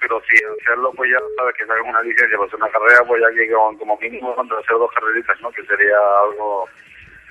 Pero 0.07 0.21
si 0.29 0.35
hacerlo, 0.61 0.91
pues 0.95 1.09
ya 1.09 1.17
sabes 1.35 1.55
que 1.57 1.65
sabes 1.65 1.81
una 1.83 1.99
licencia 2.03 2.37
para 2.37 2.45
hacer 2.47 2.59
una 2.61 2.69
carrera, 2.69 3.03
pues 3.07 3.21
ya 3.23 3.33
que 3.33 3.51
como, 3.51 3.75
como 3.79 3.97
mínimo 3.97 4.35
contra 4.35 4.59
hacer 4.59 4.77
dos 4.77 4.91
carreritas, 4.93 5.35
¿no? 5.41 5.49
Que 5.51 5.65
sería 5.65 5.97
algo, 6.29 6.69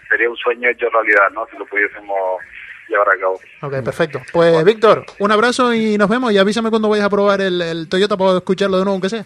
sería 0.08 0.28
un 0.28 0.36
sueño 0.36 0.68
hecho 0.70 0.90
realidad, 0.90 1.30
¿no? 1.32 1.46
Si 1.46 1.56
lo 1.56 1.64
pudiésemos 1.66 2.40
llevar 2.88 3.08
a 3.10 3.18
cabo. 3.20 3.34
Ok, 3.62 3.84
perfecto. 3.84 4.18
Pues 4.32 4.64
Víctor, 4.64 5.04
un 5.20 5.30
abrazo 5.30 5.72
y 5.72 5.96
nos 5.96 6.08
vemos. 6.08 6.32
Y 6.32 6.38
avísame 6.38 6.70
cuando 6.70 6.88
vayas 6.88 7.06
a 7.06 7.10
probar 7.10 7.40
el, 7.42 7.62
el 7.62 7.88
Toyota 7.88 8.16
para 8.16 8.38
escucharlo 8.38 8.78
de 8.78 8.82
nuevo, 8.84 8.94
aunque 8.94 9.08
sea. 9.08 9.24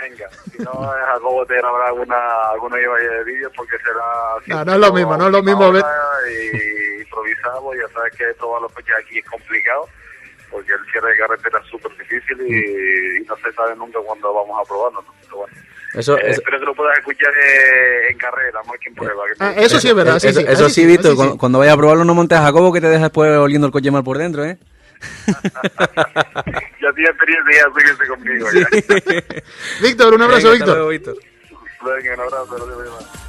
Venga, 0.00 0.28
si 0.52 0.58
no, 0.62 0.72
Jacobo 0.72 1.44
te 1.46 1.56
grabará 1.56 1.88
alguna, 1.88 2.16
alguna 2.52 2.76
de 2.76 3.24
vídeos 3.24 3.52
porque 3.56 3.76
será... 3.78 4.04
No, 4.46 4.64
no 4.64 4.72
es 4.74 4.78
lo 4.78 4.92
mismo, 4.92 5.16
no 5.16 5.26
es 5.26 5.32
lo 5.32 5.42
mismo 5.42 5.72
ver- 5.72 5.84
Y 6.30 7.02
improvisado, 7.02 7.74
ya 7.74 7.88
sabes 7.92 8.14
que 8.16 8.32
todos 8.34 8.62
los 8.62 8.72
coches 8.72 8.94
aquí 8.96 9.18
es 9.18 9.24
complicado 9.28 9.88
porque 10.54 10.72
el 10.72 10.90
cierre 10.92 11.10
de 11.10 11.18
carretera 11.18 11.58
es 11.58 11.66
súper 11.68 11.90
difícil 11.98 12.38
y, 12.46 13.18
y 13.18 13.24
no 13.26 13.36
se 13.36 13.52
sabe 13.52 13.74
nunca 13.74 13.98
cuándo 14.06 14.32
vamos 14.32 14.56
a 14.60 14.68
probarlo, 14.68 15.02
¿no? 15.02 15.12
Pero 15.22 15.36
bueno. 15.38 15.54
Eso, 15.94 16.16
Eh, 16.16 16.20
eso- 16.30 16.40
espero 16.40 16.60
que 16.60 16.66
lo 16.66 16.74
puedas 16.74 16.96
escuchar 16.98 17.32
eh, 17.36 18.08
en 18.10 18.18
carrera, 18.18 18.60
no 18.64 18.72
quien 18.80 18.94
prueba. 18.94 19.24
que 19.26 19.32
Ah, 19.40 19.52
te- 19.54 19.64
eso 19.64 19.80
sí 19.80 19.88
es 19.88 19.94
verdad, 19.94 20.18
sí, 20.20 20.28
eso, 20.28 20.40
sí. 20.40 20.46
eso 20.48 20.68
sí, 20.68 20.86
Víctor, 20.86 21.06
así 21.08 21.16
cuando, 21.16 21.32
sí. 21.34 21.38
cuando 21.38 21.58
vayas 21.58 21.74
a 21.74 21.76
probarlo 21.78 22.04
no 22.04 22.14
montes 22.14 22.38
a 22.38 22.42
Jacobo 22.42 22.72
que 22.72 22.80
te 22.80 22.86
dejas 22.88 23.02
después 23.02 23.30
oliendo 23.36 23.66
el 23.66 23.72
coche 23.72 23.90
mal 23.90 24.04
por 24.04 24.18
dentro, 24.18 24.44
¿eh? 24.44 24.56
ya 26.80 26.92
tiene 26.94 27.10
experiencia, 27.10 27.52
ya 27.52 27.66
síguese 27.76 28.06
conmigo. 28.08 28.46
Ya. 28.52 29.42
Víctor, 29.82 30.14
un 30.14 30.22
abrazo, 30.22 30.50
Venga, 30.50 30.52
Víctor. 30.52 30.74
luego, 30.76 30.88
Víctor. 30.90 31.16
Venga, 31.84 32.14
un 32.14 32.20
abrazo, 32.20 33.23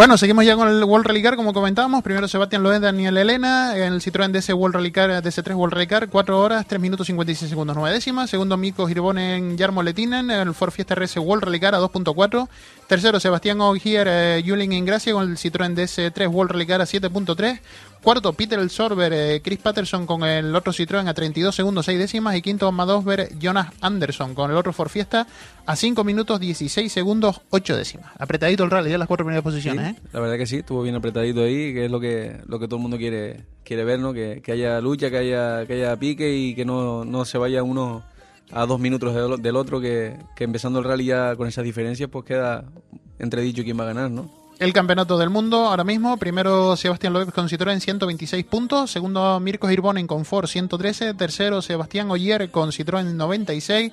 Bueno, 0.00 0.16
seguimos 0.16 0.46
ya 0.46 0.56
con 0.56 0.66
el 0.66 0.82
World 0.82 1.08
Rally 1.08 1.22
Car, 1.22 1.36
como 1.36 1.52
comentábamos. 1.52 2.02
Primero 2.02 2.26
Sebastián 2.26 2.62
Loeb, 2.62 2.80
Daniel 2.80 3.18
Elena, 3.18 3.76
en 3.76 3.92
el 3.92 4.00
Citroën 4.00 4.32
DS 4.32 4.48
World 4.54 4.76
Rally 4.76 4.92
Car, 4.92 5.10
DS3 5.10 5.54
World 5.54 5.74
Rally 5.74 5.86
Car, 5.86 6.08
4 6.08 6.40
horas, 6.40 6.66
3 6.66 6.80
minutos 6.80 7.06
56 7.06 7.50
segundos, 7.50 7.76
9 7.76 7.94
décimas. 7.94 8.30
Segundo, 8.30 8.56
Mikko 8.56 8.88
Hirvonen, 8.88 9.58
Jarmo 9.58 9.82
Letinen, 9.82 10.30
el 10.30 10.54
Ford 10.54 10.70
Fiesta 10.70 10.94
RS 10.94 11.18
World 11.18 11.44
Rally 11.44 11.60
Car 11.60 11.74
a 11.74 11.80
2.4. 11.80 12.48
Tercero, 12.86 13.20
Sebastián 13.20 13.60
Ogier, 13.60 14.08
eh, 14.08 14.42
Yulin 14.42 14.72
Ingracia 14.72 15.12
con 15.12 15.30
el 15.30 15.36
Citroën 15.36 15.74
DS3 15.74 16.28
World 16.28 16.52
Rally 16.52 16.66
Car 16.66 16.80
a 16.80 16.86
7.3. 16.86 17.60
Cuarto, 18.02 18.32
Peter 18.32 18.58
El 18.58 18.70
Sorber, 18.70 19.12
eh, 19.12 19.42
Chris 19.44 19.58
Patterson 19.58 20.06
con 20.06 20.24
el 20.24 20.56
otro 20.56 20.72
Citroën 20.72 21.06
a 21.06 21.12
32 21.12 21.54
segundos 21.54 21.84
6 21.84 21.98
décimas. 21.98 22.34
Y 22.34 22.40
quinto, 22.40 22.72
Madosber, 22.72 23.28
Jonas 23.38 23.72
Anderson 23.82 24.34
con 24.34 24.50
el 24.50 24.56
otro 24.56 24.72
Ford 24.72 24.88
Fiesta 24.88 25.26
a 25.66 25.76
5 25.76 26.02
minutos 26.02 26.40
16 26.40 26.90
segundos 26.90 27.42
8 27.50 27.76
décimas. 27.76 28.10
Apretadito 28.18 28.64
el 28.64 28.70
rally, 28.70 28.90
ya 28.90 28.96
las 28.96 29.06
cuatro 29.06 29.26
primeras 29.26 29.44
posiciones, 29.44 29.96
Sí, 29.96 29.96
¿eh? 29.96 30.08
La 30.12 30.20
verdad 30.20 30.38
que 30.38 30.46
sí, 30.46 30.56
estuvo 30.56 30.82
bien 30.82 30.94
apretadito 30.94 31.42
ahí, 31.42 31.74
que 31.74 31.84
es 31.84 31.90
lo 31.90 32.00
que, 32.00 32.40
lo 32.46 32.58
que 32.58 32.66
todo 32.66 32.76
el 32.76 32.82
mundo 32.82 32.96
quiere, 32.96 33.44
quiere 33.64 33.84
ver, 33.84 34.00
¿no? 34.00 34.14
Que, 34.14 34.40
que 34.42 34.52
haya 34.52 34.80
lucha, 34.80 35.10
que 35.10 35.18
haya, 35.18 35.66
que 35.66 35.74
haya 35.74 35.94
pique 35.96 36.34
y 36.34 36.54
que 36.54 36.64
no, 36.64 37.04
no 37.04 37.26
se 37.26 37.36
vaya 37.36 37.62
uno 37.62 38.02
a 38.50 38.64
dos 38.64 38.80
minutos 38.80 39.14
del, 39.14 39.42
del 39.42 39.56
otro, 39.56 39.78
que, 39.78 40.16
que 40.34 40.44
empezando 40.44 40.78
el 40.78 40.86
rally 40.86 41.04
ya 41.04 41.36
con 41.36 41.46
esas 41.46 41.64
diferencias, 41.64 42.08
pues 42.08 42.24
queda 42.24 42.64
entredicho 43.18 43.62
quién 43.62 43.78
va 43.78 43.84
a 43.84 43.88
ganar, 43.88 44.10
¿no? 44.10 44.39
El 44.60 44.74
campeonato 44.74 45.16
del 45.16 45.30
mundo 45.30 45.68
ahora 45.68 45.84
mismo, 45.84 46.18
primero 46.18 46.76
Sebastián 46.76 47.14
Loeb 47.14 47.32
con 47.32 47.48
Citroën 47.48 47.80
126 47.80 48.44
puntos, 48.44 48.90
segundo 48.90 49.40
Mirko 49.40 49.70
Hirvonen 49.70 50.06
con 50.06 50.26
Ford 50.26 50.48
113, 50.48 51.14
tercero 51.14 51.62
Sebastián 51.62 52.10
Ogier 52.10 52.50
con 52.50 52.68
Citroën 52.70 53.06
96, 53.06 53.90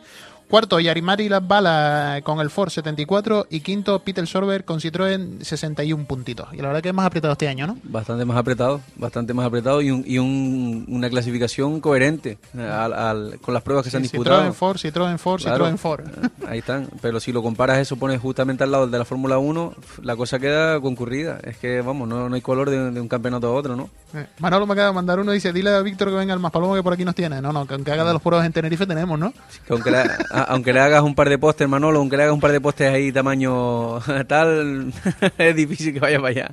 cuarto 0.50 0.80
Yarimari 0.80 1.30
Bala 1.42 2.22
con 2.24 2.40
el 2.40 2.50
Ford 2.50 2.70
74 2.70 3.48
y 3.50 3.60
quinto 3.62 4.00
Peter 4.00 4.26
Sorber 4.28 4.64
con 4.66 4.80
Citroën 4.80 5.42
61 5.42 6.06
puntitos. 6.06 6.48
Y 6.54 6.58
la 6.58 6.68
verdad 6.68 6.82
que 6.82 6.90
es 6.90 6.96
más 6.96 7.06
apretado 7.06 7.34
este 7.34 7.48
año, 7.48 7.68
¿no? 7.68 7.78
Bastante 7.84 8.24
más 8.26 8.38
apretado, 8.38 8.82
bastante 8.96 9.34
más 9.34 9.46
apretado 9.46 9.82
y, 9.82 9.92
un- 9.92 10.04
y 10.08 10.18
un- 10.20 10.86
una 10.88 11.10
clasificación 11.10 11.80
coherente 11.82 12.38
eh, 12.58 12.62
al- 12.62 12.94
al- 12.94 13.40
con 13.42 13.54
las 13.54 13.64
pruebas 13.64 13.84
que 13.84 13.92
se 13.92 13.98
han 13.98 14.04
disputado. 14.04 14.42
Citroën 14.44 14.54
Ford, 14.54 14.78
Citroën 14.78 15.18
Ford, 15.18 15.42
Claro. 15.42 15.66
Citroën 15.68 15.78
Ford. 15.78 16.02
Eh, 16.18 16.30
Ahí 16.48 16.60
están. 16.60 16.88
Pero 17.02 17.20
si 17.20 17.34
lo 17.34 17.44
comparas 17.44 17.78
eso, 17.80 17.98
pones 17.98 18.22
justamente 18.22 18.64
al 18.64 18.72
lado 18.72 18.88
de 18.88 18.98
la 18.98 19.04
Fórmula 19.06 19.38
1, 19.38 19.74
la 20.04 20.16
cosa 20.16 20.40
queda 20.40 20.80
concurrida. 20.80 21.40
Es 21.44 21.58
que, 21.58 21.82
vamos, 21.82 22.08
no, 22.08 22.30
no 22.30 22.36
hay 22.36 22.42
color 22.42 22.70
de, 22.70 22.92
de 22.92 23.02
un 23.02 23.08
campeonato 23.10 23.48
a 23.48 23.52
otro, 23.52 23.76
¿no? 23.76 23.90
Eh, 24.14 24.26
Manolo 24.40 24.66
me 24.66 24.74
acaba 24.74 24.88
de 24.88 24.94
mandar 24.94 25.20
uno 25.20 25.32
y 25.34 25.36
dice, 25.36 25.52
dile 25.52 25.72
a 25.72 25.82
Víctor 25.82 26.08
que 26.10 26.16
venga 26.16 26.34
al 26.34 26.40
más 26.40 26.52
palomo 26.52 26.74
que 26.74 26.82
por 26.84 26.94
aquí 26.94 27.04
nos 27.04 27.16
tiene. 27.16 27.42
No, 27.42 27.52
no, 27.52 27.66
que 27.68 27.74
aunque 27.74 27.92
haga 27.92 28.06
de 28.06 28.14
los 28.14 28.22
pruebas 28.22 28.46
en 28.46 28.54
Tenerife 28.54 28.86
tenemos, 28.88 29.20
¿no? 29.20 29.34
Que 29.68 29.74
aunque, 29.74 29.92
le, 29.92 29.98
a- 29.98 30.37
aunque 30.48 30.74
le 30.74 30.80
hagas 30.80 31.02
un 31.02 31.16
par 31.16 31.30
de 31.30 31.38
postes, 31.38 31.68
Manolo, 31.68 32.00
aunque 32.00 32.18
le 32.18 32.24
hagas 32.24 32.34
un 32.34 32.40
par 32.40 32.52
de 32.52 32.62
postes 32.62 32.94
ahí 32.94 33.12
tamaño 33.12 34.00
tal, 34.28 34.94
es 35.38 35.56
difícil 35.56 35.94
que 35.94 36.00
vaya 36.00 36.18
para 36.18 36.30
allá. 36.30 36.52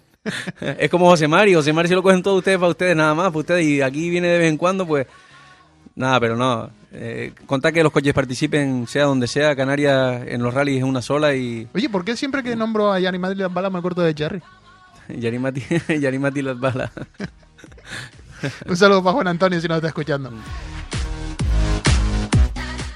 Es 0.79 0.91
como 0.91 1.07
José 1.07 1.29
Mari. 1.29 1.55
José 1.55 1.73
Mari 1.73 1.89
se 1.89 1.95
lo 1.95 2.03
cogen 2.03 2.23
todos 2.23 2.39
ustedes 2.39 2.59
para 2.59 2.71
ustedes 2.71 2.97
nada 2.97 3.15
más, 3.15 3.29
para 3.29 3.39
ustedes. 3.39 3.65
Y 3.65 3.83
aquí 3.83 4.09
viene 4.09 4.29
de 4.29 4.39
vez 4.39 4.49
en 4.49 4.57
cuando, 4.57 4.87
pues... 4.87 5.07
Nada, 5.97 6.19
pero 6.19 6.35
no. 6.35 6.71
Eh, 6.93 7.33
contar 7.47 7.73
que 7.73 7.83
los 7.83 7.93
coches 7.93 8.13
participen, 8.13 8.87
sea 8.87 9.05
donde 9.05 9.27
sea, 9.27 9.55
Canarias 9.55 10.23
en 10.27 10.43
los 10.43 10.55
rallies 10.55 10.79
es 10.79 10.85
una 10.85 11.03
sola 11.03 11.35
y 11.35 11.69
Oye, 11.75 11.89
¿por 11.89 12.05
qué 12.05 12.17
siempre 12.17 12.43
que 12.43 12.55
nombro 12.55 12.93
a 12.93 13.01
Yanni 13.01 13.19
Madrid 13.19 13.41
las 13.41 13.53
balas 13.53 13.73
me 13.73 13.79
acuerdo 13.79 14.03
de 14.03 14.15
Jerry? 14.15 14.43
Yarimati, 15.09 15.63
Yarimati 16.01 16.43
las 16.43 16.59
balas. 16.59 16.91
Un 18.67 18.77
saludo 18.77 19.03
para 19.03 19.15
Juan 19.15 19.29
Antonio 19.29 19.61
si 19.61 19.69
nos 19.69 19.77
está 19.77 19.89
escuchando. 19.89 20.33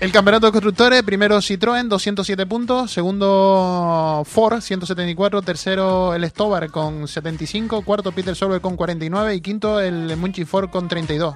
El 0.00 0.12
campeonato 0.12 0.46
de 0.46 0.52
constructores, 0.52 1.02
primero 1.02 1.38
Citroën, 1.38 1.88
207 1.88 2.46
puntos, 2.46 2.92
segundo 2.92 4.22
Ford, 4.24 4.60
174, 4.60 5.42
tercero 5.42 6.14
el 6.14 6.24
Stobar 6.30 6.70
con 6.70 7.08
75, 7.08 7.82
cuarto 7.82 8.12
Peter 8.12 8.36
Solberg 8.36 8.60
con 8.60 8.76
49 8.76 9.34
y 9.34 9.40
quinto 9.40 9.80
el 9.80 10.16
Munchi 10.16 10.44
Ford 10.44 10.70
con 10.70 10.86
32. 10.86 11.34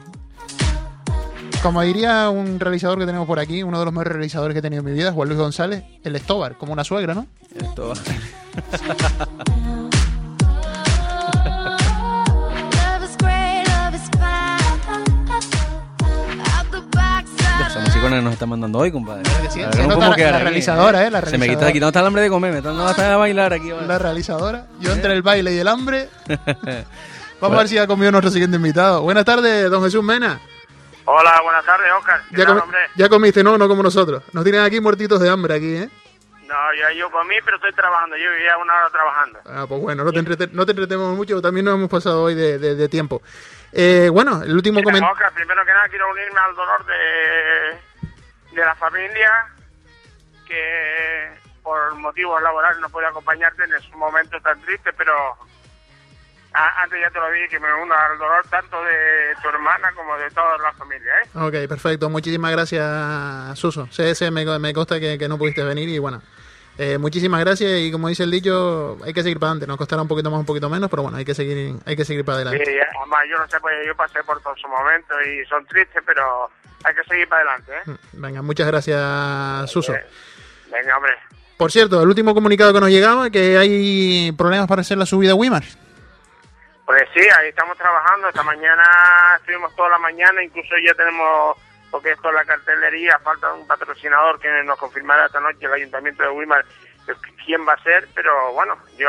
Como 1.60 1.82
diría 1.82 2.28
un 2.30 2.60
realizador 2.60 2.98
que 3.00 3.06
tenemos 3.06 3.26
por 3.26 3.40
aquí, 3.40 3.64
uno 3.64 3.80
de 3.80 3.84
los 3.84 3.92
mejores 3.94 4.12
realizadores 4.12 4.54
que 4.54 4.60
he 4.60 4.62
tenido 4.62 4.80
en 4.80 4.86
mi 4.86 4.92
vida, 4.92 5.12
Juan 5.12 5.28
Luis 5.28 5.40
González, 5.40 5.82
el 6.04 6.16
Stobar, 6.20 6.56
como 6.56 6.72
una 6.72 6.84
suegra, 6.84 7.14
¿no? 7.14 7.26
Esto- 7.56 7.94
Love 7.94 9.71
Que 18.02 18.20
nos 18.20 18.32
está 18.34 18.46
mandando 18.46 18.78
hoy, 18.78 18.90
compadre. 18.92 19.22
que 19.22 19.50
sí, 19.50 19.60
La 19.60 19.72
se 19.72 19.82
no 19.86 19.94
nota 19.94 20.10
la- 20.10 20.16
quedar 20.16 20.32
la 20.32 20.36
aquí, 20.38 20.44
realizadora, 20.44 21.06
¿eh? 21.06 21.10
La 21.10 21.20
Se 21.22 21.38
me 21.38 21.46
quita 21.46 21.60
realizadora. 21.60 21.72
quitando 21.72 21.86
hasta 21.88 22.00
el 22.00 22.06
hambre 22.06 22.22
de 22.22 22.28
comer, 22.28 22.50
me 22.52 22.58
están 22.58 22.76
dando 22.76 22.90
hasta 22.90 23.14
a 23.14 23.16
bailar 23.16 23.52
aquí. 23.52 23.70
La 23.86 23.98
realizadora. 23.98 24.66
Yo 24.80 24.92
entre 24.92 25.12
el 25.14 25.22
baile 25.22 25.52
y 25.54 25.58
el 25.58 25.68
hambre. 25.68 26.08
Vamos 27.40 27.56
a 27.56 27.60
ver 27.60 27.68
si 27.68 27.78
ha 27.78 27.86
comido 27.86 28.10
nuestro 28.12 28.30
siguiente 28.30 28.56
invitado. 28.56 29.02
Buenas 29.02 29.24
tardes, 29.24 29.70
don 29.70 29.82
Jesús 29.84 30.02
Mena. 30.04 30.40
Hola, 31.04 31.40
buenas 31.42 31.64
tardes, 31.64 31.86
Oscar. 31.98 32.20
¿Qué 32.30 32.36
Ya, 32.36 32.44
tal, 32.46 32.56
comi- 32.58 32.62
hombre? 32.64 32.78
ya 32.96 33.08
comiste, 33.08 33.42
¿no? 33.44 33.56
No 33.56 33.66
como 33.68 33.82
nosotros. 33.82 34.22
Nos 34.32 34.44
tienen 34.44 34.62
aquí 34.62 34.80
muertitos 34.80 35.18
de 35.20 35.30
hambre 35.30 35.54
aquí, 35.54 35.74
¿eh? 35.76 35.88
No, 36.46 36.54
ya 36.78 36.92
yo 36.98 37.10
comí, 37.10 37.36
pero 37.44 37.56
estoy 37.56 37.72
trabajando. 37.72 38.16
Yo 38.16 38.30
vivía 38.32 38.58
una 38.58 38.74
hora 38.74 38.90
trabajando. 38.90 39.38
Ah, 39.46 39.64
pues 39.68 39.80
bueno, 39.80 40.04
no 40.04 40.12
te, 40.12 40.18
entrete- 40.20 40.50
no 40.52 40.66
te 40.66 40.72
entretenemos 40.72 41.16
mucho, 41.16 41.40
también 41.40 41.64
nos 41.64 41.74
hemos 41.76 41.88
pasado 41.88 42.22
hoy 42.24 42.34
de, 42.34 42.58
de- 42.58 42.74
de 42.74 42.88
tiempo. 42.88 43.22
Eh, 43.72 44.10
bueno, 44.12 44.42
el 44.42 44.54
último 44.54 44.82
comentario... 44.82 45.12
Oscar, 45.12 45.32
primero 45.32 45.64
que 45.64 45.72
nada 45.72 45.88
quiero 45.88 46.10
unirme 46.10 46.38
al 46.38 46.54
dolor 46.54 46.84
de, 46.84 47.91
de 48.54 48.64
la 48.64 48.74
familia 48.74 49.30
que 50.46 51.30
por 51.62 51.94
motivos 51.94 52.42
laborales 52.42 52.80
no 52.80 52.88
puede 52.90 53.06
acompañarte 53.06 53.64
en 53.64 53.72
esos 53.74 53.92
momentos 53.94 54.42
tan 54.42 54.60
tristes, 54.62 54.92
pero 54.96 55.12
antes 56.52 57.00
ya 57.00 57.10
te 57.10 57.18
lo 57.18 57.30
dije 57.30 57.48
que 57.48 57.60
me 57.60 57.72
uno 57.82 57.94
al 57.94 58.18
dolor 58.18 58.44
tanto 58.50 58.82
de 58.84 59.34
tu 59.42 59.48
hermana 59.48 59.90
como 59.94 60.16
de 60.18 60.30
toda 60.30 60.58
la 60.58 60.72
familia, 60.72 61.12
¿eh? 61.22 61.28
Ok, 61.34 61.68
perfecto. 61.68 62.10
Muchísimas 62.10 62.50
gracias, 62.52 63.58
Suso. 63.58 63.88
Sí, 63.90 64.02
me, 64.30 64.44
me 64.58 64.74
consta 64.74 65.00
que, 65.00 65.16
que 65.18 65.28
no 65.28 65.38
pudiste 65.38 65.62
venir 65.64 65.88
y 65.88 65.98
bueno. 65.98 66.20
eh, 66.76 66.98
muchísimas 66.98 67.40
gracias 67.40 67.70
y 67.80 67.90
como 67.92 68.08
dice 68.08 68.24
el 68.24 68.30
dicho, 68.30 68.98
hay 69.04 69.14
que 69.14 69.22
seguir 69.22 69.38
para 69.38 69.52
adelante. 69.52 69.66
Nos 69.66 69.78
costará 69.78 70.02
un 70.02 70.08
poquito 70.08 70.30
más, 70.30 70.40
un 70.40 70.46
poquito 70.46 70.68
menos, 70.68 70.90
pero 70.90 71.02
bueno, 71.04 71.16
hay 71.16 71.24
que 71.24 71.34
seguir, 71.34 71.74
hay 71.86 71.96
que 71.96 72.04
seguir 72.04 72.24
para 72.24 72.36
adelante. 72.36 72.66
Sí, 72.66 72.72
además 72.98 73.24
yo 73.30 73.38
no 73.38 73.48
sé, 73.48 73.58
pues 73.60 73.86
yo 73.86 73.96
pasé 73.96 74.22
por 74.24 74.42
todos 74.42 74.58
esos 74.58 74.70
momentos 74.70 75.16
y 75.26 75.44
son 75.46 75.64
tristes, 75.66 76.02
pero 76.04 76.50
hay 76.84 76.94
que 76.94 77.04
seguir 77.04 77.28
para 77.28 77.42
adelante, 77.42 77.72
¿eh? 77.72 77.96
Venga, 78.12 78.42
muchas 78.42 78.66
gracias, 78.66 79.70
Suso. 79.70 79.94
Venga, 80.70 80.96
hombre. 80.96 81.12
Por 81.56 81.70
cierto, 81.70 82.02
el 82.02 82.08
último 82.08 82.34
comunicado 82.34 82.72
que 82.72 82.80
nos 82.80 82.90
llegaba 82.90 83.30
que 83.30 83.56
hay 83.56 84.32
problemas 84.32 84.66
para 84.66 84.80
hacer 84.80 84.98
la 84.98 85.06
subida 85.06 85.32
a 85.32 85.34
Wimar. 85.34 85.62
Pues 86.86 87.02
sí, 87.14 87.20
ahí 87.38 87.48
estamos 87.48 87.78
trabajando. 87.78 88.28
Esta 88.28 88.42
mañana 88.42 88.82
estuvimos 89.38 89.74
toda 89.76 89.90
la 89.90 89.98
mañana, 89.98 90.42
incluso 90.42 90.74
ya 90.84 90.92
tenemos, 90.94 91.56
porque 91.90 92.12
esto 92.12 92.28
es 92.30 92.34
la 92.34 92.44
cartelería, 92.44 93.18
falta 93.20 93.52
un 93.52 93.66
patrocinador 93.66 94.40
que 94.40 94.48
nos 94.64 94.78
confirmará 94.78 95.26
esta 95.26 95.40
noche 95.40 95.66
el 95.66 95.72
Ayuntamiento 95.72 96.22
de 96.22 96.30
Wilmar 96.30 96.64
quién 97.44 97.66
va 97.66 97.72
a 97.74 97.82
ser, 97.82 98.08
pero 98.14 98.52
bueno, 98.52 98.76
yo 98.98 99.08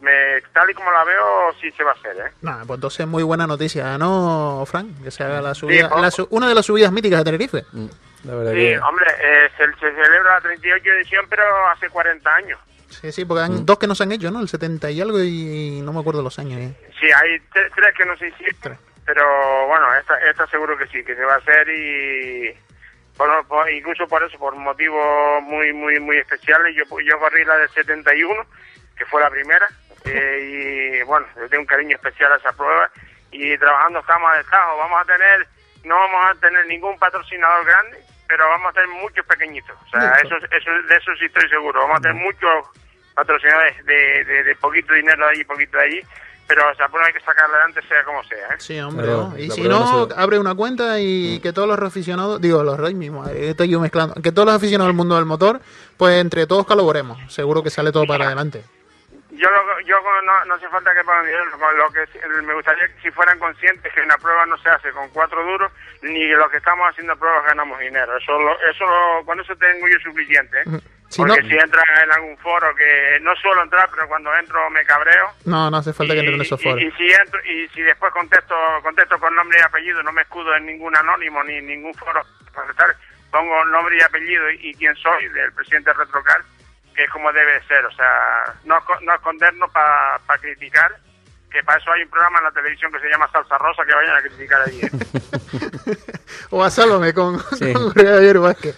me, 0.00 0.40
tal 0.52 0.70
y 0.70 0.74
como 0.74 0.90
la 0.90 1.04
veo, 1.04 1.52
sí 1.60 1.70
se 1.72 1.84
va 1.84 1.90
a 1.92 1.94
hacer, 1.94 2.16
¿eh? 2.16 2.30
Nada, 2.42 2.64
pues 2.66 2.78
entonces 2.78 3.06
muy 3.06 3.22
buena 3.22 3.46
noticia, 3.46 3.98
¿no, 3.98 4.64
Frank? 4.66 4.88
Que 5.04 5.10
se 5.10 5.22
haga 5.24 5.40
la 5.42 5.54
subida, 5.54 5.90
la 6.00 6.10
su- 6.10 6.26
una 6.30 6.48
de 6.48 6.54
las 6.54 6.64
subidas 6.66 6.90
míticas 6.92 7.18
de 7.20 7.24
Tenerife. 7.24 7.64
La 8.24 8.34
verdad 8.34 8.52
Sí, 8.52 8.58
que... 8.58 8.78
hombre, 8.78 9.06
eh, 9.20 9.48
se, 9.56 9.64
se 9.74 9.94
celebra 9.94 10.34
la 10.34 10.40
38 10.40 10.88
edición, 10.90 11.26
pero 11.28 11.44
hace 11.68 11.88
40 11.90 12.34
años. 12.34 12.58
Sí, 12.88 13.12
sí, 13.12 13.24
porque 13.24 13.42
hay 13.42 13.50
dos 13.64 13.78
que 13.78 13.86
no 13.86 13.94
se 13.94 14.04
han 14.04 14.12
hecho, 14.12 14.30
¿no? 14.30 14.40
El 14.40 14.48
70 14.48 14.90
y 14.90 15.00
algo 15.00 15.20
y 15.22 15.80
no 15.82 15.92
me 15.92 16.00
acuerdo 16.00 16.22
los 16.22 16.38
años. 16.38 16.60
¿eh? 16.60 16.74
Sí, 16.98 17.06
hay 17.06 17.36
tre- 17.52 17.70
tres 17.74 17.94
que 17.96 18.04
no 18.06 18.16
se 18.16 18.28
hicieron, 18.28 18.78
pero 19.04 19.66
bueno, 19.68 19.94
esta, 19.96 20.18
esta 20.20 20.46
seguro 20.48 20.76
que 20.78 20.86
sí, 20.86 21.04
que 21.04 21.14
se 21.14 21.24
va 21.24 21.34
a 21.34 21.38
hacer 21.38 21.68
y 21.68 22.54
por- 23.16 23.46
por- 23.48 23.70
incluso 23.70 24.06
por 24.08 24.22
eso, 24.22 24.38
por 24.38 24.54
motivos 24.56 25.42
muy 25.42 25.72
muy 25.72 25.98
muy 26.00 26.18
especiales, 26.18 26.74
yo 26.74 26.84
yo 27.00 27.18
corrí 27.18 27.44
la 27.44 27.56
del 27.58 27.68
71, 27.70 28.44
que 28.96 29.04
fue 29.06 29.20
la 29.22 29.30
primera, 29.30 29.66
eh, 30.04 30.98
y 31.00 31.02
bueno, 31.04 31.26
yo 31.36 31.48
tengo 31.48 31.62
un 31.62 31.66
cariño 31.66 31.96
especial 31.96 32.32
a 32.32 32.36
esa 32.36 32.52
prueba 32.52 32.90
y 33.30 33.56
trabajando 33.58 34.00
estamos 34.00 34.30
a 34.32 34.36
destajo, 34.38 34.76
vamos 34.78 35.00
a 35.02 35.04
tener, 35.04 35.46
no 35.84 35.96
vamos 35.98 36.24
a 36.26 36.40
tener 36.40 36.66
ningún 36.66 36.98
patrocinador 36.98 37.64
grande, 37.66 37.98
pero 38.28 38.48
vamos 38.48 38.70
a 38.70 38.72
tener 38.72 38.88
muchos 38.88 39.24
pequeñitos, 39.26 39.76
o 39.86 39.88
sea, 39.90 40.12
eso, 40.24 40.36
eso, 40.50 40.70
de 40.88 40.96
eso 40.96 41.10
sí 41.18 41.26
estoy 41.26 41.48
seguro, 41.48 41.80
vamos 41.82 41.98
a 41.98 42.02
tener 42.02 42.16
muchos 42.22 42.66
patrocinadores 43.14 43.84
de, 43.86 44.24
de, 44.24 44.42
de 44.44 44.54
poquito 44.56 44.92
dinero 44.94 45.24
de 45.26 45.32
allí, 45.32 45.44
poquito 45.44 45.78
de 45.78 45.84
allí, 45.84 46.02
pero 46.46 46.70
esa 46.70 46.88
prueba 46.88 47.06
hay 47.08 47.12
que 47.12 47.20
sacarla 47.20 47.56
adelante 47.56 47.80
sea 47.88 48.04
como 48.04 48.22
sea, 48.24 48.48
¿eh? 48.48 48.56
Sí, 48.58 48.78
hombre. 48.80 49.06
Y 49.38 49.50
si 49.50 49.62
no, 49.62 50.08
abre 50.16 50.38
una 50.38 50.54
cuenta 50.54 50.98
y 51.00 51.40
que 51.40 51.52
todos 51.52 51.68
los 51.68 51.78
aficionados, 51.80 52.40
digo, 52.40 52.62
los 52.62 52.78
reyes 52.78 52.96
mismos, 52.96 53.28
eh, 53.30 53.50
estoy 53.50 53.68
yo 53.68 53.80
mezclando, 53.80 54.14
que 54.22 54.32
todos 54.32 54.46
los 54.46 54.54
aficionados 54.54 54.88
del 54.88 54.96
mundo 54.96 55.16
del 55.16 55.24
motor, 55.24 55.60
pues 55.96 56.20
entre 56.20 56.46
todos 56.46 56.66
colaboremos. 56.66 57.18
Seguro 57.32 57.62
que 57.62 57.70
sale 57.70 57.90
todo 57.92 58.06
para 58.06 58.26
adelante. 58.26 58.62
Yo, 59.32 59.50
lo- 59.50 59.80
yo 59.80 59.96
no, 60.24 60.44
no 60.46 60.54
hace 60.54 60.66
falta 60.68 60.94
que 60.94 61.04
paguen 61.04 61.26
dinero, 61.26 61.44
lo 61.76 61.92
que 61.92 62.06
me 62.42 62.54
gustaría 62.54 62.86
que 62.86 63.02
si 63.02 63.10
fueran 63.10 63.38
conscientes 63.38 63.92
que 63.92 64.00
una 64.00 64.16
prueba 64.16 64.46
no 64.46 64.56
se 64.58 64.70
hace 64.70 64.90
con 64.92 65.10
cuatro 65.10 65.44
duros, 65.44 65.70
ni 66.00 66.26
los 66.28 66.50
que 66.50 66.56
estamos 66.56 66.88
haciendo 66.88 67.14
pruebas 67.16 67.44
ganamos 67.44 67.78
dinero. 67.80 68.16
Eso, 68.16 68.32
lo, 68.40 68.52
eso 68.70 68.84
lo- 68.86 69.26
con 69.26 69.38
eso 69.38 69.54
tengo 69.56 69.86
yo 69.88 69.98
suficiente. 70.02 70.60
¿eh? 70.62 70.80
Si 71.08 71.22
Porque 71.22 71.40
no- 71.42 71.48
si 71.48 71.54
entras 71.56 71.84
en 72.02 72.12
algún 72.12 72.36
foro 72.38 72.74
que 72.74 73.18
no 73.22 73.34
suelo 73.36 73.62
entrar, 73.62 73.88
pero 73.94 74.08
cuando 74.08 74.34
entro 74.36 74.68
me 74.70 74.84
cabreo. 74.84 75.28
No, 75.44 75.70
no 75.70 75.76
hace 75.76 75.92
falta 75.92 76.12
que 76.14 76.18
y, 76.18 76.20
entren 76.20 76.34
en 76.36 76.42
esos 76.42 76.60
foros. 76.60 76.82
y 76.82 76.90
si 76.92 77.06
entro, 77.12 77.40
y 77.44 77.68
si 77.68 77.82
después 77.82 78.12
contesto 78.12 78.54
contesto 78.82 79.18
con 79.20 79.34
nombre 79.34 79.58
y 79.60 79.62
apellido, 79.62 80.02
no 80.02 80.12
me 80.12 80.22
escudo 80.22 80.54
en 80.56 80.66
ningún 80.66 80.96
anónimo 80.96 81.42
ni 81.44 81.60
ningún 81.60 81.94
foro, 81.94 82.22
para 82.52 82.66
contestar, 82.66 82.96
pongo 83.30 83.64
nombre 83.66 83.96
y 83.98 84.02
apellido 84.02 84.50
y, 84.50 84.70
y 84.70 84.74
quién 84.74 84.94
soy 84.96 85.28
del 85.28 85.52
presidente 85.52 85.92
Retrocar, 85.92 86.40
que 86.94 87.04
es 87.04 87.10
como 87.10 87.32
debe 87.32 87.62
ser, 87.68 87.84
o 87.84 87.92
sea, 87.92 88.54
no, 88.64 88.78
no 89.02 89.14
escondernos 89.14 89.70
para 89.70 90.18
criticar, 90.40 90.90
que 91.52 91.62
para 91.62 91.78
eso 91.78 91.92
hay 91.92 92.02
un 92.02 92.10
programa 92.10 92.38
en 92.38 92.44
la 92.44 92.50
televisión 92.52 92.90
que 92.92 92.98
se 93.00 93.08
llama 93.08 93.30
Salsa 93.30 93.56
Rosa, 93.58 93.84
que 93.86 93.94
vayan 93.94 94.16
a 94.16 94.22
criticar 94.22 94.60
allí. 94.62 94.80
¿eh? 94.80 94.90
o 96.50 96.64
a 96.64 96.70
Sálvame 96.70 97.14
con, 97.14 97.38
Sí. 97.56 97.72
con 97.72 97.90
Javier 97.94 98.38
Vázquez. 98.40 98.76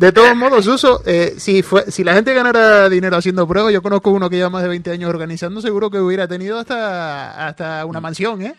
De 0.00 0.12
todos 0.12 0.34
modos, 0.34 0.66
Uso, 0.66 1.02
eh, 1.04 1.34
si, 1.36 1.62
fue, 1.62 1.82
si 1.90 2.04
la 2.04 2.14
gente 2.14 2.32
ganara 2.32 2.88
dinero 2.88 3.18
haciendo 3.18 3.46
pruebas, 3.46 3.70
yo 3.70 3.82
conozco 3.82 4.10
uno 4.10 4.30
que 4.30 4.36
lleva 4.36 4.48
más 4.48 4.62
de 4.62 4.70
20 4.70 4.92
años 4.92 5.10
organizando, 5.10 5.60
seguro 5.60 5.90
que 5.90 5.98
hubiera 5.98 6.26
tenido 6.26 6.58
hasta, 6.58 7.46
hasta 7.46 7.84
una 7.84 8.00
mansión, 8.00 8.40
¿eh? 8.40 8.54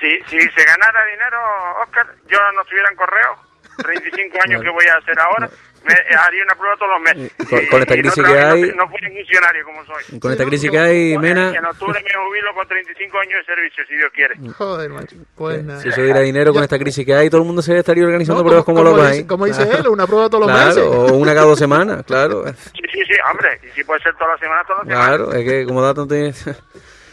Si, 0.00 0.10
si 0.26 0.40
se 0.40 0.64
ganara 0.64 1.04
dinero, 1.04 1.38
Oscar, 1.84 2.16
yo 2.26 2.38
no 2.52 2.62
estuviera 2.62 2.90
en 2.90 2.96
correo, 2.96 3.36
35 3.82 4.38
años 4.46 4.62
que 4.62 4.70
voy 4.70 4.84
a 4.86 4.96
hacer 4.98 5.18
ahora, 5.18 5.48
me, 5.84 5.92
haría 6.16 6.42
una 6.44 6.54
prueba 6.54 6.74
todos 6.78 6.92
los 6.92 7.02
meses. 7.02 7.32
Con- 7.50 7.66
con 7.66 7.80
esta 7.82 7.94
no 7.94 8.00
crisis 8.00 8.24
trabajé, 8.24 8.40
que 8.40 8.46
no 8.46 8.52
hay- 8.54 8.62
fui- 8.64 8.74
No, 8.74 8.88
fui 8.88 8.98
funcionario 9.16 9.64
como 9.64 9.84
soy. 9.84 10.18
Con 10.18 10.32
esta 10.32 10.44
crisis 10.46 10.70
que 10.70 10.78
hay, 10.78 11.18
Mena, 11.18 11.52
En 11.54 11.64
octubre 11.66 12.00
me 12.02 12.24
jubilo 12.24 12.54
con 12.54 12.66
35 12.68 13.18
años 13.18 13.34
de 13.40 13.44
servicio, 13.54 13.84
si 13.86 13.94
Dios 13.96 14.10
quiere. 14.14 14.34
Joder, 14.56 14.90
macho. 14.90 15.16
Pues 15.34 15.62
nada. 15.62 15.80
si 15.80 15.88
eso 15.90 16.00
diera 16.02 16.20
dinero 16.20 16.52
con 16.54 16.62
esta 16.62 16.78
crisis 16.78 17.04
que 17.04 17.14
hay, 17.14 17.28
todo 17.28 17.42
el 17.42 17.46
mundo 17.46 17.60
se 17.60 17.76
estaría 17.76 18.04
organizando 18.04 18.40
No, 18.42 18.46
pruebas 18.46 18.64
como, 18.64 18.82
locos 18.82 19.02
dice, 19.08 19.18
ahí. 19.18 19.24
como 19.26 19.44
dice 19.46 19.62
Claro. 19.66 19.80
él, 19.82 19.88
una 19.88 20.06
prueba 20.06 20.28
todos 20.30 20.46
los 20.46 20.50
Claro, 20.56 20.68
meses. 20.68 20.84
o 20.84 21.14
una 21.16 21.34
cada 21.34 21.46
dos 21.46 21.58
semanas, 21.64 22.02
claro. 22.06 22.44
Sí, 22.46 22.82
sí, 22.92 23.00
sí, 23.06 23.14
hombre. 23.30 23.60
Y 23.62 23.70
si 23.74 23.84
puede 23.84 24.00
ser 24.02 24.14
toda 24.16 24.32
la 24.32 24.38
semana, 24.38 24.62
toda 24.66 24.78
la 24.78 24.84
semana. 24.84 25.06
Claro, 25.06 25.32
es 25.34 25.44
que 25.44 25.66
como 25.66 25.82
dato 25.82 26.06
te- 26.06 26.24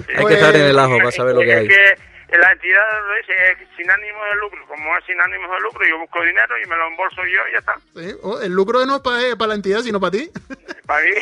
hay 0.07 0.15
que 0.15 0.21
Pues- 0.21 0.35
estar 0.35 0.55
en 0.55 0.61
el 0.63 0.79
ajo 0.79 0.97
para 0.97 1.11
saber 1.11 1.35
lo 1.35 1.41
que 1.41 1.53
hay. 1.53 1.67
Es 1.67 1.73
que 1.73 2.10
la 2.37 2.51
entidad 2.51 2.81
lo 3.07 3.15
dice, 3.15 3.33
es 3.51 3.57
sin 3.75 3.89
ánimo 3.91 4.23
de 4.25 4.35
lucro. 4.35 4.65
Como 4.67 4.97
es 4.97 5.05
sin 5.05 5.19
ánimo 5.19 5.53
de 5.53 5.59
lucro, 5.61 5.85
yo 5.87 5.97
busco 5.99 6.23
dinero 6.23 6.55
y 6.63 6.67
me 6.67 6.75
lo 6.77 6.87
embolso 6.87 7.21
yo 7.23 7.47
y 7.49 7.51
ya 7.53 7.59
está. 7.59 7.75
Sí, 7.95 8.15
oh, 8.23 8.39
el 8.39 8.51
lucro 8.53 8.85
no 8.85 8.95
es 8.97 9.01
para, 9.01 9.35
para 9.35 9.49
la 9.49 9.55
entidad, 9.55 9.81
sino 9.81 9.99
para 9.99 10.11
ti. 10.11 10.29
Para 10.85 11.03
mí. 11.05 11.11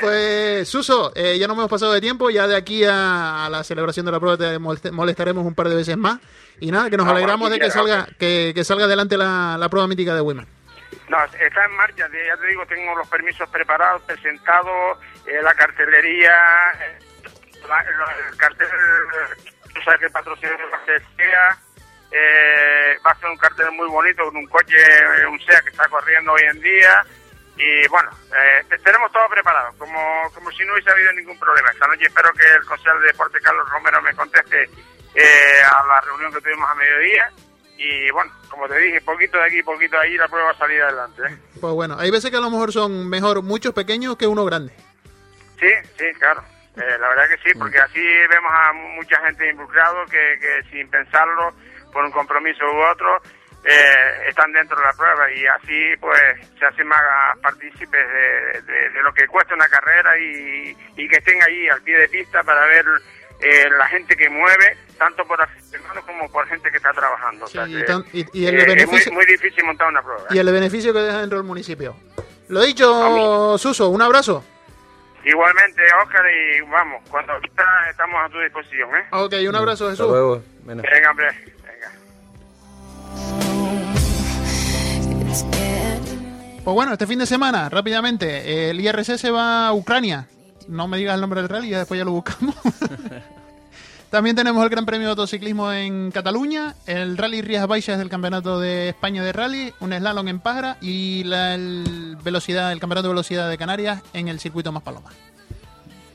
Pues, 0.00 0.68
Suso, 0.68 1.12
eh, 1.14 1.36
ya 1.38 1.46
no 1.46 1.52
hemos 1.54 1.68
pasado 1.68 1.92
de 1.92 2.00
tiempo. 2.00 2.30
Ya 2.30 2.46
de 2.46 2.56
aquí 2.56 2.84
a, 2.84 3.46
a 3.46 3.50
la 3.50 3.62
celebración 3.64 4.06
de 4.06 4.12
la 4.12 4.18
prueba 4.20 4.36
te 4.38 4.58
molest- 4.58 4.90
molestaremos 4.92 5.44
un 5.44 5.54
par 5.54 5.68
de 5.68 5.74
veces 5.74 5.96
más. 5.96 6.18
Y 6.60 6.70
nada, 6.70 6.88
que 6.88 6.96
nos 6.96 7.06
No, 7.06 7.12
alegramos 7.12 7.50
de 7.50 7.58
que 7.58 7.70
salga, 7.70 8.06
que, 8.18 8.52
que 8.54 8.64
salga 8.64 8.84
adelante 8.86 9.16
la, 9.18 9.56
la 9.58 9.68
prueba 9.68 9.86
mítica 9.88 10.14
de 10.14 10.20
Women. 10.22 10.46
No, 11.08 11.22
está 11.24 11.64
en 11.64 11.72
marcha, 11.76 12.08
ya 12.12 12.36
te 12.36 12.46
digo, 12.46 12.64
tengo 12.66 12.94
los 12.96 13.08
permisos 13.08 13.48
preparados, 13.50 14.02
presentados, 14.02 14.98
eh, 15.26 15.40
la 15.42 15.54
cartelería, 15.54 16.32
eh, 16.80 16.98
el 17.78 18.36
cartel, 18.36 18.68
tú 19.74 19.80
sabes 19.82 20.00
que 20.00 20.10
patrocinador 20.10 20.72
va 20.72 20.76
a 20.76 20.84
ser 20.84 21.02
eh, 22.12 22.96
un 23.30 23.36
cartel 23.36 23.70
muy 23.72 23.88
bonito 23.88 24.24
con 24.24 24.36
un 24.36 24.46
coche, 24.46 24.76
eh, 24.76 25.26
un 25.26 25.38
SEA 25.40 25.60
que 25.62 25.70
está 25.70 25.88
corriendo 25.88 26.32
hoy 26.32 26.42
en 26.42 26.60
día. 26.60 27.04
Y 27.56 27.86
bueno, 27.88 28.10
eh, 28.34 28.64
te- 28.68 28.78
tenemos 28.78 29.12
todo 29.12 29.28
preparado, 29.28 29.72
como, 29.78 30.30
como 30.34 30.50
si 30.52 30.64
no 30.64 30.72
hubiese 30.72 30.90
habido 30.90 31.12
ningún 31.12 31.38
problema. 31.38 31.70
Esta 31.70 31.86
noche 31.86 32.06
espero 32.06 32.32
que 32.32 32.46
el 32.46 32.64
concejal 32.64 33.00
de 33.00 33.06
deporte 33.08 33.38
Carlos 33.40 33.68
Romero 33.70 34.00
me 34.02 34.14
conteste 34.14 34.64
eh, 35.14 35.62
a 35.62 35.86
la 35.86 36.00
reunión 36.00 36.32
que 36.32 36.40
tuvimos 36.40 36.68
a 36.70 36.74
mediodía. 36.74 37.30
Y 37.76 38.10
bueno, 38.10 38.32
como 38.48 38.66
te 38.68 38.78
dije, 38.78 39.00
poquito 39.02 39.38
de 39.38 39.44
aquí, 39.44 39.62
poquito 39.62 39.96
de 39.96 40.02
allí, 40.06 40.16
la 40.16 40.28
prueba 40.28 40.46
va 40.48 40.52
a 40.52 40.58
salir 40.58 40.82
adelante. 40.82 41.22
¿eh? 41.28 41.38
Pues 41.60 41.72
bueno, 41.74 41.96
hay 41.98 42.10
veces 42.10 42.30
que 42.30 42.36
a 42.36 42.40
lo 42.40 42.50
mejor 42.50 42.72
son 42.72 43.08
mejor 43.08 43.42
muchos 43.42 43.72
pequeños 43.74 44.16
que 44.16 44.26
uno 44.26 44.44
grande. 44.44 44.74
Sí, 45.58 45.68
sí, 45.98 46.04
claro. 46.18 46.42
Eh, 46.76 46.96
la 47.00 47.08
verdad 47.08 47.28
que 47.28 47.38
sí, 47.50 47.58
porque 47.58 47.78
así 47.78 48.00
vemos 48.00 48.52
a 48.52 48.72
mucha 48.72 49.20
gente 49.26 49.48
involucrado 49.50 50.04
que, 50.06 50.38
que 50.40 50.70
sin 50.70 50.88
pensarlo, 50.88 51.52
por 51.92 52.04
un 52.04 52.12
compromiso 52.12 52.64
u 52.64 52.78
otro, 52.92 53.20
eh, 53.64 54.28
están 54.28 54.52
dentro 54.52 54.78
de 54.78 54.84
la 54.84 54.92
prueba 54.92 55.30
y 55.32 55.44
así 55.46 55.96
pues 56.00 56.18
se 56.58 56.64
hacen 56.64 56.86
más 56.86 57.02
partícipes 57.42 57.90
de, 57.90 58.62
de- 58.62 58.90
de 58.90 59.02
lo 59.02 59.12
que 59.12 59.26
cuesta 59.26 59.54
una 59.54 59.68
carrera 59.68 60.16
y, 60.18 60.74
y 60.96 61.08
que 61.08 61.16
estén 61.16 61.42
allí 61.42 61.68
al 61.68 61.82
pie 61.82 61.98
de 61.98 62.08
pista 62.08 62.42
para 62.44 62.64
ver 62.66 62.84
eh, 63.40 63.68
la 63.76 63.86
gente 63.88 64.16
que 64.16 64.30
mueve, 64.30 64.76
tanto 64.96 65.26
por 65.26 65.42
aficionados 65.42 66.04
como 66.04 66.30
por 66.30 66.46
gente 66.46 66.70
que 66.70 66.76
está 66.78 66.92
trabajando. 66.92 67.44
O 67.46 67.48
sea 67.48 67.66
Sí, 67.66 67.72
que, 67.74 67.80
y 67.80 67.84
tan- 67.84 68.04
y- 68.12 68.26
y 68.42 68.46
el 68.46 68.56
beneficio- 68.56 68.96
es 68.98 69.06
muy, 69.08 69.16
muy 69.16 69.26
difícil 69.26 69.64
montar 69.64 69.88
una 69.88 70.02
prueba. 70.02 70.22
¿eh? 70.22 70.34
Y 70.36 70.38
el 70.38 70.52
beneficio 70.52 70.92
que 70.94 71.00
deja 71.00 71.18
dentro 71.20 71.38
del 71.38 71.46
municipio. 71.46 71.96
Lo 72.48 72.62
dicho, 72.62 73.58
Suso, 73.58 73.88
un 73.90 74.00
abrazo. 74.02 74.44
Igualmente, 75.24 75.82
Oscar, 76.02 76.22
y 76.30 76.60
vamos, 76.70 77.02
cuando 77.10 77.32
quieras 77.40 77.90
estamos 77.90 78.16
a 78.24 78.28
tu 78.30 78.38
disposición. 78.40 78.88
¿eh? 78.96 79.04
Ok, 79.12 79.34
un 79.48 79.54
abrazo, 79.56 79.88
Hasta 79.88 80.02
Jesús. 80.04 80.08
luego. 80.10 80.42
Venga. 80.62 80.82
Venga, 80.90 81.10
hombre. 81.10 81.26
Venga. 81.62 81.90
Pues 86.64 86.74
bueno, 86.74 86.92
este 86.92 87.06
fin 87.06 87.18
de 87.18 87.26
semana, 87.26 87.68
rápidamente, 87.68 88.70
el 88.70 88.80
IRC 88.80 89.16
se 89.18 89.30
va 89.30 89.68
a 89.68 89.72
Ucrania. 89.74 90.26
No 90.68 90.88
me 90.88 90.98
digas 90.98 91.14
el 91.14 91.20
nombre 91.20 91.40
del 91.40 91.48
rally, 91.48 91.70
ya 91.70 91.78
después 91.78 91.98
ya 91.98 92.04
lo 92.04 92.12
buscamos. 92.12 92.54
También 94.10 94.34
tenemos 94.34 94.62
el 94.64 94.70
Gran 94.70 94.84
Premio 94.86 95.06
de 95.06 95.12
Motociclismo 95.12 95.72
en 95.72 96.10
Cataluña, 96.10 96.74
el 96.86 97.16
Rally 97.16 97.42
Rías 97.42 97.66
Baixas 97.68 97.96
del 97.96 98.08
Campeonato 98.08 98.58
de 98.58 98.88
España 98.88 99.22
de 99.22 99.32
Rally, 99.32 99.72
un 99.78 99.92
slalom 99.92 100.26
en 100.26 100.40
Pájara 100.40 100.76
y 100.80 101.22
la 101.24 101.54
el 101.54 102.16
velocidad, 102.24 102.72
el 102.72 102.80
Campeonato 102.80 103.06
de 103.06 103.14
Velocidad 103.14 103.48
de 103.48 103.56
Canarias 103.56 104.02
en 104.12 104.26
el 104.26 104.40
circuito 104.40 104.72
Más 104.72 104.82
Paloma. 104.82 105.10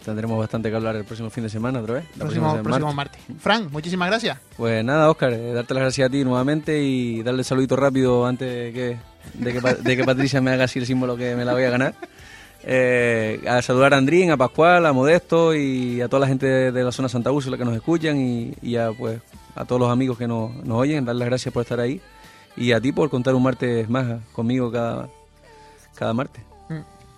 Tendremos 0.03 0.37
bastante 0.37 0.69
que 0.69 0.75
hablar 0.75 0.97
el 0.97 1.05
próximo 1.05 1.29
fin 1.29 1.45
de 1.45 1.49
semana 1.49 1.79
otra 1.79 1.95
vez. 1.95 2.05
Próximo, 2.17 2.61
próximo 2.61 2.93
martes. 2.93 3.21
martes. 3.27 3.41
Fran, 3.41 3.69
muchísimas 3.71 4.09
gracias. 4.09 4.37
Pues 4.57 4.83
nada, 4.83 5.09
Oscar, 5.09 5.31
eh, 5.33 5.53
darte 5.53 5.73
las 5.73 5.81
gracias 5.81 6.07
a 6.09 6.11
ti 6.11 6.23
nuevamente 6.25 6.83
y 6.83 7.23
darle 7.23 7.39
el 7.39 7.45
saludito 7.45 7.75
rápido 7.77 8.25
antes 8.27 8.47
de 8.47 8.73
que, 8.73 8.97
de 9.41 9.53
que, 9.53 9.61
Pa- 9.61 9.73
de 9.73 9.97
que 9.97 10.03
Patricia 10.03 10.41
me 10.41 10.51
haga 10.51 10.65
así 10.65 10.79
el 10.79 10.85
símbolo 10.85 11.15
que 11.15 11.33
me 11.35 11.45
la 11.45 11.53
voy 11.53 11.63
a 11.63 11.69
ganar. 11.71 11.95
Eh, 12.67 13.43
a 13.47 13.61
saludar 13.61 13.93
a 13.93 13.97
Andrín, 13.97 14.31
a 14.31 14.37
Pascual, 14.37 14.87
a 14.87 14.93
Modesto 14.93 15.53
y 15.53 16.01
a 16.01 16.07
toda 16.07 16.21
la 16.21 16.27
gente 16.27 16.71
de, 16.71 16.83
la 16.83 16.91
zona 16.91 17.07
Santa 17.07 17.31
Úrsula 17.31 17.57
que 17.57 17.65
nos 17.65 17.75
escuchan 17.75 18.17
y, 18.19 18.75
a, 18.75 18.91
pues, 18.91 19.21
a 19.55 19.65
todos 19.65 19.79
los 19.79 19.91
amigos 19.91 20.17
que 20.17 20.27
nos, 20.27 20.51
nos 20.65 20.79
oyen, 20.79 21.05
darles 21.05 21.19
las 21.19 21.29
gracias 21.29 21.53
por 21.53 21.61
estar 21.61 21.79
ahí 21.79 22.01
y 22.57 22.71
a 22.71 22.81
ti 22.81 22.91
por 22.91 23.09
contar 23.11 23.35
un 23.35 23.43
martes 23.43 23.87
más 23.87 24.19
conmigo 24.33 24.71
cada, 24.71 25.09
cada 25.93 26.13
martes. 26.13 26.43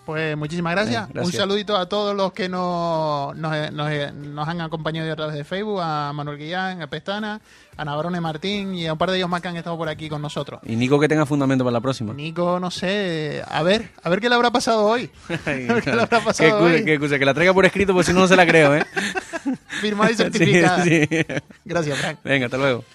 Pues 0.07 0.37
muchísimas 0.37 0.71
gracias. 0.71 1.09
Un 1.13 1.31
saludito 1.33 1.75
a 1.75 1.89
todos 1.89 2.15
los 2.15 2.31
que 2.31 2.47
nos, 2.47 3.35
nos, 3.35 3.71
nos- 3.73 4.13
nos 4.13 4.47
han 4.47 4.61
acompañado 4.61 5.11
a 5.11 5.15
través 5.17 5.35
de 5.35 5.43
Facebook, 5.43 5.81
a 5.83 6.13
Manuel 6.13 6.37
Guillán, 6.37 6.81
a 6.81 6.87
Pestana, 6.87 7.41
a 7.75 7.83
Navarone 7.83 8.21
Martín 8.21 8.73
y 8.73 8.87
a 8.87 8.93
un 8.93 8.97
par 8.97 9.11
de 9.11 9.17
ellos 9.17 9.27
más 9.27 9.41
que 9.41 9.49
han 9.49 9.57
estado 9.57 9.75
por 9.77 9.89
aquí 9.89 10.07
con 10.07 10.21
nosotros. 10.21 10.61
Y 10.63 10.77
Nico 10.77 10.97
que 10.97 11.09
tenga 11.09 11.25
fundamento 11.25 11.65
para 11.65 11.73
la 11.73 11.81
próxima. 11.81 12.13
Nico, 12.13 12.57
no 12.57 12.71
sé, 12.71 13.43
a 13.45 13.61
ver, 13.63 13.89
a 14.01 14.09
ver 14.09 14.21
qué 14.21 14.29
le 14.29 14.35
habrá 14.35 14.49
pasado 14.49 14.85
hoy. 14.85 15.11
Ay, 15.45 15.67
qué 15.83 15.91
le 15.93 16.01
habrá 16.03 16.21
pasado 16.21 16.57
hoy. 16.63 16.85
qué 16.85 16.97
que 16.97 17.25
la 17.25 17.33
traiga 17.33 17.53
por 17.53 17.65
escrito 17.65 17.91
porque 17.91 18.07
si 18.07 18.13
no 18.13 18.21
no 18.21 18.27
se 18.29 18.37
la 18.37 18.47
creo, 18.47 18.75
¿eh? 18.75 18.85
Firmada 19.81 20.09
y 20.09 20.15
certificada. 20.15 20.83
Sí, 20.85 21.05
sí. 21.05 21.25
Gracias, 21.65 21.97
Frank. 21.99 22.19
Venga, 22.23 22.45
hasta 22.45 22.57
luego. 22.57 22.85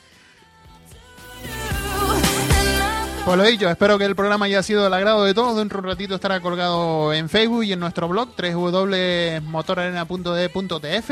Pues 3.24 3.38
lo 3.38 3.44
dicho, 3.44 3.70
espero 3.70 3.98
que 3.98 4.04
el 4.04 4.16
programa 4.16 4.46
haya 4.46 4.64
sido 4.64 4.82
del 4.82 4.92
agrado 4.92 5.22
de 5.22 5.32
todos. 5.32 5.56
Dentro 5.56 5.80
de 5.80 5.86
un 5.86 5.92
ratito 5.92 6.16
estará 6.16 6.40
colgado 6.40 7.12
en 7.12 7.28
Facebook 7.28 7.62
y 7.62 7.72
en 7.72 7.78
nuestro 7.78 8.08
blog 8.08 8.30
www.motorarena.de.tf. 8.36 11.10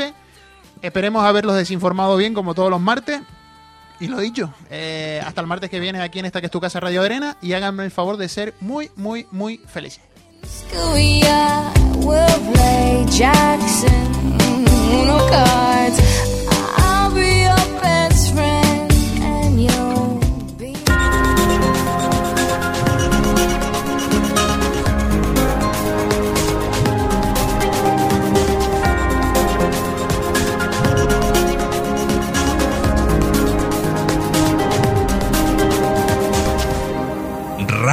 Esperemos 0.82 1.24
haberlos 1.24 1.54
desinformado 1.54 2.16
bien 2.16 2.34
como 2.34 2.54
todos 2.54 2.68
los 2.68 2.80
martes. 2.80 3.20
Y 4.00 4.08
lo 4.08 4.18
dicho, 4.18 4.52
eh, 4.70 5.22
hasta 5.24 5.40
el 5.40 5.46
martes 5.46 5.70
que 5.70 5.78
viene 5.78 6.00
aquí 6.00 6.18
en 6.18 6.24
esta 6.24 6.40
que 6.40 6.46
es 6.46 6.52
tu 6.52 6.61
casa 6.61 6.80
Radio 6.80 7.02
Arena 7.02 7.36
y 7.40 7.52
háganme 7.52 7.84
el 7.84 7.92
favor 7.92 8.16
de 8.16 8.28
ser 8.28 8.54
muy, 8.61 8.90
muy, 8.96 9.28
muy 9.30 9.58
felices. 9.58 10.02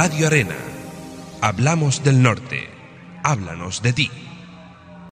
Radio 0.00 0.28
Arena. 0.28 0.54
Hablamos 1.40 2.04
del 2.04 2.22
norte. 2.22 2.70
Háblanos 3.24 3.82
de 3.82 3.92
ti. 3.92 4.27